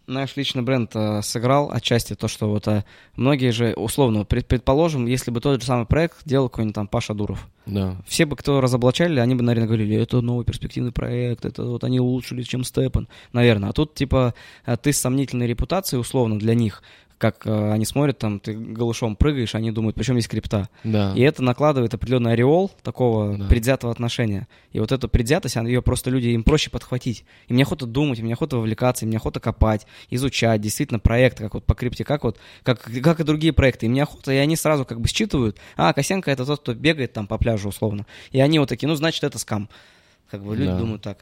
наш 0.08 0.36
личный 0.36 0.62
бренд 0.62 0.90
э, 0.94 1.22
сыграл 1.22 1.70
отчасти 1.70 2.14
то, 2.14 2.26
что 2.26 2.48
вот 2.50 2.66
э, 2.66 2.84
многие 3.14 3.52
же, 3.52 3.72
условно, 3.74 4.24
пред- 4.24 4.48
предположим, 4.48 5.06
если 5.06 5.30
бы 5.30 5.40
тот 5.40 5.60
же 5.60 5.66
самый 5.66 5.86
проект 5.86 6.16
делал 6.24 6.48
какой-нибудь 6.48 6.74
там 6.74 6.88
Паша 6.88 7.14
Дуров, 7.14 7.48
Да. 7.66 7.96
все 8.06 8.26
бы, 8.26 8.34
кто 8.36 8.60
разоблачали, 8.60 9.20
они 9.20 9.36
бы, 9.36 9.42
наверное, 9.44 9.68
говорили, 9.68 9.96
это 9.96 10.20
новый 10.20 10.44
перспективный 10.44 10.90
проект, 10.90 11.44
это 11.44 11.62
вот 11.64 11.84
они 11.84 12.00
улучшили, 12.00 12.42
чем 12.42 12.64
Степан, 12.64 13.06
наверное. 13.32 13.70
А 13.70 13.72
тут, 13.72 13.94
типа, 13.94 14.34
э, 14.66 14.76
ты 14.76 14.92
с 14.92 14.98
сомнительной 14.98 15.46
репутацией, 15.46 16.00
условно, 16.00 16.36
для 16.36 16.54
них, 16.54 16.82
как 17.22 17.46
э, 17.46 17.72
они 17.72 17.84
смотрят, 17.84 18.18
там, 18.18 18.40
ты 18.40 18.52
голышом 18.52 19.14
прыгаешь, 19.14 19.54
они 19.54 19.70
думают, 19.70 19.94
причем 19.94 20.16
есть 20.16 20.26
крипта. 20.28 20.68
Да. 20.82 21.12
И 21.16 21.20
это 21.20 21.40
накладывает 21.42 21.94
определенный 21.94 22.32
ореол 22.32 22.72
такого 22.82 23.38
Да. 23.38 23.46
предвзятого 23.46 23.92
отношения. 23.92 24.48
И 24.72 24.80
вот 24.80 24.90
эту 24.90 25.08
предвзятость, 25.08 25.56
она- 25.56 25.68
ее 25.68 25.82
просто 25.82 26.10
люди, 26.10 26.26
им 26.28 26.42
проще 26.42 26.68
подхватить. 26.68 27.24
И 27.46 27.52
мне 27.54 27.62
охота 27.62 27.86
думать, 27.86 28.18
и 28.18 28.22
мне 28.24 28.32
охота 28.34 28.56
вовлекаться, 28.56 29.04
и 29.04 29.08
мне 29.08 29.18
охота 29.18 29.38
копать, 29.38 29.86
изучать 30.10 30.60
действительно 30.60 30.98
проекты, 30.98 31.44
как 31.44 31.54
вот 31.54 31.64
по 31.64 31.74
крипте, 31.76 32.02
как 32.04 32.24
вот, 32.24 32.38
как, 32.64 32.80
как 32.82 33.20
и 33.20 33.24
другие 33.24 33.52
проекты. 33.52 33.86
И 33.86 33.88
мне 33.88 34.02
охота, 34.02 34.32
и 34.32 34.36
они 34.36 34.56
сразу 34.56 34.84
как 34.84 35.00
бы 35.00 35.06
считывают, 35.06 35.58
а, 35.76 35.92
Косенко 35.92 36.28
это 36.28 36.44
тот, 36.44 36.60
кто 36.60 36.74
бегает 36.74 37.12
там 37.12 37.28
по 37.28 37.38
пляжу 37.38 37.68
условно. 37.68 38.04
И 38.32 38.40
они 38.40 38.58
вот 38.58 38.68
такие, 38.68 38.88
ну, 38.88 38.96
значит, 38.96 39.22
это 39.22 39.38
скам. 39.38 39.68
Как 40.28 40.42
бы 40.42 40.56
люди 40.56 40.70
Да. 40.70 40.78
думают 40.78 41.02
так. 41.02 41.18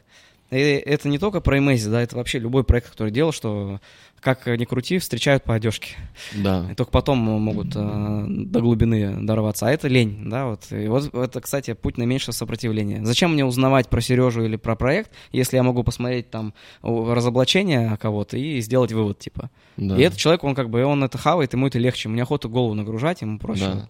И 0.51 0.57
это 0.57 1.07
не 1.07 1.17
только 1.17 1.39
про 1.39 1.57
Эмейзи, 1.57 1.89
да, 1.89 2.01
это 2.01 2.17
вообще 2.17 2.37
любой 2.39 2.63
проект, 2.63 2.89
который 2.89 3.11
делал, 3.11 3.31
что 3.31 3.79
как 4.21 4.45
ни 4.45 4.65
крути, 4.65 4.99
встречают 4.99 5.43
по 5.43 5.55
одежке. 5.55 5.95
Да. 6.35 6.67
И 6.71 6.75
только 6.75 6.91
потом 6.91 7.17
могут 7.17 7.75
э, 7.75 8.25
до 8.27 8.61
глубины 8.61 9.25
дорваться. 9.25 9.67
А 9.67 9.71
это 9.71 9.87
лень, 9.87 10.29
да, 10.29 10.45
вот. 10.45 10.71
И 10.71 10.87
вот 10.87 11.13
это, 11.13 11.41
кстати, 11.41 11.73
путь 11.73 11.97
наименьшего 11.97 12.31
сопротивления. 12.31 13.03
Зачем 13.03 13.33
мне 13.33 13.43
узнавать 13.43 13.89
про 13.89 13.99
Сережу 13.99 14.43
или 14.43 14.57
про 14.57 14.75
проект, 14.75 15.11
если 15.31 15.57
я 15.57 15.63
могу 15.63 15.83
посмотреть 15.83 16.29
там 16.29 16.53
разоблачение 16.83 17.97
кого-то 17.97 18.37
и 18.37 18.61
сделать 18.61 18.91
вывод, 18.91 19.17
типа. 19.17 19.49
Да. 19.77 19.97
И 19.97 20.01
этот 20.01 20.19
человек, 20.19 20.43
он 20.43 20.53
как 20.53 20.69
бы, 20.69 20.85
он 20.85 21.03
это 21.03 21.17
хавает, 21.17 21.53
ему 21.53 21.65
это 21.67 21.79
легче. 21.79 22.07
Мне 22.07 22.21
охота 22.21 22.47
голову 22.47 22.75
нагружать, 22.75 23.21
ему 23.21 23.39
проще. 23.39 23.65
Да. 23.65 23.89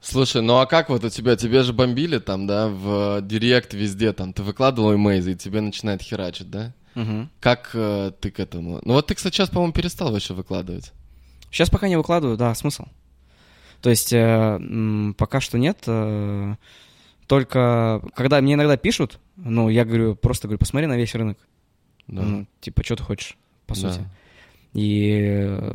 Слушай, 0.00 0.42
ну 0.42 0.58
а 0.58 0.66
как 0.66 0.88
вот 0.90 1.02
у 1.04 1.08
тебя, 1.10 1.36
тебе 1.36 1.62
же 1.62 1.72
бомбили 1.72 2.18
там, 2.18 2.46
да, 2.46 2.68
в 2.68 3.20
директ 3.22 3.74
везде, 3.74 4.12
там, 4.12 4.32
ты 4.32 4.42
выкладывал 4.42 4.94
имейзы, 4.94 5.32
и 5.32 5.36
тебе 5.36 5.60
начинает 5.60 6.02
херачить, 6.02 6.50
да? 6.50 6.72
Мгм. 6.94 7.30
Как 7.40 7.70
э, 7.74 8.12
ты 8.20 8.30
к 8.30 8.40
этому? 8.40 8.80
Ну 8.84 8.94
вот 8.94 9.06
ты, 9.06 9.14
кстати, 9.14 9.34
сейчас, 9.34 9.50
по-моему, 9.50 9.72
перестал 9.72 10.12
вообще 10.12 10.34
выкладывать. 10.34 10.92
Сейчас 11.50 11.68
пока 11.70 11.88
не 11.88 11.96
выкладываю, 11.96 12.36
да, 12.36 12.54
смысл. 12.54 12.84
То 13.82 13.90
есть 13.90 14.12
э, 14.12 14.18
м, 14.18 15.14
пока 15.18 15.40
что 15.40 15.58
нет. 15.58 15.78
э, 15.86 16.54
только 17.26 18.02
когда 18.14 18.40
мне 18.40 18.54
иногда 18.54 18.76
пишут, 18.76 19.18
ну, 19.36 19.68
я 19.68 19.84
говорю, 19.84 20.14
просто 20.16 20.48
говорю, 20.48 20.58
посмотри 20.58 20.86
на 20.86 20.96
весь 20.96 21.14
рынок. 21.14 21.38
Да. 22.06 22.22
Ну, 22.22 22.46
типа, 22.60 22.82
что 22.84 22.96
ты 22.96 23.02
хочешь, 23.02 23.36
по 23.66 23.74
Да. 23.74 23.80
сути. 23.92 24.04
И 24.72 25.18
э, 25.20 25.74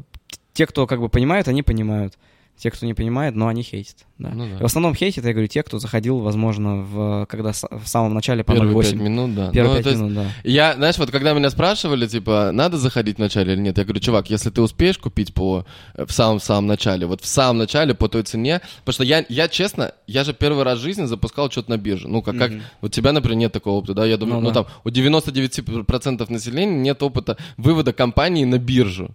те, 0.54 0.66
кто 0.66 0.88
как 0.88 1.00
бы 1.00 1.10
понимают, 1.10 1.48
они 1.48 1.62
понимают. 1.64 2.18
Те, 2.58 2.72
кто 2.72 2.86
не 2.86 2.94
понимает, 2.94 3.36
но 3.36 3.48
они 3.48 3.62
хейтят. 3.64 4.06
Да. 4.20 4.30
Ну 4.30 4.48
да. 4.48 4.58
И 4.58 4.62
в 4.62 4.66
основном 4.66 4.96
хейтят, 4.96 5.26
я 5.26 5.32
говорю, 5.34 5.48
те, 5.48 5.64
кто 5.64 5.80
заходил, 5.80 6.20
возможно, 6.20 6.78
в, 6.78 7.26
когда 7.26 7.52
в 7.52 7.86
самом 7.86 8.14
начале 8.14 8.44
по 8.44 8.54
Первые 8.54 8.74
0.8. 8.74 8.82
пять 8.84 8.94
минут, 8.94 9.36
да. 9.36 9.52
Первые 9.52 9.70
Ну, 9.70 9.76
пять 9.76 9.84
то 9.84 9.90
есть 9.90 10.02
минут, 10.02 10.14
да. 10.14 10.26
Я, 10.44 10.76
знаешь, 10.76 10.98
вот 10.98 11.12
когда 11.12 11.34
меня 11.34 11.50
спрашивали, 11.50 12.08
типа, 12.08 12.52
надо 12.54 12.78
заходить 12.78 13.18
вначале 13.18 13.54
или 13.54 13.60
нет, 13.60 13.78
я 13.78 13.84
говорю, 13.84 14.00
чувак, 14.00 14.30
если 14.30 14.50
ты 14.50 14.62
успеешь 14.62 14.98
купить 14.98 15.34
по 15.34 15.66
э, 15.96 16.06
в 16.06 16.12
самом-самом 16.14 16.68
начале, 16.68 17.06
вот 17.06 17.22
в 17.22 17.26
самом 17.26 17.58
начале 17.58 17.96
по 17.96 18.08
той 18.08 18.24
цене, 18.24 18.62
потому 18.86 18.94
что 18.94 19.04
я, 19.04 19.26
я 19.28 19.48
честно, 19.48 19.92
я 20.08 20.24
же 20.24 20.34
первый 20.34 20.64
раз 20.64 20.80
в 20.80 20.84
жизни 20.84 21.06
запускал 21.06 21.52
что-то 21.52 21.72
на 21.72 21.78
бирже. 21.78 22.08
Ну, 22.08 22.22
как, 22.22 22.38
как 22.38 22.52
у 22.82 22.88
тебя, 22.88 23.12
например, 23.12 23.38
нет 23.38 23.52
такого 23.52 23.80
опыта, 23.80 23.94
да? 23.96 24.06
Я 24.06 24.18
думаю, 24.18 24.36
Ну 24.36 24.42
ну, 24.42 24.54
да. 24.54 24.64
там, 24.64 24.68
у 24.86 24.90
99% 24.90 26.32
населения 26.32 26.78
нет 26.78 27.02
опыта 27.04 27.38
вывода 27.58 27.94
компании 27.94 28.46
на 28.46 28.58
биржу. 28.58 29.10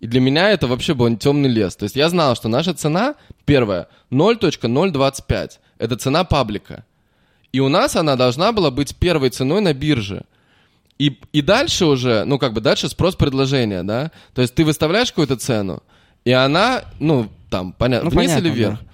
И 0.00 0.06
для 0.06 0.20
меня 0.20 0.50
это 0.50 0.66
вообще 0.66 0.94
был 0.94 1.14
темный 1.16 1.48
лес. 1.50 1.76
То 1.76 1.84
есть 1.84 1.96
я 1.96 2.08
знал, 2.08 2.34
что 2.34 2.48
наша 2.48 2.72
цена, 2.74 3.14
первая, 3.44 3.86
0.025. 4.10 5.50
Это 5.78 5.96
цена 5.96 6.24
паблика. 6.24 6.84
И 7.52 7.60
у 7.60 7.68
нас 7.68 7.96
она 7.96 8.16
должна 8.16 8.52
была 8.52 8.70
быть 8.70 8.96
первой 8.96 9.30
ценой 9.30 9.60
на 9.60 9.74
бирже. 9.74 10.22
И, 10.98 11.18
и 11.32 11.42
дальше 11.42 11.86
уже, 11.86 12.24
ну, 12.24 12.38
как 12.38 12.52
бы 12.52 12.60
дальше 12.60 12.88
спрос-предложение, 12.88 13.82
да? 13.82 14.10
То 14.34 14.42
есть 14.42 14.54
ты 14.54 14.64
выставляешь 14.64 15.10
какую-то 15.10 15.36
цену, 15.36 15.82
и 16.26 16.30
она, 16.32 16.84
ну, 16.98 17.28
там, 17.48 17.72
понятно, 17.72 18.10
Ну, 18.10 18.16
вниз 18.16 18.30
понятно, 18.30 18.46
или 18.46 18.54
вверх. 18.54 18.78
да. 18.80 18.86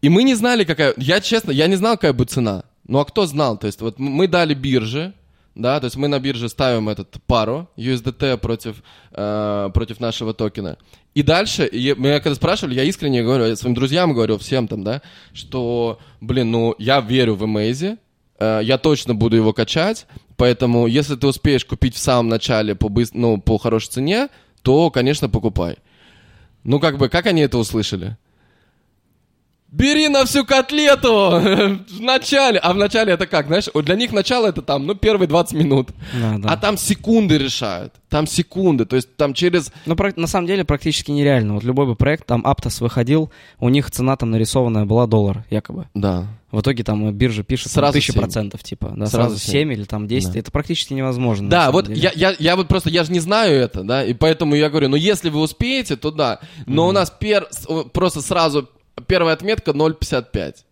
И 0.00 0.08
мы 0.08 0.22
не 0.22 0.34
знали, 0.34 0.64
какая... 0.64 0.94
Я, 0.96 1.20
честно, 1.20 1.50
я 1.50 1.66
не 1.66 1.76
знал, 1.76 1.94
какая 1.94 2.12
будет 2.12 2.30
цена. 2.30 2.64
Ну, 2.86 2.98
а 3.00 3.04
кто 3.04 3.26
знал? 3.26 3.56
То 3.58 3.66
есть 3.66 3.80
вот 3.80 3.98
мы 3.98 4.28
дали 4.28 4.54
бирже, 4.54 5.12
да, 5.54 5.80
то 5.80 5.86
есть 5.86 5.96
мы 5.96 6.08
на 6.08 6.20
бирже 6.20 6.48
ставим 6.48 6.88
этот 6.88 7.16
пару 7.26 7.68
USDT 7.76 8.36
против, 8.38 8.82
э, 9.14 9.70
против 9.72 10.00
нашего 10.00 10.34
токена. 10.34 10.76
И 11.14 11.22
дальше, 11.22 11.66
и 11.66 11.94
меня 11.94 12.20
когда 12.20 12.34
спрашивали, 12.34 12.74
я 12.74 12.84
искренне 12.84 13.22
говорю, 13.22 13.46
я 13.46 13.56
своим 13.56 13.74
друзьям 13.74 14.12
говорю, 14.12 14.36
всем 14.38 14.68
там, 14.68 14.82
да, 14.82 15.00
что, 15.32 15.98
блин, 16.20 16.50
ну, 16.50 16.74
я 16.78 17.00
верю 17.00 17.34
в 17.36 17.44
Amaze, 17.44 17.98
э, 18.38 18.60
я 18.62 18.78
точно 18.78 19.14
буду 19.14 19.36
его 19.36 19.52
качать, 19.52 20.06
поэтому 20.36 20.86
если 20.86 21.14
ты 21.14 21.26
успеешь 21.26 21.64
купить 21.64 21.94
в 21.94 21.98
самом 21.98 22.28
начале 22.28 22.74
по, 22.74 22.86
быс- 22.86 23.10
ну, 23.12 23.40
по 23.40 23.58
хорошей 23.58 23.90
цене, 23.90 24.28
то, 24.62 24.90
конечно, 24.90 25.28
покупай. 25.28 25.76
Ну, 26.64 26.80
как 26.80 26.98
бы, 26.98 27.08
как 27.08 27.26
они 27.26 27.42
это 27.42 27.58
услышали? 27.58 28.16
Бери 29.74 30.06
на 30.08 30.24
всю 30.24 30.44
котлету 30.44 31.08
в 31.88 32.00
начале. 32.00 32.60
А 32.60 32.72
в 32.72 32.76
начале 32.76 33.12
это 33.12 33.26
как, 33.26 33.48
знаешь, 33.48 33.68
для 33.74 33.96
них 33.96 34.12
начало 34.12 34.46
это 34.46 34.62
там, 34.62 34.86
ну, 34.86 34.94
первые 34.94 35.26
20 35.26 35.54
минут. 35.54 35.88
Да, 36.12 36.36
да. 36.38 36.48
А 36.50 36.56
там 36.56 36.76
секунды 36.76 37.38
решают. 37.38 37.92
Там 38.08 38.28
секунды. 38.28 38.84
То 38.84 38.94
есть 38.94 39.16
там 39.16 39.34
через... 39.34 39.72
Ну, 39.84 39.96
на 40.14 40.28
самом 40.28 40.46
деле, 40.46 40.64
практически 40.64 41.10
нереально. 41.10 41.54
Вот 41.54 41.64
любой 41.64 41.86
бы 41.86 41.96
проект, 41.96 42.24
там 42.24 42.46
Аптос 42.46 42.80
выходил, 42.80 43.32
у 43.58 43.68
них 43.68 43.90
цена 43.90 44.16
там 44.16 44.30
нарисованная 44.30 44.84
была 44.84 45.08
доллар, 45.08 45.44
якобы. 45.50 45.88
Да. 45.92 46.28
В 46.52 46.60
итоге 46.60 46.84
там 46.84 47.12
биржа 47.12 47.42
пишет 47.42 47.72
Сразу 47.72 47.94
тысяча 47.94 48.12
процентов, 48.12 48.62
типа, 48.62 48.92
да, 48.96 49.06
Сразу 49.06 49.30
сразу, 49.30 49.38
семь. 49.38 49.70
7 49.70 49.72
или 49.72 49.84
там 49.84 50.06
10. 50.06 50.34
Да. 50.34 50.38
Это 50.38 50.52
практически 50.52 50.94
невозможно. 50.94 51.50
Да, 51.50 51.72
вот 51.72 51.88
деле. 51.88 52.00
я, 52.00 52.12
я, 52.14 52.36
я 52.38 52.54
вот 52.54 52.68
просто, 52.68 52.90
я 52.90 53.02
же 53.02 53.10
не 53.10 53.18
знаю 53.18 53.56
это, 53.56 53.82
да, 53.82 54.04
и 54.04 54.14
поэтому 54.14 54.54
я 54.54 54.70
говорю, 54.70 54.88
ну, 54.90 54.94
если 54.94 55.30
вы 55.30 55.40
успеете, 55.40 55.96
то 55.96 56.12
да. 56.12 56.38
Но 56.66 56.86
у 56.86 56.92
нас 56.92 57.10
пер, 57.10 57.48
просто 57.92 58.20
сразу 58.20 58.68
первая 59.06 59.34
отметка 59.34 59.72
0,55. 59.72 60.64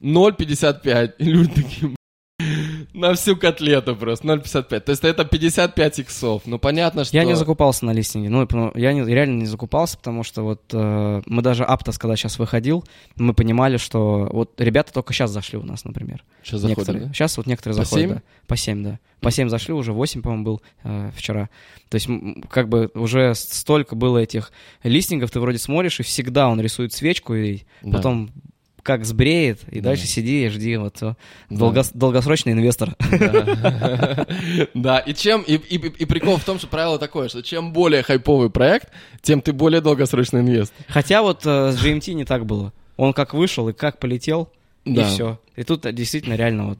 0,55. 0.00 1.14
И 1.18 1.24
люди 1.24 1.54
такие, 1.54 1.96
на 2.92 3.14
всю 3.14 3.36
котлету 3.36 3.96
просто, 3.96 4.26
0,55. 4.26 4.80
То 4.80 4.90
есть 4.90 5.04
это 5.04 5.24
55 5.24 5.98
иксов. 6.00 6.42
Ну, 6.46 6.58
понятно, 6.58 7.04
что... 7.04 7.16
Я 7.16 7.24
не 7.24 7.34
закупался 7.36 7.84
на 7.84 7.92
листинге. 7.92 8.28
Ну, 8.28 8.46
я 8.74 8.92
не- 8.92 9.04
реально 9.04 9.38
не 9.40 9.46
закупался, 9.46 9.96
потому 9.98 10.22
что 10.22 10.42
вот 10.42 10.62
э, 10.72 11.22
мы 11.26 11.42
даже 11.42 11.64
Аптос, 11.64 11.98
когда 11.98 12.16
сейчас 12.16 12.38
выходил, 12.38 12.84
мы 13.16 13.34
понимали, 13.34 13.76
что 13.76 14.28
вот 14.32 14.60
ребята 14.60 14.92
только 14.92 15.12
сейчас 15.12 15.30
зашли 15.30 15.58
у 15.58 15.62
нас, 15.62 15.84
например. 15.84 16.24
Сейчас 16.42 16.62
некоторые. 16.62 16.84
заходим. 17.00 17.14
Сейчас 17.14 17.36
вот 17.36 17.46
некоторые 17.46 17.78
По 17.78 17.84
заходят. 17.84 18.08
семь? 18.08 18.14
да. 18.16 18.22
По 18.46 18.56
7, 18.56 18.82
да. 18.84 18.98
По 19.20 19.30
7 19.30 19.48
зашли, 19.48 19.74
уже 19.74 19.92
8, 19.92 20.22
по-моему, 20.22 20.44
был 20.44 20.62
э, 20.82 21.10
вчера. 21.14 21.50
То 21.88 21.96
есть, 21.96 22.08
как 22.50 22.68
бы 22.68 22.90
уже 22.94 23.34
столько 23.34 23.94
было 23.94 24.18
этих 24.18 24.50
листингов, 24.82 25.30
ты 25.30 25.40
вроде 25.40 25.58
смотришь, 25.58 26.00
и 26.00 26.02
всегда 26.02 26.48
он 26.48 26.60
рисует 26.60 26.92
свечку, 26.92 27.34
и 27.34 27.60
Да. 27.82 27.98
потом 27.98 28.30
как 28.82 29.04
сбреет, 29.04 29.60
и 29.70 29.80
Да. 29.80 29.90
дальше 29.90 30.06
сиди 30.06 30.44
и 30.46 30.48
жди. 30.48 30.76
Вот 30.76 30.96
Да. 31.00 31.16
долгос- 31.50 31.90
долгосрочный 31.94 32.52
инвестор. 32.52 32.94
Да. 34.74 34.98
И 35.06 35.14
чем 35.14 35.42
и, 35.42 35.56
прикол 36.06 36.36
в 36.36 36.44
том, 36.44 36.58
что 36.58 36.66
правило 36.68 36.98
такое, 36.98 37.28
что 37.28 37.42
чем 37.42 37.72
более 37.72 38.02
хайповый 38.02 38.50
проект, 38.50 38.88
тем 39.22 39.40
ты 39.40 39.52
более 39.52 39.80
долгосрочный 39.80 40.40
инвестор. 40.40 40.76
Хотя 40.88 41.22
вот 41.22 41.44
э, 41.44 41.72
с 41.72 41.82
GMT 41.84 42.12
не 42.14 42.24
так 42.24 42.46
было. 42.46 42.72
Он 42.96 43.12
как 43.12 43.34
вышел 43.34 43.68
и 43.68 43.72
как 43.72 43.98
полетел, 43.98 44.50
и 44.84 45.02
все. 45.04 45.38
И 45.56 45.62
тут 45.64 45.82
действительно 45.94 46.34
реально 46.34 46.68
вот 46.70 46.78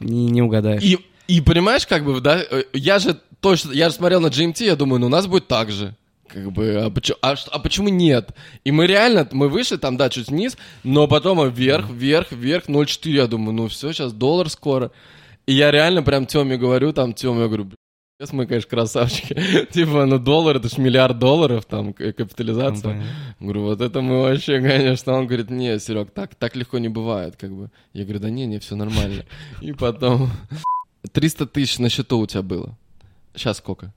не, 0.00 0.42
угадаешь. 0.42 0.82
И, 0.82 0.98
и 1.26 1.40
понимаешь, 1.40 1.86
как 1.86 2.04
бы, 2.04 2.20
да, 2.20 2.38
э, 2.40 2.62
я 2.72 2.98
же 2.98 3.18
точно, 3.40 3.72
я 3.72 3.88
же 3.88 3.94
смотрел 3.94 4.20
на 4.20 4.28
GMT, 4.28 4.64
я 4.64 4.76
думаю, 4.76 5.00
ну 5.00 5.06
у 5.06 5.10
нас 5.10 5.26
будет 5.26 5.48
так 5.48 5.70
же. 5.70 5.94
Как 6.28 6.52
бы, 6.52 6.74
а, 6.76 6.90
почему, 6.90 7.18
а, 7.22 7.34
а 7.50 7.58
почему 7.58 7.88
нет? 7.88 8.34
И 8.64 8.70
мы 8.70 8.86
реально, 8.86 9.28
мы 9.32 9.48
вышли 9.48 9.76
там, 9.76 9.96
да, 9.96 10.10
чуть 10.10 10.28
вниз, 10.28 10.56
но 10.84 11.08
потом 11.08 11.48
вверх, 11.50 11.90
вверх, 11.90 12.32
вверх, 12.32 12.68
0,4, 12.68 13.10
я 13.10 13.26
думаю, 13.26 13.52
ну 13.52 13.68
все, 13.68 13.92
сейчас 13.92 14.12
доллар 14.12 14.48
скоро. 14.50 14.90
И 15.46 15.54
я 15.54 15.70
реально 15.70 16.02
прям 16.02 16.26
Тёме 16.26 16.58
говорю, 16.58 16.92
там, 16.92 17.14
Тёме, 17.14 17.40
я 17.42 17.46
говорю, 17.46 17.64
«Блин, 17.64 17.76
Сейчас 18.20 18.32
мы, 18.32 18.46
конечно, 18.46 18.68
красавчики. 18.68 19.34
типа, 19.72 20.04
ну 20.04 20.18
доллар, 20.18 20.56
это 20.56 20.68
ж 20.68 20.76
миллиард 20.78 21.20
долларов, 21.20 21.64
там, 21.66 21.86
Ну, 21.86 21.92
капитализация. 21.94 22.82
понятно. 22.82 23.12
Говорю, 23.38 23.62
вот 23.62 23.80
это 23.80 24.00
мы 24.00 24.22
вообще, 24.22 24.60
конечно. 24.60 25.12
Он 25.12 25.28
говорит, 25.28 25.50
не, 25.50 25.78
Серег, 25.78 26.10
так, 26.10 26.34
так 26.34 26.56
легко 26.56 26.78
не 26.78 26.88
бывает, 26.88 27.36
как 27.36 27.52
бы. 27.52 27.70
Я 27.92 28.02
говорю, 28.02 28.18
да 28.18 28.28
не, 28.28 28.46
не, 28.46 28.58
все 28.58 28.74
нормально. 28.74 29.24
И 29.60 29.72
потом 29.72 30.30
300 31.12 31.46
тысяч 31.46 31.78
на 31.78 31.88
счету 31.88 32.18
у 32.18 32.26
тебя 32.26 32.42
было. 32.42 32.76
Сейчас 33.36 33.58
сколько? 33.58 33.94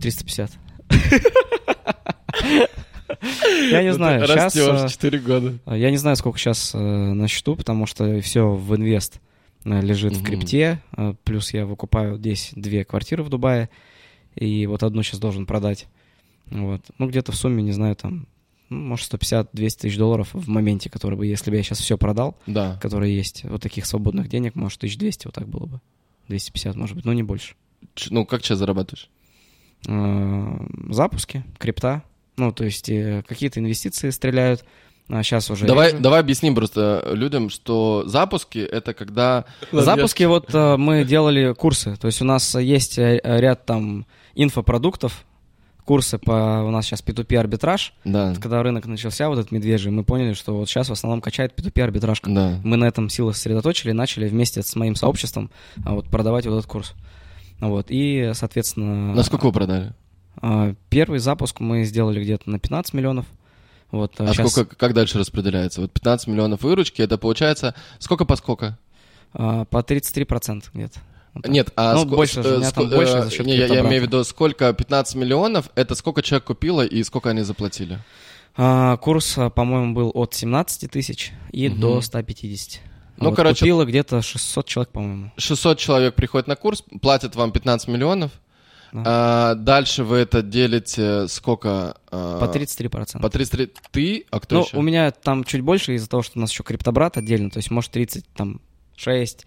350. 0.00 0.50
Я 3.70 3.82
не 3.82 3.92
знаю, 3.92 4.26
сейчас... 4.26 4.54
Растешь 4.54 4.92
4 4.92 5.18
года. 5.20 5.58
Я 5.66 5.90
не 5.90 5.96
знаю, 5.96 6.16
сколько 6.16 6.38
сейчас 6.38 6.72
на 6.74 7.26
счету, 7.28 7.56
потому 7.56 7.86
что 7.86 8.20
все 8.20 8.48
в 8.54 8.76
инвест 8.76 9.20
э, 9.64 9.80
лежит 9.80 10.14
в 10.16 10.22
крипте. 10.22 10.82
э, 10.96 11.14
Плюс 11.24 11.52
я 11.52 11.66
выкупаю 11.66 12.16
здесь 12.18 12.52
две 12.54 12.84
квартиры 12.84 13.22
в 13.22 13.28
Дубае. 13.28 13.70
И 14.34 14.66
вот 14.66 14.82
одну 14.82 15.02
сейчас 15.02 15.20
должен 15.20 15.46
продать. 15.46 15.86
Вот. 16.46 16.82
Ну, 16.98 17.08
где-то 17.08 17.32
в 17.32 17.34
сумме, 17.36 17.62
не 17.62 17.72
знаю, 17.72 17.96
там, 17.96 18.26
ну, 18.68 18.78
может, 18.78 19.12
150-200 19.12 19.48
тысяч 19.54 19.96
долларов 19.96 20.28
в 20.32 20.48
моменте, 20.48 20.88
который 20.90 21.16
бы, 21.16 21.26
если 21.26 21.50
бы 21.50 21.56
я 21.56 21.62
сейчас 21.62 21.80
все 21.80 21.98
продал, 21.98 22.36
Да. 22.46 22.78
которые 22.80 23.16
есть, 23.16 23.44
вот 23.44 23.62
таких 23.62 23.86
свободных 23.86 24.28
денег, 24.28 24.54
может, 24.54 24.78
1200 24.78 25.26
вот 25.26 25.34
так 25.34 25.48
было 25.48 25.66
бы. 25.66 25.80
250, 26.28 26.76
может 26.76 26.94
быть, 26.94 27.04
но 27.04 27.12
не 27.14 27.22
больше. 27.22 27.54
Ну, 28.10 28.24
как 28.26 28.44
сейчас 28.44 28.58
зарабатываешь? 28.58 29.08
Э, 29.86 30.66
Запуски, 30.90 31.44
крипта, 31.58 32.02
ну, 32.36 32.52
то 32.52 32.64
есть 32.64 32.88
э, 32.88 33.22
какие-то 33.26 33.60
инвестиции 33.60 34.10
стреляют. 34.10 34.64
А 35.10 35.22
сейчас 35.22 35.50
уже... 35.50 35.66
Давай, 35.66 35.92
реже. 35.92 36.02
давай 36.02 36.20
объясним 36.20 36.54
просто 36.54 37.02
людям, 37.12 37.48
что 37.48 38.04
запуски— 38.06 38.58
это 38.72 38.92
когда... 38.92 39.46
Запуски 39.72 40.24
вот 40.24 40.54
э, 40.54 40.76
мы 40.76 41.04
делали 41.04 41.54
курсы, 41.54 41.96
то 41.96 42.06
есть 42.06 42.20
у 42.20 42.26
нас 42.26 42.54
есть 42.56 42.98
ряд 42.98 43.64
там 43.64 44.06
инфопродуктов, 44.34 45.24
курсы 45.88 46.18
по 46.18 46.64
у 46.66 46.70
нас 46.70 46.84
сейчас 46.84 47.02
P2P 47.02 47.34
арбитраж. 47.38 47.94
Да, 48.04 48.34
Когда 48.34 48.62
рынок 48.62 48.84
начался, 48.84 49.30
вот 49.30 49.38
этот 49.38 49.52
медвежий, 49.52 49.90
мы 49.90 50.04
поняли, 50.04 50.34
что 50.34 50.54
вот 50.54 50.68
сейчас 50.68 50.90
в 50.90 50.92
основном 50.92 51.22
качает 51.22 51.58
P2P 51.58 51.80
арбитражка. 51.82 52.28
да. 52.30 52.60
Мы 52.62 52.76
на 52.76 52.84
этом 52.84 53.08
силы 53.08 53.32
сосредоточили 53.32 53.90
и 53.90 53.94
начали 53.94 54.28
вместе 54.28 54.62
с 54.62 54.76
моим 54.76 54.94
сообществом 54.94 55.50
а, 55.86 55.94
вот, 55.94 56.06
продавать 56.10 56.44
вот 56.44 56.58
этот 56.58 56.70
курс. 56.70 56.92
Вот, 57.60 57.86
и, 57.88 58.30
соответственно... 58.34 59.14
На 59.14 59.22
сколько 59.22 59.46
вы 59.46 59.52
продали? 59.52 59.92
а, 60.40 60.74
Первый 60.90 61.18
запуск 61.18 61.60
мы 61.60 61.84
сделали 61.84 62.22
где-то 62.22 62.48
на 62.50 62.58
15 62.58 62.94
миллионов. 62.94 63.26
Вот, 63.90 64.14
А 64.18 64.32
щас, 64.32 64.50
сколько, 64.52 64.76
как 64.76 64.92
дальше 64.94 65.18
распределяется? 65.18 65.80
Вот 65.80 65.92
15 65.92 66.28
миллионов 66.28 66.62
выручки, 66.62 67.00
это 67.02 67.18
получается... 67.18 67.74
Сколько 67.98 68.24
по 68.24 68.36
сколько? 68.36 68.78
а, 69.32 69.64
по 69.64 69.78
33% 69.78 70.64
где-то. 70.72 71.00
Вот. 71.34 71.48
Нет, 71.48 71.70
а 71.76 71.94
Ну, 71.94 72.02
ско- 72.04 72.08
больше 72.08 72.42
же, 72.42 72.48
э, 72.48 72.70
там 72.72 72.86
ско- 72.86 72.94
больше 72.94 73.16
э, 73.16 73.22
за 73.24 73.30
счет 73.30 73.46
не, 73.46 73.56
я, 73.56 73.66
я 73.66 73.80
имею 73.80 74.02
в 74.02 74.06
виду, 74.06 74.24
сколько 74.24 74.72
15 74.72 75.14
миллионов, 75.16 75.70
это 75.74 75.94
сколько 75.94 76.22
человек 76.22 76.44
купило 76.44 76.82
и 76.84 77.02
сколько 77.02 77.30
они 77.30 77.42
заплатили? 77.42 77.98
А, 78.56 78.96
Курс, 78.96 79.36
а, 79.38 79.50
по-моему, 79.50 79.94
был 79.94 80.10
от 80.14 80.34
17 80.34 80.90
тысяч 80.90 81.32
и 81.52 81.68
Мгм. 81.68 81.80
до 81.80 82.00
150. 82.00 82.80
А 83.18 83.24
Ну, 83.24 83.30
вот 83.30 83.36
короче- 83.36 83.60
Купило 83.60 83.84
где-то 83.84 84.22
600 84.22 84.66
человек, 84.66 84.92
по-моему. 84.92 85.32
600 85.36 85.78
человек 85.78 86.14
приходит 86.14 86.46
на 86.46 86.56
курс, 86.56 86.84
платят 87.02 87.34
вам 87.34 87.50
15 87.52 87.88
миллионов. 87.88 88.30
Да. 88.92 89.02
А, 89.04 89.54
дальше 89.54 90.04
вы 90.04 90.18
это 90.18 90.40
делите 90.42 91.28
сколько? 91.28 91.96
а, 92.10 92.38
По 92.38 92.46
33%. 92.46 93.20
По 93.20 93.28
33. 93.28 93.72
Ты? 93.90 94.24
А 94.30 94.40
кто 94.40 94.56
ну, 94.56 94.64
еще? 94.64 94.76
у 94.76 94.82
меня 94.82 95.10
там 95.10 95.44
чуть 95.44 95.60
больше 95.60 95.94
из-за 95.94 96.08
того, 96.08 96.22
что 96.22 96.38
у 96.38 96.40
нас 96.40 96.50
еще 96.50 96.62
криптобрат 96.62 97.16
отдельно, 97.16 97.50
то 97.50 97.58
есть, 97.58 97.70
может, 97.70 97.90
30, 97.90 98.24
там, 98.34 98.60
6, 98.96 99.46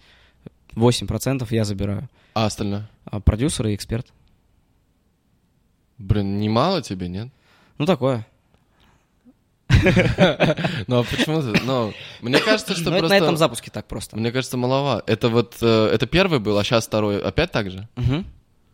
8% 0.74 1.46
я 1.50 1.64
забираю. 1.64 2.08
А 2.34 2.46
остальное? 2.46 2.88
А 3.04 3.20
продюсер 3.20 3.66
и 3.66 3.74
эксперт. 3.74 4.06
Блин, 5.98 6.38
немало 6.38 6.82
тебе, 6.82 7.08
нет? 7.08 7.28
Ну, 7.78 7.86
такое. 7.86 8.26
Ну, 10.86 11.00
а 11.00 11.04
почему 11.04 11.40
ты? 11.42 11.60
Ну, 11.64 11.92
мне 12.20 12.38
кажется, 12.38 12.74
что 12.74 12.90
Ну, 12.90 12.98
просто... 12.98 13.18
на 13.18 13.22
этом 13.22 13.36
запуске 13.36 13.70
так 13.70 13.86
просто. 13.86 14.16
Мне 14.16 14.30
кажется, 14.32 14.56
маловато. 14.56 15.10
Это 15.10 15.28
вот... 15.28 15.56
э, 15.60 15.90
Это 15.92 16.06
первый 16.06 16.38
был, 16.38 16.58
а 16.58 16.64
сейчас 16.64 16.86
второй. 16.86 17.20
Опять 17.20 17.50
так 17.52 17.70
же? 17.70 17.88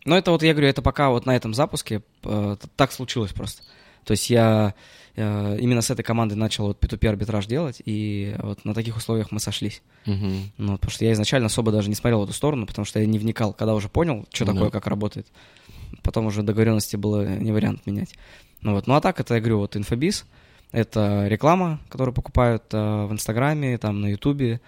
Ну, 0.05 0.14
это 0.14 0.30
вот, 0.30 0.43
я 0.43 0.52
говорю, 0.52 0.68
это 0.68 0.80
пока 0.82 1.10
вот 1.10 1.26
на 1.26 1.36
этом 1.36 1.52
запуске 1.55 2.02
э, 2.24 2.56
так 2.76 2.93
случилось 2.93 3.32
просто. 3.32 3.62
То 4.05 4.12
есть 4.12 4.30
я 4.30 4.74
э, 5.16 5.59
именно 5.60 5.82
с 5.82 5.90
этой 5.90 6.02
командой 6.02 6.35
начал 6.35 6.66
вот 6.68 6.82
P2P 6.82 7.09
арбитраж 7.09 7.44
делать, 7.47 7.82
и 7.85 8.35
вот 8.39 8.64
на 8.64 8.72
таких 8.72 8.97
условиях 8.97 9.30
мы 9.32 9.40
сошлись. 9.40 9.82
Ну, 10.06 10.72
потому 10.76 10.90
что 10.90 11.05
я 11.05 11.12
изначально 11.12 11.47
особо 11.47 11.72
даже 11.72 11.89
не 11.90 11.94
смотрел 11.94 12.20
в 12.20 12.24
эту 12.24 12.32
сторону, 12.32 12.66
потому 12.66 12.86
что 12.86 13.01
я 13.01 13.06
не 13.06 13.18
вникал, 13.18 13.52
когда 13.52 13.74
уже 13.74 13.89
понял, 13.90 14.24
что 14.32 14.47
Да. 14.47 14.52
такое, 14.55 14.70
как 14.70 14.86
работает. 14.86 15.26
Потом 16.02 16.26
уже 16.26 16.43
договоренности 16.43 16.97
было 16.97 17.26
не 17.26 17.52
вариант 17.52 17.85
менять. 17.86 18.14
Ну 18.62 18.72
вот, 18.74 18.86
ну 18.86 18.94
а 18.94 19.01
так 19.02 19.20
это, 19.20 19.35
я 19.35 19.40
говорю, 19.40 19.59
вот 19.59 19.76
инфобиз, 19.76 20.24
это 20.73 21.27
реклама, 21.28 21.81
которую 21.89 22.15
покупают 22.15 22.65
э, 22.73 23.05
в 23.07 23.12
Инстаграме, 23.12 23.78
там, 23.78 24.01
на 24.01 24.07
Ютубе. 24.09 24.61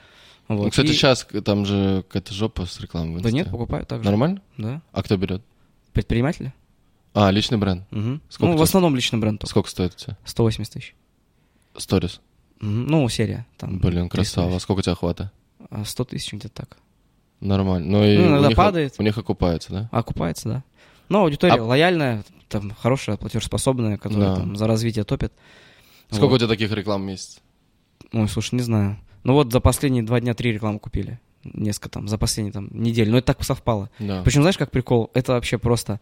Вот. 0.48 0.64
Ну, 0.64 0.70
кстати, 0.70 0.88
И- 0.88 0.92
сейчас 0.92 1.26
там 1.44 1.64
же 1.66 2.04
какая-то 2.08 2.34
жопа 2.34 2.66
с 2.66 2.80
рекламой. 2.80 3.20
Да 3.22 3.30
нет, 3.30 3.50
покупают 3.50 3.88
также. 3.88 4.04
Нормально? 4.08 4.42
Да. 4.56 4.82
А 4.92 5.02
кто 5.02 5.16
берет? 5.16 5.42
Предприниматели? 5.92 6.52
А, 7.14 7.30
личный 7.30 7.58
бренд. 7.58 7.84
Мгм. 7.90 8.20
Сколько 8.28 8.52
ну, 8.52 8.58
в 8.58 8.62
основном 8.62 8.94
личный 8.94 9.18
бренд 9.18 9.40
только. 9.40 9.50
Сколько 9.50 9.70
стоит 9.70 9.94
у 9.94 9.96
тебя? 9.96 10.18
180 10.24 10.72
тысяч. 10.72 10.94
Сторис. 11.76 12.20
Ну, 12.60 13.08
серия. 13.08 13.46
Там, 13.56 13.78
Блин, 13.78 14.08
300 14.08 14.10
красава. 14.10 14.50
тысяч. 14.52 14.62
Сколько 14.62 14.78
у 14.80 14.82
тебя 14.82 14.94
хвата? 14.94 15.32
А, 15.70 15.84
100 15.84 16.04
тысяч 16.04 16.32
где-то 16.32 16.54
так. 16.54 16.78
Нормально. 17.40 17.86
Ну, 17.90 18.04
и 18.04 18.16
Ну, 18.18 18.26
иногда 18.28 18.46
у 18.46 18.48
них, 18.50 18.56
падает. 18.56 18.94
У 18.98 19.02
них 19.02 19.16
окупается, 19.16 19.72
да? 19.72 19.88
Окупается, 19.92 20.48
да. 20.48 20.64
Но 21.08 21.22
аудитория 21.22 21.54
А- 21.54 21.64
лояльная, 21.64 22.22
там 22.48 22.70
хорошая, 22.78 23.16
платежеспособная, 23.16 23.96
которая 23.96 24.28
Да. 24.30 24.36
там 24.36 24.56
за 24.56 24.66
развитие 24.66 25.04
топит. 25.04 25.32
Сколько 26.10 26.26
Вот. 26.30 26.34
у 26.34 26.38
тебя 26.38 26.48
таких 26.48 26.72
реклам 26.72 27.02
в 27.02 27.04
месяц? 27.06 27.40
Ой, 28.12 28.28
слушай, 28.28 28.54
не 28.54 28.62
знаю. 28.62 28.98
Ну 29.24 29.34
вот 29.34 29.52
за 29.52 29.60
последние 29.60 30.02
два 30.02 30.20
дня 30.20 30.34
три 30.34 30.52
рекламы 30.52 30.78
купили. 30.78 31.20
Несколько 31.44 31.88
там, 31.88 32.08
за 32.08 32.18
последние 32.18 32.52
там 32.52 32.68
недели. 32.72 33.08
Но 33.10 33.18
это 33.18 33.28
так 33.28 33.44
совпало. 33.44 33.88
Да. 33.98 34.22
Причем, 34.24 34.42
знаешь, 34.42 34.58
как 34.58 34.70
прикол? 34.70 35.10
Это 35.14 35.32
вообще 35.32 35.58
просто... 35.58 36.00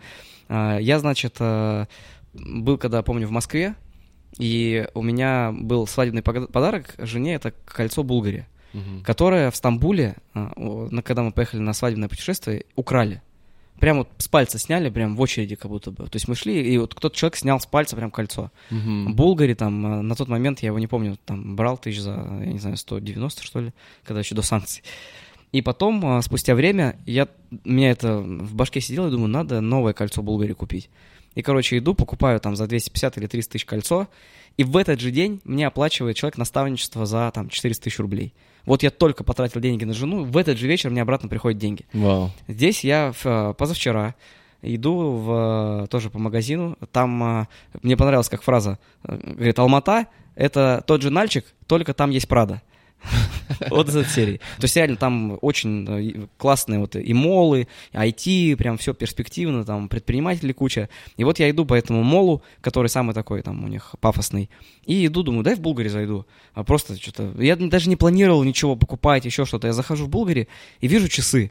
а, 0.48 0.78
Я, 0.78 0.98
значит, 0.98 1.36
а, 1.40 1.86
был, 2.35 2.78
когда, 2.78 3.02
помню, 3.02 3.26
в 3.28 3.30
Москве, 3.30 3.74
и 4.39 4.89
у 4.94 5.02
меня 5.02 5.52
был 5.52 5.86
свадебный 5.86 6.22
подарок 6.22 6.94
жене, 6.98 7.35
это 7.35 7.52
кольцо 7.66 8.02
Булгари, 8.02 8.47
Мгм. 8.72 9.02
которое 9.02 9.51
в 9.51 9.56
Стамбуле, 9.56 10.16
а, 10.35 10.89
когда 11.05 11.22
мы 11.22 11.32
поехали 11.32 11.60
на 11.60 11.72
свадебное 11.72 12.09
путешествие, 12.09 12.64
украли. 12.76 13.22
Прям 13.81 13.99
вот 13.99 14.09
с 14.19 14.29
пальца 14.29 14.59
сняли, 14.59 14.91
прям 14.91 15.15
в 15.15 15.21
очереди 15.21 15.55
как 15.55 15.71
будто 15.71 15.91
бы. 15.91 16.05
То 16.05 16.17
есть 16.17 16.27
мы 16.29 16.35
шли, 16.35 16.61
и 16.61 16.79
вот 16.79 16.95
кто-то 16.95 17.17
человек 17.17 17.37
снял 17.37 17.61
с 17.61 17.67
пальца 17.67 17.97
прям 17.97 18.11
кольцо. 18.11 18.51
Мгм. 18.71 19.15
Булгари 19.15 19.55
там, 19.55 19.87
э, 19.87 20.03
на 20.03 20.15
тот 20.15 20.29
момент, 20.29 20.61
я 20.61 20.69
его 20.69 20.79
не 20.79 20.87
помню, 20.87 21.19
там 21.25 21.55
брал 21.55 21.79
тысяч 21.79 22.01
за, 22.01 22.13
я 22.13 22.53
не 22.53 22.59
знаю, 22.59 22.77
190, 22.77 23.43
что 23.43 23.61
ли, 23.61 23.73
когда 24.05 24.21
еще 24.21 24.35
до 24.35 24.43
санкций. 24.43 24.83
И 25.53 25.63
потом, 25.63 26.19
э, 26.19 26.23
спустя 26.23 26.55
время, 26.55 26.99
я, 27.07 27.29
у 27.65 27.71
меня 27.71 27.91
это 27.91 28.19
в 28.19 28.55
башке 28.55 28.81
сидело, 28.81 29.09
и 29.09 29.11
думаю, 29.11 29.29
надо 29.29 29.61
новое 29.61 29.93
кольцо 29.93 30.23
Булгари 30.23 30.53
купить. 30.53 30.91
И, 31.35 31.43
короче, 31.43 31.79
иду, 31.79 31.95
покупаю 31.95 32.41
там 32.41 32.57
за 32.57 32.67
250 32.67 33.19
или 33.19 33.27
300 33.27 33.53
тысяч 33.53 33.65
кольцо, 33.65 34.09
и 34.59 34.64
в 34.64 34.76
этот 34.76 35.01
же 35.01 35.10
день 35.12 35.40
мне 35.44 35.66
оплачивает 35.66 36.16
человек 36.16 36.36
наставничество 36.36 37.06
за 37.06 37.30
там 37.32 37.48
400 37.48 37.85
тысяч 37.85 37.98
рублей. 37.98 38.35
Вот 38.66 38.82
я 38.82 38.90
только 38.90 39.24
потратил 39.24 39.60
деньги 39.60 39.85
на 39.85 39.94
жену, 39.94 40.24
в 40.24 40.36
этот 40.36 40.59
же 40.59 40.66
вечер 40.66 40.90
мне 40.90 41.01
обратно 41.01 41.28
приходят 41.28 41.59
деньги. 41.59 41.86
Вау. 41.94 42.32
Здесь 42.48 42.85
я 42.85 43.14
э, 43.24 43.55
позавчера 43.56 44.16
иду 44.60 45.12
в, 45.12 45.85
э, 45.85 45.86
тоже 45.86 46.10
по 46.10 46.18
магазину. 46.18 46.76
Там 46.90 47.43
э, 47.43 47.47
мне 47.82 47.97
понравилась 47.97 48.28
как 48.28 48.43
фраза. 48.43 48.78
Говорит, 49.05 49.59
Алмата— 49.60 50.09
это 50.35 50.82
тот 50.86 51.02
же 51.02 51.10
Нальчик, 51.10 51.47
только 51.68 51.94
там 51.94 52.10
есть 52.10 52.28
Прада. 52.28 52.60
Вот 53.70 53.89
из 53.89 53.97
этой 53.97 54.11
серии. 54.11 54.37
То 54.59 54.65
есть 54.65 54.77
реально 54.77 54.97
там 54.97 55.39
очень 55.41 55.87
э, 55.89 56.27
классные 56.37 56.79
вот 56.79 56.97
и 56.97 57.15
молы, 57.15 57.66
IT, 57.93 58.57
прям 58.57 58.77
все 58.77 58.95
перспективно, 58.95 59.65
там 59.65 59.89
предпринимателей 59.89 60.53
куча. 60.53 60.89
И 61.16 61.25
вот 61.25 61.39
я 61.39 61.51
иду 61.51 61.65
по 61.65 61.75
этому 61.75 62.03
молу, 62.03 62.43
который 62.61 62.89
самый 62.89 63.15
такой 63.15 63.43
там 63.43 63.65
у 63.65 63.69
них 63.69 63.95
пафосный, 64.01 64.51
и 64.85 65.07
иду, 65.07 65.23
думаю, 65.23 65.45
дай 65.45 65.55
в 65.55 65.61
Булгари 65.61 65.89
зайду. 65.89 66.27
А 66.55 66.65
просто 66.65 66.97
что-то... 67.01 67.35
Я 67.39 67.57
даже 67.57 67.89
не 67.89 67.97
планировал 67.97 68.45
ничего 68.45 68.77
покупать, 68.77 69.25
еще 69.25 69.45
что-то. 69.45 69.69
Я 69.69 69.73
захожу 69.73 70.07
в 70.07 70.09
Булгари 70.09 70.49
и 70.81 70.89
вижу 70.89 71.09
часы. 71.09 71.51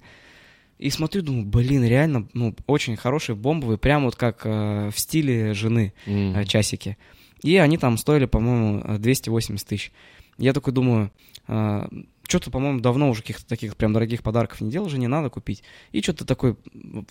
И 0.78 0.92
смотрю, 0.92 1.24
думаю, 1.24 1.46
блин, 1.46 1.84
реально, 1.84 2.28
ну, 2.34 2.56
очень 2.68 2.96
хорошие, 2.96 3.36
бомбовые, 3.36 3.80
прям 3.80 4.06
вот 4.06 4.16
как 4.16 4.42
э, 4.46 4.92
в 4.94 5.00
стиле 5.00 5.56
жены 5.56 5.94
э, 6.06 6.46
часики. 6.46 6.98
И 7.42 7.58
они 7.58 7.78
там 7.78 7.98
стоили, 7.98 8.26
по-моему, 8.26 8.82
э, 8.84 8.98
280 9.00 9.68
тысяч. 9.68 9.92
Я 10.38 10.54
такой 10.54 10.74
думаю, 10.74 11.12
что-то, 11.46 12.52
по-моему, 12.52 12.80
давно 12.80 13.10
уже 13.10 13.22
каких-то 13.22 13.48
таких 13.48 13.76
прям 13.76 13.94
дорогих 13.94 14.22
подарков 14.22 14.62
не 14.62 14.70
делал, 14.70 14.90
жене 14.90 15.08
надо 15.08 15.30
купить. 15.30 15.64
И 15.92 16.02
что-то 16.02 16.26
такое 16.26 16.58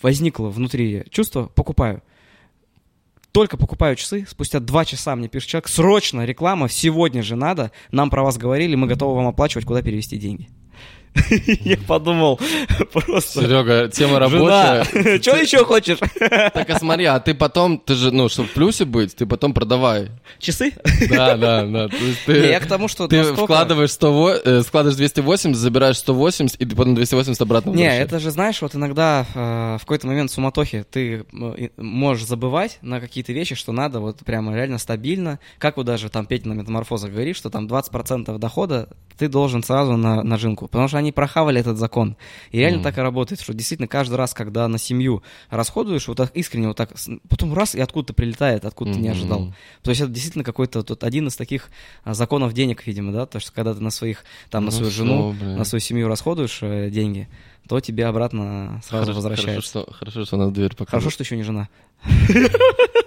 возникло 0.01 0.49
внутри 0.49 1.03
чувство, 1.09 1.47
покупаю. 1.47 2.03
Только 3.31 3.57
покупаю 3.57 3.95
часы, 3.95 4.25
спустя 4.27 4.59
два 4.59 4.85
часа 4.85 5.15
мне 5.15 5.27
пишет 5.27 5.49
человек, 5.49 5.67
срочно 5.67 6.25
реклама, 6.25 6.69
сегодня 6.69 7.21
же 7.21 7.35
надо, 7.35 7.71
нам 7.91 8.09
про 8.09 8.23
вас 8.23 8.37
говорили, 8.37 8.75
мы 8.75 8.87
готовы 8.87 9.15
вам 9.15 9.27
оплачивать, 9.27 9.65
куда 9.65 9.81
перевести 9.81 10.17
деньги. 10.17 10.47
Я 11.61 11.77
подумал, 11.77 12.39
просто... 12.91 13.41
Серега, 13.41 13.87
тема 13.89 14.19
рабочая. 14.19 14.83
Что 15.21 15.35
еще 15.35 15.65
хочешь? 15.65 15.97
Так, 16.19 16.69
а 16.69 16.79
смотри, 16.79 17.05
а 17.05 17.19
ты 17.19 17.33
потом, 17.33 17.77
ты 17.77 17.95
же, 17.95 18.11
ну, 18.11 18.29
чтобы 18.29 18.49
в 18.49 18.53
плюсе 18.53 18.85
быть, 18.85 19.15
ты 19.15 19.25
потом 19.25 19.53
продавай. 19.53 20.09
Часы? 20.39 20.73
Да, 21.09 21.37
да, 21.37 21.65
да. 21.65 21.89
Я 22.27 22.59
к 22.59 22.67
тому, 22.67 22.87
что 22.87 23.07
ты 23.07 23.23
вкладываешь 23.23 23.91
100, 23.91 24.41
э, 24.43 24.61
складываешь 24.61 24.97
280, 24.97 25.57
забираешь 25.57 25.97
180, 25.97 26.59
и 26.59 26.65
ты 26.65 26.75
потом 26.75 26.95
280 26.95 27.41
обратно 27.41 27.71
Не, 27.71 27.97
это 27.97 28.19
же, 28.19 28.31
знаешь, 28.31 28.61
вот 28.61 28.75
иногда 28.75 29.25
э, 29.33 29.77
в 29.77 29.81
какой-то 29.81 30.07
момент 30.07 30.31
суматохи 30.31 30.85
ты 30.89 31.25
можешь 31.77 32.25
забывать 32.25 32.79
на 32.81 32.99
какие-то 32.99 33.33
вещи, 33.33 33.55
что 33.55 33.71
надо 33.71 33.99
вот 33.99 34.19
прямо 34.19 34.55
реально 34.55 34.77
стабильно. 34.77 35.39
Как 35.57 35.77
вот 35.77 35.85
даже 35.85 36.09
там 36.09 36.25
Петя 36.25 36.49
на 36.49 36.53
метаморфозах 36.53 37.11
говорит, 37.11 37.35
что 37.35 37.49
там 37.49 37.67
20% 37.67 38.37
дохода 38.37 38.89
ты 39.17 39.27
должен 39.27 39.63
сразу 39.63 39.97
на, 39.97 40.23
на 40.23 40.37
жинку, 40.37 40.67
потому 40.67 40.87
что 40.87 40.97
они 40.97 41.06
прохавали 41.11 41.59
этот 41.59 41.77
закон. 41.77 42.15
И 42.51 42.59
реально 42.59 42.77
Мгм. 42.79 42.83
так 42.83 42.97
и 42.97 43.01
работает, 43.01 43.41
что 43.41 43.53
действительно 43.53 43.87
каждый 43.87 44.15
раз, 44.15 44.33
когда 44.33 44.67
на 44.67 44.77
семью 44.77 45.23
расходуешь, 45.49 46.07
вот 46.07 46.17
так 46.17 46.31
искренне 46.35 46.67
вот 46.67 46.77
так, 46.77 46.91
потом 47.29 47.53
раз 47.53 47.75
и 47.75 47.79
откуда-то 47.81 48.13
прилетает, 48.13 48.65
откуда 48.65 48.93
ты 48.93 48.99
не 48.99 49.09
ожидал. 49.09 49.53
То 49.81 49.89
есть 49.91 50.01
это 50.01 50.11
действительно 50.11 50.43
какой-то 50.43 50.83
тут 50.83 51.03
один 51.03 51.27
из 51.27 51.35
таких 51.35 51.69
а, 52.03 52.13
законов 52.13 52.53
денег, 52.53 52.85
видимо, 52.87 53.11
да, 53.11 53.25
то, 53.25 53.39
что 53.39 53.51
когда 53.51 53.73
ты 53.73 53.81
на 53.81 53.89
своих, 53.91 54.23
там, 54.49 54.65
на 54.65 54.71
Ну 54.71 54.77
свою 54.77 54.91
всё, 54.91 54.97
жену, 55.03 55.33
блин. 55.33 55.57
на 55.57 55.63
свою 55.63 55.79
семью 55.81 56.07
расходуешь 56.07 56.59
э, 56.61 56.89
деньги, 56.89 57.27
то 57.67 57.79
тебе 57.79 58.05
обратно 58.05 58.81
сразу 58.85 59.05
Хорошо- 59.11 59.15
возвращается. 59.15 59.71
Хорошо, 59.79 59.85
что, 59.91 59.93
хорошо, 59.93 60.25
что 60.25 60.35
у 60.35 60.39
нас 60.39 60.51
дверь 60.51 60.69
Хорошо, 60.69 60.85
показывает. 60.85 61.13
что 61.13 61.23
еще 61.23 61.35
не 61.37 61.43
жена. 61.43 61.67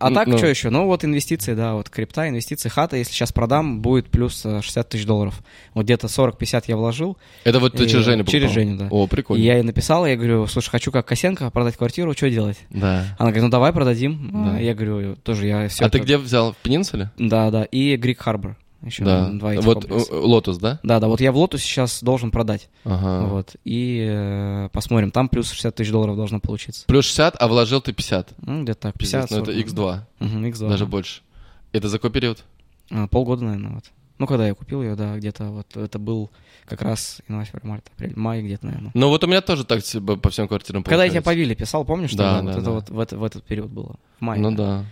А 0.00 0.10
так, 0.10 0.26
ну. 0.26 0.38
что 0.38 0.46
еще? 0.46 0.70
Ну, 0.70 0.86
вот 0.86 1.04
инвестиции, 1.04 1.54
да, 1.54 1.74
вот 1.74 1.90
крипта, 1.90 2.28
инвестиции, 2.28 2.68
хата, 2.68 2.96
если 2.96 3.12
сейчас 3.12 3.32
продам, 3.32 3.80
будет 3.80 4.10
плюс 4.10 4.44
э, 4.44 4.60
60 4.62 4.88
тысяч 4.88 5.06
долларов. 5.06 5.42
Вот 5.74 5.84
где-то 5.84 6.06
40-50 6.06 6.64
я 6.68 6.76
вложил, 6.76 7.16
Это 7.44 7.58
вот 7.60 7.74
ты 7.74 7.84
И- 7.84 7.88
через 7.88 8.04
Женю 8.04 8.24
через 8.24 8.48
покупал? 8.50 8.64
Женю, 8.64 8.76
да. 8.78 8.88
О, 8.90 9.04
и 9.04 9.08
прикольно. 9.08 9.42
я 9.42 9.54
ей 9.54 9.62
написал, 9.62 10.06
я 10.06 10.16
говорю, 10.16 10.46
слушай, 10.46 10.70
хочу 10.70 10.92
как 10.92 11.06
Косенко 11.06 11.50
продать 11.50 11.76
квартиру, 11.76 12.12
что 12.14 12.30
делать? 12.30 12.58
Да. 12.70 13.16
Она 13.18 13.30
говорит, 13.30 13.44
ну 13.44 13.50
давай 13.50 13.72
продадим. 13.72 14.30
Да. 14.32 14.58
Я 14.58 14.74
говорю, 14.74 15.16
тоже 15.16 15.46
я 15.46 15.68
все 15.68 15.84
а 15.84 15.90
ты 15.90 15.98
где 15.98 16.18
взял? 16.18 16.52
В 16.52 16.56
Пенинсуле? 16.56 17.10
Да, 17.18 17.50
да, 17.50 17.64
и 17.64 17.96
Грик 17.96 18.20
Харбор. 18.20 18.56
Еще 18.84 19.04
Да. 19.04 19.30
два 19.30 19.54
этих 19.54 19.64
Вот 19.64 19.74
комплекса. 19.86 20.12
э, 20.12 20.16
Лотос, 20.18 20.58
да? 20.58 20.78
Да, 20.82 21.00
да, 21.00 21.08
вот 21.08 21.20
я 21.20 21.32
в 21.32 21.36
Лотусе 21.36 21.64
сейчас 21.64 22.02
должен 22.02 22.30
продать. 22.30 22.68
Ага. 22.84 23.26
Вот. 23.28 23.56
И 23.64 24.06
э, 24.08 24.68
посмотрим, 24.72 25.10
там 25.10 25.28
плюс 25.28 25.50
60 25.50 25.74
тысяч 25.74 25.90
долларов 25.90 26.16
должно 26.16 26.38
получиться. 26.40 26.84
Плюс 26.86 27.06
60, 27.06 27.36
а 27.40 27.48
вложил 27.48 27.80
ты 27.80 27.92
50. 27.92 28.34
Ну, 28.42 28.62
где-то 28.62 28.80
так, 28.80 28.94
Пиздец, 28.98 29.28
50. 29.28 29.30
ну 29.30 29.36
это 29.38 29.52
40. 29.52 29.66
X2. 29.66 30.00
Мгм, 30.20 30.44
X2. 30.46 30.68
Даже 30.68 30.84
да. 30.84 30.90
больше. 30.90 31.22
Это 31.72 31.88
за 31.88 31.98
какой 31.98 32.10
период? 32.10 32.44
А, 32.90 33.06
полгода, 33.08 33.44
наверное, 33.44 33.72
вот. 33.76 33.84
Ну, 34.18 34.26
когда 34.28 34.46
я 34.46 34.54
купил 34.54 34.80
ее, 34.82 34.94
да, 34.94 35.16
где-то 35.16 35.44
вот 35.46 35.76
это 35.76 35.98
был 35.98 36.30
как 36.66 36.82
раз 36.82 37.20
январь, 37.28 37.46
февраль, 37.46 37.68
март, 37.68 37.90
апрель, 37.96 38.12
май 38.14 38.42
где-то, 38.42 38.66
наверное. 38.66 38.90
Ну 38.94 39.08
вот 39.08 39.24
у 39.24 39.26
меня 39.26 39.40
тоже 39.40 39.64
так 39.64 39.80
по 40.22 40.30
всем 40.30 40.46
квартирам 40.46 40.84
Когда 40.84 41.02
я 41.04 41.10
тебе 41.10 41.20
по 41.22 41.34
вилле 41.34 41.54
писал, 41.56 41.84
помнишь, 41.84 42.10
что 42.10 42.18
Да, 42.18 42.36
да, 42.40 42.42
вот 42.42 42.50
это 42.52 42.60
да. 42.62 42.70
вот 42.70 42.90
в, 42.90 43.00
это- 43.00 43.18
в 43.18 43.24
этот 43.24 43.42
период 43.44 43.70
было? 43.70 43.96
В 44.18 44.22
мае. 44.22 44.40
Ну 44.40 44.52
да. 44.52 44.84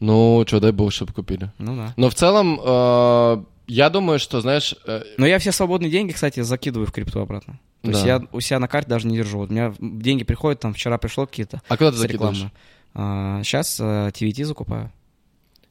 Ну, 0.00 0.44
что, 0.46 0.60
дай 0.60 0.72
бог, 0.72 0.92
чтобы 0.92 1.12
купили. 1.12 1.52
Ну 1.58 1.76
да. 1.76 1.92
Но 1.96 2.08
в 2.10 2.14
целом, 2.14 2.58
э, 2.62 3.44
я 3.66 3.90
думаю, 3.90 4.18
что, 4.18 4.40
знаешь, 4.40 4.74
э, 4.86 5.02
Но 5.18 5.26
я 5.26 5.38
все 5.38 5.52
свободные 5.52 5.90
деньги, 5.90 6.12
кстати, 6.12 6.40
закидываю 6.40 6.86
в 6.86 6.92
крипту 6.92 7.20
обратно. 7.20 7.60
То 7.82 7.90
есть 7.90 8.02
Да. 8.02 8.08
я 8.08 8.22
у 8.32 8.40
себя 8.40 8.58
на 8.58 8.68
карте 8.68 8.88
даже 8.90 9.06
не 9.06 9.16
держу. 9.16 9.38
Вот 9.38 9.50
у 9.50 9.52
меня 9.52 9.74
деньги 9.78 10.24
приходят, 10.24 10.60
там 10.60 10.74
вчера 10.74 10.98
пришло 10.98 11.26
какие-то 11.26 11.62
а 11.68 11.76
куда 11.76 11.92
ты 11.92 11.98
закидываешь? 11.98 12.46
рекламы. 12.94 13.44
сейчас 13.44 13.78
TVT 13.80 14.44
закупаю. 14.44 14.92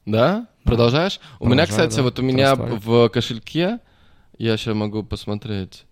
Да? 0.06 0.46
Продолжаешь? 0.64 1.20
у 1.38 1.48
меня, 1.48 1.66
кстати, 1.66 1.96
да. 1.96 2.02
вот 2.02 2.18
у 2.18 2.22
меня 2.22 2.54
в 2.54 3.08
кошельке, 3.08 3.78
я 4.38 4.56
сейчас 4.56 4.74
могу 4.74 5.02
посмотреть. 5.02 5.84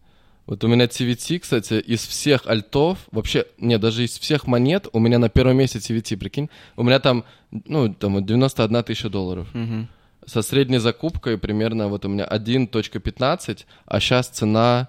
Вот 0.48 0.64
у 0.64 0.68
меня 0.68 0.86
TVT, 0.86 1.40
кстати, 1.40 1.74
из 1.74 2.06
всех 2.06 2.46
альтов, 2.46 3.06
вообще, 3.12 3.44
нет, 3.58 3.82
даже 3.82 4.04
из 4.04 4.18
всех 4.18 4.46
монет, 4.46 4.88
у 4.94 4.98
меня 4.98 5.18
на 5.18 5.28
первом 5.28 5.58
месте 5.58 5.78
TVT, 5.78 6.16
прикинь. 6.16 6.48
У 6.74 6.82
меня 6.82 7.00
там, 7.00 7.24
ну, 7.50 7.92
там 7.92 8.14
вот 8.14 8.24
91 8.24 8.82
тысяча 8.82 9.10
долларов. 9.10 9.46
Мгм. 9.52 9.88
Со 10.24 10.40
средней 10.40 10.78
закупкой 10.78 11.36
примерно 11.36 11.88
вот 11.88 12.06
у 12.06 12.08
меня 12.08 12.26
1.15, 12.26 13.66
а 13.84 14.00
сейчас 14.00 14.28
цена... 14.28 14.88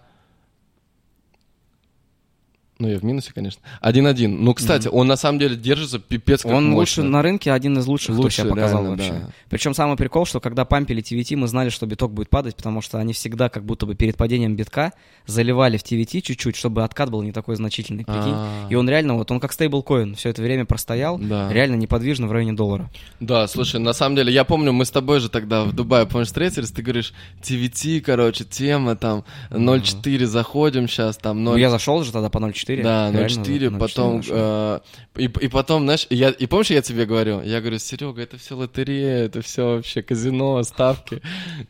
Ну, 2.82 2.88
я 2.88 2.98
в 2.98 3.04
минусе, 3.04 3.34
конечно. 3.36 3.62
1.1. 3.82 4.28
Ну, 4.30 4.54
кстати, 4.54 4.88
он 4.88 5.06
на 5.08 5.18
самом 5.18 5.38
деле 5.38 5.58
держится 5.58 6.00
пипец 6.00 6.44
как 6.44 6.54
Он 6.54 6.64
мощно. 6.70 6.76
лучше 6.78 7.04
на 7.04 7.22
рынке 7.22 7.52
один 7.52 7.78
из 7.78 7.86
лучших, 7.88 8.16
кто 8.16 8.24
Лучше, 8.24 8.38
себя 8.44 8.52
показал 8.52 8.84
реально, 8.84 8.90
вообще. 8.96 9.12
да. 9.12 9.30
Причем 9.50 9.74
самый 9.74 9.98
прикол, 9.98 10.26
что 10.26 10.40
когда 10.40 10.64
пампили 10.64 11.04
TVT, 11.04 11.36
мы 11.36 11.50
знали, 11.50 11.68
что 11.68 11.86
биток 11.86 12.14
будет 12.14 12.30
падать, 12.30 12.56
потому 12.56 12.80
что 12.82 12.98
они 12.98 13.12
всегда 13.12 13.50
как 13.50 13.66
будто 13.66 13.86
бы 13.86 13.96
перед 13.96 14.16
падением 14.16 14.56
битка 14.56 14.94
заливали 15.26 15.76
в 15.76 15.84
TVT 15.84 16.22
чуть-чуть, 16.22 16.56
чтобы 16.56 16.86
откат 16.86 17.10
был 17.12 17.22
не 17.22 17.34
такой 17.34 17.58
значительный, 17.58 18.06
прикинь. 18.06 18.32
А. 18.34 18.68
И 18.70 18.76
он 18.76 18.88
реально, 18.88 19.16
вот 19.16 19.30
он 19.30 19.42
как 19.42 19.52
стейблкоин 19.52 20.16
все 20.16 20.30
это 20.30 20.42
время 20.42 20.64
простоял, 20.64 21.18
Да. 21.18 21.52
реально 21.52 21.76
неподвижно 21.76 22.28
в 22.28 22.32
районе 22.32 22.54
доллара. 22.54 22.90
Да, 23.20 23.46
слушай, 23.50 23.82
на 23.82 23.92
самом 23.92 24.16
деле, 24.16 24.32
я 24.32 24.46
помню, 24.46 24.72
мы 24.72 24.86
с 24.86 24.90
тобой 24.92 25.20
же 25.20 25.28
тогда 25.28 25.66
в 25.66 25.74
Дубае, 25.74 26.06
помнишь, 26.06 26.28
встретились, 26.28 26.72
ты 26.72 26.82
говоришь, 26.82 27.12
TVT, 27.44 28.00
короче, 28.00 28.46
тема 28.46 28.96
там, 28.96 29.26
0.4 29.52 30.26
заходим 30.28 30.88
сейчас, 30.88 31.18
там, 31.18 31.44
0... 31.44 31.56
Ну, 31.56 31.58
я 31.60 31.70
зашел 31.70 32.02
же 32.06 32.14
тогда 32.14 32.30
по 32.30 32.38
0.4. 32.38 32.69
Да, 32.78 33.12
реально 33.12 33.44
0.4, 33.44 33.70
0.4 33.70 33.80
потом, 33.80 34.22
э, 34.30 34.80
и, 35.18 35.24
и 35.24 35.48
потом, 35.48 35.84
знаешь, 35.84 36.08
я, 36.10 36.30
и 36.30 36.46
помнишь, 36.48 36.72
я 36.72 36.82
тебе 36.82 37.06
говорю, 37.06 37.42
я 37.42 37.62
говорю, 37.62 37.80
Серега, 37.80 38.22
это 38.22 38.38
все 38.38 38.56
лотерея, 38.56 39.26
это 39.26 39.42
все 39.42 39.76
вообще 39.76 40.02
казино, 40.02 40.64
ставки, 40.64 41.22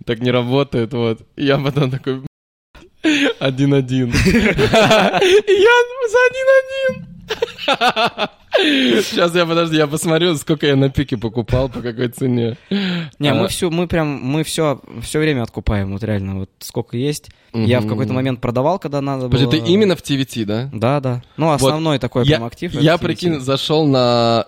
так 0.05 0.19
не 0.19 0.31
работает, 0.31 0.93
вот. 0.93 1.21
И 1.35 1.45
я 1.45 1.57
потом 1.57 1.91
такой, 1.91 2.21
Один-один. 3.39 4.11
Я 4.25 5.75
за 6.09 6.19
один-один. 6.29 7.08
Сейчас 8.51 9.35
я, 9.35 9.45
подожди, 9.45 9.77
я 9.77 9.87
посмотрю, 9.87 10.35
сколько 10.35 10.67
я 10.67 10.75
на 10.75 10.89
пике 10.89 11.17
покупал, 11.17 11.69
по 11.69 11.81
какой 11.81 12.09
цене. 12.09 12.57
Не, 13.19 13.29
А, 13.29 13.35
мы 13.35 13.47
все, 13.47 13.69
мы 13.69 13.87
прям, 13.87 14.07
мы 14.07 14.43
все, 14.43 14.81
все 15.01 15.19
время 15.19 15.43
откупаем, 15.43 15.93
вот 15.93 16.03
реально, 16.03 16.39
вот 16.39 16.49
сколько 16.59 16.97
есть. 16.97 17.29
Я 17.53 17.79
в 17.79 17.87
какой-то 17.87 18.13
момент 18.13 18.41
продавал, 18.41 18.79
когда 18.79 19.01
надо 19.01 19.27
было. 19.27 19.39
Подожди, 19.39 19.59
ты 19.61 19.71
именно 19.71 19.95
в 19.95 20.01
TVT, 20.01 20.45
да? 20.45 20.69
Да, 20.73 20.99
да. 20.99 21.23
Ну, 21.37 21.51
основной 21.51 21.99
такой 21.99 22.25
я, 22.25 22.37
прям 22.37 22.47
актив. 22.47 22.73
Я, 22.73 22.97
прикинь, 22.97 23.39
зашел 23.39 23.85
на, 23.85 24.45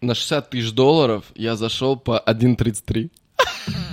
на 0.00 0.14
60 0.14 0.50
тысяч 0.50 0.72
долларов, 0.72 1.24
я 1.34 1.56
зашел 1.56 1.96
по 1.96 2.22
1.33. 2.24 3.10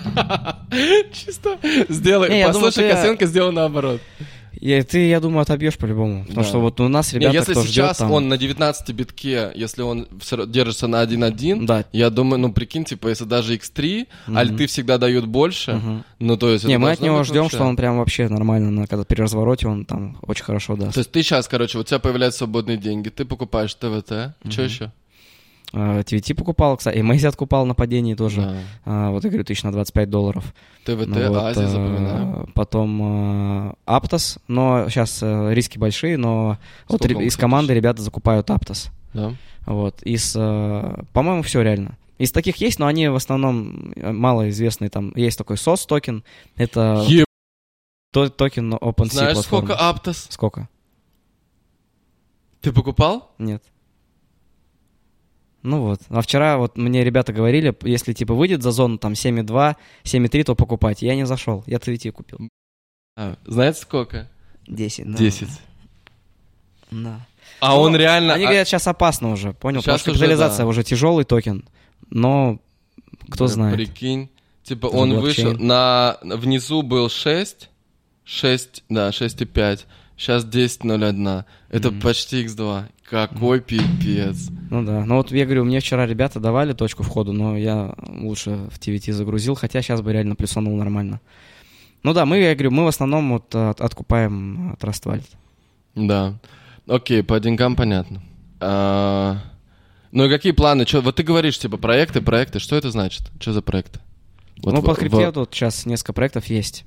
Чисто 1.14 1.58
сделай, 1.90 2.46
послушай, 2.46 2.90
Косенко 2.92 3.26
сделал 3.26 3.52
наоборот. 3.52 4.00
И 4.60 4.82
ты, 4.82 5.08
я 5.08 5.20
думаю, 5.22 5.42
отобьешь 5.42 5.78
по-любому. 5.78 6.24
Потому 6.26 6.42
Да. 6.44 6.48
что 6.50 6.60
вот 6.60 6.80
у 6.82 6.88
нас 6.90 7.14
Не, 7.14 7.20
ребята, 7.20 7.38
если 7.38 7.52
кто 7.54 7.62
сейчас 7.64 7.72
ждет 7.72 7.98
там... 7.98 8.12
он 8.12 8.28
на 8.28 8.38
19 8.38 8.90
битке, 8.94 9.52
если 9.56 9.82
он 9.84 10.08
держится 10.48 10.88
на 10.88 11.02
1.1, 11.04 11.66
Да. 11.66 11.86
я 11.94 12.10
думаю, 12.10 12.40
ну 12.40 12.52
прикинь, 12.52 12.84
типа, 12.84 13.08
если 13.08 13.24
даже 13.24 13.56
X3, 13.56 14.08
альты 14.36 14.68
всегда 14.68 14.98
дают 14.98 15.26
больше, 15.28 15.74
Мгм. 15.76 16.04
ну 16.20 16.38
то 16.38 16.50
есть... 16.50 16.66
Не, 16.66 16.78
мы 16.78 16.92
от 16.92 17.00
него 17.00 17.24
ждем, 17.24 17.44
вообще. 17.44 17.58
что 17.58 17.66
он 17.66 17.76
прям 17.76 17.98
вообще 18.00 18.28
нормально, 18.28 18.70
на, 18.72 18.88
когда 18.88 19.06
при 19.06 19.22
развороте 19.22 19.68
он 19.68 19.86
там 19.86 20.18
очень 20.24 20.44
хорошо 20.44 20.76
даст. 20.76 20.94
То 20.96 21.00
есть 21.00 21.12
ты 21.12 21.24
сейчас, 21.24 21.48
короче, 21.48 21.78
у 21.78 21.84
тебя 21.84 22.00
появляются 22.00 22.40
свободные 22.40 22.78
деньги, 22.78 23.10
ты 23.10 23.24
покупаешь 23.26 23.74
ТВТ, 23.74 24.36
что 24.50 24.62
еще? 24.62 24.92
TVT 25.72 26.34
покупал, 26.36 26.78
кстати, 26.78 26.98
и 26.98 27.02
Мэйзи 27.02 27.28
откупал 27.28 27.66
на 27.66 27.76
падении 27.76 28.16
тоже. 28.16 28.42
Да. 28.42 28.58
А, 28.86 29.10
вот 29.12 29.24
я 29.24 29.30
говорю, 29.30 29.44
тысяч 29.46 29.62
на 29.64 29.72
25 29.72 30.10
долларов. 30.10 30.54
ТВТ, 30.86 31.08
Ну 31.08 31.28
вот, 31.30 31.38
Азия, 31.38 31.64
а, 31.66 31.68
запоминаю. 31.68 32.50
Потом 32.56 33.00
а, 33.04 33.74
Аптос, 33.86 34.40
но 34.48 34.90
сейчас 34.90 35.22
риски 35.22 35.78
большие, 35.78 36.18
но 36.18 36.58
вот 36.88 37.02
Сколько 37.02 37.18
он, 37.18 37.24
из 37.24 37.38
команды 37.38 37.68
стоит? 37.68 37.78
ребята 37.78 38.02
закупают 38.02 38.50
Aptos. 38.50 38.90
Да. 39.14 39.34
Вот, 39.66 40.02
из, 40.04 40.34
по-моему, 40.34 41.44
все 41.44 41.62
реально. 41.62 41.98
Из 42.18 42.32
таких 42.32 42.58
есть, 42.58 42.80
но 42.80 42.88
они 42.88 43.08
в 43.08 43.16
основном 43.16 43.94
э, 43.96 44.12
малоизвестные. 44.12 44.90
Там 44.90 45.14
есть 45.16 45.38
такой 45.38 45.56
SOS 45.56 45.88
токен, 45.88 46.24
это 46.58 47.06
Е- 47.08 47.24
то- 48.12 48.30
токен 48.30 48.74
OpenSea 48.74 49.06
Знаешь, 49.14 49.34
платформы. 49.36 49.68
сколько 49.68 49.76
Aptos? 49.76 50.28
Сколько? 50.30 50.68
Ты 52.62 52.74
покупал? 52.74 53.32
Нет. 53.38 53.64
Ну 55.62 55.82
вот. 55.82 56.02
А 56.10 56.22
вчера 56.22 56.58
вот 56.58 56.78
мне 56.78 57.04
ребята 57.04 57.34
говорили, 57.34 57.76
если 57.84 58.14
типа 58.14 58.34
выйдет 58.34 58.64
за 58.64 58.72
зону 58.72 58.98
там 58.98 59.14
7.2, 59.14 59.76
7.3, 60.04 60.44
то 60.44 60.56
покупать. 60.56 61.02
Я 61.02 61.16
не 61.16 61.26
зашел. 61.26 61.64
Я 61.68 61.78
TWT 61.78 62.12
купил. 62.12 62.40
А, 63.18 63.36
знаете 63.46 63.82
сколько? 63.82 64.30
10. 64.68 65.16
10. 65.16 65.48
Да. 66.92 67.26
А 67.60 67.70
Ну, 67.76 67.82
он 67.82 67.96
реально... 67.96 68.34
Они 68.36 68.46
а- 68.46 68.48
говорят, 68.48 68.68
сейчас 68.68 68.88
опасно 68.88 69.32
уже, 69.32 69.54
понял? 69.54 69.80
Щас 69.80 69.86
Потому 69.86 70.00
что 70.00 70.12
уже, 70.12 70.20
капитализация 70.20 70.64
да. 70.64 70.68
уже 70.68 70.84
тяжелый 70.84 71.26
токен. 71.26 71.66
Но 72.10 72.60
кто 73.26 73.46
Прям 73.46 73.48
знает. 73.48 73.76
Прикинь. 73.76 74.30
Типа 74.64 74.88
Это 74.88 74.96
он 74.98 75.10
блокчейн. 75.20 75.48
вышел, 75.50 75.66
на, 75.66 76.18
внизу 76.24 76.84
был 76.84 77.10
6, 77.10 77.70
6, 78.24 78.84
да, 78.90 79.10
6,5, 79.10 79.86
сейчас 80.20 80.44
10,01. 80.46 81.46
Это 81.70 81.90
Мгм. 81.92 82.02
почти 82.02 82.44
x2. 82.46 82.84
Какой 83.10 83.60
пипец. 83.62 84.50
Ну 84.70 84.84
да. 84.86 85.04
Ну 85.06 85.16
вот 85.16 85.32
я 85.32 85.46
говорю, 85.46 85.66
мне 85.66 85.80
вчера 85.80 86.06
ребята 86.06 86.40
давали 86.40 86.74
точку 86.74 87.02
входа, 87.02 87.32
но 87.32 87.58
я 87.58 87.96
лучше 88.08 88.52
в 88.72 88.78
TVT 88.80 89.14
загрузил, 89.14 89.56
хотя 89.56 89.82
сейчас 89.82 90.02
бы 90.02 90.14
реально 90.14 90.36
плюсанул 90.36 90.76
нормально. 90.78 91.20
Ну 92.04 92.14
да, 92.14 92.26
мы, 92.28 92.38
я 92.38 92.54
говорю, 92.54 92.70
мы 92.72 92.84
в 92.84 92.88
основном 92.88 93.32
вот 93.32 93.56
от- 93.56 93.82
откупаем 93.82 94.74
от 94.74 94.84
Rust 94.84 95.22
Да. 95.96 96.36
Окей, 96.88 97.24
по 97.24 97.40
деньгам 97.40 97.76
понятно. 97.76 98.22
А, 98.60 99.38
Ну 100.12 100.26
и 100.26 100.30
какие 100.30 100.54
планы? 100.54 100.86
Чё, 100.86 101.02
вот 101.02 101.16
ты 101.18 101.24
говоришь, 101.24 101.60
типа, 101.60 101.78
проекты, 101.78 102.20
проекты. 102.22 102.58
Что 102.60 102.76
это 102.76 102.90
значит? 102.90 103.30
Что 103.40 103.54
за 103.54 103.62
проекты? 103.62 104.00
Вот 104.64 104.74
ну, 104.74 104.82
в- 104.82 104.86
по 104.86 104.96
крипте 104.96 105.30
в- 105.32 105.36
вот 105.36 105.54
сейчас 105.54 105.86
несколько 105.86 106.14
проектов 106.14 106.46
есть, 106.48 106.84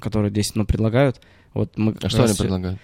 которые 0.00 0.30
здесь 0.30 0.54
ну, 0.54 0.64
предлагают. 0.66 1.20
Вот 1.56 1.76
мы 1.76 1.94
А 2.02 2.08
что 2.08 2.18
они 2.18 2.28
раз- 2.28 2.36
предлагают? 2.38 2.78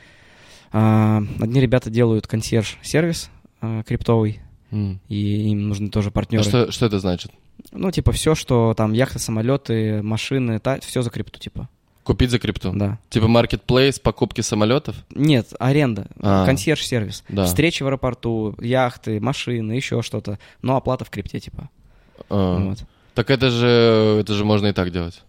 А, 0.72 1.22
одни 1.40 1.60
ребята 1.60 1.90
делают 1.90 2.26
консьерж-сервис 2.26 3.30
а, 3.60 3.82
криптовый, 3.82 4.40
М. 4.70 5.00
и 5.08 5.50
им 5.50 5.68
нужны 5.68 5.90
тоже 5.90 6.08
А 6.08 6.12
партнеры. 6.12 6.42
что, 6.44 6.72
что 6.72 6.86
это 6.86 6.98
значит? 6.98 7.30
Ну, 7.72 7.90
типа, 7.90 8.12
все, 8.12 8.34
что 8.34 8.74
там 8.76 8.92
яхты, 8.92 9.18
самолеты, 9.18 10.02
машины, 10.02 10.60
все 10.80 11.02
за 11.02 11.10
крипту, 11.10 11.38
типа. 11.38 11.68
Купить 12.02 12.30
за 12.30 12.38
крипту? 12.40 12.72
Да. 12.74 12.98
Типа 13.10 13.28
маркетплейс, 13.28 14.00
покупки 14.00 14.40
самолетов? 14.40 14.96
Нет, 15.14 15.52
аренда, 15.60 16.08
А. 16.20 16.44
консьерж-сервис. 16.46 17.22
Да. 17.28 17.44
Встречи 17.44 17.82
в 17.82 17.86
аэропорту, 17.86 18.56
яхты, 18.60 19.20
машины, 19.20 19.72
еще 19.72 20.02
что-то. 20.02 20.38
Но 20.62 20.76
оплата 20.76 21.04
в 21.04 21.10
крипте, 21.10 21.38
типа. 21.38 21.68
А. 22.28 22.58
Вот. 22.58 22.78
Так 23.14 23.30
это 23.30 23.50
же, 23.50 24.18
это 24.20 24.32
же 24.34 24.44
можно 24.44 24.68
и 24.68 24.72
так 24.72 24.90
делать. 24.90 25.22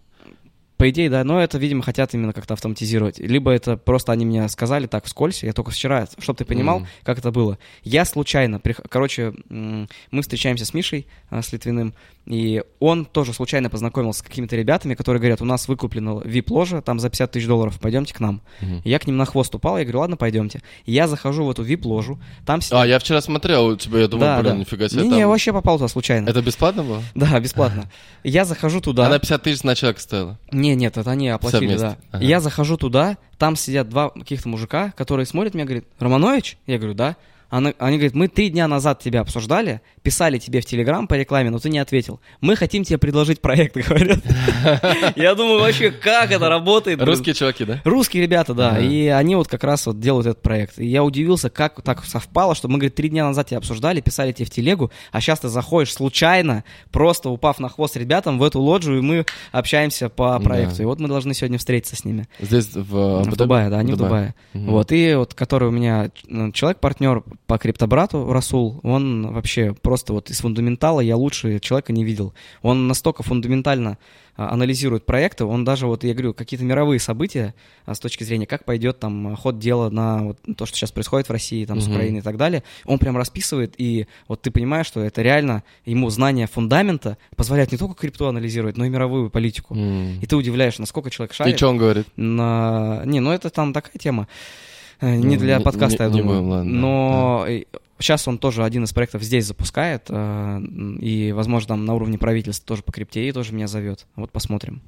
По 0.76 0.90
идее, 0.90 1.08
да, 1.08 1.22
но 1.22 1.40
это, 1.40 1.56
видимо, 1.56 1.82
хотят 1.82 2.14
именно 2.14 2.32
как-то 2.32 2.54
автоматизировать. 2.54 3.18
Либо 3.20 3.52
это 3.52 3.76
просто 3.76 4.10
они 4.10 4.26
мне 4.26 4.48
сказали 4.48 4.86
так 4.88 5.04
вскользь, 5.04 5.44
я 5.44 5.52
только 5.52 5.70
вчера, 5.70 6.08
чтобы 6.18 6.36
ты 6.38 6.44
понимал, 6.44 6.80
Мгм. 6.80 6.88
как 7.04 7.18
это 7.18 7.30
было. 7.30 7.58
Я 7.84 8.04
случайно, 8.04 8.56
прих- 8.58 8.84
короче, 8.88 9.32
мы 9.48 10.22
встречаемся 10.22 10.64
с 10.66 10.74
Мишей, 10.74 11.06
а, 11.30 11.42
с 11.42 11.52
Литвиным, 11.52 11.94
и 12.26 12.62
он 12.80 13.04
тоже 13.04 13.32
случайно 13.34 13.68
познакомился 13.68 14.20
с 14.20 14.22
какими-то 14.22 14.56
ребятами, 14.56 14.94
которые 14.94 15.20
говорят, 15.20 15.42
у 15.42 15.44
нас 15.44 15.68
выкуплено 15.68 16.20
VIP-ложа, 16.22 16.80
там 16.80 16.98
за 16.98 17.10
50 17.10 17.32
тысяч 17.32 17.46
долларов, 17.46 17.78
пойдемте 17.80 18.14
к 18.14 18.20
нам. 18.20 18.40
И 18.60 18.90
Я 18.90 18.98
к 18.98 19.06
ним 19.06 19.16
на 19.16 19.26
хвост 19.26 19.54
упал, 19.54 19.76
я 19.78 19.84
говорю, 19.84 20.00
ладно, 20.00 20.16
пойдемте. 20.16 20.62
И 20.86 20.92
я 20.92 21.06
захожу 21.06 21.44
в 21.44 21.50
эту 21.50 21.64
VIP-ложу, 21.64 22.18
там 22.46 22.60
сидят... 22.60 22.80
А, 22.80 22.86
я 22.86 22.98
вчера 22.98 23.20
смотрел 23.20 23.66
у 23.66 23.76
тебя, 23.76 24.00
я 24.00 24.08
думал, 24.08 24.24
да, 24.24 24.40
блин, 24.40 24.52
да. 24.52 24.58
нифига 24.58 24.88
себе. 24.88 25.02
Не, 25.02 25.10
там- 25.10 25.18
я 25.18 25.28
вообще 25.28 25.52
попал 25.52 25.76
туда 25.76 25.88
случайно. 25.88 26.28
Это 26.28 26.40
бесплатно 26.42 26.82
было? 26.82 27.02
Да, 27.14 27.38
бесплатно. 27.40 27.90
Я 28.22 28.44
захожу 28.44 28.80
туда. 28.80 29.06
Она 29.06 29.18
50 29.18 29.42
тысяч 29.42 29.62
на 29.62 29.74
человека 29.74 30.00
стоила. 30.00 30.38
Не, 30.50 30.74
нет, 30.74 30.96
это 30.96 31.10
они 31.10 31.28
оплатили, 31.28 31.76
да. 31.76 31.96
Ага. 32.10 32.24
Я 32.24 32.40
захожу 32.40 32.76
туда, 32.76 33.16
там 33.38 33.56
сидят 33.56 33.88
два 33.88 34.10
каких-то 34.10 34.48
мужика, 34.48 34.92
которые 34.96 35.26
смотрят 35.26 35.54
меня, 35.54 35.64
говорят, 35.64 35.84
Романович? 35.98 36.58
Я 36.66 36.78
говорю, 36.78 36.94
да. 36.94 37.16
Она- 37.54 37.72
они 37.78 37.98
говорят, 37.98 38.14
мы 38.14 38.26
три 38.26 38.48
дня 38.48 38.66
назад 38.66 39.00
тебя 39.00 39.20
обсуждали, 39.20 39.80
писали 40.02 40.38
тебе 40.38 40.60
в 40.60 40.64
Телеграм 40.66 41.06
по 41.06 41.14
рекламе, 41.14 41.50
но 41.50 41.60
ты 41.60 41.70
не 41.70 41.78
ответил. 41.78 42.18
Мы 42.40 42.56
хотим 42.56 42.82
тебе 42.82 42.98
предложить 42.98 43.40
проект, 43.40 43.76
говорят. 43.88 44.18
Я 45.14 45.36
думаю, 45.36 45.60
вообще, 45.60 45.92
как 45.92 46.32
это 46.32 46.48
работает? 46.48 47.00
Русские 47.00 47.32
чуваки, 47.32 47.64
да? 47.64 47.80
Русские 47.84 48.24
ребята, 48.24 48.54
да, 48.54 48.80
и 48.80 49.06
они 49.06 49.36
вот 49.36 49.46
как 49.46 49.62
раз 49.62 49.86
вот 49.86 50.00
делают 50.00 50.26
этот 50.26 50.42
проект. 50.42 50.80
И 50.80 50.86
я 50.86 51.04
удивился, 51.04 51.48
как 51.48 51.80
так 51.82 52.04
совпало, 52.04 52.56
что 52.56 52.66
мы, 52.66 52.78
говорит, 52.78 52.96
три 52.96 53.08
дня 53.08 53.24
назад 53.24 53.46
тебя 53.46 53.58
обсуждали, 53.58 54.00
писали 54.00 54.32
тебе 54.32 54.46
в 54.46 54.50
телегу, 54.50 54.90
а 55.12 55.20
сейчас 55.20 55.38
ты 55.38 55.48
заходишь 55.48 55.92
случайно, 55.92 56.64
просто 56.90 57.30
упав 57.30 57.60
на 57.60 57.68
хвост 57.68 57.96
ребятам 57.96 58.40
в 58.40 58.42
эту 58.42 58.60
лоджию, 58.60 58.98
и 58.98 59.00
мы 59.00 59.26
общаемся 59.52 60.08
по 60.08 60.40
проекту. 60.40 60.82
И 60.82 60.86
вот 60.86 60.98
мы 60.98 61.06
должны 61.06 61.34
сегодня 61.34 61.58
встретиться 61.58 61.94
с 61.94 62.04
ними. 62.04 62.26
Здесь 62.40 62.70
в, 62.74 63.20
Абу-Даби? 63.20 63.36
Дубае, 63.36 63.70
да, 63.70 63.78
они 63.78 63.92
в 63.92 63.96
Дубае. 63.96 64.34
Вот, 64.54 64.90
и 64.90 65.14
вот, 65.14 65.34
который 65.34 65.68
у 65.68 65.70
меня 65.70 66.10
э, 66.28 66.50
человек-партнер 66.52 67.22
по 67.54 67.58
криптобрату, 67.58 68.32
Расул, 68.32 68.80
он 68.82 69.32
вообще 69.32 69.74
просто 69.74 70.12
вот 70.12 70.28
из 70.28 70.40
фундаментала 70.40 70.98
я 70.98 71.16
лучше 71.16 71.60
человека 71.60 71.92
не 71.92 72.02
видел. 72.02 72.34
Он 72.62 72.88
настолько 72.88 73.22
фундаментально 73.22 73.96
а, 74.34 74.50
анализирует 74.50 75.06
проекты, 75.06 75.44
он 75.44 75.64
даже, 75.64 75.86
вот 75.86 76.02
я 76.02 76.14
говорю, 76.14 76.34
какие-то 76.34 76.64
мировые 76.64 76.98
события 76.98 77.54
а, 77.86 77.94
с 77.94 78.00
точки 78.00 78.24
зрения, 78.24 78.48
как 78.48 78.64
пойдет 78.64 78.98
там 78.98 79.36
ход 79.36 79.60
дела 79.60 79.88
на 79.88 80.24
вот, 80.24 80.38
то, 80.56 80.66
что 80.66 80.76
сейчас 80.76 80.90
происходит 80.90 81.28
в 81.28 81.30
России, 81.30 81.64
там, 81.64 81.80
с 81.80 81.84
Мгм. 81.86 81.94
Украиной 81.94 82.18
и 82.18 82.22
так 82.22 82.36
далее, 82.36 82.64
он 82.86 82.98
прям 82.98 83.16
расписывает, 83.16 83.74
и 83.78 84.08
вот 84.26 84.42
ты 84.42 84.50
понимаешь, 84.50 84.86
что 84.86 85.00
это 85.00 85.22
реально 85.22 85.62
ему 85.84 86.10
знание 86.10 86.48
фундамента 86.48 87.18
позволяет 87.36 87.70
не 87.70 87.78
только 87.78 87.94
крипту 87.94 88.26
анализировать, 88.26 88.76
но 88.76 88.84
и 88.84 88.88
мировую 88.88 89.30
политику. 89.30 89.76
М. 89.76 90.18
И 90.20 90.26
ты 90.26 90.34
удивляешь, 90.34 90.80
насколько 90.80 91.08
человек 91.08 91.30
И 91.30 91.36
шарит 91.36 91.56
что 91.56 91.68
он 91.68 91.76
говорит? 91.78 92.08
на... 92.16 93.02
Не, 93.04 93.20
ну 93.20 93.30
это 93.30 93.48
там 93.48 93.72
такая 93.72 93.96
тема. 94.00 94.26
Э, 95.00 95.16
Не 95.16 95.34
Ну, 95.36 95.40
для 95.42 95.58
не- 95.58 95.64
подкаста, 95.64 96.04
не- 96.04 96.08
я 96.10 96.14
не 96.14 96.20
думаю. 96.22 96.40
будем, 96.40 96.50
ладно, 96.52 96.72
Но 96.72 97.46
сейчас 97.98 98.26
он 98.28 98.38
тоже 98.38 98.64
один 98.64 98.84
из 98.84 98.92
проектов 98.92 99.22
здесь 99.22 99.46
запускает. 99.46 100.06
э, 100.08 100.60
И, 101.00 101.32
возможно, 101.32 101.68
там 101.68 101.84
на 101.84 101.94
уровне 101.94 102.18
правительства 102.18 102.66
тоже 102.66 102.82
по 102.82 102.92
крипте 102.92 103.28
и 103.28 103.32
тоже 103.32 103.52
меня 103.52 103.66
зовет. 103.68 104.06
Вот 104.16 104.30
посмотрим. 104.30 104.82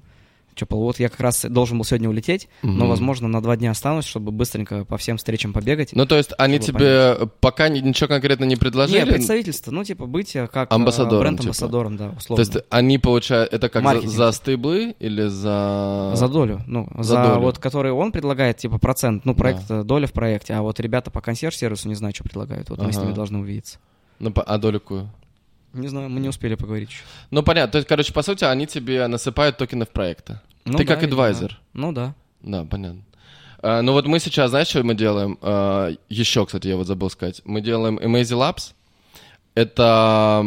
Чё, 0.56 0.64
Пол, 0.64 0.80
вот 0.84 0.98
я 0.98 1.10
как 1.10 1.20
раз 1.20 1.44
должен 1.44 1.76
был 1.76 1.84
сегодня 1.84 2.08
улететь, 2.08 2.48
но, 2.62 2.70
Мгм. 2.70 2.88
возможно, 2.88 3.28
на 3.28 3.42
два 3.42 3.58
дня 3.58 3.70
останусь, 3.72 4.06
чтобы 4.06 4.32
быстренько 4.32 4.86
по 4.86 4.96
всем 4.96 5.18
встречам 5.18 5.52
побегать. 5.52 5.90
Ну, 5.92 6.06
то 6.06 6.16
есть 6.16 6.30
они 6.38 6.58
тебе 6.58 7.28
пока 7.40 7.68
ни- 7.68 7.80
ничего 7.80 8.08
конкретно 8.08 8.44
не 8.44 8.56
предложили? 8.56 9.04
представительство, 9.04 9.70
ну, 9.70 9.84
типа, 9.84 10.06
быть 10.06 10.34
э, 10.34 10.46
как 10.46 10.72
э, 10.72 10.74
Амбассадором, 10.74 11.20
бренд-амбассадором, 11.20 11.96
да, 11.98 12.08
То 12.08 12.16
условно. 12.16 12.40
есть 12.40 12.56
они 12.70 12.96
получают, 12.96 13.52
это 13.52 13.68
как 13.68 13.82
за, 13.82 13.84
Маркетинг. 13.84 14.12
за 14.14 14.32
стейблы 14.32 14.94
или 14.98 15.26
за... 15.28 16.12
За 16.14 16.26
долю, 16.28 16.62
ну, 16.66 16.88
за, 16.96 17.02
За 17.02 17.22
долю. 17.22 17.40
вот, 17.40 17.58
который 17.58 17.92
он 17.92 18.10
предлагает, 18.10 18.56
типа, 18.56 18.78
процент, 18.78 19.26
ну, 19.26 19.34
проект, 19.34 19.70
э, 19.70 19.82
доля 19.84 20.06
в 20.06 20.12
проекте, 20.12 20.54
а 20.54 20.62
вот 20.62 20.80
ребята 20.80 21.10
по 21.10 21.20
консьерж-сервису 21.20 21.86
не 21.88 21.94
знаю, 21.96 22.14
что 22.14 22.24
предлагают, 22.24 22.70
вот 22.70 22.80
мы 22.80 22.92
с 22.94 22.96
Ага. 22.96 23.04
ними 23.04 23.14
должны 23.14 23.40
увидеться. 23.40 23.76
Ну, 24.20 24.32
а 24.34 24.56
долю 24.56 24.80
какую? 24.80 25.10
Не 25.76 25.88
знаю, 25.88 26.08
мы 26.08 26.20
не 26.20 26.28
успели 26.28 26.54
поговорить 26.54 26.90
еще. 26.90 27.02
Ну, 27.30 27.42
понятно. 27.42 27.72
То 27.72 27.78
есть, 27.78 27.88
короче, 27.88 28.12
по 28.12 28.22
сути, 28.22 28.44
они 28.44 28.66
тебе 28.66 29.06
насыпают 29.06 29.56
токены 29.56 29.84
в 29.84 29.90
проекты. 29.90 30.40
Ну 30.64 30.78
Ты 30.78 30.84
да, 30.84 30.94
как 30.94 31.04
адвайзер. 31.04 31.60
Ну 31.74 31.92
да. 31.92 32.14
Да, 32.42 32.64
понятно. 32.64 33.02
А, 33.62 33.82
ну 33.82 33.92
вот 33.92 34.06
мы 34.06 34.18
сейчас, 34.18 34.50
знаешь, 34.50 34.68
что 34.68 34.82
мы 34.82 34.94
делаем? 34.94 35.38
А, 35.42 35.92
еще, 36.08 36.44
кстати, 36.46 36.68
я 36.68 36.76
вот 36.76 36.86
забыл 36.86 37.10
сказать. 37.10 37.42
Мы 37.44 37.60
делаем 37.60 37.98
Amazing 37.98 38.38
Labs. 38.38 38.72
Это 39.54 40.44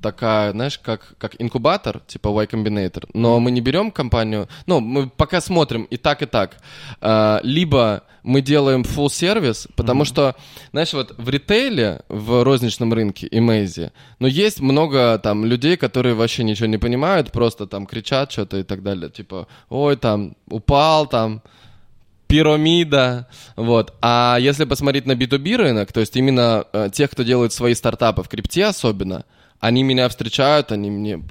такая, 0.00 0.52
знаешь, 0.52 0.78
как, 0.78 1.14
как 1.18 1.34
инкубатор, 1.40 2.00
типа 2.06 2.28
Y 2.28 2.46
Combinator, 2.46 3.08
но 3.14 3.40
мы 3.40 3.50
не 3.50 3.60
берем 3.60 3.90
компанию, 3.90 4.48
ну, 4.66 4.80
мы 4.80 5.08
пока 5.08 5.40
смотрим 5.40 5.84
и 5.84 5.96
так, 5.96 6.22
и 6.22 6.26
так. 6.26 6.56
А, 7.00 7.40
либо 7.42 8.04
мы 8.22 8.40
делаем 8.40 8.82
full 8.82 9.10
сервис, 9.10 9.68
потому 9.76 10.02
mm-hmm. 10.02 10.06
что, 10.06 10.36
знаешь, 10.70 10.92
вот 10.92 11.14
в 11.18 11.28
ритейле, 11.28 12.02
в 12.08 12.44
розничном 12.44 12.92
рынке 12.92 13.26
и 13.26 13.40
Мейзи, 13.40 13.92
ну, 14.18 14.26
есть 14.26 14.60
много 14.60 15.18
там 15.18 15.44
людей, 15.44 15.76
которые 15.76 16.14
вообще 16.14 16.44
ничего 16.44 16.66
не 16.66 16.78
понимают, 16.78 17.32
просто 17.32 17.66
там 17.66 17.86
кричат 17.86 18.32
что-то 18.32 18.58
и 18.58 18.62
так 18.62 18.82
далее, 18.82 19.10
типа, 19.10 19.46
ой, 19.68 19.96
там, 19.96 20.36
упал, 20.48 21.06
там, 21.06 21.42
пирамида, 22.26 23.28
вот. 23.56 23.94
А 24.00 24.38
если 24.40 24.64
посмотреть 24.64 25.06
на 25.06 25.12
B2B 25.12 25.56
рынок, 25.56 25.92
то 25.92 26.00
есть 26.00 26.16
именно 26.16 26.64
э, 26.72 26.88
тех, 26.92 27.10
кто 27.10 27.22
делает 27.22 27.52
свои 27.52 27.74
стартапы 27.74 28.22
в 28.22 28.28
крипте 28.28 28.64
особенно, 28.64 29.24
они 29.60 29.82
меня 29.82 30.08
встречают, 30.08 30.72
они 30.72 30.90
мне, 30.90 31.22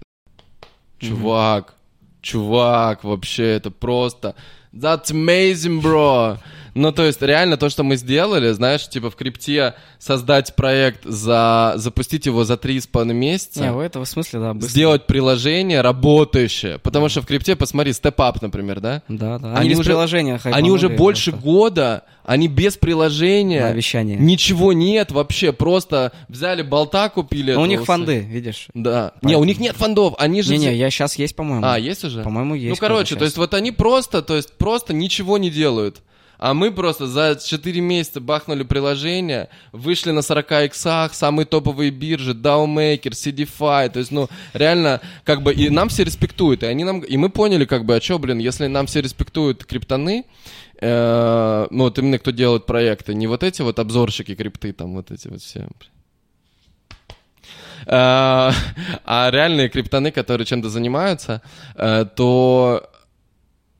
чувак, 1.00 1.68
mm-hmm. 1.68 2.22
чувак, 2.22 3.04
вообще 3.04 3.44
это 3.56 3.72
просто, 3.72 4.36
that's 4.74 5.12
amazing, 5.12 5.82
bro. 5.82 6.38
Ну, 6.74 6.91
то 6.91 7.06
есть, 7.06 7.22
реально 7.22 7.58
то, 7.58 7.70
что 7.70 7.84
мы 7.84 7.95
сделали, 7.95 8.52
знаешь, 8.52 8.88
типа 8.88 9.12
в 9.12 9.16
крипте 9.16 9.76
создать 10.00 10.56
проект, 10.56 11.04
за, 11.04 11.74
запустить 11.76 12.26
его 12.26 12.44
за 12.44 12.58
три 12.58 12.80
с 12.80 12.88
половиной 12.88 13.16
месяца. 13.16 13.62
Не, 13.62 13.72
в 13.72 13.80
этом 13.80 14.06
смысле, 14.06 14.40
да, 14.40 14.54
быстро. 14.54 14.70
Сделать 14.70 15.08
приложение 15.08 15.82
работающее. 15.82 16.80
Потому 16.80 17.10
что 17.10 17.22
в 17.22 17.26
крипте, 17.26 17.56
посмотри, 17.56 17.91
Up, 17.91 18.38
например, 18.41 18.80
да? 18.80 19.02
Да, 19.08 19.40
да. 19.40 19.50
Они, 19.50 19.58
они 19.60 19.70
без 19.70 19.80
уже, 19.80 19.90
приложения 19.90 20.40
Они 20.44 20.72
уже 20.72 20.90
больше 20.90 21.32
просто. 21.32 21.48
года, 21.48 22.04
они 22.24 22.48
без 22.48 22.78
приложения. 22.78 23.62
На 23.62 23.68
обещание. 23.70 24.18
Ничего 24.18 24.74
нет 24.74 25.12
вообще, 25.12 25.52
просто 25.52 26.12
взяли 26.30 26.62
болта, 26.62 27.10
купили. 27.10 27.54
Но 27.54 27.62
у 27.62 27.66
них 27.66 27.84
фонды, 27.86 28.20
видишь? 28.20 28.68
Да. 28.74 29.14
Поэтому. 29.22 29.30
Не, 29.30 29.38
у 29.38 29.44
них 29.44 29.60
нет 29.60 29.76
фондов, 29.76 30.16
они 30.18 30.41
же... 30.41 30.56
Не-не, 30.58 30.76
я 30.76 30.90
сейчас 30.90 31.16
есть, 31.16 31.36
по-моему. 31.36 31.66
А, 31.66 31.78
есть 31.78 32.04
уже? 32.04 32.24
По-моему, 32.24 32.56
есть. 32.56 32.70
Ну, 32.70 32.76
короче, 32.76 33.16
то 33.16 33.26
есть 33.26 33.38
вот 33.38 33.54
они 33.54 33.72
просто, 33.72 34.22
то 34.22 34.36
есть 34.36 34.54
просто 34.54 34.94
ничего 34.94 35.38
не 35.38 35.50
делают. 35.50 36.02
А 36.44 36.53
мы 36.53 36.72
просто 36.72 37.07
за 37.07 37.40
4 37.41 37.80
месяца 37.80 38.20
бахнули 38.20 38.64
приложение, 38.64 39.48
вышли 39.72 40.11
на 40.11 40.22
40 40.22 40.52
иксах, 40.65 41.14
самые 41.14 41.45
топовые 41.45 41.90
биржи, 41.90 42.34
DAOMaker, 42.34 43.11
CDFI, 43.11 43.90
то 43.90 43.99
есть, 43.99 44.11
ну, 44.11 44.28
реально, 44.52 44.99
как 45.24 45.41
бы, 45.41 45.53
и 45.53 45.70
нам 45.70 45.88
все 45.88 46.03
респектуют, 46.03 46.64
и 46.64 46.65
они 46.65 46.84
нам, 46.84 46.99
и 46.99 47.15
мы 47.15 47.30
поняли, 47.30 47.64
как 47.64 47.86
бы, 47.86 47.95
а 47.95 48.02
что, 48.02 48.20
блин, 48.20 48.40
если 48.40 48.68
нам 48.68 48.88
все 48.88 48.99
респектуют 48.99 49.64
криптоны, 49.64 50.26
э, 50.82 51.68
ну, 51.72 51.84
вот 51.86 51.98
именно 51.98 52.20
кто 52.20 52.32
делает 52.32 52.65
проекты, 52.65 53.14
не 53.14 53.28
вот 53.28 53.41
эти 53.41 53.61
вот 53.61 53.80
обзорщики 53.80 54.36
крипты, 54.36 54.74
там, 54.74 54.95
вот 54.95 55.11
эти 55.11 55.30
вот 55.30 55.41
все, 55.41 55.60
э, 55.60 55.65
а 57.86 59.30
реальные 59.32 59.70
криптоны, 59.70 60.11
которые 60.11 60.45
чем-то 60.45 60.68
занимаются, 60.68 61.41
э, 61.78 62.06
то 62.18 62.90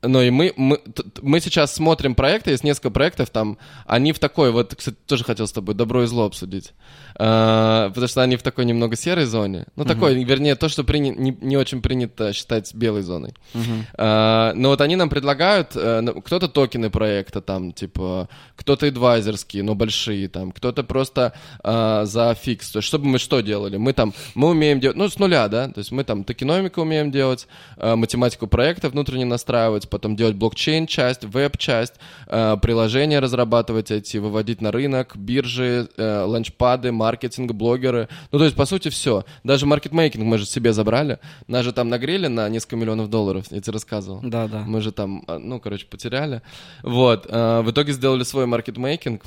ну 0.06 0.22
и 0.22 0.30
мы, 0.30 0.52
мы, 0.56 0.80
мы 1.22 1.40
сейчас 1.40 1.74
смотрим 1.74 2.14
проекты, 2.14 2.50
есть 2.50 2.64
несколько 2.64 2.90
проектов 2.90 3.30
там, 3.30 3.58
они 3.86 4.12
в 4.12 4.18
такой, 4.18 4.50
вот, 4.50 4.74
кстати, 4.74 4.96
тоже 5.06 5.24
хотел 5.24 5.46
с 5.46 5.52
тобой 5.52 5.74
добро 5.74 6.02
и 6.02 6.06
зло 6.06 6.24
обсудить, 6.24 6.72
а, 7.16 7.88
потому 7.90 8.08
что 8.08 8.22
они 8.22 8.36
в 8.36 8.42
такой 8.42 8.64
немного 8.64 8.96
серой 8.96 9.24
зоне, 9.24 9.66
ну 9.76 9.84
uh-huh. 9.84 9.88
такой, 9.88 10.22
вернее, 10.24 10.54
то, 10.54 10.68
что 10.68 10.84
приня, 10.84 11.14
не, 11.14 11.36
не 11.40 11.56
очень 11.56 11.82
принято 11.82 12.32
считать 12.32 12.74
белой 12.74 13.02
зоной. 13.02 13.34
Uh-huh. 13.54 13.84
А, 13.94 14.52
но 14.54 14.70
вот 14.70 14.80
они 14.80 14.96
нам 14.96 15.08
предлагают, 15.08 15.72
а, 15.76 16.02
кто-то 16.24 16.48
токены 16.48 16.90
проекта 16.90 17.40
там, 17.40 17.72
типа, 17.72 18.28
кто-то 18.56 18.86
адвайзерские, 18.86 19.62
но 19.62 19.74
большие 19.74 20.28
там, 20.28 20.52
кто-то 20.52 20.84
просто 20.84 21.32
а, 21.62 22.04
за 22.04 22.34
фикс, 22.34 22.70
то 22.70 22.78
есть 22.78 22.88
чтобы 22.88 23.06
мы 23.06 23.18
что 23.18 23.40
делали? 23.40 23.76
Мы 23.76 23.92
там, 23.92 24.14
мы 24.34 24.48
умеем 24.48 24.80
делать, 24.80 24.96
ну 24.96 25.08
с 25.08 25.18
нуля, 25.18 25.48
да, 25.48 25.68
то 25.68 25.78
есть 25.78 25.92
мы 25.92 26.04
там 26.04 26.24
токеномику 26.24 26.82
умеем 26.82 27.10
делать, 27.10 27.46
а, 27.76 27.96
математику 27.96 28.46
проекта 28.46 28.88
внутренне 28.88 29.24
настраивать, 29.24 29.88
потом 29.94 30.16
делать 30.16 30.34
блокчейн-часть, 30.34 31.24
веб-часть, 31.24 31.94
э, 32.26 32.56
приложения 32.60 33.20
разрабатывать 33.20 33.92
эти, 33.92 34.16
выводить 34.16 34.60
на 34.60 34.72
рынок, 34.72 35.16
биржи, 35.16 35.88
э, 35.96 36.24
ланчпады, 36.24 36.90
маркетинг, 36.90 37.52
блогеры. 37.52 38.08
Ну, 38.32 38.38
то 38.38 38.44
есть, 38.44 38.56
по 38.56 38.66
сути, 38.66 38.88
все. 38.88 39.24
Даже 39.44 39.66
маркетмейкинг 39.66 40.24
мы 40.24 40.38
же 40.38 40.46
себе 40.46 40.72
забрали. 40.72 41.20
Нас 41.46 41.64
же 41.64 41.72
там 41.72 41.88
нагрели 41.88 42.26
на 42.26 42.48
несколько 42.48 42.74
миллионов 42.74 43.08
долларов, 43.08 43.44
я 43.50 43.60
тебе 43.60 43.72
рассказывал. 43.72 44.20
Да, 44.24 44.48
да. 44.48 44.64
Мы 44.66 44.80
же 44.80 44.90
там, 44.90 45.22
э, 45.28 45.38
ну, 45.38 45.60
короче, 45.60 45.86
потеряли. 45.86 46.42
Вот. 46.82 47.26
Э, 47.28 47.60
в 47.60 47.70
итоге 47.70 47.92
сделали 47.92 48.24
свой 48.24 48.46
маркетмейкинг. 48.46 49.22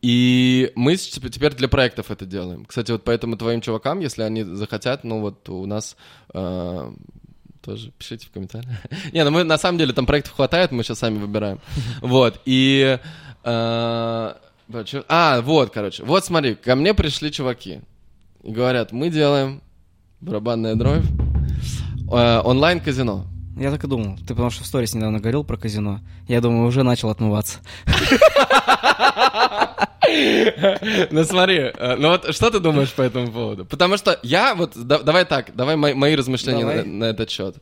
И 0.00 0.72
мы 0.76 0.96
теперь 0.96 1.54
для 1.54 1.68
проектов 1.68 2.10
это 2.10 2.24
делаем. 2.24 2.64
Кстати, 2.64 2.92
вот 2.92 3.04
поэтому 3.04 3.36
твоим 3.36 3.60
чувакам, 3.60 4.00
если 4.00 4.22
они 4.22 4.44
захотят, 4.44 5.04
ну 5.04 5.20
вот 5.20 5.48
у 5.48 5.66
нас 5.66 5.96
э, 6.32 6.92
тоже 7.62 7.92
пишите 7.96 8.26
в 8.26 8.30
комментариях. 8.30 8.76
Не, 9.12 9.24
ну 9.24 9.30
мы 9.30 9.44
на 9.44 9.58
самом 9.58 9.78
деле 9.78 9.92
там 9.92 10.06
проектов 10.06 10.34
хватает, 10.34 10.72
мы 10.72 10.82
сейчас 10.82 10.98
сами 10.98 11.18
выбираем. 11.18 11.60
Вот, 12.00 12.40
и... 12.44 12.98
Э, 13.44 14.34
а, 15.08 15.40
вот, 15.42 15.70
короче, 15.70 16.02
вот 16.04 16.24
смотри, 16.24 16.54
ко 16.54 16.74
мне 16.74 16.94
пришли 16.94 17.30
чуваки 17.30 17.80
и 18.42 18.50
говорят, 18.50 18.92
мы 18.92 19.10
делаем 19.10 19.60
барабанная 20.20 20.76
дровь, 20.76 21.04
э, 22.10 22.40
онлайн-казино. 22.44 23.26
Я 23.56 23.70
так 23.70 23.84
и 23.84 23.86
думал. 23.86 24.16
Ты 24.18 24.28
потому 24.28 24.50
что 24.50 24.64
в 24.64 24.66
сторис 24.66 24.94
недавно 24.94 25.20
говорил 25.20 25.44
про 25.44 25.56
казино. 25.56 26.00
Я 26.28 26.40
думаю, 26.40 26.66
уже 26.66 26.82
начал 26.82 27.10
отмываться. 27.10 27.58
Ну 31.10 31.24
смотри, 31.24 31.58
э, 31.58 31.96
ну 31.96 32.08
вот 32.08 32.34
что 32.34 32.50
ты 32.50 32.60
думаешь 32.60 32.92
по 32.92 33.02
этому 33.02 33.32
поводу? 33.32 33.64
Потому 33.64 33.96
что 33.96 34.18
я 34.22 34.54
вот, 34.54 34.72
давай 34.76 35.24
так, 35.24 35.54
давай 35.54 35.76
мои 35.76 36.14
размышления 36.14 36.82
на 36.82 37.04
этот 37.04 37.30
счет. 37.30 37.56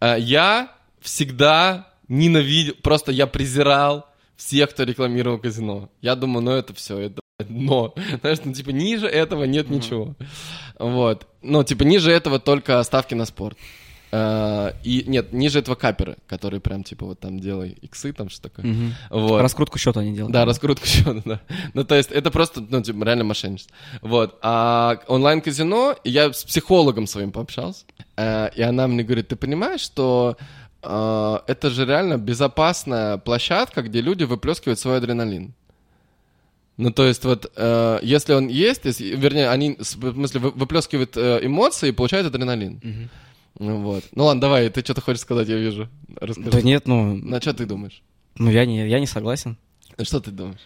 Э, 0.00 0.16
я 0.18 0.72
всегда 1.00 1.88
ненавидел, 2.08 2.74
просто 2.82 3.12
я 3.12 3.26
презирал 3.26 4.06
всех, 4.36 4.70
кто 4.70 4.82
рекламировал 4.82 5.38
казино. 5.38 5.90
Я 6.00 6.16
думаю, 6.16 6.42
ну 6.42 6.52
это 6.52 6.74
все, 6.74 6.98
это 6.98 7.22
но, 7.48 7.94
знаешь, 8.20 8.38
ну, 8.44 8.52
типа, 8.52 8.70
ниже 8.70 9.06
этого 9.06 9.44
нет 9.44 9.70
ничего. 9.70 10.14
Вот. 10.78 11.26
Ну, 11.42 11.64
типа, 11.64 11.82
ниже 11.82 12.10
этого 12.10 12.38
только 12.38 12.82
ставки 12.82 13.14
на 13.14 13.24
спорт. 13.24 13.58
Uh, 14.12 14.74
и 14.84 15.04
нет, 15.06 15.32
ниже 15.32 15.60
этого 15.60 15.74
каперы, 15.74 16.18
которые 16.26 16.60
прям 16.60 16.84
типа 16.84 17.06
вот 17.06 17.20
там 17.20 17.40
делай 17.40 17.78
иксы, 17.80 18.12
там 18.12 18.28
что 18.28 18.50
такое. 18.50 18.70
Угу. 18.70 19.18
Вот. 19.20 19.40
Раскрутку 19.40 19.78
счета 19.78 20.00
они 20.00 20.14
делают. 20.14 20.34
Да, 20.34 20.44
раскрутку 20.44 20.86
счета, 20.86 21.22
да. 21.24 21.40
Ну, 21.72 21.82
то 21.84 21.94
есть 21.94 22.12
это 22.12 22.30
просто, 22.30 22.60
ну, 22.60 22.82
типа, 22.82 23.04
реально 23.04 23.24
мошенничество. 23.24 23.74
Вот. 24.02 24.38
А 24.42 24.98
онлайн-казино, 25.06 25.96
я 26.04 26.30
с 26.30 26.44
психологом 26.44 27.06
своим 27.06 27.32
пообщался, 27.32 27.86
uh, 28.18 28.54
и 28.54 28.60
она 28.60 28.86
мне 28.86 29.02
говорит, 29.02 29.28
ты 29.28 29.36
понимаешь, 29.36 29.80
что 29.80 30.36
uh, 30.82 31.42
это 31.46 31.70
же 31.70 31.86
реально 31.86 32.18
безопасная 32.18 33.16
площадка, 33.16 33.80
где 33.80 34.02
люди 34.02 34.24
выплескивают 34.24 34.78
свой 34.78 34.98
адреналин. 34.98 35.54
Ну, 36.76 36.90
то 36.90 37.06
есть, 37.06 37.24
вот, 37.24 37.52
э, 37.54 37.98
если 38.02 38.32
он 38.32 38.48
есть, 38.48 38.86
если, 38.86 39.14
вернее, 39.14 39.50
они, 39.50 39.76
в 39.78 39.84
смысле, 39.84 40.40
выплескивают 40.40 41.16
э, 41.16 41.40
эмоции 41.42 41.90
и 41.90 41.92
получают 41.92 42.26
адреналин. 42.26 42.76
Угу. 42.76 43.08
Ну 43.58 43.82
вот. 43.82 44.04
Ну 44.14 44.24
ладно, 44.24 44.40
давай, 44.40 44.68
ты 44.70 44.80
что-то 44.80 45.00
хочешь 45.00 45.22
сказать, 45.22 45.48
я 45.48 45.56
вижу. 45.56 45.88
Расскажи. 46.20 46.50
Да 46.50 46.62
нет, 46.62 46.86
ну... 46.86 47.16
На 47.16 47.40
что 47.40 47.54
ты 47.54 47.66
думаешь? 47.66 48.02
Ну, 48.36 48.50
я 48.50 48.64
не, 48.64 48.88
я 48.88 48.98
не 48.98 49.06
согласен. 49.06 49.56
Что 50.00 50.20
ты 50.20 50.30
думаешь? 50.30 50.60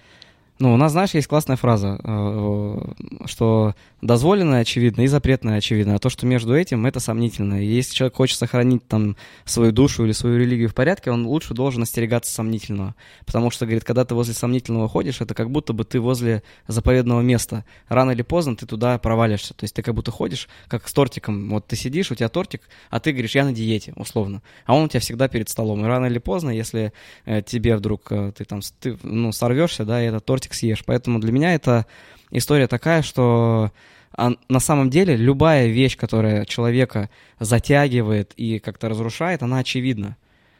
Ну, 0.59 0.73
у 0.73 0.77
нас, 0.79 0.93
знаешь, 0.93 1.11
есть 1.11 1.27
классная 1.27 1.57
фраза, 1.57 2.01
э, 2.03 2.79
что 3.27 3.75
дозволенное 4.01 4.61
очевидно 4.61 5.03
и 5.03 5.07
запретное 5.07 5.59
очевидно, 5.59 5.95
а 5.95 5.99
то, 5.99 6.09
что 6.09 6.27
между 6.27 6.57
этим, 6.57 6.87
это 6.87 6.99
сомнительно. 6.99 7.63
И 7.63 7.67
если 7.67 7.95
человек 7.95 8.17
хочет 8.17 8.39
сохранить 8.39 8.87
там 8.89 9.17
свою 9.45 9.73
душу 9.73 10.05
или 10.05 10.13
свою 10.13 10.39
религию 10.39 10.71
в 10.71 10.75
порядке, 10.75 11.11
он 11.11 11.27
лучше 11.27 11.53
должен 11.53 11.83
остерегаться 11.83 12.33
сомнительного. 12.33 12.95
Потому 13.27 13.51
что, 13.51 13.67
говорит, 13.67 13.85
когда 13.85 14.07
ты 14.07 14.15
возле 14.15 14.33
сомнительного 14.33 14.89
ходишь, 14.89 15.21
это 15.21 15.35
как 15.35 15.51
будто 15.51 15.75
бы 15.75 15.85
ты 15.85 16.01
возле 16.01 16.43
заповедного 16.69 17.21
места. 17.21 17.65
Рано 17.89 18.13
или 18.13 18.23
поздно 18.23 18.57
ты 18.57 18.65
туда 18.65 18.99
провалишься. 18.99 19.53
То 19.53 19.65
есть 19.65 19.75
ты 19.75 19.83
как 19.83 19.95
будто 19.95 20.11
ходишь, 20.11 20.49
как 20.69 20.89
с 20.89 20.93
тортиком. 20.95 21.51
Вот 21.51 21.67
ты 21.67 21.77
сидишь, 21.77 22.11
у 22.11 22.15
тебя 22.15 22.31
тортик, 22.31 22.63
а 22.89 22.99
ты 22.99 23.13
говоришь, 23.13 23.35
я 23.35 23.45
на 23.45 23.53
диете, 23.53 23.93
условно. 23.97 24.43
А 24.65 24.75
он 24.75 24.85
у 24.85 24.89
тебя 24.89 25.01
всегда 25.01 25.29
перед 25.29 25.51
столом. 25.51 25.85
И 25.85 25.89
рано 25.89 26.07
или 26.07 26.19
поздно, 26.19 26.49
если 26.49 26.95
э, 27.27 27.43
тебе 27.43 27.77
вдруг 27.77 28.11
э, 28.11 28.33
ты 28.35 28.45
там 28.45 28.61
ты, 28.81 28.97
ну, 29.03 29.33
сорвешься, 29.33 29.85
да, 29.85 30.03
и 30.03 30.07
этот 30.07 30.25
тортик 30.25 30.46
тортик 30.47 30.55
съешь. 30.55 30.85
Поэтому 30.85 31.19
для 31.19 31.33
меня 31.33 31.55
это 31.55 31.87
история 32.31 32.67
такая, 32.67 33.03
что 33.03 33.73
а 34.19 34.33
на 34.49 34.61
самом 34.61 34.89
деле 34.89 35.15
любая 35.15 35.67
вещь, 35.67 35.97
которая 35.97 36.47
человека 36.47 37.11
затягивает 37.39 38.33
и 38.37 38.59
как-то 38.59 38.89
разрушает, 38.89 39.43
она 39.43 39.59
очевидна. 39.59 40.17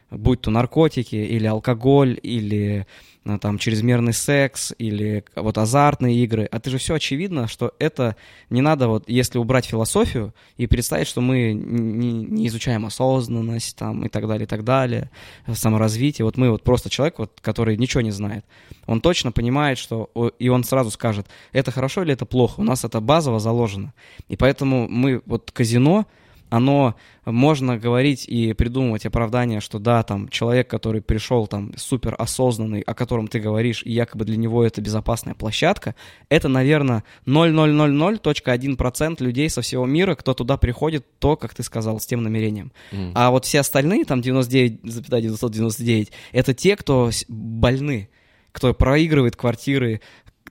Будь 0.09 0.41
то 0.41 0.51
наркотики 0.51 1.15
или 1.15 1.47
алкоголь, 1.47 2.17
или 2.21 2.85
а, 3.27 3.39
там 3.39 3.57
чрезмерный 3.57 4.13
секс 4.13 4.73
или 4.77 5.25
вот 5.35 5.57
азартные 5.57 6.15
игры, 6.23 6.47
а 6.49 6.59
ты 6.59 6.69
же 6.69 6.77
все 6.77 6.95
очевидно, 6.95 7.47
что 7.47 7.73
это 7.77 8.15
не 8.49 8.61
надо 8.61 8.87
вот, 8.87 9.03
если 9.07 9.37
убрать 9.37 9.65
философию 9.65 10.33
и 10.55 10.65
представить, 10.65 11.07
что 11.07 11.19
мы 11.19 11.51
не, 11.53 12.13
не 12.23 12.47
изучаем 12.47 12.85
осознанность 12.85 13.75
там 13.75 14.05
и 14.05 14.09
так 14.09 14.27
далее, 14.27 14.45
и 14.45 14.47
так 14.47 14.63
далее, 14.63 15.09
саморазвитие, 15.51 16.25
вот 16.25 16.37
мы 16.37 16.49
вот 16.49 16.63
просто 16.63 16.89
человек, 16.89 17.19
вот, 17.19 17.39
который 17.41 17.75
ничего 17.75 18.01
не 18.01 18.11
знает, 18.11 18.45
он 18.85 19.01
точно 19.01 19.31
понимает, 19.33 19.77
что, 19.77 20.09
и 20.39 20.47
он 20.47 20.63
сразу 20.63 20.91
скажет, 20.91 21.27
это 21.51 21.71
хорошо 21.71 22.03
или 22.03 22.13
это 22.13 22.25
плохо, 22.25 22.61
у 22.61 22.63
нас 22.63 22.85
это 22.85 23.01
базово 23.01 23.39
заложено, 23.39 23.93
и 24.29 24.37
поэтому 24.37 24.87
мы 24.87 25.21
вот 25.25 25.51
казино, 25.51 26.05
оно 26.49 26.95
можно 27.25 27.77
говорить 27.77 28.25
и 28.27 28.53
придумывать 28.53 29.05
оправдание, 29.05 29.59
что 29.59 29.79
да, 29.79 30.03
там 30.03 30.29
человек, 30.29 30.69
который 30.69 31.01
пришел 31.01 31.47
там 31.47 31.73
супер 31.77 32.15
осознанный, 32.17 32.81
о 32.81 32.93
котором 32.93 33.27
ты 33.27 33.39
говоришь, 33.39 33.83
и 33.83 33.91
якобы 33.91 34.25
для 34.25 34.37
него 34.37 34.63
это 34.63 34.81
безопасная 34.81 35.33
площадка, 35.33 35.95
это, 36.29 36.47
наверное, 36.47 37.03
0,000.1% 37.25 39.23
людей 39.23 39.49
со 39.49 39.61
всего 39.61 39.85
мира, 39.85 40.15
кто 40.15 40.33
туда 40.33 40.57
приходит, 40.57 41.05
то, 41.19 41.35
как 41.35 41.53
ты 41.53 41.63
сказал, 41.63 41.99
с 41.99 42.05
тем 42.05 42.23
намерением. 42.23 42.71
Mm. 42.91 43.11
А 43.15 43.31
вот 43.31 43.45
все 43.45 43.59
остальные, 43.59 44.05
там 44.05 44.21
99,999, 44.21 46.11
это 46.31 46.53
те, 46.53 46.75
кто 46.75 47.09
больны 47.27 48.09
кто 48.57 48.73
проигрывает 48.73 49.35
квартиры, 49.35 50.01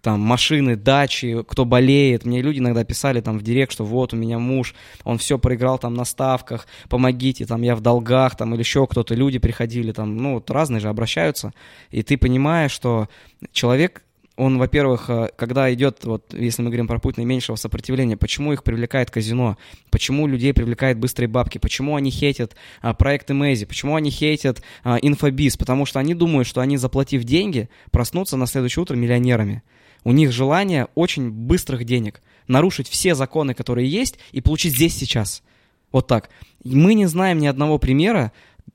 там 0.06 0.20
машины, 0.20 0.76
дачи, 0.76 1.42
кто 1.48 1.64
болеет. 1.64 2.24
Мне 2.24 2.40
люди 2.40 2.60
иногда 2.60 2.84
писали 2.84 3.20
там 3.20 3.38
в 3.38 3.42
директ, 3.42 3.72
что 3.72 3.84
вот 3.84 4.12
у 4.12 4.16
меня 4.16 4.38
муж, 4.38 4.72
он 5.02 5.18
все 5.18 5.36
проиграл 5.36 5.80
там 5.80 5.94
на 5.94 6.04
ставках, 6.04 6.68
помогите, 6.88 7.44
там 7.44 7.62
я 7.62 7.74
в 7.74 7.80
долгах, 7.80 8.36
там 8.36 8.54
или 8.54 8.60
еще 8.60 8.86
кто-то, 8.86 9.16
люди 9.16 9.40
приходили 9.40 9.90
там, 9.90 10.16
ну 10.16 10.34
вот 10.34 10.48
разные 10.48 10.78
же 10.78 10.88
обращаются, 10.88 11.52
и 11.90 12.04
ты 12.04 12.16
понимаешь, 12.18 12.70
что 12.70 13.08
человек 13.50 14.04
он, 14.36 14.58
во-первых, 14.58 15.08
э, 15.08 15.30
когда 15.34 15.72
идет, 15.74 16.04
вот 16.04 16.32
если 16.34 16.62
мы 16.62 16.68
говорим 16.68 16.86
про 16.86 17.00
путь 17.00 17.16
наименьшего 17.16 17.56
сопротивления, 17.56 18.16
почему 18.16 18.52
их 18.52 18.62
привлекает 18.62 19.10
казино, 19.10 19.56
почему 19.90 20.28
людей 20.28 20.52
привлекает 20.52 20.98
быстрые 20.98 21.26
бабки, 21.26 21.58
почему 21.58 21.96
они 21.96 22.10
хейтят 22.10 22.54
а, 22.80 22.94
проекты 22.94 23.34
Мэзи, 23.34 23.64
почему 23.64 23.96
они 23.96 24.10
хейтят 24.10 24.62
а, 24.84 24.98
инфобиз, 25.02 25.56
потому 25.56 25.86
что 25.86 25.98
они 25.98 26.14
думают, 26.14 26.46
что 26.46 26.60
они, 26.60 26.76
заплатив 26.76 27.24
деньги, 27.24 27.68
проснутся 27.90 28.36
на 28.36 28.46
следующее 28.46 28.82
утро 28.82 28.94
миллионерами. 28.94 29.62
У 30.06 30.12
них 30.12 30.30
желание 30.30 30.86
очень 30.94 31.32
быстрых 31.32 31.84
денег, 31.84 32.22
нарушить 32.46 32.86
все 32.88 33.16
законы, 33.16 33.54
которые 33.54 33.90
есть, 33.90 34.20
и 34.30 34.40
получить 34.40 34.72
здесь 34.72 34.96
сейчас. 34.96 35.42
Вот 35.90 36.06
так. 36.06 36.30
Мы 36.62 36.94
не 36.94 37.06
знаем 37.06 37.38
ни 37.38 37.48
одного 37.48 37.80
примера, 37.80 38.30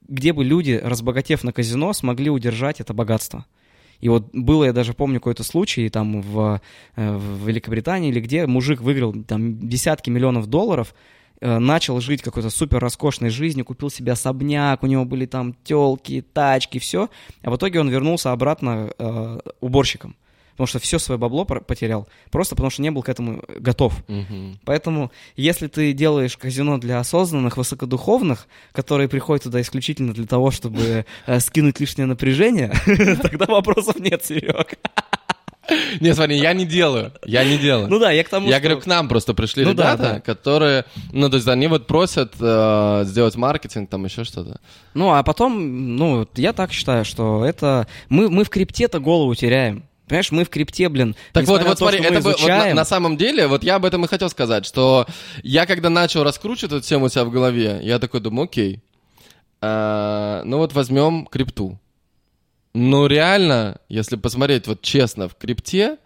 где 0.09 0.33
бы 0.33 0.43
люди, 0.43 0.77
разбогатев 0.83 1.45
на 1.45 1.53
казино, 1.53 1.93
смогли 1.93 2.29
удержать 2.29 2.81
это 2.81 2.93
богатство. 2.93 3.45
И 4.01 4.09
вот 4.09 4.27
было, 4.33 4.65
я 4.65 4.73
даже 4.73 4.93
помню 4.93 5.21
какой-то 5.21 5.45
случай 5.45 5.87
там 5.87 6.21
в, 6.21 6.59
э, 6.97 7.15
в 7.15 7.47
Великобритании 7.47 8.09
или 8.09 8.19
где 8.19 8.45
мужик 8.45 8.81
выиграл 8.81 9.13
там 9.23 9.57
десятки 9.69 10.09
миллионов 10.09 10.47
долларов, 10.47 10.93
э, 11.39 11.59
начал 11.59 12.01
жить 12.01 12.21
какой-то 12.21 12.49
супер 12.49 12.79
роскошной 12.79 13.29
жизнью, 13.29 13.63
купил 13.63 13.89
себе 13.89 14.11
особняк, 14.11 14.83
у 14.83 14.87
него 14.87 15.05
были 15.05 15.27
там 15.27 15.55
телки, 15.63 16.25
тачки, 16.33 16.77
все, 16.77 17.09
а 17.41 17.51
в 17.51 17.55
итоге 17.55 17.79
он 17.79 17.87
вернулся 17.87 18.33
обратно 18.33 18.91
э, 18.99 19.39
уборщиком 19.61 20.17
потому 20.51 20.67
что 20.67 20.79
все 20.79 20.99
свое 20.99 21.17
бабло 21.17 21.45
потерял, 21.45 22.07
просто 22.31 22.55
потому 22.55 22.69
что 22.69 22.81
не 22.81 22.91
был 22.91 23.03
к 23.03 23.09
этому 23.09 23.43
готов. 23.59 23.93
Угу. 24.07 24.59
Поэтому, 24.65 25.11
если 25.35 25.67
ты 25.67 25.93
делаешь 25.93 26.37
казино 26.37 26.77
для 26.77 26.99
осознанных, 26.99 27.57
высокодуховных, 27.57 28.47
которые 28.71 29.09
приходят 29.09 29.43
туда 29.43 29.61
исключительно 29.61 30.13
для 30.13 30.27
того, 30.27 30.51
чтобы 30.51 31.05
э, 31.25 31.39
скинуть 31.39 31.79
лишнее 31.79 32.05
напряжение, 32.05 32.73
тогда 33.21 33.45
вопросов 33.45 33.99
нет, 33.99 34.23
Серег. 34.23 34.77
Не, 35.99 36.13
смотри, 36.13 36.37
я 36.37 36.53
не 36.53 36.65
делаю, 36.65 37.11
я 37.25 37.43
не 37.43 37.57
делаю. 37.57 37.87
Ну 37.89 37.99
да, 37.99 38.11
я 38.11 38.23
к 38.23 38.29
тому, 38.29 38.47
Я 38.47 38.55
что... 38.55 38.63
говорю, 38.63 38.81
к 38.81 38.85
нам 38.85 39.07
просто 39.07 39.33
пришли 39.33 39.63
ну, 39.63 39.71
ребята, 39.71 39.97
да, 39.97 40.13
да. 40.13 40.19
которые, 40.19 40.85
ну, 41.11 41.29
то 41.29 41.35
есть 41.35 41.47
они 41.47 41.67
вот 41.67 41.87
просят 41.87 42.33
э, 42.39 43.03
сделать 43.05 43.35
маркетинг, 43.35 43.89
там 43.89 44.05
еще 44.05 44.23
что-то. 44.23 44.59
Ну, 44.93 45.11
а 45.11 45.23
потом, 45.23 45.95
ну, 45.95 46.27
я 46.35 46.53
так 46.53 46.71
считаю, 46.71 47.05
что 47.05 47.45
это... 47.45 47.87
Мы, 48.09 48.29
мы 48.29 48.43
в 48.43 48.49
крипте-то 48.49 48.99
голову 48.99 49.35
теряем. 49.35 49.83
Понимаешь, 50.07 50.31
мы 50.31 50.43
в 50.43 50.49
крипте, 50.49 50.89
блин. 50.89 51.15
Так 51.31 51.45
вот, 51.45 51.63
вот 51.63 51.77
смотри, 51.77 51.99
это 51.99 52.15
бы, 52.15 52.31
вот 52.31 52.47
на, 52.47 52.73
на 52.73 52.85
самом 52.85 53.15
деле, 53.15 53.47
вот 53.47 53.63
я 53.63 53.75
об 53.75 53.85
этом 53.85 54.03
и 54.03 54.07
хотел 54.07 54.29
сказать, 54.29 54.65
что 54.65 55.05
я 55.41 55.65
когда 55.65 55.89
начал 55.89 56.23
раскручивать 56.23 56.73
эту 56.73 56.81
тему 56.81 57.05
у 57.05 57.09
себя 57.09 57.23
в 57.23 57.31
голове, 57.31 57.79
я 57.81 57.97
такой 57.97 58.19
думаю, 58.19 58.45
окей, 58.45 58.81
а, 59.61 60.41
ну 60.43 60.57
вот 60.57 60.73
возьмем 60.73 61.27
крипту. 61.27 61.79
Ну 62.73 63.05
реально, 63.07 63.79
если 63.89 64.15
посмотреть 64.15 64.67
вот 64.67 64.81
честно 64.81 65.29
в 65.29 65.35
крипте, 65.35 65.97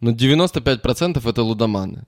ну 0.00 0.12
95% 0.12 1.28
это 1.28 1.42
лудоманы. 1.42 2.04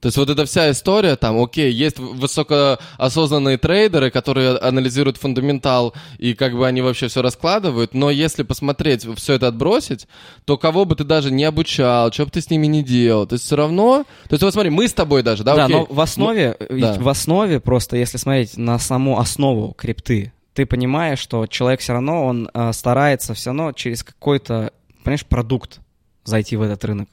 То 0.00 0.06
есть 0.06 0.16
вот 0.16 0.30
эта 0.30 0.44
вся 0.44 0.70
история, 0.70 1.16
там, 1.16 1.42
окей, 1.42 1.72
есть 1.72 1.98
высокоосознанные 1.98 3.58
трейдеры, 3.58 4.10
которые 4.10 4.56
анализируют 4.56 5.16
фундаментал 5.16 5.92
и 6.18 6.34
как 6.34 6.56
бы 6.56 6.66
они 6.66 6.82
вообще 6.82 7.08
все 7.08 7.20
раскладывают, 7.20 7.94
но 7.94 8.08
если 8.10 8.44
посмотреть, 8.44 9.06
все 9.16 9.34
это 9.34 9.48
отбросить, 9.48 10.06
то 10.44 10.56
кого 10.56 10.84
бы 10.84 10.94
ты 10.94 11.02
даже 11.02 11.32
не 11.32 11.44
обучал, 11.44 12.12
что 12.12 12.26
бы 12.26 12.30
ты 12.30 12.40
с 12.40 12.48
ними 12.48 12.68
не 12.68 12.84
делал, 12.84 13.26
то 13.26 13.34
есть 13.34 13.44
все 13.44 13.56
равно... 13.56 14.04
То 14.28 14.34
есть 14.34 14.42
вот 14.42 14.52
смотри, 14.52 14.70
мы 14.70 14.86
с 14.86 14.92
тобой 14.92 15.24
даже, 15.24 15.42
да, 15.42 15.56
Да, 15.56 15.64
окей. 15.64 15.76
но 15.76 15.86
в 15.90 16.00
основе, 16.00 16.56
ну, 16.70 16.80
да. 16.80 16.94
в 16.94 17.08
основе 17.08 17.58
просто, 17.58 17.96
если 17.96 18.18
смотреть 18.18 18.56
на 18.56 18.78
саму 18.78 19.18
основу 19.18 19.72
крипты, 19.72 20.32
ты 20.54 20.64
понимаешь, 20.66 21.18
что 21.18 21.46
человек 21.46 21.80
все 21.80 21.92
равно, 21.92 22.24
он 22.24 22.50
э, 22.52 22.72
старается 22.72 23.34
все 23.34 23.50
равно 23.50 23.72
через 23.72 24.02
какой-то, 24.04 24.72
понимаешь, 25.02 25.24
продукт 25.24 25.80
зайти 26.24 26.56
в 26.56 26.62
этот 26.62 26.84
рынок. 26.84 27.08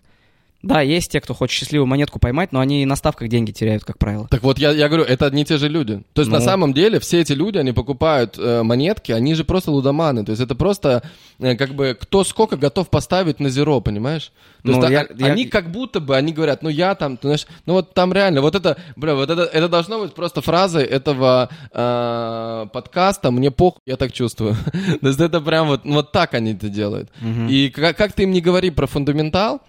Да, 0.66 0.82
есть 0.82 1.12
те, 1.12 1.22
кто 1.22 1.36
хочет 1.36 1.60
счастливую 1.60 1.86
монетку 1.86 2.18
поймать, 2.18 2.52
но 2.52 2.60
они 2.60 2.88
на 2.88 2.96
ставках 2.96 3.28
деньги 3.28 3.52
теряют, 3.52 3.84
как 3.84 4.00
правило. 4.00 4.28
Так 4.32 4.42
вот, 4.42 4.58
я, 4.58 4.72
я 4.72 4.88
говорю, 4.88 5.04
это 5.04 5.28
одни 5.28 5.44
и 5.44 5.46
те 5.46 5.58
же 5.58 5.70
люди. 5.70 6.02
То 6.14 6.22
есть 6.22 6.32
ну... 6.32 6.40
на 6.40 6.44
самом 6.44 6.74
деле 6.74 7.00
все 7.00 7.22
эти 7.22 7.34
люди, 7.34 7.60
они 7.60 7.72
покупают 7.72 8.36
э, 8.40 8.64
монетки, 8.64 9.12
они 9.12 9.36
же 9.36 9.44
просто 9.44 9.70
лудоманы. 9.70 10.26
То 10.26 10.32
есть 10.32 10.42
это 10.42 10.56
просто 10.56 11.04
э, 11.38 11.56
как 11.56 11.76
бы 11.76 11.96
кто 12.00 12.24
сколько 12.24 12.58
готов 12.58 12.90
поставить 12.90 13.40
на 13.40 13.50
зеро, 13.50 13.80
понимаешь? 13.80 14.32
То 14.64 14.72
ну, 14.72 14.78
есть 14.78 14.90
я, 14.90 15.02
а, 15.02 15.08
я... 15.16 15.34
они 15.34 15.46
как 15.46 15.70
будто 15.70 16.00
бы, 16.00 16.18
они 16.18 16.34
говорят, 16.34 16.64
ну 16.64 16.70
я 16.70 16.96
там, 16.96 17.18
ты 17.18 17.28
знаешь, 17.28 17.46
ну 17.68 17.74
вот 17.74 17.94
там 17.94 18.12
реально, 18.12 18.42
вот 18.42 18.56
это, 18.56 18.76
бля, 18.96 19.14
вот 19.14 19.30
это, 19.30 19.44
это 19.44 19.70
должно 19.70 20.00
быть 20.00 20.16
просто 20.16 20.42
фразой 20.42 20.84
этого 20.84 21.50
э, 21.72 22.66
подкаста, 22.74 23.30
мне 23.30 23.52
похуй, 23.52 23.82
я 23.86 23.98
так 23.98 24.12
чувствую. 24.14 24.56
То 25.02 25.08
есть 25.08 25.20
это 25.20 25.42
прям 25.42 25.68
вот, 25.68 25.82
вот 25.86 26.12
так 26.12 26.34
они 26.34 26.54
это 26.54 26.70
делают. 26.70 27.12
И 27.48 27.70
как, 27.70 27.96
как 27.96 28.14
ты 28.14 28.24
им 28.24 28.32
не 28.32 28.42
говори 28.42 28.72
про 28.72 28.88
фундаментал, 28.88 29.62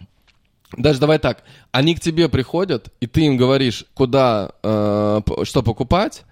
даже 0.76 1.00
давай 1.00 1.18
так, 1.18 1.44
они 1.72 1.94
к 1.94 2.00
тебе 2.00 2.28
приходят, 2.28 2.92
и 3.00 3.06
ты 3.06 3.22
им 3.22 3.36
говоришь, 3.36 3.84
куда, 3.94 4.50
э, 4.62 5.20
что 5.44 5.62
покупать, 5.62 6.24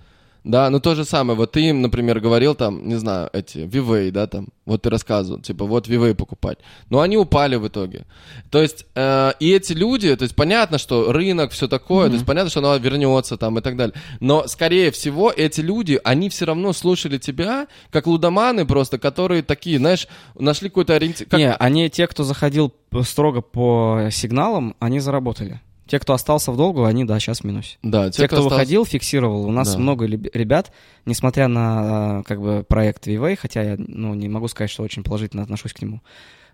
да, 0.44 0.68
ну 0.68 0.78
то 0.78 0.94
же 0.94 1.04
самое, 1.04 1.36
вот 1.36 1.52
ты 1.52 1.62
им, 1.62 1.80
например, 1.80 2.20
говорил 2.20 2.54
там, 2.54 2.86
не 2.86 2.96
знаю, 2.96 3.30
эти, 3.32 3.58
Vivay, 3.58 4.10
да, 4.10 4.26
там, 4.26 4.48
вот 4.66 4.82
ты 4.82 4.90
рассказывал, 4.90 5.40
типа, 5.40 5.64
вот 5.64 5.88
Vivay 5.88 6.14
покупать, 6.14 6.58
но 6.90 7.00
они 7.00 7.16
упали 7.16 7.56
в 7.56 7.66
итоге. 7.66 8.04
То 8.50 8.60
есть, 8.60 8.84
э, 8.94 9.32
и 9.40 9.50
эти 9.50 9.72
люди, 9.72 10.14
то 10.14 10.22
есть 10.22 10.36
понятно, 10.36 10.76
что 10.76 11.12
рынок, 11.12 11.52
все 11.52 11.66
такое, 11.66 12.06
mm-hmm. 12.06 12.10
то 12.10 12.14
есть 12.14 12.26
понятно, 12.26 12.50
что 12.50 12.60
оно 12.60 12.76
вернется 12.76 13.38
там 13.38 13.58
и 13.58 13.62
так 13.62 13.76
далее, 13.76 13.94
но, 14.20 14.46
скорее 14.46 14.90
всего, 14.90 15.32
эти 15.34 15.60
люди, 15.60 15.98
они 16.04 16.28
все 16.28 16.44
равно 16.44 16.74
слушали 16.74 17.16
тебя, 17.16 17.66
как 17.90 18.06
лудоманы 18.06 18.66
просто, 18.66 18.98
которые 18.98 19.42
такие, 19.42 19.78
знаешь, 19.78 20.08
нашли 20.38 20.68
какой-то 20.68 20.94
ориентир. 20.94 21.26
Как... 21.26 21.40
Не, 21.40 21.54
они 21.54 21.88
те, 21.88 22.06
кто 22.06 22.22
заходил 22.22 22.72
строго 23.02 23.40
по 23.40 24.08
сигналам, 24.10 24.76
они 24.78 25.00
заработали. 25.00 25.60
Те, 25.86 25.98
кто 25.98 26.14
остался 26.14 26.50
в 26.50 26.56
долгу, 26.56 26.84
они, 26.84 27.04
да, 27.04 27.18
сейчас 27.20 27.40
в 27.40 27.44
минусе. 27.44 27.76
Да, 27.82 28.10
те, 28.10 28.22
те 28.22 28.26
кто, 28.26 28.36
кто 28.36 28.36
остался... 28.36 28.54
выходил, 28.54 28.84
фиксировал. 28.86 29.44
У 29.44 29.52
нас 29.52 29.74
да. 29.74 29.78
много 29.78 30.06
ребят, 30.06 30.72
несмотря 31.04 31.48
на 31.48 32.22
как 32.26 32.40
бы 32.40 32.64
проект 32.66 33.06
VWay, 33.06 33.36
хотя 33.36 33.62
я 33.62 33.76
ну, 33.78 34.14
не 34.14 34.28
могу 34.28 34.48
сказать, 34.48 34.70
что 34.70 34.82
очень 34.82 35.02
положительно 35.02 35.42
отношусь 35.42 35.74
к 35.74 35.82
нему, 35.82 36.00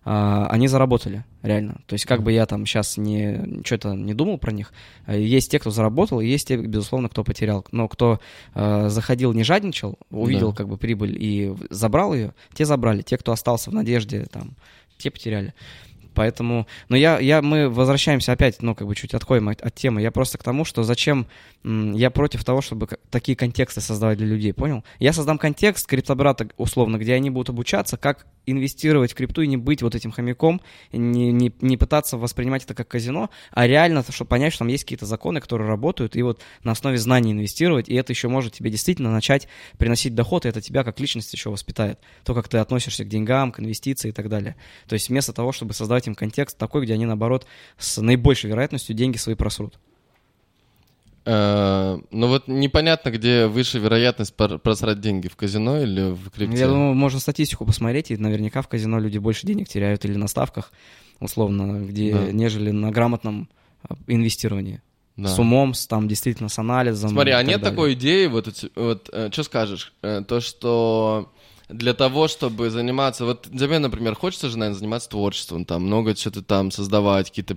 а, 0.02 0.46
они 0.50 0.66
заработали, 0.66 1.24
реально. 1.42 1.80
То 1.86 1.92
есть 1.92 2.06
как 2.06 2.22
бы 2.22 2.32
я 2.32 2.46
там 2.46 2.64
сейчас 2.64 2.96
не 2.96 3.62
что-то 3.64 3.94
не 3.94 4.14
думал 4.14 4.38
про 4.38 4.50
них, 4.50 4.72
есть 5.06 5.50
те, 5.50 5.58
кто 5.58 5.70
заработал, 5.70 6.20
и 6.20 6.26
есть 6.26 6.48
те, 6.48 6.56
безусловно, 6.56 7.08
кто 7.08 7.22
потерял. 7.22 7.66
Но 7.70 7.86
кто 7.86 8.18
э, 8.54 8.88
заходил, 8.88 9.32
не 9.34 9.44
жадничал, 9.44 9.98
увидел 10.10 10.50
да. 10.50 10.56
как 10.56 10.68
бы 10.68 10.78
прибыль 10.78 11.16
и 11.22 11.54
забрал 11.68 12.14
ее, 12.14 12.34
те 12.54 12.64
забрали. 12.64 13.02
Те, 13.02 13.18
кто 13.18 13.32
остался 13.32 13.70
в 13.70 13.74
надежде, 13.74 14.24
там, 14.24 14.56
те 14.96 15.10
потеряли. 15.10 15.54
Поэтому, 16.14 16.66
но 16.88 16.96
я, 16.96 17.18
я, 17.18 17.42
мы 17.42 17.68
возвращаемся 17.68 18.32
опять, 18.32 18.62
ну, 18.62 18.74
как 18.74 18.86
бы 18.86 18.94
чуть 18.94 19.14
отходим 19.14 19.48
от, 19.48 19.60
от 19.60 19.74
темы. 19.74 20.02
Я 20.02 20.10
просто 20.10 20.38
к 20.38 20.42
тому, 20.42 20.64
что 20.64 20.82
зачем, 20.82 21.26
я 21.64 22.10
против 22.10 22.44
того, 22.44 22.60
чтобы 22.60 22.88
такие 23.10 23.36
контексты 23.36 23.80
создавать 23.80 24.18
для 24.18 24.26
людей, 24.26 24.52
понял? 24.52 24.84
Я 24.98 25.12
создам 25.12 25.38
контекст 25.38 25.86
криптобрата, 25.86 26.48
условно, 26.56 26.96
где 26.96 27.14
они 27.14 27.30
будут 27.30 27.50
обучаться, 27.50 27.96
как 27.96 28.26
инвестировать 28.50 29.12
в 29.12 29.14
крипту 29.14 29.42
и 29.42 29.46
не 29.46 29.56
быть 29.56 29.82
вот 29.82 29.94
этим 29.94 30.10
хомяком, 30.10 30.60
не, 30.92 31.32
не, 31.32 31.52
не 31.60 31.76
пытаться 31.76 32.16
воспринимать 32.16 32.64
это 32.64 32.74
как 32.74 32.88
казино, 32.88 33.30
а 33.50 33.66
реально, 33.66 34.04
чтобы 34.08 34.28
понять, 34.28 34.52
что 34.52 34.60
там 34.60 34.68
есть 34.68 34.84
какие-то 34.84 35.06
законы, 35.06 35.40
которые 35.40 35.68
работают, 35.68 36.16
и 36.16 36.22
вот 36.22 36.40
на 36.62 36.72
основе 36.72 36.98
знаний 36.98 37.32
инвестировать, 37.32 37.88
и 37.88 37.94
это 37.94 38.12
еще 38.12 38.28
может 38.28 38.54
тебе 38.54 38.70
действительно 38.70 39.12
начать 39.12 39.48
приносить 39.78 40.14
доход, 40.14 40.46
и 40.46 40.48
это 40.48 40.60
тебя 40.60 40.84
как 40.84 41.00
личность 41.00 41.32
еще 41.32 41.50
воспитает. 41.50 41.98
То, 42.24 42.34
как 42.34 42.48
ты 42.48 42.58
относишься 42.58 43.04
к 43.04 43.08
деньгам, 43.08 43.52
к 43.52 43.60
инвестициям 43.60 44.12
и 44.12 44.14
так 44.14 44.28
далее. 44.28 44.56
То 44.86 44.94
есть 44.94 45.08
вместо 45.08 45.32
того, 45.32 45.52
чтобы 45.52 45.74
создавать 45.74 46.06
им 46.06 46.14
контекст 46.14 46.58
такой, 46.58 46.82
где 46.82 46.94
они, 46.94 47.06
наоборот, 47.06 47.46
с 47.78 48.00
наибольшей 48.00 48.50
вероятностью 48.50 48.94
деньги 48.94 49.16
свои 49.16 49.34
просрут. 49.34 49.78
Э, 51.24 51.98
Ну 52.10 52.26
вот 52.28 52.48
непонятно, 52.48 53.10
где 53.10 53.46
выше 53.46 53.78
вероятность 53.78 54.34
просрать 54.34 55.00
деньги, 55.00 55.28
в 55.28 55.36
казино 55.36 55.80
или 55.80 56.12
в 56.12 56.30
крипте. 56.30 56.58
Я 56.58 56.68
думаю, 56.68 56.94
можно 56.94 57.20
статистику 57.20 57.64
посмотреть, 57.66 58.10
и 58.10 58.16
наверняка 58.16 58.62
в 58.62 58.68
казино 58.68 58.98
люди 58.98 59.18
больше 59.18 59.46
денег 59.46 59.68
теряют 59.68 60.04
или 60.04 60.16
на 60.16 60.28
ставках, 60.28 60.72
условно, 61.20 61.84
где, 61.84 62.12
Да. 62.14 62.32
нежели 62.32 62.70
на 62.70 62.90
грамотном 62.90 63.48
а, 63.88 63.94
инвестировании. 64.06 64.82
Да. 65.16 65.28
С 65.28 65.38
умом, 65.38 65.74
с, 65.74 65.86
там 65.86 66.08
действительно 66.08 66.48
с 66.48 66.58
анализом. 66.58 67.10
Смотри, 67.10 67.32
а 67.32 67.38
так 67.38 67.46
нет 67.46 67.60
далее. 67.60 67.70
такой 67.70 67.92
идеи, 67.94 68.26
вот, 68.26 68.64
вот 68.74 69.10
что 69.32 69.42
скажешь, 69.42 69.92
Э, 70.02 70.22
то, 70.26 70.40
что 70.40 71.30
для 71.68 71.92
того, 71.94 72.26
чтобы 72.28 72.70
заниматься, 72.70 73.24
вот 73.24 73.42
тебе, 73.50 73.78
например, 73.78 74.14
хочется 74.14 74.48
же, 74.48 74.58
наверное, 74.58 74.78
заниматься 74.78 75.10
творчеством, 75.10 75.64
там, 75.64 75.82
много 75.84 76.16
что-то 76.16 76.42
там 76.42 76.70
создавать, 76.70 77.28
какие-то 77.28 77.56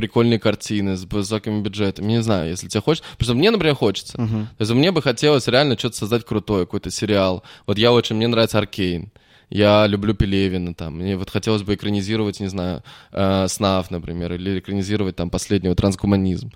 прикольные 0.00 0.38
картины 0.38 0.96
с 0.96 1.04
высокими 1.04 1.60
бюджетами, 1.60 2.06
не 2.12 2.22
знаю, 2.22 2.48
если 2.48 2.68
тебе 2.68 2.80
хочется, 2.80 3.06
потому 3.12 3.24
что 3.26 3.34
мне, 3.34 3.50
например, 3.50 3.74
хочется, 3.74 4.18
Мгм. 4.20 4.46
то 4.46 4.62
есть 4.62 4.72
мне 4.72 4.92
бы 4.92 5.02
хотелось 5.02 5.46
реально 5.46 5.78
что-то 5.78 5.96
создать 5.98 6.24
крутое, 6.24 6.64
какой-то 6.64 6.90
сериал, 6.90 7.42
вот 7.66 7.76
я 7.76 7.92
очень, 7.92 8.16
мне 8.16 8.26
нравится 8.26 8.58
Аркейн, 8.58 9.10
я 9.50 9.86
люблю 9.86 10.14
Пелевина, 10.14 10.74
там, 10.74 10.98
мне 10.98 11.16
вот 11.16 11.28
хотелось 11.30 11.62
бы 11.62 11.74
экранизировать, 11.74 12.40
не 12.40 12.46
знаю, 12.48 12.82
э, 13.12 13.46
СНАФ, 13.48 13.90
например, 13.90 14.32
или 14.34 14.60
экранизировать 14.60 15.16
там 15.16 15.28
последнего 15.28 15.74
трансгуманизм, 15.74 16.52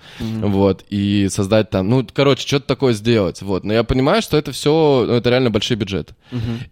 вот, 0.48 0.84
и 0.88 1.28
создать 1.28 1.70
там, 1.70 1.88
ну, 1.88 2.06
короче, 2.12 2.46
что-то 2.46 2.66
такое 2.66 2.92
сделать, 2.92 3.42
вот, 3.42 3.64
но 3.64 3.72
я 3.72 3.82
понимаю, 3.82 4.22
что 4.22 4.36
это 4.36 4.52
все, 4.52 5.06
это 5.10 5.30
реально 5.30 5.50
большой 5.50 5.76
бюджет, 5.76 6.12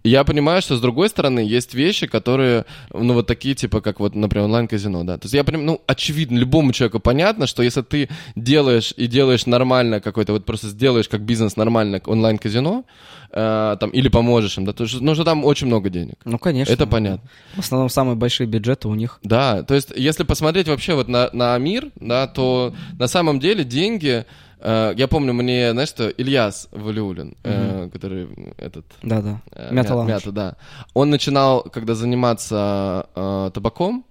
и 0.04 0.08
я 0.08 0.24
понимаю, 0.24 0.62
что 0.62 0.76
с 0.76 0.80
другой 0.80 1.08
стороны 1.08 1.40
есть 1.40 1.74
вещи, 1.74 2.06
которые, 2.06 2.64
ну, 2.92 3.14
вот 3.14 3.26
такие, 3.26 3.54
типа, 3.54 3.80
как 3.80 4.00
вот, 4.00 4.14
например, 4.14 4.44
онлайн-казино, 4.46 5.04
да, 5.04 5.18
то 5.18 5.26
есть 5.26 5.34
я 5.34 5.44
понимаю, 5.44 5.66
ну, 5.66 5.82
очевидно, 5.86 6.38
любому 6.38 6.72
человеку 6.72 7.00
понятно, 7.00 7.46
что 7.46 7.62
если 7.62 7.82
ты 7.82 8.08
делаешь 8.36 8.94
и 8.96 9.08
делаешь 9.08 9.46
нормально 9.46 10.00
какой-то, 10.00 10.32
вот 10.32 10.44
просто 10.44 10.68
сделаешь 10.68 11.08
как 11.08 11.22
бизнес 11.22 11.56
нормально 11.56 12.00
онлайн-казино, 12.06 12.84
э, 13.32 13.76
там, 13.80 13.90
или 13.90 14.08
поможешь 14.08 14.58
им, 14.58 14.64
да, 14.64 14.72
то 14.72 14.84
есть, 14.84 15.00
ну, 15.00 15.14
что 15.14 15.24
там 15.24 15.44
очень 15.44 15.66
много 15.66 15.90
денег. 15.90 16.16
Ну, 16.24 16.38
конечно. 16.38 16.72
Это 16.72 16.86
понятно. 16.86 17.28
В 17.54 17.60
основном 17.60 17.88
самые 17.88 18.16
большие 18.16 18.46
бюджеты 18.46 18.88
у 18.88 18.94
них. 18.94 19.18
Да, 19.22 19.62
то 19.62 19.74
есть, 19.74 19.92
если 19.96 20.24
посмотреть 20.24 20.68
вообще 20.68 20.94
вот 20.94 21.08
на, 21.08 21.30
на 21.32 21.56
мир, 21.58 21.90
да, 21.96 22.26
то 22.26 22.74
на 22.98 23.06
самом 23.06 23.40
деле 23.40 23.64
деньги, 23.64 24.24
э, 24.60 24.94
я 24.96 25.08
помню, 25.08 25.32
мне, 25.32 25.72
знаешь, 25.72 25.88
что 25.88 26.08
Ильяс 26.08 26.68
Валиулин, 26.72 27.36
э, 27.42 27.88
который 27.92 28.28
этот... 28.58 28.84
Да-да. 29.02 29.40
э, 29.52 29.72
Мята 29.72 29.94
мята, 30.02 30.32
да. 30.32 30.56
Он 30.94 31.10
начинал, 31.10 31.62
когда 31.62 31.94
заниматься 31.94 33.06
э, 33.14 33.50
табаком, 33.54 34.04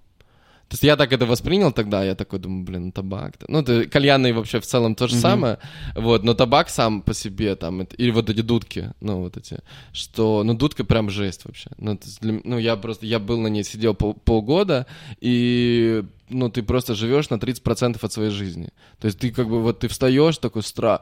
то 0.71 0.75
есть 0.75 0.83
я 0.83 0.95
так 0.95 1.11
это 1.11 1.25
воспринял 1.25 1.73
тогда, 1.73 2.01
я 2.05 2.15
такой 2.15 2.39
думаю, 2.39 2.63
блин, 2.63 2.91
табак. 2.93 3.33
Ну, 3.49 3.59
это 3.59 3.89
кальянный 3.89 4.31
вообще 4.31 4.61
в 4.61 4.65
целом 4.65 4.95
то 4.95 5.07
же 5.07 5.15
Мгм. 5.15 5.21
самое, 5.21 5.57
вот, 5.95 6.23
но 6.23 6.33
табак 6.33 6.69
сам 6.69 7.01
по 7.01 7.13
себе 7.13 7.55
там, 7.57 7.81
это- 7.81 7.97
или 7.97 8.11
вот 8.11 8.29
эти 8.29 8.39
дудки, 8.41 8.93
ну, 9.01 9.19
вот 9.19 9.35
эти, 9.35 9.57
что, 9.91 10.43
ну, 10.45 10.53
дудка 10.53 10.85
прям 10.85 11.09
жесть 11.09 11.43
вообще. 11.43 11.69
Ну, 11.77 11.97
то 11.97 12.07
для 12.21 12.39
ну, 12.45 12.57
я 12.57 12.77
просто, 12.77 13.05
я 13.05 13.19
был 13.19 13.41
на 13.41 13.47
ней, 13.49 13.65
сидел 13.65 13.93
пол- 13.95 14.13
полгода, 14.23 14.85
и, 15.19 16.03
ну, 16.29 16.49
ты 16.49 16.63
просто 16.63 16.95
живешь 16.95 17.29
на 17.29 17.37
30% 17.37 18.01
от 18.05 18.13
своей 18.13 18.31
жизни. 18.31 18.69
То 19.01 19.07
есть 19.07 19.19
ты 19.19 19.31
как 19.31 19.49
бы, 19.49 19.61
вот 19.61 19.79
ты 19.79 19.89
встаешь, 19.89 20.37
такой 20.37 20.63
страх, 20.63 21.01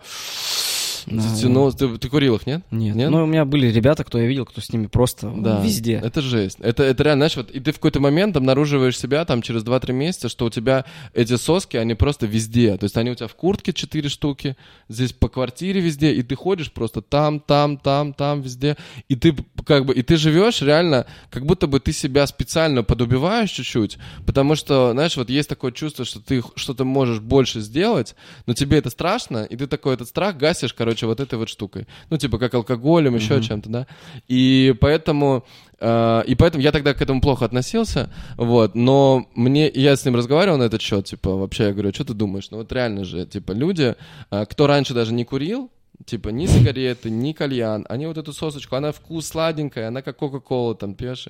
Затянул, 1.08 1.72
ты, 1.74 1.98
ты 1.98 2.10
курил 2.10 2.36
их, 2.36 2.48
нет? 2.48 2.64
Нет. 2.72 2.96
Ну, 3.10 3.24
у 3.24 3.26
меня 3.26 3.46
были 3.46 3.68
ребята, 3.68 4.04
кто 4.04 4.20
я 4.20 4.28
видел, 4.28 4.46
кто 4.46 4.62
с 4.62 4.72
ними 4.72 4.88
просто 4.88 5.32
Да, 5.36 5.62
везде. 5.64 6.02
Это 6.04 6.22
жесть. 6.22 6.58
Это, 6.60 6.84
это 6.84 7.04
реально, 7.04 7.28
знаешь, 7.30 7.38
вот, 7.38 7.52
и 7.52 7.60
ты 7.60 7.72
в 7.72 7.76
какой-то 7.76 8.00
момент 8.00 8.36
обнаруживаешь 8.36 8.98
себя 8.98 9.26
там 9.26 9.42
через 9.42 9.64
2-3 9.64 9.94
месяца, 9.94 10.30
что 10.30 10.46
у 10.46 10.50
тебя 10.50 10.86
эти 11.14 11.36
соски, 11.36 11.78
они 11.78 11.96
просто 11.96 12.26
везде. 12.26 12.78
То 12.78 12.86
есть 12.86 12.98
они 12.98 13.12
у 13.12 13.16
тебя 13.16 13.28
в 13.28 13.36
куртке 13.36 13.74
4 13.74 14.10
штуки, 14.10 14.56
здесь 14.88 15.14
по 15.14 15.30
квартире 15.30 15.82
везде, 15.82 16.14
и 16.14 16.24
ты 16.24 16.36
ходишь 16.36 16.72
просто 16.72 17.02
там, 17.02 17.40
там, 17.40 17.78
там, 17.78 18.14
там, 18.14 18.42
везде. 18.42 18.78
И 19.08 19.16
ты 19.16 19.36
как 19.66 19.86
бы, 19.86 19.94
и 19.94 20.02
ты 20.02 20.18
живешь 20.18 20.62
реально, 20.62 21.06
как 21.30 21.46
будто 21.46 21.68
бы 21.68 21.80
ты 21.80 21.94
себя 21.94 22.26
специально 22.28 22.84
подубиваешь 22.84 23.52
чуть-чуть, 23.52 23.98
потому 24.26 24.56
что, 24.56 24.92
знаешь, 24.94 25.16
вот 25.18 25.30
есть 25.30 25.50
такое 25.50 25.72
чувство, 25.72 26.06
что 26.06 26.20
ты 26.20 26.42
что-то 26.56 26.86
можешь 26.86 27.20
больше 27.20 27.62
сделать, 27.62 28.16
но 28.46 28.54
тебе 28.54 28.78
это 28.78 28.90
страшно, 28.90 29.44
и 29.44 29.56
ты 29.56 29.68
такой 29.68 29.94
этот 29.94 30.08
страх 30.08 30.38
гасишь, 30.38 30.74
короче, 30.74 30.89
вот 31.08 31.20
этой 31.20 31.38
вот 31.38 31.50
штукой. 31.50 31.88
Ну, 32.10 32.18
типа, 32.18 32.38
как 32.38 32.54
алкоголем, 32.54 33.16
еще 33.16 33.42
чем-то, 33.42 33.70
да. 33.70 33.88
И 34.28 34.76
поэтому, 34.80 35.46
э, 35.80 36.24
и 36.28 36.36
поэтому 36.36 36.64
я 36.64 36.72
тогда 36.72 36.94
к 36.94 37.02
этому 37.02 37.22
плохо 37.22 37.46
относился, 37.46 38.10
вот, 38.38 38.76
но 38.76 39.28
мне, 39.36 39.70
я 39.70 39.96
с 39.96 40.06
ним 40.06 40.16
разговаривал 40.16 40.58
на 40.58 40.64
этот 40.64 40.82
счет, 40.82 41.06
типа, 41.06 41.36
вообще, 41.36 41.66
я 41.66 41.74
говорю, 41.74 41.94
что 41.94 42.06
ты 42.06 42.14
думаешь? 42.14 42.50
Ну, 42.52 42.58
вот 42.58 42.72
реально 42.72 43.06
же, 43.06 43.26
типа, 43.26 43.52
люди, 43.52 43.96
э, 44.32 44.46
кто 44.46 44.68
раньше 44.68 44.94
даже 44.94 45.14
не 45.14 45.26
курил, 45.26 45.70
Типа 46.06 46.30
ни 46.30 46.46
сигареты, 46.46 47.10
ни 47.10 47.34
кальян. 47.34 47.86
Они 47.90 48.08
вот 48.08 48.18
эту 48.18 48.32
сосочку, 48.32 48.76
она 48.78 48.94
вкус 48.94 49.28
сладенькая, 49.28 49.90
она 49.90 50.02
как 50.02 50.18
Кока-Кола 50.18 50.74
там 50.76 50.96
пьешь. 50.96 51.28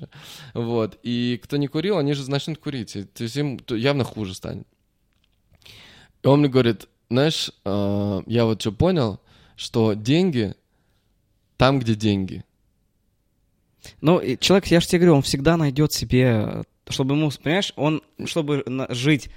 Вот. 0.54 0.96
И 1.02 1.40
кто 1.42 1.56
не 1.56 1.66
курил, 1.66 1.98
они 1.98 2.12
же 2.12 2.30
начнут 2.30 2.58
курить. 2.58 2.94
И, 2.94 3.02
то 3.02 3.24
есть 3.24 3.36
им 3.36 3.58
явно 3.68 4.04
хуже 4.04 4.32
станет. 4.32 4.66
И 6.22 6.26
он 6.26 6.40
мне 6.40 6.48
говорит, 6.48 6.86
знаешь, 7.08 7.50
э, 7.64 8.22
я 8.26 8.44
вот 8.44 8.60
что 8.60 8.72
понял, 8.72 9.20
что 9.60 9.92
деньги 9.92 10.54
там, 11.58 11.78
где 11.80 11.94
деньги. 11.94 12.44
Ну, 14.00 14.20
человек, 14.40 14.66
я 14.68 14.80
же 14.80 14.86
тебе 14.86 15.00
говорю, 15.00 15.16
он 15.16 15.22
всегда 15.22 15.58
найдет 15.58 15.92
себе, 15.92 16.62
чтобы 16.88 17.14
ему, 17.14 17.30
понимаешь, 17.42 17.72
он, 17.76 18.02
чтобы 18.24 18.64
жить 18.88 19.28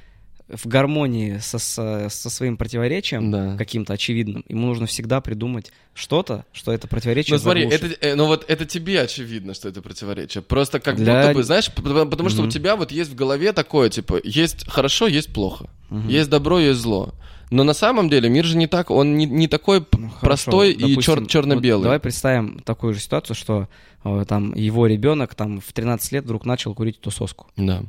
в 0.47 0.67
гармонии 0.67 1.37
со, 1.39 1.57
со, 1.59 2.07
со 2.09 2.29
своим 2.29 2.55
противоречием 2.57 3.31
Да. 3.31 3.57
каким-то 3.57 3.93
очевидным, 3.93 4.43
ему 4.47 4.67
нужно 4.67 4.85
всегда 4.85 5.19
придумать 5.21 5.71
что-то, 5.93 6.45
что 6.53 6.71
это 6.71 6.87
противоречие 6.87 7.35
Ну 7.35 7.39
смотри, 7.41 7.63
заглушит. 7.69 7.97
это, 7.97 8.07
э, 8.07 8.15
ну 8.15 8.25
вот 8.27 8.45
это 8.49 8.65
тебе 8.65 9.01
очевидно, 9.01 9.53
что 9.53 9.67
это 9.69 9.81
противоречие. 9.81 10.41
Просто 10.41 10.79
как 10.79 10.95
Для- 10.97 11.21
будто 11.23 11.33
бы, 11.35 11.43
знаешь, 11.43 11.69
потому, 11.73 12.09
потому 12.09 12.29
что 12.29 12.43
у 12.43 12.49
тебя 12.49 12.75
вот 12.75 12.91
есть 12.91 13.11
в 13.11 13.15
голове 13.15 13.51
такое, 13.53 13.89
типа, 13.89 14.19
есть 14.23 14.67
хорошо, 14.69 15.07
есть 15.07 15.33
плохо. 15.33 15.69
Мгм. 15.89 16.07
Есть 16.09 16.29
добро, 16.29 16.59
есть 16.59 16.79
зло. 16.81 17.13
Но 17.51 17.63
на 17.63 17.73
самом 17.73 18.09
деле 18.09 18.29
мир 18.29 18.45
же 18.45 18.57
не 18.57 18.67
так, 18.67 18.89
он 18.91 19.15
не, 19.15 19.25
не 19.25 19.47
такой 19.47 19.79
Ну, 19.91 20.09
хорошо, 20.09 20.19
простой 20.21 20.71
и 20.73 20.89
допустим, 20.91 21.13
чер- 21.23 21.27
черно-белый. 21.27 21.77
вот 21.79 21.83
давай 21.83 21.99
представим 21.99 22.59
такую 22.59 22.93
же 22.93 22.99
ситуацию, 22.99 23.35
что 23.35 23.67
э, 24.03 24.25
там 24.27 24.55
его 24.55 24.87
ребенок 24.87 25.35
там 25.35 25.59
в 25.61 25.71
13 25.73 26.11
лет 26.13 26.23
вдруг 26.23 26.45
начал 26.45 26.73
курить 26.73 26.97
эту 26.97 27.11
соску. 27.11 27.47
Да. 27.55 27.83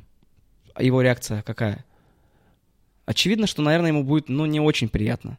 А 0.75 0.83
его 0.83 1.01
реакция 1.03 1.43
какая? 1.43 1.85
Очевидно, 3.07 3.47
что, 3.47 3.63
наверное, 3.63 3.89
ему 3.89 4.03
будет, 4.03 4.29
ну, 4.29 4.47
не 4.47 4.61
очень 4.61 4.89
приятно. 4.89 5.39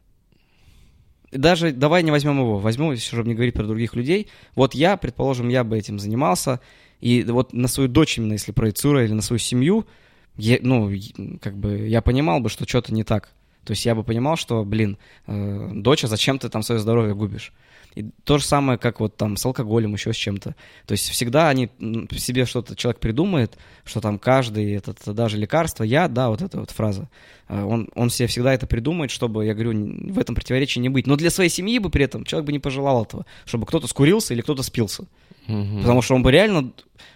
И 1.32 1.38
Даже 1.38 1.72
давай 1.72 2.02
не 2.02 2.10
возьмем 2.10 2.38
его, 2.38 2.58
возьмем, 2.58 2.96
чтобы 2.96 3.28
не 3.28 3.34
говорить 3.34 3.54
про 3.54 3.64
других 3.64 3.94
людей. 3.94 4.28
Вот 4.54 4.74
я, 4.74 4.96
предположим, 4.96 5.48
я 5.48 5.64
бы 5.64 5.76
этим 5.76 5.98
занимался, 5.98 6.60
и 7.00 7.22
вот 7.24 7.52
на 7.52 7.68
свою 7.68 7.88
дочь 7.88 8.18
именно, 8.18 8.32
если 8.34 8.52
проецирую, 8.52 9.04
или 9.04 9.12
на 9.12 9.22
свою 9.22 9.38
семью, 9.38 9.86
я, 10.36 10.58
ну, 10.62 10.90
и- 10.90 11.38
как 11.38 11.56
бы 11.56 11.86
я 11.88 12.00
понимал 12.02 12.40
бы, 12.40 12.48
что 12.48 12.66
что-то 12.68 12.94
не 12.94 13.02
так. 13.04 13.30
То 13.66 13.72
есть 13.72 13.84
я 13.84 13.96
бы 13.96 14.04
понимал, 14.04 14.36
что, 14.36 14.64
блин, 14.64 14.96
э, 15.26 15.70
доча, 15.74 16.06
зачем 16.06 16.38
ты 16.38 16.48
там 16.48 16.62
свое 16.62 16.80
здоровье 16.80 17.16
губишь? 17.16 17.52
И 17.96 18.04
то 18.24 18.38
же 18.38 18.44
самое, 18.44 18.78
как 18.78 19.00
вот 19.00 19.16
там 19.16 19.36
с 19.36 19.44
алкоголем, 19.44 19.94
еще 19.94 20.12
с 20.12 20.16
чем-то. 20.16 20.54
То 20.86 20.92
есть 20.92 21.08
всегда 21.08 21.48
они 21.48 21.68
себе 22.16 22.44
что-то 22.44 22.76
человек 22.76 23.00
придумает, 23.00 23.58
что 23.84 24.00
там 24.00 24.20
каждый, 24.20 24.74
этот, 24.74 24.98
даже 25.04 25.36
лекарство, 25.36 25.82
я, 25.82 26.06
да, 26.06 26.28
вот 26.28 26.42
эта 26.42 26.60
вот 26.60 26.70
фраза, 26.70 27.08
э, 27.48 27.60
он, 27.60 27.88
он 27.96 28.10
себе 28.10 28.28
всегда 28.28 28.54
это 28.54 28.68
придумает, 28.68 29.10
чтобы, 29.10 29.44
я 29.44 29.54
говорю, 29.54 29.72
в 30.12 30.18
этом 30.20 30.36
противоречии 30.36 30.78
не 30.78 30.90
быть. 30.90 31.08
Но 31.08 31.16
для 31.16 31.30
своей 31.30 31.50
семьи 31.50 31.80
бы 31.80 31.90
при 31.90 32.04
этом 32.04 32.24
человек 32.24 32.46
бы 32.46 32.52
не 32.52 32.60
пожелал 32.60 33.02
этого, 33.02 33.26
чтобы 33.46 33.66
кто-то 33.66 33.88
скурился 33.88 34.32
или 34.32 34.42
кто-то 34.42 34.62
спился. 34.62 35.06
Мгм. 35.48 35.80
Потому 35.80 36.02
что 36.02 36.14
он 36.14 36.22
бы 36.22 36.30
реально, 36.30 36.70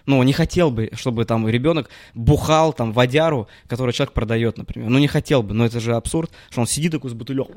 ну, 0.07 0.23
не 0.23 0.33
хотел 0.33 0.71
бы, 0.71 0.91
чтобы 0.95 1.25
там 1.25 1.49
ребенок 1.49 1.89
бухал 2.15 2.73
там 2.73 2.93
водяру, 2.93 3.49
которую 3.69 3.93
человек 3.93 4.13
продает, 4.13 4.59
например. 4.59 4.89
Ну, 4.91 4.99
не 4.99 5.09
хотел 5.09 5.43
бы, 5.43 5.55
но 5.55 5.67
это 5.67 5.81
же 5.81 5.95
абсурд, 5.95 6.31
что 6.51 6.61
он 6.63 6.67
сидит 6.67 6.93
такой 6.93 7.11
с 7.11 7.15
бутылек. 7.15 7.49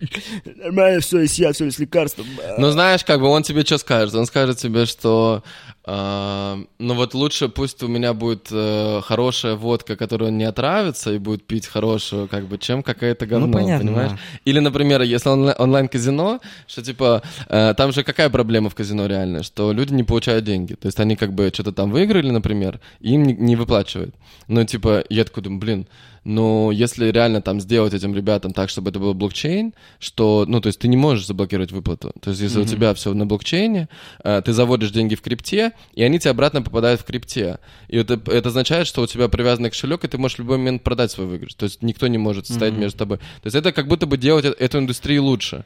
Нормально, 0.56 1.00
все, 1.00 1.20
есть 1.20 1.38
я, 1.38 1.52
все, 1.52 1.66
есть 1.66 1.78
лекарство. 1.78 2.24
Ну, 2.58 2.70
знаешь, 2.70 3.04
как 3.04 3.20
бы 3.20 3.26
он 3.28 3.42
тебе 3.42 3.64
что 3.64 3.78
скажет? 3.78 4.14
Он 4.14 4.26
скажет 4.26 4.58
тебе, 4.58 4.86
что 4.86 5.42
э, 5.86 6.64
ну 6.78 6.94
вот 6.94 7.14
лучше 7.14 7.48
пусть 7.48 7.82
у 7.82 7.88
меня 7.88 8.12
будет 8.14 8.48
э, 8.50 9.00
хорошая 9.02 9.54
водка, 9.54 9.96
которая 9.96 10.30
не 10.30 10.44
отравится, 10.44 11.12
и 11.12 11.18
будет 11.18 11.46
пить 11.46 11.66
хорошую, 11.66 12.28
как 12.28 12.46
бы, 12.46 12.58
чем 12.58 12.82
какая-то 12.82 13.26
говно, 13.26 13.46
Ну, 13.46 13.52
понятно, 13.52 13.86
понимаешь? 13.86 14.10
да. 14.12 14.18
Или, 14.44 14.58
например, 14.60 15.02
если 15.02 15.28
онлайн- 15.28 15.56
онлайн-казино, 15.58 16.40
что 16.66 16.82
типа, 16.82 17.22
э, 17.48 17.74
там 17.76 17.92
же 17.92 18.02
какая 18.04 18.30
проблема 18.30 18.70
в 18.70 18.74
казино 18.74 19.06
реально? 19.06 19.42
Что 19.42 19.72
люди 19.72 19.92
не 19.92 20.04
получают 20.04 20.44
деньги. 20.44 20.74
То 20.74 20.86
есть 20.86 20.98
они 21.00 21.16
как 21.16 21.32
бы 21.32 21.50
что-то 21.52 21.67
там 21.72 21.90
выиграли, 21.90 22.30
например, 22.30 22.80
и 23.00 23.14
им 23.14 23.24
не, 23.24 23.34
не 23.34 23.56
выплачивают. 23.56 24.14
Ну, 24.46 24.64
типа, 24.64 25.04
я 25.08 25.24
такой 25.24 25.42
думаю, 25.42 25.60
блин, 25.60 25.86
но 26.24 26.70
если 26.72 27.10
реально 27.10 27.40
там 27.40 27.58
сделать 27.58 27.94
этим 27.94 28.14
ребятам 28.14 28.52
так, 28.52 28.68
чтобы 28.68 28.90
это 28.90 28.98
был 28.98 29.14
блокчейн, 29.14 29.72
что, 29.98 30.44
ну, 30.46 30.60
то 30.60 30.66
есть 30.66 30.78
ты 30.78 30.86
не 30.86 30.96
можешь 30.96 31.26
заблокировать 31.26 31.72
выплату. 31.72 32.12
То 32.20 32.30
есть 32.30 32.42
если 32.42 32.60
mm-hmm. 32.60 32.64
у 32.64 32.68
тебя 32.68 32.92
все 32.92 33.14
на 33.14 33.24
блокчейне, 33.24 33.88
э, 34.22 34.42
ты 34.44 34.52
заводишь 34.52 34.90
деньги 34.90 35.14
в 35.14 35.22
крипте, 35.22 35.72
и 35.94 36.02
они 36.02 36.18
тебе 36.18 36.32
обратно 36.32 36.60
попадают 36.60 37.00
в 37.00 37.04
крипте. 37.04 37.60
И 37.88 37.96
это, 37.96 38.20
это 38.30 38.50
означает, 38.50 38.86
что 38.86 39.00
у 39.00 39.06
тебя 39.06 39.28
привязанный 39.28 39.70
кошелек, 39.70 40.04
и 40.04 40.08
ты 40.08 40.18
можешь 40.18 40.36
в 40.36 40.40
любой 40.40 40.58
момент 40.58 40.82
продать 40.82 41.10
свой 41.10 41.26
выигрыш. 41.26 41.54
То 41.54 41.64
есть 41.64 41.82
никто 41.82 42.06
не 42.08 42.18
может 42.18 42.46
стоять 42.46 42.74
mm-hmm. 42.74 42.78
между 42.78 42.98
тобой. 42.98 43.18
То 43.18 43.46
есть 43.46 43.56
это 43.56 43.72
как 43.72 43.88
будто 43.88 44.06
бы 44.06 44.18
делать 44.18 44.44
э, 44.44 44.50
эту 44.58 44.80
индустрию 44.80 45.24
лучше. 45.24 45.64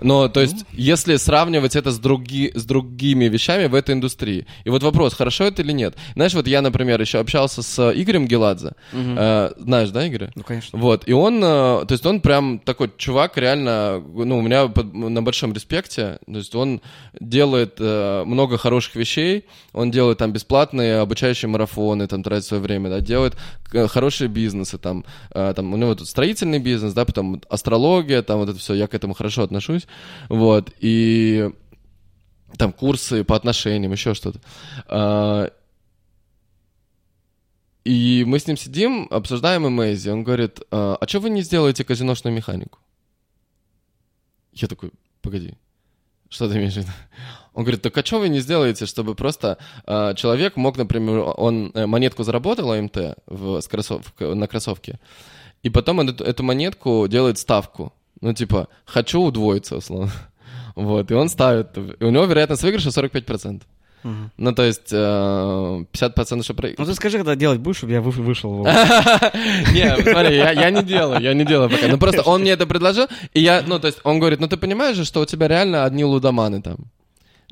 Но, 0.00 0.28
то 0.28 0.40
есть, 0.40 0.64
если 0.72 1.16
сравнивать 1.16 1.76
это 1.76 1.90
с, 1.90 1.98
други, 1.98 2.52
с 2.54 2.64
другими 2.64 3.26
вещами 3.26 3.66
в 3.66 3.74
этой 3.74 3.94
индустрии. 3.94 4.46
И 4.64 4.70
вот 4.70 4.82
вопрос, 4.82 5.14
хорошо 5.14 5.44
это 5.44 5.62
или 5.62 5.72
нет? 5.72 5.96
Знаешь, 6.14 6.34
вот 6.34 6.46
я, 6.46 6.62
например, 6.62 7.00
еще 7.00 7.18
общался 7.18 7.62
с 7.62 7.92
Игорем 7.92 8.26
Геладзе. 8.26 8.72
Угу. 8.92 9.14
Э, 9.16 9.50
знаешь, 9.58 9.90
да, 9.90 10.06
Игоря? 10.06 10.30
Ну, 10.34 10.42
конечно. 10.42 10.78
Вот, 10.78 11.08
и 11.08 11.12
он, 11.12 11.42
э, 11.42 11.84
то 11.86 11.88
есть 11.90 12.04
он 12.06 12.20
прям 12.20 12.58
такой 12.58 12.90
чувак, 12.96 13.36
реально, 13.38 14.02
ну, 14.14 14.38
у 14.38 14.42
меня 14.42 14.68
под, 14.68 14.94
на 14.94 15.22
большом 15.22 15.52
респекте. 15.52 16.18
То 16.26 16.38
есть 16.38 16.54
он 16.54 16.80
делает 17.18 17.76
э, 17.78 18.24
много 18.24 18.58
хороших 18.58 18.96
вещей, 18.96 19.44
он 19.72 19.90
делает 19.90 20.18
там 20.18 20.32
бесплатные 20.32 20.98
обучающие 20.98 21.48
марафоны, 21.48 22.06
там 22.06 22.22
тратит 22.22 22.44
свое 22.44 22.62
время, 22.62 22.90
да, 22.90 23.00
делает 23.00 23.36
э, 23.72 23.86
хорошие 23.86 24.28
бизнесы, 24.28 24.78
там, 24.78 25.04
э, 25.30 25.52
там 25.54 25.72
у 25.72 25.76
него 25.76 25.94
тут 25.94 26.08
строительный 26.08 26.58
бизнес, 26.58 26.92
да, 26.92 27.04
потом 27.04 27.42
астрология, 27.48 28.22
там 28.22 28.38
вот 28.38 28.48
это 28.48 28.58
все, 28.58 28.74
я 28.74 28.86
к 28.86 28.94
этому 28.94 29.14
хорошо 29.14 29.42
отношусь 29.42 29.83
быть. 29.84 30.38
Вот, 30.38 30.72
и 30.80 31.50
там 32.56 32.72
курсы 32.72 33.24
по 33.24 33.36
отношениям, 33.36 33.92
еще 33.92 34.14
что-то. 34.14 34.40
А, 34.86 35.50
и 37.84 38.24
мы 38.26 38.38
с 38.38 38.46
ним 38.46 38.56
сидим, 38.56 39.08
обсуждаем 39.10 39.66
Эмейзи. 39.66 40.10
Он 40.10 40.24
говорит, 40.24 40.60
а, 40.70 40.96
а 41.00 41.08
что 41.08 41.20
вы 41.20 41.30
не 41.30 41.42
сделаете 41.42 41.84
казиношную 41.84 42.34
механику? 42.34 42.78
Я 44.52 44.68
такой, 44.68 44.92
погоди, 45.20 45.54
что 46.28 46.48
ты 46.48 46.56
имеешь 46.56 46.74
в 46.74 46.76
виду? 46.78 46.90
Он 47.54 47.62
говорит, 47.62 47.82
так 47.82 47.96
а 47.96 48.04
что 48.04 48.18
вы 48.18 48.28
не 48.28 48.40
сделаете, 48.40 48.86
чтобы 48.86 49.14
просто 49.14 49.58
э, 49.86 50.14
человек 50.16 50.56
мог, 50.56 50.76
например, 50.76 51.34
он 51.36 51.70
э, 51.74 51.86
монетку 51.86 52.24
заработал 52.24 52.72
АМТ 52.72 53.16
в, 53.26 53.60
с 53.60 53.68
кроссов, 53.68 54.12
на 54.18 54.48
кроссовке, 54.48 54.98
и 55.62 55.70
потом 55.70 56.00
он 56.00 56.10
эту, 56.10 56.24
эту 56.24 56.42
монетку 56.42 57.06
делает 57.08 57.38
ставку. 57.38 57.92
Ну, 58.20 58.32
типа, 58.32 58.68
хочу 58.84 59.20
удвоиться, 59.20 59.76
условно. 59.76 60.10
Вот, 60.76 61.08
и 61.08 61.14
он 61.14 61.28
ставит. 61.28 61.78
И 61.78 62.04
у 62.04 62.10
него 62.10 62.24
вероятность 62.24 62.64
выигрыша 62.64 62.88
45%. 62.88 63.62
Угу. 64.04 64.12
Ну, 64.36 64.52
то 64.52 64.64
есть, 64.64 64.92
э, 64.92 64.96
50% 64.96 66.42
что 66.42 66.54
проигрывает. 66.54 66.78
Ну, 66.78 66.84
ты 66.84 66.94
скажи, 66.94 67.16
когда 67.16 67.36
делать 67.36 67.60
будешь, 67.60 67.78
чтобы 67.78 67.92
я 67.92 68.00
вышел. 68.00 68.64
Не, 69.72 70.02
смотри, 70.02 70.36
я 70.36 70.70
не 70.70 70.82
делаю, 70.82 71.20
я 71.22 71.32
не 71.32 71.44
делаю 71.44 71.70
пока. 71.70 71.88
Ну, 71.88 71.96
просто 71.96 72.22
он 72.22 72.42
мне 72.42 72.50
это 72.50 72.66
предложил, 72.66 73.06
и 73.32 73.40
я, 73.40 73.62
ну, 73.66 73.78
то 73.78 73.86
есть, 73.86 74.00
он 74.04 74.18
говорит, 74.18 74.40
ну, 74.40 74.48
ты 74.48 74.56
понимаешь 74.56 74.96
же, 74.96 75.04
что 75.04 75.20
у 75.20 75.24
тебя 75.24 75.48
реально 75.48 75.84
одни 75.84 76.04
лудоманы 76.04 76.60
там. 76.60 76.76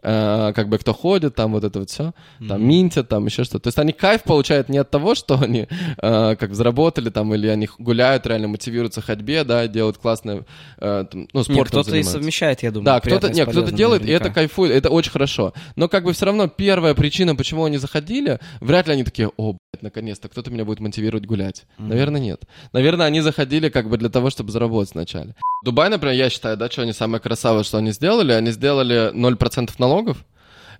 Э, 0.04 0.52
как 0.52 0.68
бы 0.68 0.78
кто 0.78 0.92
ходит, 0.92 1.36
там 1.36 1.52
вот 1.52 1.62
это 1.62 1.78
вот 1.78 1.88
все, 1.88 2.12
mm-hmm. 2.40 2.48
там 2.48 2.66
минтят, 2.66 3.08
там 3.08 3.24
еще 3.26 3.44
что-то. 3.44 3.64
То 3.64 3.68
есть 3.68 3.78
они 3.78 3.92
кайф 3.92 4.24
получают 4.24 4.68
не 4.68 4.78
от 4.78 4.90
того, 4.90 5.14
что 5.14 5.38
они 5.40 5.68
э, 5.70 6.36
как 6.36 6.54
заработали 6.54 7.10
там, 7.10 7.32
или 7.34 7.46
они 7.46 7.68
гуляют, 7.78 8.26
реально 8.26 8.48
мотивируются 8.48 9.00
ходьбе, 9.00 9.44
да, 9.44 9.68
делают 9.68 9.98
классное, 9.98 10.44
э, 10.78 11.04
там, 11.10 11.28
ну, 11.32 11.44
спортом 11.44 11.56
Нет, 11.56 11.68
кто-то 11.68 11.96
и 11.96 12.02
совмещает, 12.02 12.62
я 12.64 12.72
думаю. 12.72 12.86
Да, 12.86 13.00
кто-то, 13.00 13.30
нет, 13.30 13.48
кто-то 13.48 13.70
делает, 13.70 14.02
наверняка. 14.02 14.24
и 14.24 14.28
это 14.28 14.34
кайфует, 14.34 14.72
это 14.72 14.90
очень 14.90 15.12
хорошо. 15.12 15.52
Но 15.76 15.88
как 15.88 16.04
бы 16.04 16.12
все 16.12 16.26
равно 16.26 16.48
первая 16.48 16.94
причина, 16.94 17.36
почему 17.36 17.64
они 17.64 17.78
заходили, 17.78 18.40
вряд 18.60 18.88
ли 18.88 18.94
они 18.94 19.04
такие, 19.04 19.30
о, 19.36 19.52
блядь, 19.52 19.82
наконец-то 19.82 20.28
кто-то 20.28 20.50
меня 20.50 20.64
будет 20.64 20.80
мотивировать 20.80 21.26
гулять. 21.26 21.64
Mm-hmm. 21.78 21.86
Наверное, 21.86 22.20
нет. 22.20 22.42
Наверное, 22.72 23.06
они 23.06 23.20
заходили 23.20 23.68
как 23.68 23.88
бы 23.88 23.98
для 23.98 24.08
того, 24.08 24.30
чтобы 24.30 24.50
заработать 24.50 24.94
вначале. 24.94 25.36
Дубай, 25.62 25.88
например, 25.88 26.16
я 26.16 26.28
считаю, 26.28 26.56
да, 26.56 26.68
что 26.68 26.82
они 26.82 26.92
самое 26.92 27.20
красавое, 27.20 27.62
что 27.62 27.78
они 27.78 27.92
сделали, 27.92 28.32
они 28.32 28.50
сделали 28.50 29.14
0% 29.14 29.70
налогов, 29.78 29.91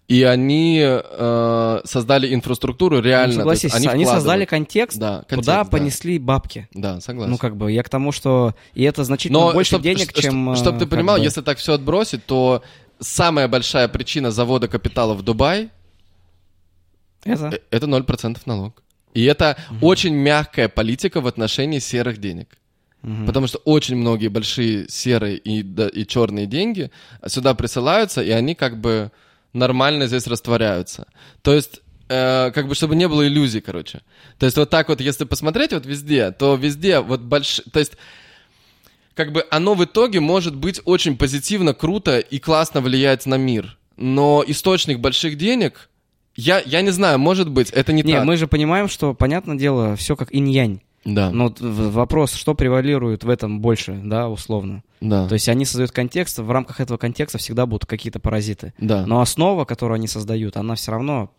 и 0.09 0.25
они 0.25 0.83
э, 0.85 1.81
создали 1.85 2.35
инфраструктуру 2.35 3.01
реально. 3.01 3.35
Ну, 3.35 3.41
согласись, 3.41 3.75
они, 3.75 3.87
они 3.87 4.05
создали 4.05 4.45
контекст, 4.45 4.99
да, 4.99 5.25
контекст 5.29 5.37
куда 5.37 5.65
да. 5.65 5.71
понесли 5.71 6.19
бабки. 6.19 6.69
Да, 6.75 7.01
согласен. 7.01 7.31
Ну, 7.31 7.39
как 7.39 7.57
бы, 7.57 7.71
я 7.73 7.83
к 7.83 7.89
тому, 7.89 8.13
что... 8.13 8.55
И 8.75 8.83
это 8.83 9.05
значительно 9.05 9.41
Но 9.41 9.53
больше 9.53 9.71
чтоб, 9.71 9.83
денег, 9.83 10.13
чем... 10.13 10.55
Чтобы 10.57 10.79
ты 10.79 10.87
понимал, 10.87 11.17
бы... 11.17 11.25
если 11.25 11.41
так 11.41 11.59
все 11.59 11.75
отбросить, 11.75 12.27
то 12.27 12.63
самая 12.99 13.49
большая 13.49 13.89
причина 13.89 14.31
завода 14.31 14.69
капитала 14.69 15.15
в 15.15 15.23
Дубай... 15.23 15.71
Это? 17.25 17.51
Э, 17.55 17.59
это 17.71 17.87
0% 17.87 18.39
налог. 18.47 18.83
И 19.15 19.25
это 19.25 19.57
угу. 19.71 19.87
очень 19.87 20.15
мягкая 20.15 20.69
политика 20.69 21.21
в 21.21 21.27
отношении 21.27 21.79
серых 21.79 22.19
денег. 22.19 22.49
Угу. 23.03 23.27
Потому 23.27 23.47
что 23.47 23.59
очень 23.65 23.97
многие 23.97 24.29
большие 24.29 24.89
серые 24.89 25.37
и, 25.37 25.63
да, 25.63 25.89
и 25.89 26.07
черные 26.07 26.47
деньги 26.47 26.91
сюда 27.27 27.55
присылаются, 27.55 28.23
и 28.23 28.31
они 28.31 28.55
как 28.55 28.81
бы 28.81 29.11
нормально 29.53 30.07
здесь 30.07 30.27
растворяются. 30.27 31.07
То 31.43 31.53
есть 31.53 31.81
э, 32.09 32.51
как 32.53 32.69
бы 32.69 32.75
чтобы 32.75 32.95
не 32.95 33.09
было 33.09 33.27
иллюзий, 33.27 33.61
короче. 33.61 34.03
То 34.39 34.47
есть 34.47 34.57
вот 34.57 34.71
так 34.71 34.89
вот, 34.89 35.01
если 35.01 35.25
посмотреть 35.25 35.73
вот 35.73 35.85
везде, 35.85 36.31
то 36.31 36.55
везде 36.55 37.01
вот 37.01 37.21
большие... 37.21 37.65
То 37.73 37.81
есть 37.81 37.93
как 39.15 39.33
бы 39.33 39.45
оно 39.51 39.75
в 39.75 39.85
итоге 39.85 40.21
может 40.21 40.57
быть 40.57 40.81
очень 40.85 41.17
позитивно, 41.17 41.75
круто 41.75 42.19
и 42.19 42.39
классно 42.39 42.81
влиять 42.81 43.27
на 43.27 43.37
мир. 43.37 43.77
Но 43.97 44.43
источник 44.47 45.01
больших 45.01 45.37
денег, 45.37 45.91
я, 46.35 46.63
я 46.65 46.81
не 46.83 46.91
знаю, 46.91 47.19
может 47.19 47.51
быть, 47.51 47.71
это 47.71 47.93
не, 47.93 48.03
не 48.03 48.15
так. 48.15 48.25
мы 48.25 48.37
же 48.37 48.47
понимаем, 48.47 48.89
что, 48.89 49.13
понятное 49.13 49.57
дело, 49.57 49.97
все 49.97 50.17
как 50.17 50.35
инь-янь. 50.35 50.81
Да. 51.05 51.31
Но 51.31 51.53
вопрос, 51.59 52.35
что 52.35 52.55
превалирует 52.55 53.25
в 53.25 53.29
этом 53.29 53.61
больше, 53.61 54.01
да, 54.05 54.29
условно. 54.29 54.83
Да. 55.01 55.27
То 55.27 55.35
есть 55.35 55.49
они 55.49 55.65
создают 55.65 55.91
контекст, 55.91 56.39
в 56.39 56.51
рамках 56.51 56.81
этого 56.81 56.97
контекста 56.97 57.39
всегда 57.39 57.67
будут 57.67 57.87
какие-то 57.87 58.21
паразиты. 58.21 58.73
Да. 58.79 59.05
Но 59.07 59.21
основа, 59.21 59.65
которую 59.65 59.97
они 59.97 60.07
создают, 60.07 60.57
она 60.57 60.75
все 60.77 60.93
равно 60.93 61.33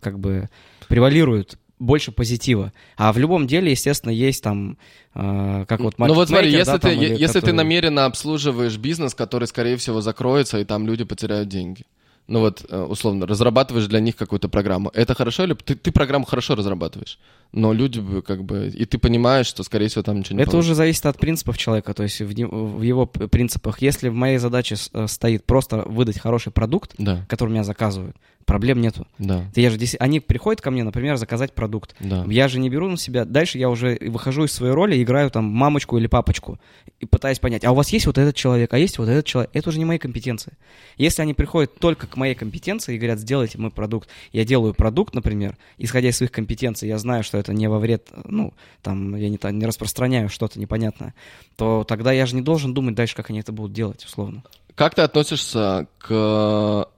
как 0.00 0.18
бы 0.18 0.48
превалирует 0.88 1.58
больше 1.78 2.12
позитива. 2.12 2.72
А 2.96 3.12
в 3.12 3.18
любом 3.18 3.46
деле, 3.46 3.70
естественно, 3.70 4.10
есть 4.10 4.42
там, 4.42 4.78
э, 5.14 5.64
как 5.68 5.80
вот 5.80 5.98
Ну 5.98 6.14
вот 6.14 6.28
смотри, 6.28 6.50
если, 6.50 6.64
да, 6.64 6.78
ты, 6.78 6.90
там, 6.94 7.00
если 7.00 7.26
который... 7.26 7.44
ты 7.46 7.52
намеренно 7.52 8.06
обслуживаешь 8.06 8.78
бизнес, 8.78 9.14
который, 9.14 9.46
скорее 9.46 9.76
всего, 9.76 10.00
закроется, 10.00 10.58
и 10.60 10.64
там 10.64 10.86
люди 10.86 11.04
потеряют 11.04 11.48
деньги 11.48 11.84
ну 12.26 12.40
вот, 12.40 12.64
э, 12.68 12.82
условно, 12.82 13.26
разрабатываешь 13.26 13.86
для 13.86 14.00
них 14.00 14.16
какую-то 14.16 14.48
программу. 14.48 14.90
Это 14.94 15.14
хорошо 15.14 15.44
или 15.44 15.54
ты, 15.54 15.74
ты 15.74 15.92
программу 15.92 16.24
хорошо 16.24 16.54
разрабатываешь, 16.54 17.18
но 17.54 17.72
люди 17.72 18.02
как 18.22 18.44
бы... 18.44 18.66
И 18.74 18.84
ты 18.84 18.98
понимаешь, 18.98 19.46
что, 19.46 19.62
скорее 19.62 19.86
всего, 19.86 20.02
там 20.02 20.18
ничего 20.18 20.36
не 20.36 20.42
Это 20.42 20.50
получится. 20.50 20.72
уже 20.72 20.76
зависит 20.76 21.06
от 21.06 21.18
принципов 21.18 21.56
человека, 21.56 21.94
то 21.94 22.02
есть 22.02 22.20
в, 22.20 22.26
в 22.26 22.82
его 22.82 23.06
принципах. 23.06 23.80
Если 23.80 24.08
в 24.08 24.14
моей 24.14 24.38
задаче 24.38 24.74
э, 24.92 25.06
стоит 25.06 25.44
просто 25.44 25.78
выдать 25.86 26.18
хороший 26.18 26.50
продукт, 26.50 26.94
да. 26.98 27.24
который 27.28 27.50
меня 27.50 27.62
заказывают, 27.62 28.16
проблем 28.44 28.80
нету. 28.80 29.06
Да. 29.18 29.44
Я 29.54 29.70
же, 29.70 29.78
они 29.98 30.20
приходят 30.20 30.60
ко 30.60 30.70
мне, 30.70 30.84
например, 30.84 31.16
заказать 31.16 31.52
продукт. 31.52 31.94
Да. 32.00 32.24
Я 32.28 32.48
же 32.48 32.60
не 32.60 32.70
беру 32.70 32.88
на 32.88 32.96
себя. 32.96 33.24
Дальше 33.24 33.58
я 33.58 33.70
уже 33.70 33.98
выхожу 34.00 34.44
из 34.44 34.52
своей 34.52 34.72
роли, 34.72 35.02
играю 35.02 35.30
там 35.30 35.44
мамочку 35.44 35.96
или 35.98 36.06
папочку 36.06 36.58
и 37.00 37.06
пытаюсь 37.06 37.38
понять, 37.38 37.64
а 37.64 37.72
у 37.72 37.74
вас 37.74 37.90
есть 37.90 38.06
вот 38.06 38.18
этот 38.18 38.34
человек, 38.34 38.72
а 38.72 38.78
есть 38.78 38.98
вот 38.98 39.08
этот 39.08 39.26
человек. 39.26 39.50
Это 39.52 39.68
уже 39.68 39.78
не 39.78 39.84
мои 39.84 39.98
компетенции. 39.98 40.52
Если 40.96 41.22
они 41.22 41.34
приходят 41.34 41.78
только 41.78 42.06
к 42.06 42.16
моей 42.16 42.34
компетенции 42.34 42.94
и 42.94 42.98
говорят, 42.98 43.18
сделайте 43.18 43.58
мой 43.58 43.70
продукт, 43.70 44.08
я 44.32 44.44
делаю 44.44 44.74
продукт, 44.74 45.14
например, 45.14 45.56
исходя 45.78 46.08
из 46.08 46.16
своих 46.16 46.32
компетенций, 46.32 46.88
я 46.88 46.98
знаю, 46.98 47.24
что 47.24 47.38
это 47.44 47.52
не 47.52 47.68
во 47.68 47.78
вред, 47.78 48.10
ну, 48.24 48.52
там, 48.82 49.14
я 49.16 49.28
не, 49.28 49.36
там, 49.38 49.58
не 49.58 49.66
распространяю 49.66 50.28
что-то 50.28 50.58
непонятное, 50.58 51.14
то 51.56 51.84
тогда 51.84 52.12
я 52.12 52.26
же 52.26 52.34
не 52.34 52.42
должен 52.42 52.72
думать 52.74 52.94
дальше, 52.94 53.14
как 53.14 53.30
они 53.30 53.40
это 53.40 53.52
будут 53.52 53.72
делать, 53.72 54.04
условно. 54.04 54.42
Как 54.74 54.94
ты 54.94 55.02
относишься 55.02 55.86
к 55.98 56.88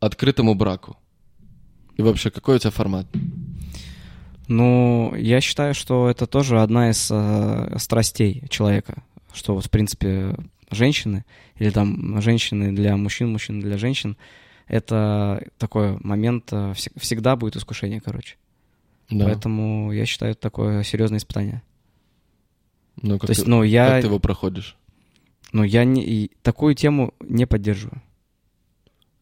открытому 0.00 0.54
браку? 0.54 0.96
И 1.96 2.02
вообще, 2.02 2.30
какой 2.30 2.56
у 2.56 2.58
тебя 2.58 2.70
формат? 2.70 3.06
Ну, 4.48 5.14
я 5.16 5.40
считаю, 5.40 5.74
что 5.74 6.10
это 6.10 6.26
тоже 6.26 6.60
одна 6.60 6.90
из 6.90 7.08
э, 7.10 7.76
страстей 7.78 8.42
человека, 8.50 9.02
что 9.32 9.54
вот, 9.54 9.64
в 9.64 9.70
принципе, 9.70 10.36
женщины 10.70 11.24
или 11.56 11.70
там 11.70 12.20
женщины 12.20 12.72
для 12.72 12.96
мужчин, 12.96 13.32
мужчины 13.32 13.62
для 13.62 13.78
женщин, 13.78 14.16
это 14.66 15.46
такой 15.56 15.96
момент, 16.00 16.52
э, 16.52 16.72
вс- 16.72 16.92
всегда 17.00 17.36
будет 17.36 17.56
искушение, 17.56 18.00
короче. 18.02 18.36
Да. 19.10 19.26
Поэтому 19.26 19.92
я 19.92 20.06
считаю, 20.06 20.32
это 20.32 20.40
такое 20.40 20.82
серьезное 20.82 21.18
испытание. 21.18 21.62
Ну, 23.02 23.18
как, 23.18 23.28
То 23.28 23.32
есть, 23.32 23.44
ты, 23.44 23.50
ну, 23.50 23.62
я, 23.62 23.88
как 23.88 24.00
ты 24.02 24.06
его 24.06 24.18
проходишь? 24.18 24.76
Ну, 25.52 25.62
я 25.62 25.84
не, 25.84 26.04
и 26.04 26.30
такую 26.42 26.74
тему 26.74 27.14
не 27.20 27.46
поддерживаю. 27.46 28.02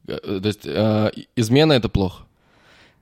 Э, 0.07 0.41
то 0.41 0.47
есть 0.47 0.63
э, 0.65 1.11
измена 1.37 1.73
это 1.73 1.89
плохо? 1.89 2.25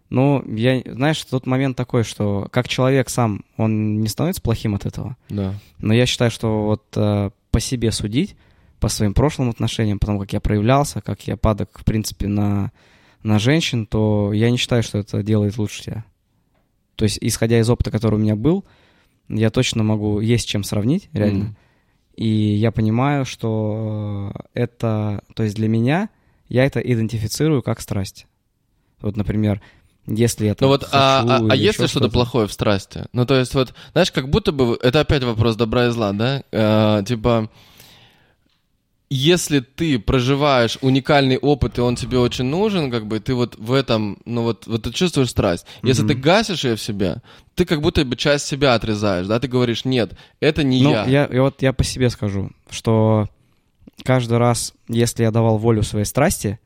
Ну, 0.09 0.44
я, 0.47 0.82
знаешь, 0.85 1.23
тот 1.24 1.47
момент 1.47 1.77
такой, 1.77 2.02
что 2.02 2.48
как 2.51 2.66
человек 2.66 3.09
сам, 3.09 3.44
он 3.57 4.01
не 4.01 4.09
становится 4.09 4.43
плохим 4.43 4.74
от 4.74 4.85
этого. 4.85 5.16
Да. 5.28 5.55
Но 5.78 5.94
я 5.94 6.07
считаю, 6.07 6.32
что 6.32 6.65
вот 6.65 6.85
э, 6.97 7.31
по 7.52 7.61
себе 7.61 7.93
судить, 7.93 8.35
по 8.81 8.89
своим 8.89 9.15
прошлым 9.15 9.51
отношениям, 9.51 10.01
потому 10.01 10.19
как 10.19 10.32
я 10.32 10.40
проявлялся, 10.40 11.01
как 11.01 11.27
я 11.28 11.36
падок, 11.36 11.78
в 11.78 11.85
принципе, 11.85 12.27
на, 12.27 12.73
на 13.23 13.39
женщин, 13.39 13.86
то 13.86 14.32
я 14.32 14.51
не 14.51 14.57
считаю, 14.57 14.82
что 14.82 14.98
это 14.98 15.23
делает 15.23 15.59
лучше 15.59 15.85
тебя. 15.85 16.05
То 17.01 17.05
есть, 17.05 17.16
исходя 17.22 17.59
из 17.59 17.70
опыта, 17.70 17.90
который 17.90 18.16
у 18.16 18.18
меня 18.18 18.36
был, 18.36 18.62
я 19.31 19.48
точно 19.48 19.82
могу, 19.82 20.20
есть 20.20 20.47
чем 20.47 20.62
сравнить, 20.62 21.09
реально. 21.14 21.44
Мгм. 21.44 21.56
И 22.14 22.27
я 22.28 22.72
понимаю, 22.72 23.24
что 23.24 24.32
э, 24.35 24.60
это, 24.64 25.22
то 25.35 25.43
есть 25.43 25.56
для 25.56 25.66
меня, 25.66 26.10
я 26.51 26.66
это 26.66 26.78
идентифицирую 26.78 27.62
как 27.62 27.81
страсть. 27.81 28.27
Вот, 29.01 29.16
например, 29.16 29.62
если 30.06 30.44
я 30.44 30.55
Ну 30.60 30.66
вот, 30.66 30.90
а, 30.93 31.24
а- 31.27 31.36
а 31.36 31.56
или 31.56 31.64
есть 31.64 31.78
ли 31.78 31.85
ещё 31.85 31.89
что-то 31.89 32.10
плохое 32.10 32.47
в 32.47 32.52
страсти? 32.52 33.06
Ну, 33.14 33.24
то 33.24 33.35
есть, 33.35 33.55
вот, 33.55 33.72
знаешь, 33.93 34.12
как 34.12 34.28
будто 34.28 34.52
бы, 34.52 34.77
это 34.82 35.01
опять 35.01 35.24
вопрос 35.24 35.56
добра 35.56 35.86
и 35.86 35.90
зла, 35.93 36.12
да? 36.12 36.43
Э, 36.52 37.02
типа, 37.02 37.48
если 39.11 39.59
ты 39.59 39.99
проживаешь 39.99 40.78
уникальный 40.81 41.37
опыт, 41.37 41.78
и 41.78 41.81
он 41.81 41.97
тебе 41.97 42.19
очень 42.19 42.45
нужен, 42.45 42.93
как 42.93 43.07
бы, 43.07 43.19
ты 43.19 43.35
вот 43.35 43.57
в 43.59 43.73
этом, 43.73 44.19
ну 44.24 44.43
вот, 44.43 44.69
вот 44.69 44.85
ты 44.85 44.93
чувствуешь 44.93 45.31
страсть. 45.31 45.66
Если 45.82 46.07
ты 46.07 46.15
гасишь 46.15 46.65
ее 46.65 46.77
в 46.77 46.82
себе, 46.82 47.16
ты 47.57 47.65
как 47.65 47.82
будто 47.82 48.05
бы 48.05 48.16
часть 48.16 48.47
себя 48.47 48.74
отрезаешь, 48.74 49.27
да? 49.27 49.41
Ты 49.41 49.49
говоришь, 49.49 49.85
нет, 49.85 50.12
это 50.39 50.62
не 50.62 50.81
Ну, 50.81 50.93
я. 50.93 51.05
я, 51.07 51.24
и 51.24 51.39
вот 51.41 51.61
я 51.61 51.73
по 51.73 51.82
себе 51.82 52.09
скажу, 52.09 52.51
что 52.70 53.28
каждый 54.05 54.39
раз, 54.39 54.74
если 54.89 55.24
я 55.24 55.32
давал 55.32 55.59
волю 55.59 55.82
своей 55.82 56.07
страсти, 56.07 56.61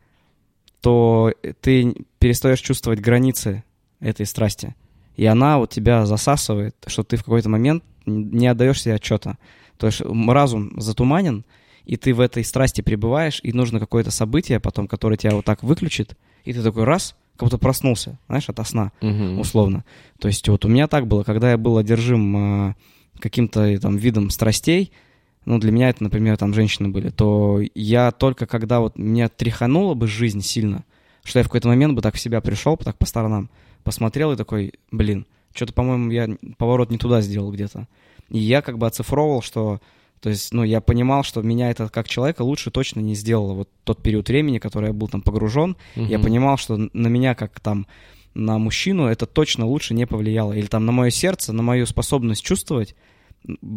то 0.82 1.32
ты 1.62 1.94
перестаешь 2.18 2.60
чувствовать 2.60 3.00
границы 3.00 3.64
этой 4.00 4.26
страсти. 4.26 4.74
И 5.16 5.24
она 5.24 5.56
вот 5.58 5.70
тебя 5.70 6.04
засасывает, 6.04 6.76
что 6.86 7.04
ты 7.04 7.16
в 7.16 7.24
какой-то 7.24 7.48
момент 7.48 7.82
не 8.04 8.48
отдаешь 8.48 8.82
себе 8.82 8.96
отчета. 8.96 9.38
То 9.78 9.86
есть 9.86 10.02
разум 10.02 10.78
затуманен, 10.78 11.46
и 11.84 11.96
ты 11.96 12.14
в 12.14 12.20
этой 12.20 12.44
страсти 12.44 12.80
пребываешь, 12.80 13.40
и 13.42 13.52
нужно 13.52 13.78
какое-то 13.80 14.10
событие 14.10 14.60
потом, 14.60 14.88
которое 14.88 15.16
тебя 15.16 15.34
вот 15.34 15.44
так 15.44 15.62
выключит, 15.62 16.16
и 16.44 16.52
ты 16.52 16.62
такой 16.62 16.84
раз, 16.84 17.14
как 17.36 17.46
будто 17.48 17.58
проснулся, 17.58 18.18
знаешь, 18.28 18.48
от 18.48 18.66
сна 18.66 18.92
Мгм. 19.00 19.38
условно. 19.40 19.84
То 20.18 20.28
есть 20.28 20.48
вот 20.48 20.64
у 20.64 20.68
меня 20.68 20.86
так 20.86 21.06
было, 21.06 21.22
когда 21.24 21.50
я 21.50 21.58
был 21.58 21.78
одержим 21.78 22.68
э, 22.70 22.74
каким-то 23.18 23.78
там 23.80 23.96
видом 23.96 24.30
страстей, 24.30 24.92
ну, 25.44 25.58
для 25.58 25.72
меня 25.72 25.90
это, 25.90 26.02
например, 26.02 26.38
там 26.38 26.54
женщины 26.54 26.88
были, 26.88 27.10
то 27.10 27.60
я 27.74 28.12
только 28.12 28.46
когда 28.46 28.80
вот 28.80 28.96
меня 28.96 29.28
тряхануло 29.28 29.92
бы 29.94 30.06
жизнь 30.06 30.40
сильно, 30.40 30.84
что 31.22 31.38
я 31.38 31.42
в 31.42 31.48
какой-то 31.48 31.68
момент 31.68 31.94
бы 31.94 32.00
так 32.02 32.14
в 32.14 32.20
себя 32.20 32.40
пришел, 32.40 32.76
так 32.78 32.96
по 32.96 33.04
сторонам, 33.06 33.50
посмотрел 33.82 34.32
и 34.32 34.36
такой, 34.36 34.72
блин, 34.90 35.26
что-то, 35.54 35.72
по-моему, 35.74 36.10
я 36.10 36.28
поворот 36.56 36.90
не 36.90 36.98
туда 36.98 37.20
сделал 37.20 37.52
где-то. 37.52 37.86
И 38.30 38.38
я 38.38 38.62
как 38.62 38.78
бы 38.78 38.86
оцифровывал, 38.86 39.42
что, 39.42 39.80
то 40.20 40.30
есть, 40.30 40.52
ну, 40.54 40.62
я 40.62 40.80
понимал, 40.80 41.22
что 41.22 41.42
меня 41.42 41.70
это 41.70 41.88
как 41.88 42.08
человека 42.08 42.42
лучше 42.42 42.70
точно 42.70 43.00
не 43.00 43.14
сделало. 43.14 43.52
Вот 43.52 43.68
тот 43.84 44.02
период 44.02 44.28
времени, 44.28 44.58
который 44.58 44.86
я 44.88 44.92
был 44.92 45.08
там 45.08 45.20
погружен, 45.20 45.76
я 45.96 46.16
Мгм. 46.18 46.22
понимал, 46.22 46.56
что 46.56 46.76
на 46.76 47.08
меня 47.08 47.34
как 47.34 47.60
там 47.60 47.86
на 48.34 48.58
мужчину 48.58 49.06
это 49.06 49.26
точно 49.26 49.66
лучше 49.66 49.94
не 49.94 50.06
повлияло. 50.06 50.52
Или 50.54 50.66
там 50.66 50.86
на 50.86 50.92
мое 50.92 51.10
сердце, 51.10 51.52
на 51.52 51.62
мою 51.62 51.86
способность 51.86 52.42
чувствовать, 52.44 52.96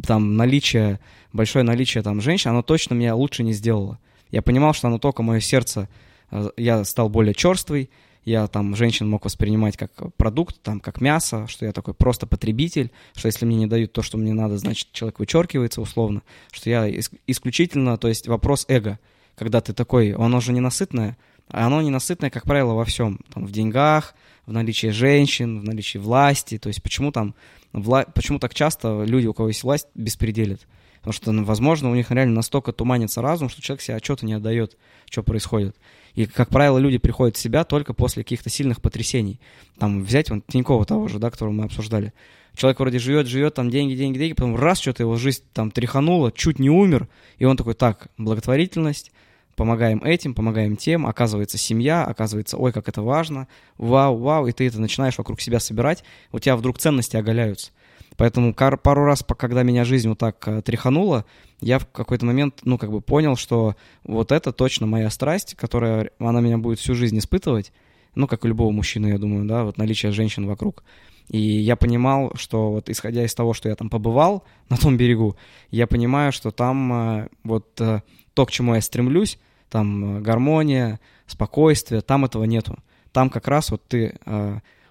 там 0.06 0.36
наличие, 0.38 1.00
большое 1.34 1.64
наличие 1.64 2.02
там 2.02 2.22
женщин, 2.22 2.52
оно 2.52 2.62
точно 2.62 2.94
меня 2.94 3.14
лучше 3.16 3.44
не 3.44 3.52
сделало. 3.54 4.00
Я 4.32 4.42
понимал, 4.42 4.74
что 4.74 4.88
оно 4.88 4.98
только 5.00 5.24
мое 5.24 5.42
сердце, 5.42 5.90
э, 6.32 6.50
я 6.58 6.84
стал 6.86 7.10
более 7.10 7.34
черствый, 7.34 7.90
я 8.28 8.46
там 8.48 8.76
женщин 8.76 9.10
мог 9.10 9.24
воспринимать 9.24 9.78
как 9.78 9.92
продукт, 10.18 10.62
там, 10.62 10.82
как 10.82 11.00
мясо, 11.00 11.48
что 11.48 11.66
я 11.66 11.72
такой 11.72 11.94
просто 11.94 12.28
потребитель, 12.28 12.92
что 13.16 13.28
если 13.28 13.46
мне 13.46 13.56
не 13.56 13.68
дают 13.68 13.94
то, 13.94 14.02
что 14.02 14.18
мне 14.18 14.34
надо, 14.34 14.58
значит, 14.58 14.92
человек 14.92 15.20
вычеркивается 15.20 15.80
условно, 15.80 16.24
что 16.52 16.70
я 16.70 16.90
ис- 16.90 17.18
исключительно, 17.26 17.98
то 17.98 18.10
есть 18.10 18.28
вопрос 18.28 18.66
эго, 18.68 19.00
когда 19.36 19.62
ты 19.62 19.72
такой, 19.74 20.12
оно 20.12 20.42
же 20.42 20.52
ненасытное, 20.52 21.18
а 21.48 21.68
оно 21.68 21.82
ненасытное, 21.82 22.30
как 22.30 22.44
правило, 22.44 22.74
во 22.74 22.84
всем, 22.84 23.22
там, 23.34 23.46
в 23.46 23.52
деньгах, 23.54 24.14
в 24.46 24.52
наличии 24.52 24.88
женщин, 24.88 25.62
в 25.62 25.64
наличии 25.64 25.98
власти, 25.98 26.58
то 26.58 26.68
есть 26.68 26.84
почему 26.84 27.14
там, 27.14 27.34
вла- 27.72 28.10
почему 28.14 28.40
так 28.40 28.54
часто 28.54 29.06
люди, 29.06 29.28
у 29.28 29.34
кого 29.34 29.48
есть 29.48 29.64
власть, 29.64 29.88
беспределят? 29.96 30.68
Потому 30.98 31.14
что, 31.14 31.32
ну, 31.32 31.46
возможно, 31.46 31.90
у 31.90 31.96
них 31.96 32.12
реально 32.12 32.36
настолько 32.36 32.74
туманится 32.74 33.22
разум, 33.22 33.48
что 33.48 33.62
человек 33.62 33.82
себе 33.82 33.96
отчета 33.96 34.26
не 34.26 34.34
отдает, 34.34 34.76
что 35.10 35.24
происходит. 35.24 35.78
И, 36.18 36.26
как 36.26 36.50
правило, 36.50 36.80
люди 36.80 36.98
приходят 36.98 37.38
в 37.38 37.40
себя 37.40 37.64
только 37.64 37.94
после 37.94 38.24
каких-то 38.24 38.50
сильных 38.50 38.82
потрясений. 38.82 39.40
Там 39.78 40.04
взять 40.04 40.32
вон 40.32 40.42
Тинькова 40.42 40.84
того 40.84 41.08
же, 41.08 41.20
да, 41.20 41.30
которого 41.30 41.54
мы 41.54 41.66
обсуждали. 41.66 42.12
Человек 42.56 42.80
вроде 42.80 42.98
живет, 42.98 43.28
живет, 43.28 43.54
там 43.54 43.70
деньги, 43.70 43.94
деньги, 43.94 44.18
деньги, 44.18 44.34
потом 44.34 44.56
раз 44.56 44.80
что-то 44.80 45.04
его 45.04 45.16
жизнь 45.16 45.44
там 45.54 45.70
тряханула, 45.70 46.32
чуть 46.32 46.58
не 46.58 46.72
умер, 46.72 47.08
и 47.38 47.46
он 47.46 47.56
такой, 47.56 47.76
так, 47.76 48.08
благотворительность, 48.18 49.12
помогаем 49.56 50.04
этим, 50.04 50.34
помогаем 50.34 50.76
тем, 50.76 51.06
оказывается 51.06 51.60
семья, 51.60 52.04
оказывается, 52.04 52.58
ой, 52.58 52.74
как 52.74 52.90
это 52.90 53.04
важно, 53.04 53.48
вау, 53.78 54.18
вау, 54.18 54.48
и 54.48 54.54
ты 54.54 54.66
это 54.66 54.82
начинаешь 54.82 55.20
вокруг 55.20 55.40
себя 55.40 55.60
собирать, 55.60 56.04
у 56.32 56.40
тебя 56.40 56.56
вдруг 56.56 56.80
ценности 56.80 57.16
оголяются. 57.16 57.70
Поэтому 58.18 58.54
пару 58.54 59.06
раз, 59.06 59.24
когда 59.38 59.62
меня 59.62 59.86
жизнь 59.86 60.10
вот 60.10 60.18
так 60.18 60.46
э, 60.48 60.62
тряханула, 60.64 61.24
я 61.62 61.78
в 61.78 61.88
какой-то 61.88 62.26
момент, 62.26 62.62
ну, 62.64 62.80
как 62.80 62.92
бы 62.92 63.00
понял, 63.00 63.36
что 63.36 63.76
вот 64.04 64.32
это 64.32 64.52
точно 64.52 64.88
моя 64.88 65.12
страсть, 65.12 65.54
которая, 65.56 66.10
она 66.18 66.42
меня 66.42 66.58
будет 66.58 66.80
всю 66.80 66.96
жизнь 66.96 67.18
испытывать, 67.20 67.72
ну, 68.16 68.28
как 68.28 68.44
и 68.44 68.48
любого 68.48 68.72
мужчины, 68.72 69.08
я 69.08 69.20
думаю, 69.20 69.46
да, 69.46 69.64
вот 69.64 69.78
наличие 69.78 70.12
женщин 70.12 70.48
вокруг. 70.48 70.84
И 71.30 71.38
я 71.38 71.76
понимал, 71.76 72.32
что 72.36 72.72
вот 72.72 72.90
исходя 72.90 73.24
из 73.24 73.36
того, 73.36 73.54
что 73.54 73.70
я 73.70 73.76
там 73.76 73.90
побывал 73.90 74.44
на 74.70 74.78
том 74.78 74.98
берегу, 74.98 75.36
я 75.70 75.86
понимаю, 75.86 76.32
что 76.32 76.50
там 76.50 76.94
э, 76.94 77.30
вот 77.44 77.80
э, 77.80 78.02
то, 78.34 78.46
к 78.48 78.52
чему 78.52 78.74
я 78.74 78.82
стремлюсь, 78.82 79.38
там 79.70 80.24
гармония, 80.24 81.00
спокойствие, 81.28 82.02
там 82.02 82.26
этого 82.26 82.46
нету. 82.46 82.78
Там 83.12 83.30
как 83.30 83.48
раз 83.48 83.70
вот 83.70 83.84
ты, 83.88 84.16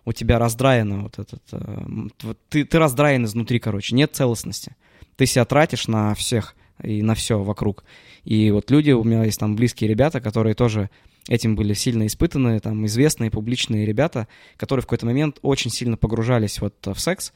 у 0.07 0.13
тебя 0.13 0.39
раздраено 0.39 1.03
вот 1.03 1.19
этот, 1.19 1.43
э, 1.53 1.85
вот 2.23 2.39
ты, 2.49 2.65
ты 2.65 2.79
раздраен 2.79 3.25
изнутри, 3.25 3.59
короче, 3.59 3.95
нет 3.95 4.15
целостности. 4.15 4.77
Ты 5.17 5.27
себя 5.27 5.45
тратишь 5.45 5.89
на 5.89 6.15
всех 6.15 6.55
и 6.83 7.03
на 7.03 7.15
все 7.15 7.43
вокруг. 7.43 7.85
И 8.25 8.51
вот 8.51 8.71
люди, 8.71 8.93
у 8.93 9.05
меня 9.05 9.25
есть 9.25 9.41
там 9.41 9.57
близкие 9.57 9.91
ребята, 9.91 10.21
которые 10.21 10.55
тоже 10.55 10.91
этим 11.29 11.57
были 11.57 11.75
сильно 11.75 12.07
испытаны, 12.07 12.61
там 12.61 12.87
известные 12.87 13.31
публичные 13.31 13.85
ребята, 13.85 14.29
которые 14.57 14.83
в 14.83 14.87
какой-то 14.87 15.07
момент 15.07 15.39
очень 15.43 15.71
сильно 15.71 15.97
погружались 15.97 16.61
вот 16.61 16.75
в 16.87 16.99
секс, 16.99 17.33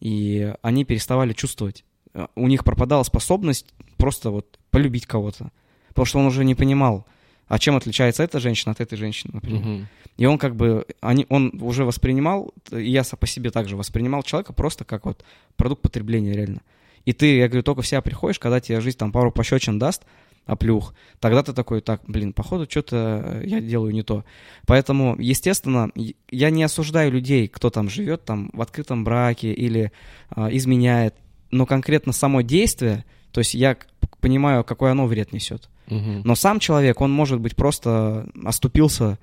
и 0.00 0.52
они 0.60 0.84
переставали 0.84 1.32
чувствовать. 1.32 1.84
Э, 2.12 2.26
У 2.36 2.48
них 2.48 2.64
пропадала 2.64 3.02
способность 3.02 3.72
просто 3.96 4.30
вот 4.30 4.58
полюбить 4.70 5.06
кого-то. 5.06 5.52
Потому 5.88 6.04
что 6.04 6.18
он 6.18 6.26
уже 6.26 6.44
не 6.44 6.54
понимал, 6.54 7.06
а 7.50 7.58
чем 7.58 7.74
отличается 7.74 8.22
эта 8.22 8.38
женщина 8.38 8.70
от 8.70 8.80
этой 8.80 8.96
женщины, 8.96 9.32
например. 9.34 9.60
Мгм. 9.60 9.88
И 10.16 10.24
он 10.24 10.38
как 10.38 10.54
бы, 10.54 10.86
они, 11.00 11.26
он 11.28 11.60
уже 11.60 11.84
воспринимал, 11.84 12.54
и 12.70 12.88
я 12.88 13.02
по 13.18 13.26
себе 13.26 13.50
также 13.50 13.76
воспринимал 13.76 14.22
человека 14.22 14.52
просто 14.52 14.84
как 14.84 15.04
вот 15.04 15.24
продукт 15.56 15.82
потребления 15.82 16.32
реально. 16.32 16.60
И 17.06 17.12
ты, 17.12 17.38
я 17.38 17.48
говорю, 17.48 17.64
только 17.64 17.82
в 17.82 17.86
себя 17.88 18.02
приходишь, 18.02 18.38
когда 18.38 18.60
тебе 18.60 18.80
жизнь 18.80 18.96
там 18.96 19.10
пару 19.10 19.32
пощечин 19.32 19.80
даст, 19.80 20.04
оплюх, 20.46 20.94
тогда 21.18 21.42
ты 21.42 21.52
такой, 21.52 21.80
так, 21.80 22.02
блин, 22.06 22.32
походу 22.32 22.70
что-то 22.70 23.42
я 23.44 23.60
делаю 23.60 23.92
не 23.92 24.04
то. 24.04 24.24
Поэтому, 24.64 25.16
естественно, 25.18 25.90
я 26.30 26.50
не 26.50 26.62
осуждаю 26.62 27.10
людей, 27.10 27.48
кто 27.48 27.70
там 27.70 27.90
живет 27.90 28.24
там 28.24 28.50
в 28.52 28.62
открытом 28.62 29.02
браке 29.02 29.52
или 29.52 29.90
а, 30.28 30.54
изменяет, 30.54 31.16
но 31.50 31.66
конкретно 31.66 32.12
само 32.12 32.42
действие, 32.42 33.04
то 33.32 33.40
есть 33.40 33.54
я 33.54 33.76
понимаю, 34.20 34.62
какой 34.62 34.92
оно 34.92 35.06
вред 35.06 35.32
несет. 35.32 35.68
Мгм. 35.90 36.22
Но 36.24 36.34
сам 36.34 36.60
человек, 36.60 37.00
он 37.00 37.12
может 37.12 37.40
быть 37.40 37.56
просто 37.56 38.28
оступился, 38.44 39.18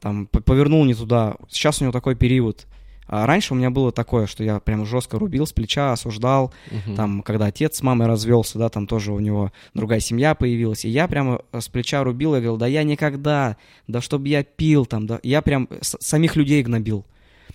там, 0.00 0.26
повернул 0.26 0.84
не 0.84 0.94
туда. 0.94 1.36
Сейчас 1.48 1.80
у 1.80 1.84
него 1.84 1.92
такой 1.92 2.14
период. 2.14 2.66
А 3.08 3.24
раньше 3.24 3.54
у 3.54 3.56
меня 3.56 3.70
было 3.70 3.90
такое, 3.90 4.26
что 4.26 4.44
я 4.44 4.60
прям 4.60 4.84
жестко 4.84 5.18
рубил 5.18 5.46
с 5.46 5.52
плеча, 5.52 5.92
осуждал. 5.92 6.52
Мгм. 6.70 6.94
Там, 6.94 7.22
когда 7.22 7.46
отец 7.46 7.78
с 7.78 7.82
мамой 7.82 8.06
развелся, 8.06 8.58
да, 8.58 8.68
там 8.68 8.86
тоже 8.86 9.12
у 9.12 9.18
него 9.18 9.50
другая 9.72 10.00
семья 10.00 10.34
появилась. 10.34 10.84
И 10.84 10.90
я 10.90 11.08
прямо 11.08 11.40
с 11.58 11.68
плеча 11.68 12.04
рубил 12.04 12.34
и 12.34 12.38
говорил, 12.38 12.58
да 12.58 12.66
я 12.66 12.82
никогда, 12.82 13.56
да 13.86 14.02
чтобы 14.02 14.28
я 14.28 14.44
пил 14.44 14.84
там, 14.84 15.06
да. 15.06 15.20
Я 15.22 15.40
прям 15.40 15.68
самих 15.80 16.36
людей 16.36 16.62
гнобил. 16.62 17.06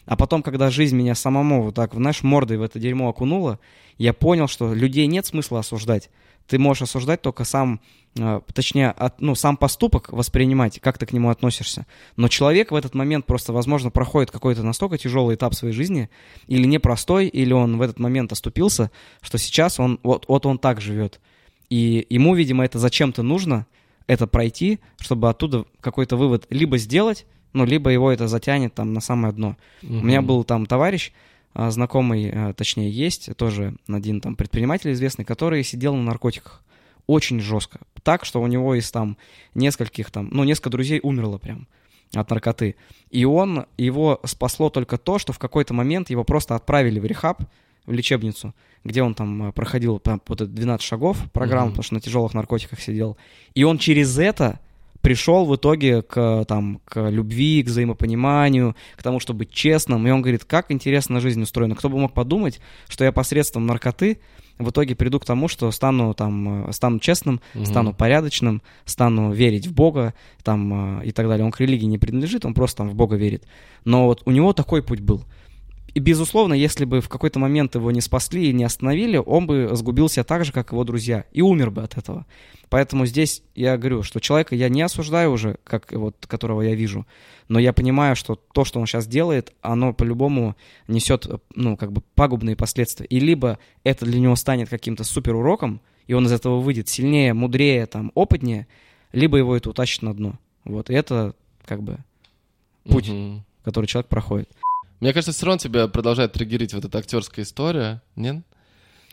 А 0.06 0.18
потом, 0.18 0.42
когда 0.42 0.72
жизнь 0.72 0.96
меня 0.96 1.14
самому 1.14 1.62
вот 1.64 1.76
так, 1.76 1.94
знаешь, 1.94 2.24
мордой 2.24 2.58
в 2.58 2.64
это 2.64 2.80
дерьмо 2.80 3.10
окунула, 3.10 3.60
я 3.98 4.12
понял, 4.14 4.48
что 4.48 4.74
людей 4.74 5.06
нет 5.06 5.26
смысла 5.28 5.60
осуждать. 5.60 6.10
Ты 6.48 6.60
можешь 6.60 6.84
осуждать 6.84 7.22
только 7.22 7.46
сам, 7.46 7.80
э, 8.18 8.42
точнее, 8.54 8.90
от- 8.92 9.22
ну, 9.22 9.34
сам 9.36 9.58
поступок 9.58 10.12
воспринимать, 10.12 10.80
как 10.80 10.98
ты 10.98 11.06
к 11.06 11.14
нему 11.14 11.30
относишься. 11.30 11.86
Но 12.18 12.28
человек 12.28 12.72
в 12.72 12.76
этот 12.76 12.94
момент 12.96 13.26
просто, 13.26 13.54
возможно, 13.54 13.92
проходит 13.92 14.30
какой-то 14.32 14.62
настолько 14.64 14.98
тяжелый 14.98 15.36
этап 15.36 15.56
своей 15.56 15.74
жизни, 15.74 16.10
или 16.48 16.66
непростой, 16.68 17.28
или 17.28 17.54
он 17.54 17.78
в 17.78 17.82
этот 17.82 18.00
момент 18.00 18.32
оступился, 18.32 18.92
что 19.22 19.38
сейчас 19.38 19.80
он, 19.80 20.00
вот, 20.04 20.26
вот 20.28 20.46
он 20.46 20.58
так 20.58 20.82
живет. 20.82 21.20
И 21.70 22.06
ему, 22.10 22.36
видимо, 22.36 22.66
это 22.66 22.78
зачем-то 22.78 23.24
нужно, 23.24 23.66
это 24.06 24.28
пройти, 24.28 24.80
чтобы 25.00 25.30
оттуда 25.30 25.66
какой-то 25.80 26.18
вывод 26.18 26.46
либо 26.50 26.78
сделать, 26.78 27.26
ну, 27.54 27.66
либо 27.66 27.90
его 27.90 28.12
это 28.12 28.28
затянет 28.28 28.74
там 28.74 28.94
на 28.94 29.00
самое 29.00 29.34
дно. 29.34 29.56
У 29.82 30.04
меня 30.04 30.22
был 30.22 30.44
там 30.44 30.66
товарищ, 30.66 31.14
знакомый, 31.56 32.32
а, 32.32 32.54
точнее, 32.54 32.90
есть 32.90 33.36
тоже 33.38 33.76
один 33.88 34.22
там 34.22 34.36
предприниматель 34.36 34.92
известный, 34.94 35.26
который 35.26 35.64
сидел 35.64 35.96
на 35.96 36.04
наркотиках 36.04 36.64
очень 37.08 37.40
жестко. 37.40 37.80
Так, 38.04 38.26
что 38.26 38.42
у 38.42 38.48
него 38.48 38.76
из 38.76 38.90
там 38.92 39.18
нескольких 39.56 40.10
там, 40.12 40.30
ну, 40.32 40.44
несколько 40.44 40.70
друзей 40.70 41.00
умерло 41.04 41.38
прям. 41.38 41.68
от 42.16 42.30
наркоты. 42.30 42.76
И 43.10 43.26
он, 43.26 43.66
его 43.78 44.20
спасло 44.24 44.70
только 44.70 44.98
то, 44.98 45.18
что 45.18 45.34
в 45.34 45.40
какой-то 45.40 45.74
момент 45.74 46.10
его 46.12 46.24
просто 46.24 46.56
отправили 46.56 47.00
в 47.00 47.06
рехаб, 47.06 47.42
в 47.88 47.92
лечебницу, 47.92 48.54
где 48.84 49.02
он 49.02 49.14
там 49.16 49.50
э, 49.50 49.52
проходил 49.52 49.98
там, 50.00 50.22
вот 50.28 50.40
это 50.42 50.50
12 50.52 50.86
шагов 50.86 51.18
программу, 51.32 51.66
Мгм. 51.68 51.72
потому 51.74 51.84
что 51.84 51.94
на 51.96 52.02
тяжелых 52.02 52.34
наркотиках 52.36 52.80
сидел. 52.80 53.18
И 53.56 53.64
он 53.64 53.78
через 53.80 54.18
это 54.20 54.60
пришел 55.04 55.46
в 55.46 55.56
итоге 55.56 56.02
к, 56.02 56.46
там, 56.48 56.80
к 56.86 57.10
любви, 57.10 57.62
к 57.62 57.68
взаимопониманию, 57.68 58.76
к 58.96 59.04
тому, 59.04 59.20
чтобы 59.20 59.40
быть 59.40 59.52
честным. 59.52 60.08
И 60.08 60.12
он 60.12 60.22
говорит, 60.22 60.46
как 60.46 60.72
интересно 60.72 61.20
жизнь 61.20 61.42
устроена. 61.42 61.76
Кто 61.76 61.90
бы 61.90 61.98
мог 61.98 62.14
подумать, 62.14 62.62
что 62.88 63.04
я 63.04 63.12
посредством 63.12 63.68
наркоты 63.68 64.20
в 64.60 64.70
итоге 64.70 64.96
приду 64.96 65.20
к 65.20 65.26
тому, 65.26 65.48
что 65.50 65.70
стану, 65.72 66.14
там, 66.14 66.72
стану 66.72 67.00
честным, 67.00 67.42
Мгм. 67.54 67.66
стану 67.66 67.94
порядочным, 67.94 68.62
стану 68.86 69.34
верить 69.34 69.68
в 69.68 69.74
Бога 69.74 70.14
там, 70.42 71.02
э, 71.02 71.06
и 71.08 71.12
так 71.12 71.28
далее. 71.28 71.44
Он 71.46 71.52
к 71.52 71.60
религии 71.60 71.86
не 71.86 71.98
принадлежит, 71.98 72.46
он 72.46 72.54
просто 72.54 72.78
там 72.78 72.90
в 72.90 72.96
Бога 72.96 73.18
верит. 73.18 73.44
Но 73.84 74.06
вот 74.06 74.22
у 74.26 74.32
него 74.32 74.54
такой 74.54 74.82
путь 74.84 75.02
был. 75.02 75.26
И, 75.94 76.00
безусловно, 76.00 76.56
если 76.56 76.86
бы 76.86 77.02
в 77.02 77.10
какой-то 77.10 77.38
момент 77.38 77.76
его 77.76 77.92
не 77.92 78.02
спасли 78.02 78.50
и 78.50 78.54
не 78.54 78.64
остановили, 78.64 79.18
он 79.18 79.46
бы 79.46 79.70
сгубился 79.74 80.24
так 80.24 80.44
же, 80.44 80.52
как 80.52 80.72
его 80.72 80.84
друзья, 80.84 81.26
и 81.32 81.42
умер 81.42 81.70
бы 81.70 81.84
от 81.84 81.98
этого. 81.98 82.26
Поэтому 82.70 83.06
здесь 83.06 83.44
я 83.54 83.78
говорю, 83.78 84.02
что 84.02 84.20
человека 84.20 84.56
я 84.56 84.70
не 84.70 84.82
осуждаю 84.82 85.32
уже, 85.32 85.58
как 85.64 85.92
вот, 85.92 86.26
которого 86.28 86.62
я 86.62 86.74
вижу, 86.74 87.06
но 87.48 87.60
я 87.60 87.74
понимаю, 87.74 88.16
что 88.16 88.36
то, 88.36 88.66
что 88.66 88.80
он 88.80 88.88
сейчас 88.88 89.06
делает, 89.06 89.54
оно 89.62 89.94
по-любому 89.94 90.56
несет, 90.88 91.28
ну, 91.54 91.78
как 91.78 91.92
бы 91.92 92.02
пагубные 92.16 92.56
последствия. 92.56 93.06
И 93.06 93.20
либо 93.20 93.60
это 93.84 94.06
для 94.06 94.20
него 94.20 94.36
станет 94.36 94.70
каким-то 94.70 95.04
супер 95.04 95.36
уроком, 95.36 95.80
и 96.08 96.14
он 96.14 96.26
из 96.26 96.32
этого 96.32 96.60
выйдет 96.60 96.90
сильнее, 96.90 97.36
мудрее, 97.36 97.86
там, 97.86 98.12
опытнее, 98.16 98.66
либо 99.12 99.38
его 99.38 99.56
это 99.56 99.70
утащит 99.70 100.02
на 100.02 100.16
дно. 100.16 100.40
Вот, 100.64 100.90
и 100.90 100.94
это 100.96 101.36
как 101.66 101.84
бы 101.84 102.00
путь. 102.86 103.10
Мгм. 103.10 103.46
который 103.64 103.86
человек 103.86 104.10
проходит. 104.10 104.50
Мне 105.04 105.12
кажется, 105.12 105.34
все 105.34 105.46
равно 105.46 105.58
тебя 105.58 105.90
продолжает 105.90 106.32
триггерить 106.32 106.74
вот 106.74 106.86
эта 106.86 106.98
актерская 106.98 107.44
история, 107.44 108.02
нет? 108.16 108.38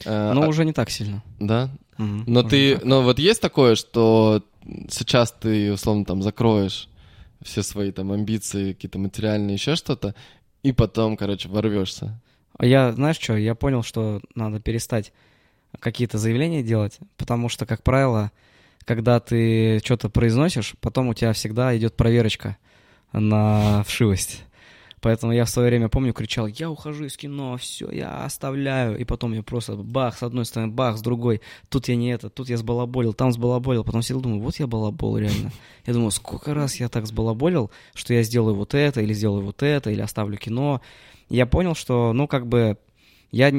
Но 0.05 0.43
а- 0.45 0.47
уже 0.47 0.65
не 0.65 0.73
так 0.73 0.89
сильно. 0.89 1.21
Да? 1.41 1.69
Мгм. 1.99 2.23
Но 2.29 2.45
ты, 2.45 2.79
но 2.85 3.03
вот 3.03 3.19
есть 3.19 3.41
такое, 3.41 3.75
что 3.75 4.45
сейчас 4.89 5.33
ты, 5.33 5.73
условно, 5.73 6.05
там, 6.05 6.23
закроешь 6.23 6.89
все 7.43 7.65
свои 7.65 7.91
там 7.91 8.13
амбиции, 8.13 8.73
какие-то 8.73 9.01
материальные, 9.01 9.55
еще 9.55 9.75
что-то, 9.75 10.15
и 10.63 10.71
потом, 10.71 11.17
короче, 11.17 11.49
ворвешься. 11.49 12.21
А 12.57 12.67
Я, 12.67 12.93
знаешь 12.93 13.19
что, 13.19 13.37
я 13.37 13.57
понял, 13.57 13.83
что 13.83 14.21
надо 14.37 14.61
перестать 14.61 15.13
какие-то 15.81 16.19
заявления 16.19 16.63
делать, 16.63 17.01
потому 17.17 17.49
что, 17.49 17.67
как 17.67 17.83
правило, 17.83 18.31
когда 18.85 19.19
ты 19.19 19.81
что-то 19.85 20.09
произносишь, 20.09 20.75
потом 20.81 21.09
у 21.09 21.15
тебя 21.15 21.33
всегда 21.33 21.77
идет 21.77 21.97
проверочка 21.97 22.59
на 23.13 23.83
вшивость. 23.83 24.45
Поэтому 25.01 25.33
я 25.33 25.47
в 25.47 25.51
свое 25.51 25.69
время, 25.69 25.89
помню, 25.89 26.13
кричал, 26.13 26.47
я 26.47 26.71
ухожу 26.71 27.07
из 27.07 27.17
кино, 27.17 27.57
все, 27.57 27.91
я 27.91 28.25
оставляю. 28.25 28.99
И 28.99 29.05
потом 29.05 29.33
я 29.33 29.43
просто 29.43 29.75
бах, 29.77 30.19
с 30.19 30.23
одной 30.23 30.45
стороны, 30.45 30.73
бах, 30.73 30.99
с 30.99 31.01
другой. 31.01 31.41
Тут 31.71 31.89
я 31.89 31.97
не 31.97 32.11
это, 32.11 32.29
тут 32.29 32.51
я 32.51 32.59
сбалаболил, 32.59 33.15
там 33.15 33.33
сбалаболил. 33.33 33.83
Потом 33.83 34.03
сидел, 34.03 34.21
думаю, 34.21 34.43
вот 34.43 34.57
я 34.57 34.67
балабол 34.67 35.17
реально. 35.17 35.53
Я 35.87 35.95
думаю, 35.95 36.11
сколько 36.11 36.53
раз 36.53 36.77
я 36.77 36.91
так 36.91 37.07
сбалаболил, 37.07 37.71
что 37.95 38.13
я 38.13 38.23
сделаю 38.23 38.55
вот 38.55 38.75
это, 38.75 39.01
или 39.01 39.15
сделаю 39.15 39.43
вот 39.43 39.63
это, 39.63 39.91
или 39.91 40.03
оставлю 40.03 40.37
кино. 40.37 40.83
Я 41.31 41.47
понял, 41.47 41.75
что, 41.75 42.13
ну, 42.13 42.29
как 42.29 42.47
бы, 42.47 42.77
я 43.33 43.51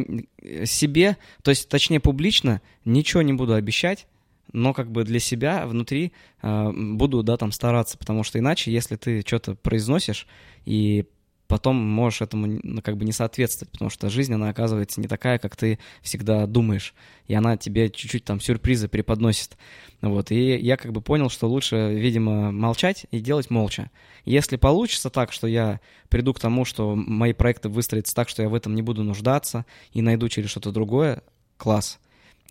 себе, 0.65 1.17
то 1.41 1.49
есть, 1.49 1.67
точнее, 1.67 1.99
публично 1.99 2.61
ничего 2.85 3.23
не 3.23 3.33
буду 3.33 3.55
обещать, 3.55 4.07
но 4.53 4.73
как 4.73 4.91
бы 4.91 5.03
для 5.03 5.19
себя 5.19 5.65
внутри 5.65 6.13
э, 6.41 6.71
буду, 6.71 7.23
да, 7.23 7.37
там 7.37 7.51
стараться, 7.51 7.97
потому 7.97 8.23
что 8.23 8.37
иначе, 8.37 8.71
если 8.71 8.97
ты 8.97 9.21
что-то 9.25 9.55
произносишь 9.55 10.27
и 10.65 11.05
потом 11.51 11.75
можешь 11.75 12.21
этому 12.21 12.59
ну, 12.63 12.81
как 12.81 12.95
бы 12.95 13.03
не 13.03 13.11
соответствовать, 13.11 13.73
потому 13.73 13.89
что 13.89 14.09
жизнь, 14.09 14.33
она 14.33 14.47
оказывается 14.47 15.01
не 15.01 15.09
такая, 15.09 15.37
как 15.37 15.57
ты 15.57 15.79
всегда 16.01 16.47
думаешь, 16.47 16.93
и 17.27 17.33
она 17.33 17.57
тебе 17.57 17.89
чуть-чуть 17.89 18.23
там 18.23 18.39
сюрпризы 18.39 18.87
преподносит. 18.87 19.57
Вот, 20.01 20.31
и 20.31 20.55
я 20.55 20.77
как 20.77 20.93
бы 20.93 21.01
понял, 21.01 21.29
что 21.29 21.49
лучше, 21.49 21.93
видимо, 21.93 22.53
молчать 22.53 23.05
и 23.11 23.19
делать 23.19 23.49
молча. 23.49 23.91
Если 24.23 24.55
получится 24.55 25.09
так, 25.09 25.33
что 25.33 25.45
я 25.45 25.81
приду 26.07 26.33
к 26.33 26.39
тому, 26.39 26.63
что 26.63 26.95
мои 26.95 27.33
проекты 27.33 27.67
выстроятся 27.67 28.15
так, 28.15 28.29
что 28.29 28.41
я 28.41 28.47
в 28.47 28.55
этом 28.55 28.73
не 28.73 28.81
буду 28.81 29.03
нуждаться 29.03 29.65
и 29.91 30.01
найду 30.01 30.29
через 30.29 30.51
что-то 30.51 30.71
другое, 30.71 31.21
класс. 31.57 31.99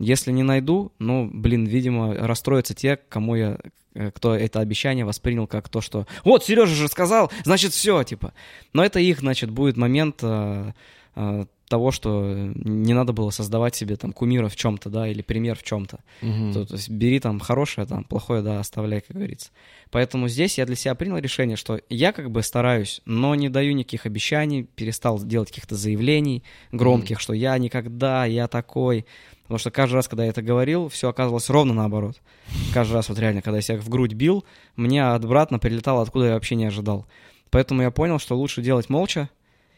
Если 0.01 0.33
не 0.33 0.43
найду, 0.43 0.93
ну, 0.99 1.31
блин, 1.31 1.67
видимо, 1.67 2.15
расстроятся 2.15 2.73
те, 2.73 2.97
кому 2.97 3.35
я, 3.35 3.59
э, 3.95 4.11
кто 4.11 4.35
это 4.35 4.61
обещание 4.61 5.05
воспринял 5.05 5.47
как 5.47 5.69
то, 5.69 5.83
что 5.83 6.07
вот, 6.25 6.43
Сережа 6.43 6.75
же 6.75 6.89
сказал, 6.89 7.31
значит, 7.45 7.73
все, 7.73 8.03
типа. 8.03 8.33
Но 8.73 8.83
это 8.83 8.99
их, 8.99 9.21
значит, 9.21 9.51
будет 9.51 9.77
момент 9.77 10.21
э, 10.23 10.73
э, 11.17 11.45
того, 11.71 11.93
что 11.93 12.51
не 12.57 12.95
надо 12.95 13.13
было 13.13 13.31
создавать 13.31 13.77
себе 13.77 13.95
там 13.95 14.13
кумира 14.13 14.49
в 14.49 14.57
чем-то, 14.57 14.91
да, 14.91 15.07
или 15.07 15.23
пример 15.23 15.57
в 15.57 15.63
чем-то. 15.63 16.01
Мгм. 16.21 16.53
То, 16.53 16.67
то 16.67 16.75
есть 16.75 16.91
бери 16.91 17.21
там 17.21 17.39
хорошее, 17.39 17.87
там 17.87 18.03
плохое, 18.03 18.43
да, 18.43 18.59
оставляй, 18.59 19.03
как 19.03 19.17
говорится. 19.17 19.51
Поэтому 19.93 20.27
здесь 20.27 20.59
я 20.59 20.67
для 20.67 20.75
себя 20.75 20.97
принял 20.97 21.17
решение, 21.19 21.57
что 21.57 21.81
я 21.89 22.11
как 22.11 22.33
бы 22.33 22.43
стараюсь, 22.43 23.01
но 23.05 23.37
не 23.37 23.49
даю 23.49 23.73
никаких 23.73 24.05
обещаний, 24.05 24.65
перестал 24.65 25.23
делать 25.23 25.51
каких-то 25.51 25.77
заявлений 25.77 26.43
громких, 26.73 27.21
что 27.21 27.35
я 27.35 27.57
никогда, 27.57 28.25
я 28.25 28.49
такой. 28.49 29.07
Потому 29.45 29.59
что 29.59 29.71
каждый 29.71 29.95
раз, 29.95 30.09
когда 30.09 30.25
я 30.25 30.31
это 30.31 30.43
говорил, 30.43 30.89
все 30.89 31.09
оказывалось 31.09 31.49
ровно 31.51 31.73
наоборот. 31.73 32.21
Каждый 32.75 32.95
раз 32.95 33.09
вот 33.09 33.19
реально, 33.21 33.43
когда 33.43 33.59
я 33.59 33.63
себя 33.63 33.79
в 33.79 33.89
грудь 33.89 34.15
бил, 34.15 34.45
мне 34.75 35.05
обратно 35.05 35.61
прилетало, 35.61 36.03
откуда 36.03 36.27
я 36.27 36.35
вообще 36.35 36.57
не 36.57 36.65
ожидал. 36.65 37.07
Поэтому 37.51 37.83
я 37.83 37.93
понял, 37.93 38.19
что 38.19 38.37
лучше 38.37 38.61
делать 38.61 38.89
молча. 38.89 39.31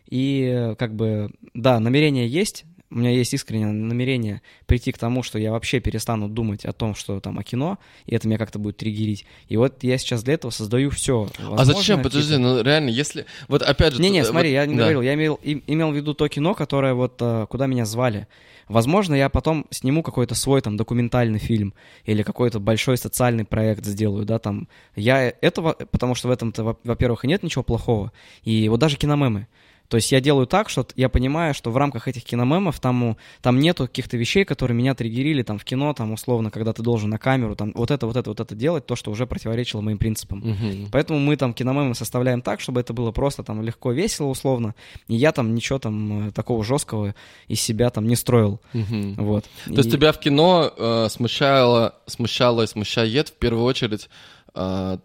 И 0.08 0.74
как 0.78 0.94
бы, 0.94 1.30
да, 1.54 1.80
намерение 1.80 2.28
есть, 2.28 2.64
у 2.92 2.98
меня 2.98 3.10
есть 3.10 3.32
искреннее 3.32 3.68
намерение 3.68 4.42
прийти 4.66 4.92
к 4.92 4.98
тому, 4.98 5.22
что 5.22 5.38
я 5.38 5.52
вообще 5.52 5.80
перестану 5.80 6.28
думать 6.28 6.64
о 6.66 6.72
том, 6.72 6.94
что 6.94 7.20
там 7.20 7.38
о 7.38 7.42
кино, 7.42 7.78
и 8.04 8.14
это 8.14 8.28
меня 8.28 8.38
как-то 8.38 8.58
будет 8.58 8.76
триггерить. 8.76 9.24
И 9.48 9.56
вот 9.56 9.82
я 9.82 9.96
сейчас 9.96 10.22
для 10.22 10.34
этого 10.34 10.50
создаю 10.50 10.90
все. 10.90 11.28
а 11.56 11.64
зачем? 11.64 12.02
Подожди, 12.02 12.36
ну 12.36 12.62
реально, 12.62 12.90
если... 12.90 13.24
Вот 13.48 13.62
опять 13.62 13.94
же... 13.94 14.02
Не-не, 14.02 14.20
э, 14.20 14.24
смотри, 14.24 14.50
вот- 14.50 14.54
я 14.54 14.66
не 14.66 14.74
да. 14.74 14.82
говорил, 14.82 15.00
я 15.00 15.14
имел, 15.14 15.34
им- 15.42 15.62
имел 15.66 15.90
в 15.90 15.96
виду 15.96 16.12
то 16.12 16.28
кино, 16.28 16.54
которое 16.54 16.92
вот 16.92 17.16
э, 17.20 17.46
куда 17.48 17.66
меня 17.66 17.86
звали. 17.86 18.28
Возможно, 18.68 19.14
я 19.14 19.28
потом 19.28 19.66
сниму 19.70 20.02
какой-то 20.02 20.34
свой 20.34 20.60
там 20.60 20.76
документальный 20.76 21.38
фильм 21.38 21.74
или 22.04 22.22
какой-то 22.22 22.60
большой 22.60 22.96
социальный 22.98 23.44
проект 23.44 23.84
сделаю, 23.86 24.24
да, 24.26 24.38
там. 24.38 24.68
Я 24.96 25.32
этого, 25.40 25.72
потому 25.90 26.14
что 26.14 26.28
в 26.28 26.30
этом-то, 26.30 26.62
во- 26.62 26.78
во-первых, 26.84 27.24
и 27.24 27.28
нет 27.28 27.42
ничего 27.42 27.64
плохого. 27.64 28.12
И 28.44 28.68
вот 28.68 28.80
даже 28.80 28.96
киномемы. 28.96 29.46
То 29.93 29.97
есть 29.97 30.10
я 30.10 30.23
делаю 30.23 30.47
так, 30.47 30.70
что 30.70 30.86
я 30.97 31.10
понимаю, 31.10 31.52
что 31.52 31.70
в 31.70 31.77
рамках 31.77 32.09
этих 32.09 32.24
киномемов 32.24 32.81
там, 32.81 33.19
там 33.43 33.60
нету 33.60 33.86
каких-то 33.86 34.16
вещей, 34.16 34.47
которые 34.47 34.74
меня 34.74 34.94
триггерили 34.94 35.43
там 35.43 35.59
в 35.59 35.64
кино, 35.64 35.93
там 35.93 36.12
условно, 36.12 36.51
когда 36.51 36.73
ты 36.73 36.82
должен 36.82 37.10
на 37.10 37.19
камеру 37.19 37.56
там 37.56 37.73
вот 37.74 37.90
это, 37.90 38.06
вот 38.06 38.16
это, 38.16 38.31
вот 38.31 38.40
это 38.40 38.55
делать, 38.55 38.86
то, 38.86 38.97
что 38.97 39.10
уже 39.10 39.27
противоречило 39.27 39.82
моим 39.82 39.98
принципам. 39.98 40.39
Мгм. 40.39 40.89
Поэтому 40.90 41.19
мы 41.19 41.36
там 41.36 41.52
киномемы 41.52 41.94
составляем 41.94 42.40
так, 42.40 42.62
чтобы 42.62 42.81
это 42.81 42.94
было 42.94 43.12
просто 43.12 43.43
там 43.43 43.60
легко, 43.60 43.93
весело, 43.93 44.28
условно. 44.28 44.74
И 45.09 45.14
я 45.14 45.31
там 45.31 45.55
ничего 45.55 45.78
там 45.78 46.28
э, 46.28 46.32
такого 46.32 46.64
жесткого 46.64 47.14
из 47.48 47.60
себя 47.60 47.90
там 47.90 48.09
не 48.09 48.16
строил. 48.16 48.62
Мгм. 48.73 49.16
Вот. 49.16 49.44
То 49.66 49.74
есть 49.74 49.90
И- 49.90 49.93
тебя 49.93 50.12
в 50.12 50.20
кино 50.20 50.73
э, 50.74 51.09
смущало, 51.10 51.97
смущало 52.06 52.62
и 52.62 52.66
смущает 52.66 53.28
в 53.28 53.32
первую 53.35 53.64
очередь 53.66 54.09
э, 54.55 54.97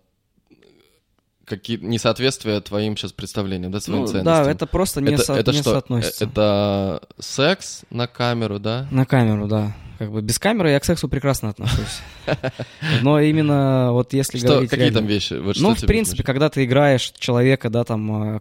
какие 1.47 1.77
несоответствия 1.77 2.59
твоим 2.59 2.97
сейчас 2.97 3.13
представлениям, 3.13 3.71
да, 3.71 3.79
своим 3.79 4.01
ну, 4.01 4.07
ценностям? 4.07 4.43
да, 4.43 4.51
это 4.51 4.67
просто 4.67 5.01
не, 5.01 5.13
это, 5.13 5.23
со- 5.23 5.33
это 5.33 5.51
не 5.51 5.61
что? 5.61 5.71
соотносится. 5.71 6.25
Это 6.25 7.01
секс 7.19 7.83
на 7.89 8.07
камеру, 8.07 8.59
да? 8.59 8.87
На 8.91 9.05
камеру, 9.05 9.47
да. 9.47 9.75
Как 9.97 10.11
бы 10.11 10.21
без 10.21 10.37
камеры 10.37 10.69
я 10.69 10.79
к 10.79 10.85
сексу 10.85 11.09
прекрасно 11.09 11.49
отношусь. 11.49 12.01
Но 13.01 13.19
именно 13.19 13.91
вот 13.93 14.13
если 14.13 14.37
Что, 14.37 14.47
говорить 14.49 14.69
какие 14.69 14.85
реально- 14.85 14.99
там 14.99 15.07
вещи? 15.07 15.33
Вот 15.33 15.55
ну, 15.59 15.73
в 15.73 15.81
принципе, 15.81 16.17
смущает? 16.17 16.25
когда 16.25 16.49
ты 16.49 16.65
играешь 16.65 17.13
человека, 17.17 17.69
да, 17.69 17.83
там, 17.83 18.35
э, 18.35 18.39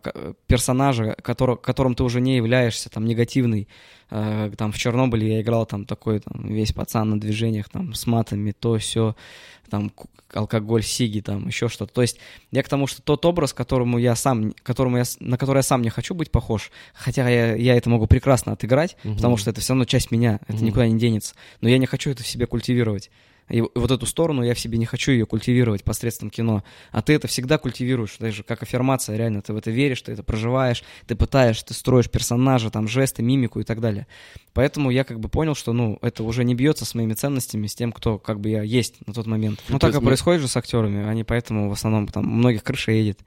персонажа, 0.48 1.16
который, 1.22 1.56
которым 1.56 1.94
ты 1.94 2.02
уже 2.02 2.20
не 2.20 2.36
являешься, 2.36 2.90
там, 2.90 3.06
негативный, 3.06 3.68
э, 4.10 4.50
там, 4.56 4.72
в 4.72 4.78
Чернобыле 4.78 5.34
я 5.34 5.40
играл, 5.40 5.66
там, 5.66 5.84
такой, 5.84 6.20
там, 6.20 6.46
весь 6.48 6.72
пацан 6.72 7.10
на 7.10 7.20
движениях, 7.20 7.68
там, 7.68 7.94
с 7.94 8.06
матами, 8.06 8.52
то, 8.52 8.78
все, 8.78 9.14
там, 9.70 9.92
алкоголь, 10.32 10.82
сиги, 10.82 11.20
там, 11.20 11.46
еще 11.46 11.68
что-то. 11.68 11.92
То 11.94 12.02
есть 12.02 12.18
я 12.50 12.62
к 12.62 12.68
тому, 12.68 12.86
что 12.86 13.00
тот 13.02 13.24
образ, 13.24 13.52
которому 13.52 13.98
я 13.98 14.14
сам, 14.16 14.52
которому 14.62 14.98
я, 14.98 15.04
на 15.20 15.38
который 15.38 15.58
я 15.58 15.62
сам 15.62 15.82
не 15.82 15.90
хочу 15.90 16.14
быть 16.14 16.30
похож, 16.30 16.70
хотя 16.94 17.28
я, 17.28 17.54
я 17.54 17.74
это 17.76 17.88
могу 17.90 18.06
прекрасно 18.06 18.52
отыграть, 18.52 18.96
Мгм. 19.04 19.16
потому 19.16 19.36
что 19.36 19.50
это 19.50 19.60
все 19.60 19.72
равно 19.72 19.84
часть 19.84 20.10
меня, 20.10 20.40
это 20.46 20.56
Мгм. 20.58 20.66
никуда 20.66 20.86
не 20.88 20.98
денется, 20.98 21.34
но 21.60 21.68
я 21.68 21.78
не 21.78 21.86
хочу 21.86 22.10
это 22.10 22.22
в 22.22 22.26
себе 22.26 22.46
культивировать. 22.46 23.10
И 23.48 23.60
вот 23.60 23.90
эту 23.90 24.06
сторону 24.06 24.43
я 24.43 24.55
в 24.55 24.59
себе 24.59 24.77
не 24.77 24.86
хочу 24.86 25.12
ее 25.12 25.24
культивировать 25.24 25.85
посредством 25.85 26.31
кино. 26.31 26.64
А 26.90 27.01
ты 27.02 27.12
это 27.12 27.28
всегда 27.28 27.59
культивируешь, 27.59 28.16
даже 28.18 28.43
как 28.43 28.62
аффирмация, 28.62 29.16
реально, 29.16 29.40
ты 29.43 29.52
в 29.52 29.56
это 29.56 29.70
веришь, 29.70 30.02
ты 30.02 30.12
это 30.12 30.23
проживаешь, 30.24 30.82
ты 31.06 31.14
пытаешь, 31.14 31.62
ты 31.62 31.73
строишь 31.73 32.10
персонажа, 32.10 32.70
там, 32.70 32.89
жесты, 32.89 33.23
мимику 33.23 33.60
и 33.60 33.64
так 33.64 33.81
далее. 33.81 34.06
Поэтому 34.52 34.90
я 34.90 35.05
как 35.05 35.20
бы 35.20 35.28
понял, 35.28 35.55
что, 35.55 35.73
ну, 35.73 35.98
это 36.02 36.24
уже 36.24 36.43
не 36.43 36.55
бьется 36.55 36.85
с 36.85 36.94
моими 36.94 37.14
ценностями, 37.14 37.66
с 37.68 37.74
тем, 37.74 37.93
кто 37.93 38.18
как 38.18 38.40
бы 38.40 38.48
я 38.48 38.62
есть 38.62 39.06
на 39.06 39.12
тот 39.12 39.27
момент. 39.27 39.62
Ну, 39.68 39.78
То 39.78 39.86
так 39.86 39.97
и 39.97 39.98
мы- 40.01 40.06
происходит 40.06 40.40
же 40.40 40.48
с 40.48 40.56
актерами, 40.56 41.06
они 41.06 41.23
поэтому 41.23 41.68
в 41.68 41.73
основном 41.73 42.09
там 42.09 42.27
многих 42.27 42.64
крыша 42.64 42.93
едет. 42.93 43.20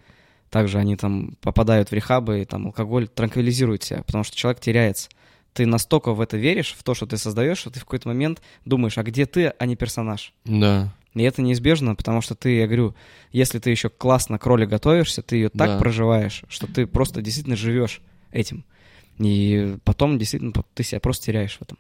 Также 0.50 0.80
они 0.80 0.96
там 0.96 1.38
попадают 1.42 1.90
в 1.90 1.94
рехабы, 1.94 2.42
и 2.42 2.46
там 2.46 2.66
алкоголь 2.66 3.08
транквилизирует 3.08 3.84
себя, 3.84 4.02
потому 4.04 4.24
что 4.24 4.36
человек 4.36 4.60
теряется. 4.60 5.08
Ты 5.54 5.66
настолько 5.66 6.14
в 6.14 6.22
это 6.22 6.38
веришь, 6.38 6.76
в 6.78 6.84
то, 6.84 6.94
что 6.94 7.06
ты 7.06 7.18
создаешь, 7.18 7.58
что 7.58 7.70
ты 7.70 7.80
в 7.80 7.86
какой-то 7.86 8.08
момент 8.08 8.42
думаешь, 8.66 8.98
а 8.98 9.04
где 9.04 9.26
ты, 9.26 9.48
а 9.48 9.66
не 9.66 9.76
персонаж. 9.76 10.34
Да. 10.46 10.94
И 11.16 11.24
это 11.24 11.42
неизбежно, 11.42 11.96
потому 11.96 12.22
что 12.22 12.36
ты, 12.36 12.58
я 12.58 12.68
говорю, 12.68 12.96
если 13.32 13.60
ты 13.60 13.72
еще 13.72 13.90
классно 13.90 14.38
к 14.38 14.46
роли 14.46 14.66
готовишься, 14.66 15.22
ты 15.22 15.38
ее 15.38 15.50
так 15.50 15.70
Да. 15.70 15.80
проживаешь, 15.80 16.44
что 16.50 16.68
ты 16.68 16.86
просто 16.86 17.22
действительно 17.22 17.56
живешь 17.56 18.02
этим. 18.32 18.64
И 19.18 19.76
потом 19.84 20.18
действительно 20.18 20.54
ты 20.76 20.84
себя 20.84 21.00
просто 21.00 21.26
теряешь 21.26 21.58
в 21.58 21.62
этом. 21.64 21.78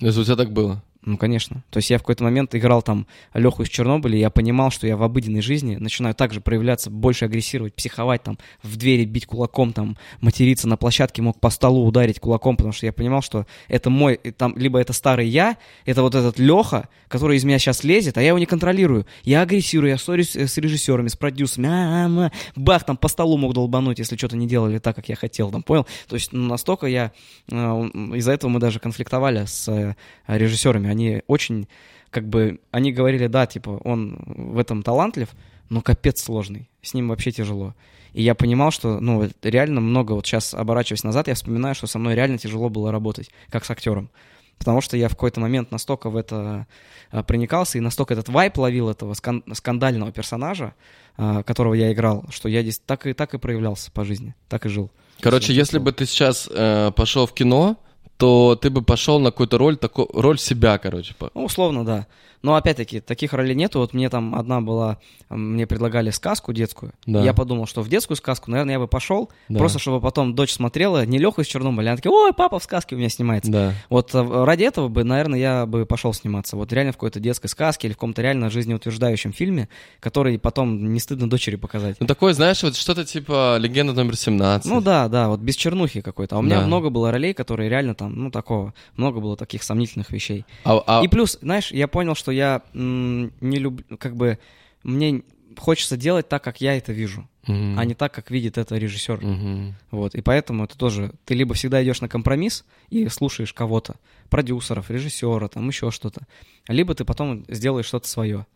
Если 0.00 0.20
у 0.20 0.24
тебя 0.24 0.36
так 0.36 0.52
было. 0.52 0.82
Ну, 1.04 1.16
конечно. 1.16 1.64
То 1.70 1.78
есть 1.78 1.90
я 1.90 1.98
в 1.98 2.02
какой-то 2.02 2.22
момент 2.22 2.54
играл 2.54 2.80
там 2.80 3.08
Леху 3.34 3.64
из 3.64 3.68
Чернобыля, 3.68 4.16
и 4.16 4.20
я 4.20 4.30
понимал, 4.30 4.70
что 4.70 4.86
я 4.86 4.96
в 4.96 5.02
обыденной 5.02 5.40
жизни 5.40 5.74
начинаю 5.74 6.14
также 6.14 6.40
проявляться, 6.40 6.90
больше 6.90 7.24
агрессировать, 7.24 7.74
психовать, 7.74 8.22
там, 8.22 8.38
в 8.62 8.76
двери 8.76 9.04
бить 9.04 9.26
кулаком, 9.26 9.72
там, 9.72 9.96
материться 10.20 10.68
на 10.68 10.76
площадке, 10.76 11.20
мог 11.20 11.40
по 11.40 11.50
столу 11.50 11.86
ударить 11.86 12.20
кулаком, 12.20 12.56
потому 12.56 12.72
что 12.72 12.86
я 12.86 12.92
понимал, 12.92 13.20
что 13.20 13.46
это 13.66 13.90
мой, 13.90 14.16
там, 14.16 14.56
либо 14.56 14.78
это 14.78 14.92
старый 14.92 15.26
я, 15.26 15.56
это 15.86 16.02
вот 16.02 16.14
этот 16.14 16.38
Леха, 16.38 16.88
который 17.08 17.36
из 17.36 17.42
меня 17.42 17.58
сейчас 17.58 17.82
лезет, 17.82 18.16
а 18.16 18.22
я 18.22 18.28
его 18.28 18.38
не 18.38 18.46
контролирую. 18.46 19.04
Я 19.24 19.42
агрессирую, 19.42 19.90
я 19.90 19.98
ссорюсь 19.98 20.36
э, 20.36 20.46
с 20.46 20.56
режиссерами, 20.56 21.08
с 21.08 21.16
продюсерами, 21.16 21.68
а, 21.68 22.06
а, 22.06 22.26
а. 22.26 22.30
бах, 22.54 22.84
там, 22.84 22.96
по 22.96 23.08
столу 23.08 23.36
мог 23.38 23.54
долбануть, 23.54 23.98
если 23.98 24.16
что-то 24.16 24.36
не 24.36 24.46
делали 24.46 24.78
так, 24.78 24.94
как 24.94 25.08
я 25.08 25.16
хотел, 25.16 25.50
там, 25.50 25.64
понял? 25.64 25.84
То 26.06 26.14
есть 26.14 26.32
ну, 26.32 26.46
настолько 26.46 26.86
я, 26.86 27.10
э, 27.50 27.54
из-за 27.54 28.32
этого 28.32 28.50
мы 28.50 28.60
даже 28.60 28.78
конфликтовали 28.78 29.46
с 29.46 29.68
э, 29.68 29.96
режиссерами, 30.28 30.91
они 30.92 31.22
очень, 31.26 31.68
как 32.10 32.28
бы, 32.28 32.60
они 32.70 32.92
говорили, 32.92 33.26
да, 33.26 33.46
типа, 33.46 33.80
он 33.84 34.22
в 34.26 34.58
этом 34.58 34.82
талантлив, 34.82 35.28
но 35.68 35.80
капец 35.80 36.22
сложный, 36.22 36.68
с 36.82 36.94
ним 36.94 37.08
вообще 37.08 37.32
тяжело. 37.32 37.74
И 38.12 38.22
я 38.22 38.34
понимал, 38.34 38.70
что, 38.70 39.00
ну, 39.00 39.28
реально 39.42 39.80
много, 39.80 40.12
вот 40.12 40.26
сейчас 40.26 40.54
оборачиваясь 40.54 41.04
назад, 41.04 41.28
я 41.28 41.34
вспоминаю, 41.34 41.74
что 41.74 41.86
со 41.86 41.98
мной 41.98 42.14
реально 42.14 42.38
тяжело 42.38 42.68
было 42.68 42.92
работать, 42.92 43.30
как 43.48 43.64
с 43.64 43.70
актером. 43.70 44.10
Потому 44.58 44.80
что 44.80 44.96
я 44.96 45.08
в 45.08 45.12
какой-то 45.12 45.40
момент 45.40 45.72
настолько 45.72 46.08
в 46.08 46.16
это 46.16 46.68
а, 47.10 47.24
проникался 47.24 47.78
и 47.78 47.80
настолько 47.80 48.14
этот 48.14 48.28
вайп 48.28 48.58
ловил 48.58 48.90
этого 48.90 49.14
скан- 49.14 49.42
скандального 49.54 50.12
персонажа, 50.12 50.74
а, 51.16 51.42
которого 51.42 51.74
я 51.74 51.92
играл, 51.92 52.26
что 52.30 52.48
я 52.48 52.62
здесь 52.62 52.78
так 52.78 53.06
и, 53.06 53.12
так 53.12 53.34
и 53.34 53.38
проявлялся 53.38 53.90
по 53.90 54.04
жизни, 54.04 54.36
так 54.48 54.66
и 54.66 54.68
жил. 54.68 54.92
Короче, 55.20 55.52
если 55.52 55.78
бы 55.78 55.92
ты 55.92 56.06
сейчас 56.06 56.48
э, 56.50 56.92
пошел 56.94 57.26
в 57.26 57.32
кино, 57.32 57.76
то 58.22 58.54
ты 58.54 58.70
бы 58.70 58.82
пошел 58.82 59.18
на 59.18 59.32
какую-то 59.32 59.58
роль, 59.58 59.76
тако, 59.76 60.08
роль 60.14 60.38
себя, 60.38 60.78
короче. 60.78 61.12
по- 61.18 61.30
Ну, 61.34 61.44
условно, 61.46 61.84
да. 61.84 62.06
Но 62.42 62.56
опять-таки, 62.56 62.98
таких 63.00 63.34
ролей 63.34 63.54
нету. 63.54 63.78
Вот 63.78 63.94
мне 63.94 64.08
там 64.10 64.34
одна 64.34 64.60
была, 64.60 64.98
мне 65.30 65.64
предлагали 65.64 66.10
сказку 66.10 66.52
детскую. 66.52 66.92
Да. 67.06 67.22
Я 67.22 67.34
подумал, 67.34 67.66
что 67.66 67.82
в 67.82 67.88
детскую 67.88 68.16
сказку, 68.16 68.50
наверное, 68.50 68.72
я 68.74 68.78
бы 68.80 68.88
пошел, 68.88 69.30
Да. 69.48 69.58
просто 69.60 69.78
чтобы 69.78 70.00
потом 70.00 70.34
дочь 70.34 70.52
смотрела, 70.52 71.06
не 71.06 71.18
Леха 71.18 71.42
из 71.42 71.46
Чернобыля, 71.46 71.90
она 71.90 71.96
такая, 71.98 72.12
ой, 72.12 72.32
папа 72.32 72.58
в 72.58 72.64
сказке 72.64 72.96
у 72.96 72.98
меня 72.98 73.10
снимается. 73.10 73.50
Да. 73.52 73.74
Вот 73.90 74.12
э, 74.12 74.44
ради 74.44 74.64
этого 74.64 74.88
бы, 74.88 75.04
наверное, 75.04 75.38
я 75.38 75.66
бы 75.66 75.86
пошел 75.86 76.12
сниматься. 76.12 76.56
Вот 76.56 76.72
реально 76.72 76.90
в 76.90 76.96
какой-то 76.96 77.20
детской 77.20 77.46
сказке 77.46 77.86
или 77.86 77.92
в 77.94 77.96
каком-то 77.96 78.22
реально 78.22 78.50
жизнеутверждающем 78.50 79.32
фильме, 79.32 79.68
который 80.00 80.36
потом 80.36 80.92
не 80.92 80.98
стыдно 80.98 81.30
дочери 81.30 81.54
показать. 81.54 81.96
Ну, 82.00 82.08
такой, 82.08 82.32
знаешь, 82.34 82.60
вот 82.64 82.74
что-то 82.76 83.04
типа 83.04 83.56
«Легенда 83.58 83.92
номер 83.92 84.14
17». 84.14 84.62
Ну 84.64 84.80
да, 84.80 85.06
да, 85.08 85.28
вот 85.28 85.38
без 85.38 85.54
чернухи 85.54 86.00
какой-то. 86.00 86.34
А 86.34 86.38
у 86.40 86.42
меня 86.42 86.58
Да. 86.60 86.66
много 86.66 86.90
было 86.90 87.12
ролей, 87.12 87.34
которые 87.34 87.70
реально 87.70 87.94
там, 87.94 88.11
ну 88.12 88.30
такого, 88.30 88.74
много 88.96 89.20
было 89.20 89.36
таких 89.36 89.62
сомнительных 89.62 90.10
вещей. 90.10 90.44
А, 90.64 90.82
а- 90.86 91.04
И 91.04 91.08
плюс, 91.08 91.38
знаешь, 91.42 91.70
я 91.72 91.88
понял, 91.88 92.14
что 92.14 92.30
я 92.32 92.62
м, 92.74 93.32
не 93.40 93.58
люблю, 93.58 93.84
как 93.98 94.16
бы, 94.16 94.38
мне 94.82 95.22
хочется 95.56 95.96
делать 95.96 96.28
так, 96.28 96.42
как 96.42 96.60
я 96.60 96.76
это 96.76 96.92
вижу, 96.92 97.28
Мгм. 97.46 97.78
а 97.78 97.84
не 97.84 97.94
так, 97.94 98.12
как 98.14 98.30
видит 98.30 98.56
это 98.58 98.76
режиссер. 98.78 99.22
Мгм. 99.24 99.74
Вот, 99.90 100.14
и 100.14 100.20
поэтому 100.22 100.64
это 100.64 100.78
тоже, 100.78 101.12
ты 101.24 101.34
либо 101.34 101.54
всегда 101.54 101.82
идешь 101.84 102.00
на 102.00 102.08
компромисс 102.08 102.64
и 102.90 103.08
слушаешь 103.08 103.52
кого-то, 103.52 103.96
продюсеров, 104.30 104.90
режиссера, 104.90 105.48
там 105.48 105.68
еще 105.68 105.90
что-то, 105.90 106.22
либо 106.68 106.94
ты 106.94 107.04
потом 107.04 107.44
сделаешь 107.48 107.86
что-то 107.86 108.08
свое. 108.08 108.46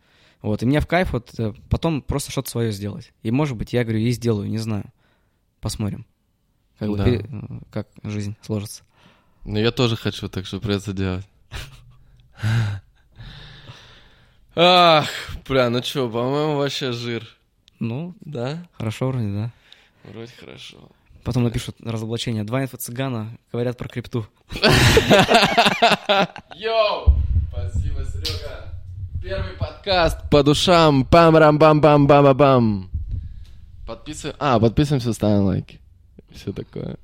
Вот, 0.41 0.61
и 0.63 0.65
мне 0.65 0.79
в 0.81 0.87
кайф 0.87 1.13
вот 1.13 1.33
э, 1.39 1.53
потом 1.69 2.01
просто 2.01 2.31
что-то 2.31 2.49
свое 2.49 2.71
сделать. 2.71 3.11
И, 3.23 3.31
может 3.31 3.57
быть, 3.57 3.73
я 3.73 3.83
говорю, 3.83 3.99
и 3.99 4.11
сделаю, 4.11 4.49
не 4.49 4.59
знаю. 4.59 4.85
Посмотрим. 5.61 6.05
Как, 6.79 6.95
Да. 6.95 7.07
э, 7.09 7.21
как 7.71 7.87
жизнь 8.03 8.35
сложится. 8.41 8.83
Ну, 9.47 9.57
я 9.59 9.71
тоже 9.71 9.95
хочу, 9.95 10.27
так 10.27 10.45
что 10.45 10.59
придется 10.59 10.91
делать. 10.91 11.25
Ах, 14.55 15.07
бля, 15.47 15.69
ну 15.69 15.79
чё, 15.81 16.09
по-моему, 16.09 16.57
вообще 16.57 16.91
жир. 16.91 17.25
Ну, 17.79 18.13
Да? 18.19 18.67
хорошо 18.77 19.07
вроде, 19.07 19.27
да. 19.27 19.51
Вроде 20.03 20.31
хорошо. 20.37 20.77
Потом 21.23 21.43
напишут 21.45 21.77
разоблачение. 21.79 22.43
Два 22.43 22.61
инфо-цыгана 22.63 23.37
говорят 23.53 23.77
про 23.77 23.87
крипту. 23.87 24.27
Йоу! 26.55 27.15
Спасибо, 27.49 28.03
Серега. 28.03 28.73
Первый 29.23 29.53
подкаст 29.57 30.29
по 30.29 30.43
душам. 30.43 31.05
пам 31.05 31.37
рам 31.37 31.57
бам 31.57 31.79
бам 31.79 32.05
бам 32.05 32.23
бам 32.25 32.37
бам 32.37 32.89
Подписываем. 33.85 34.35
А, 34.39 34.59
подписываемся, 34.59 35.13
ставим 35.13 35.43
лайки. 35.45 35.79
Все 36.35 36.51
такое. 36.51 36.97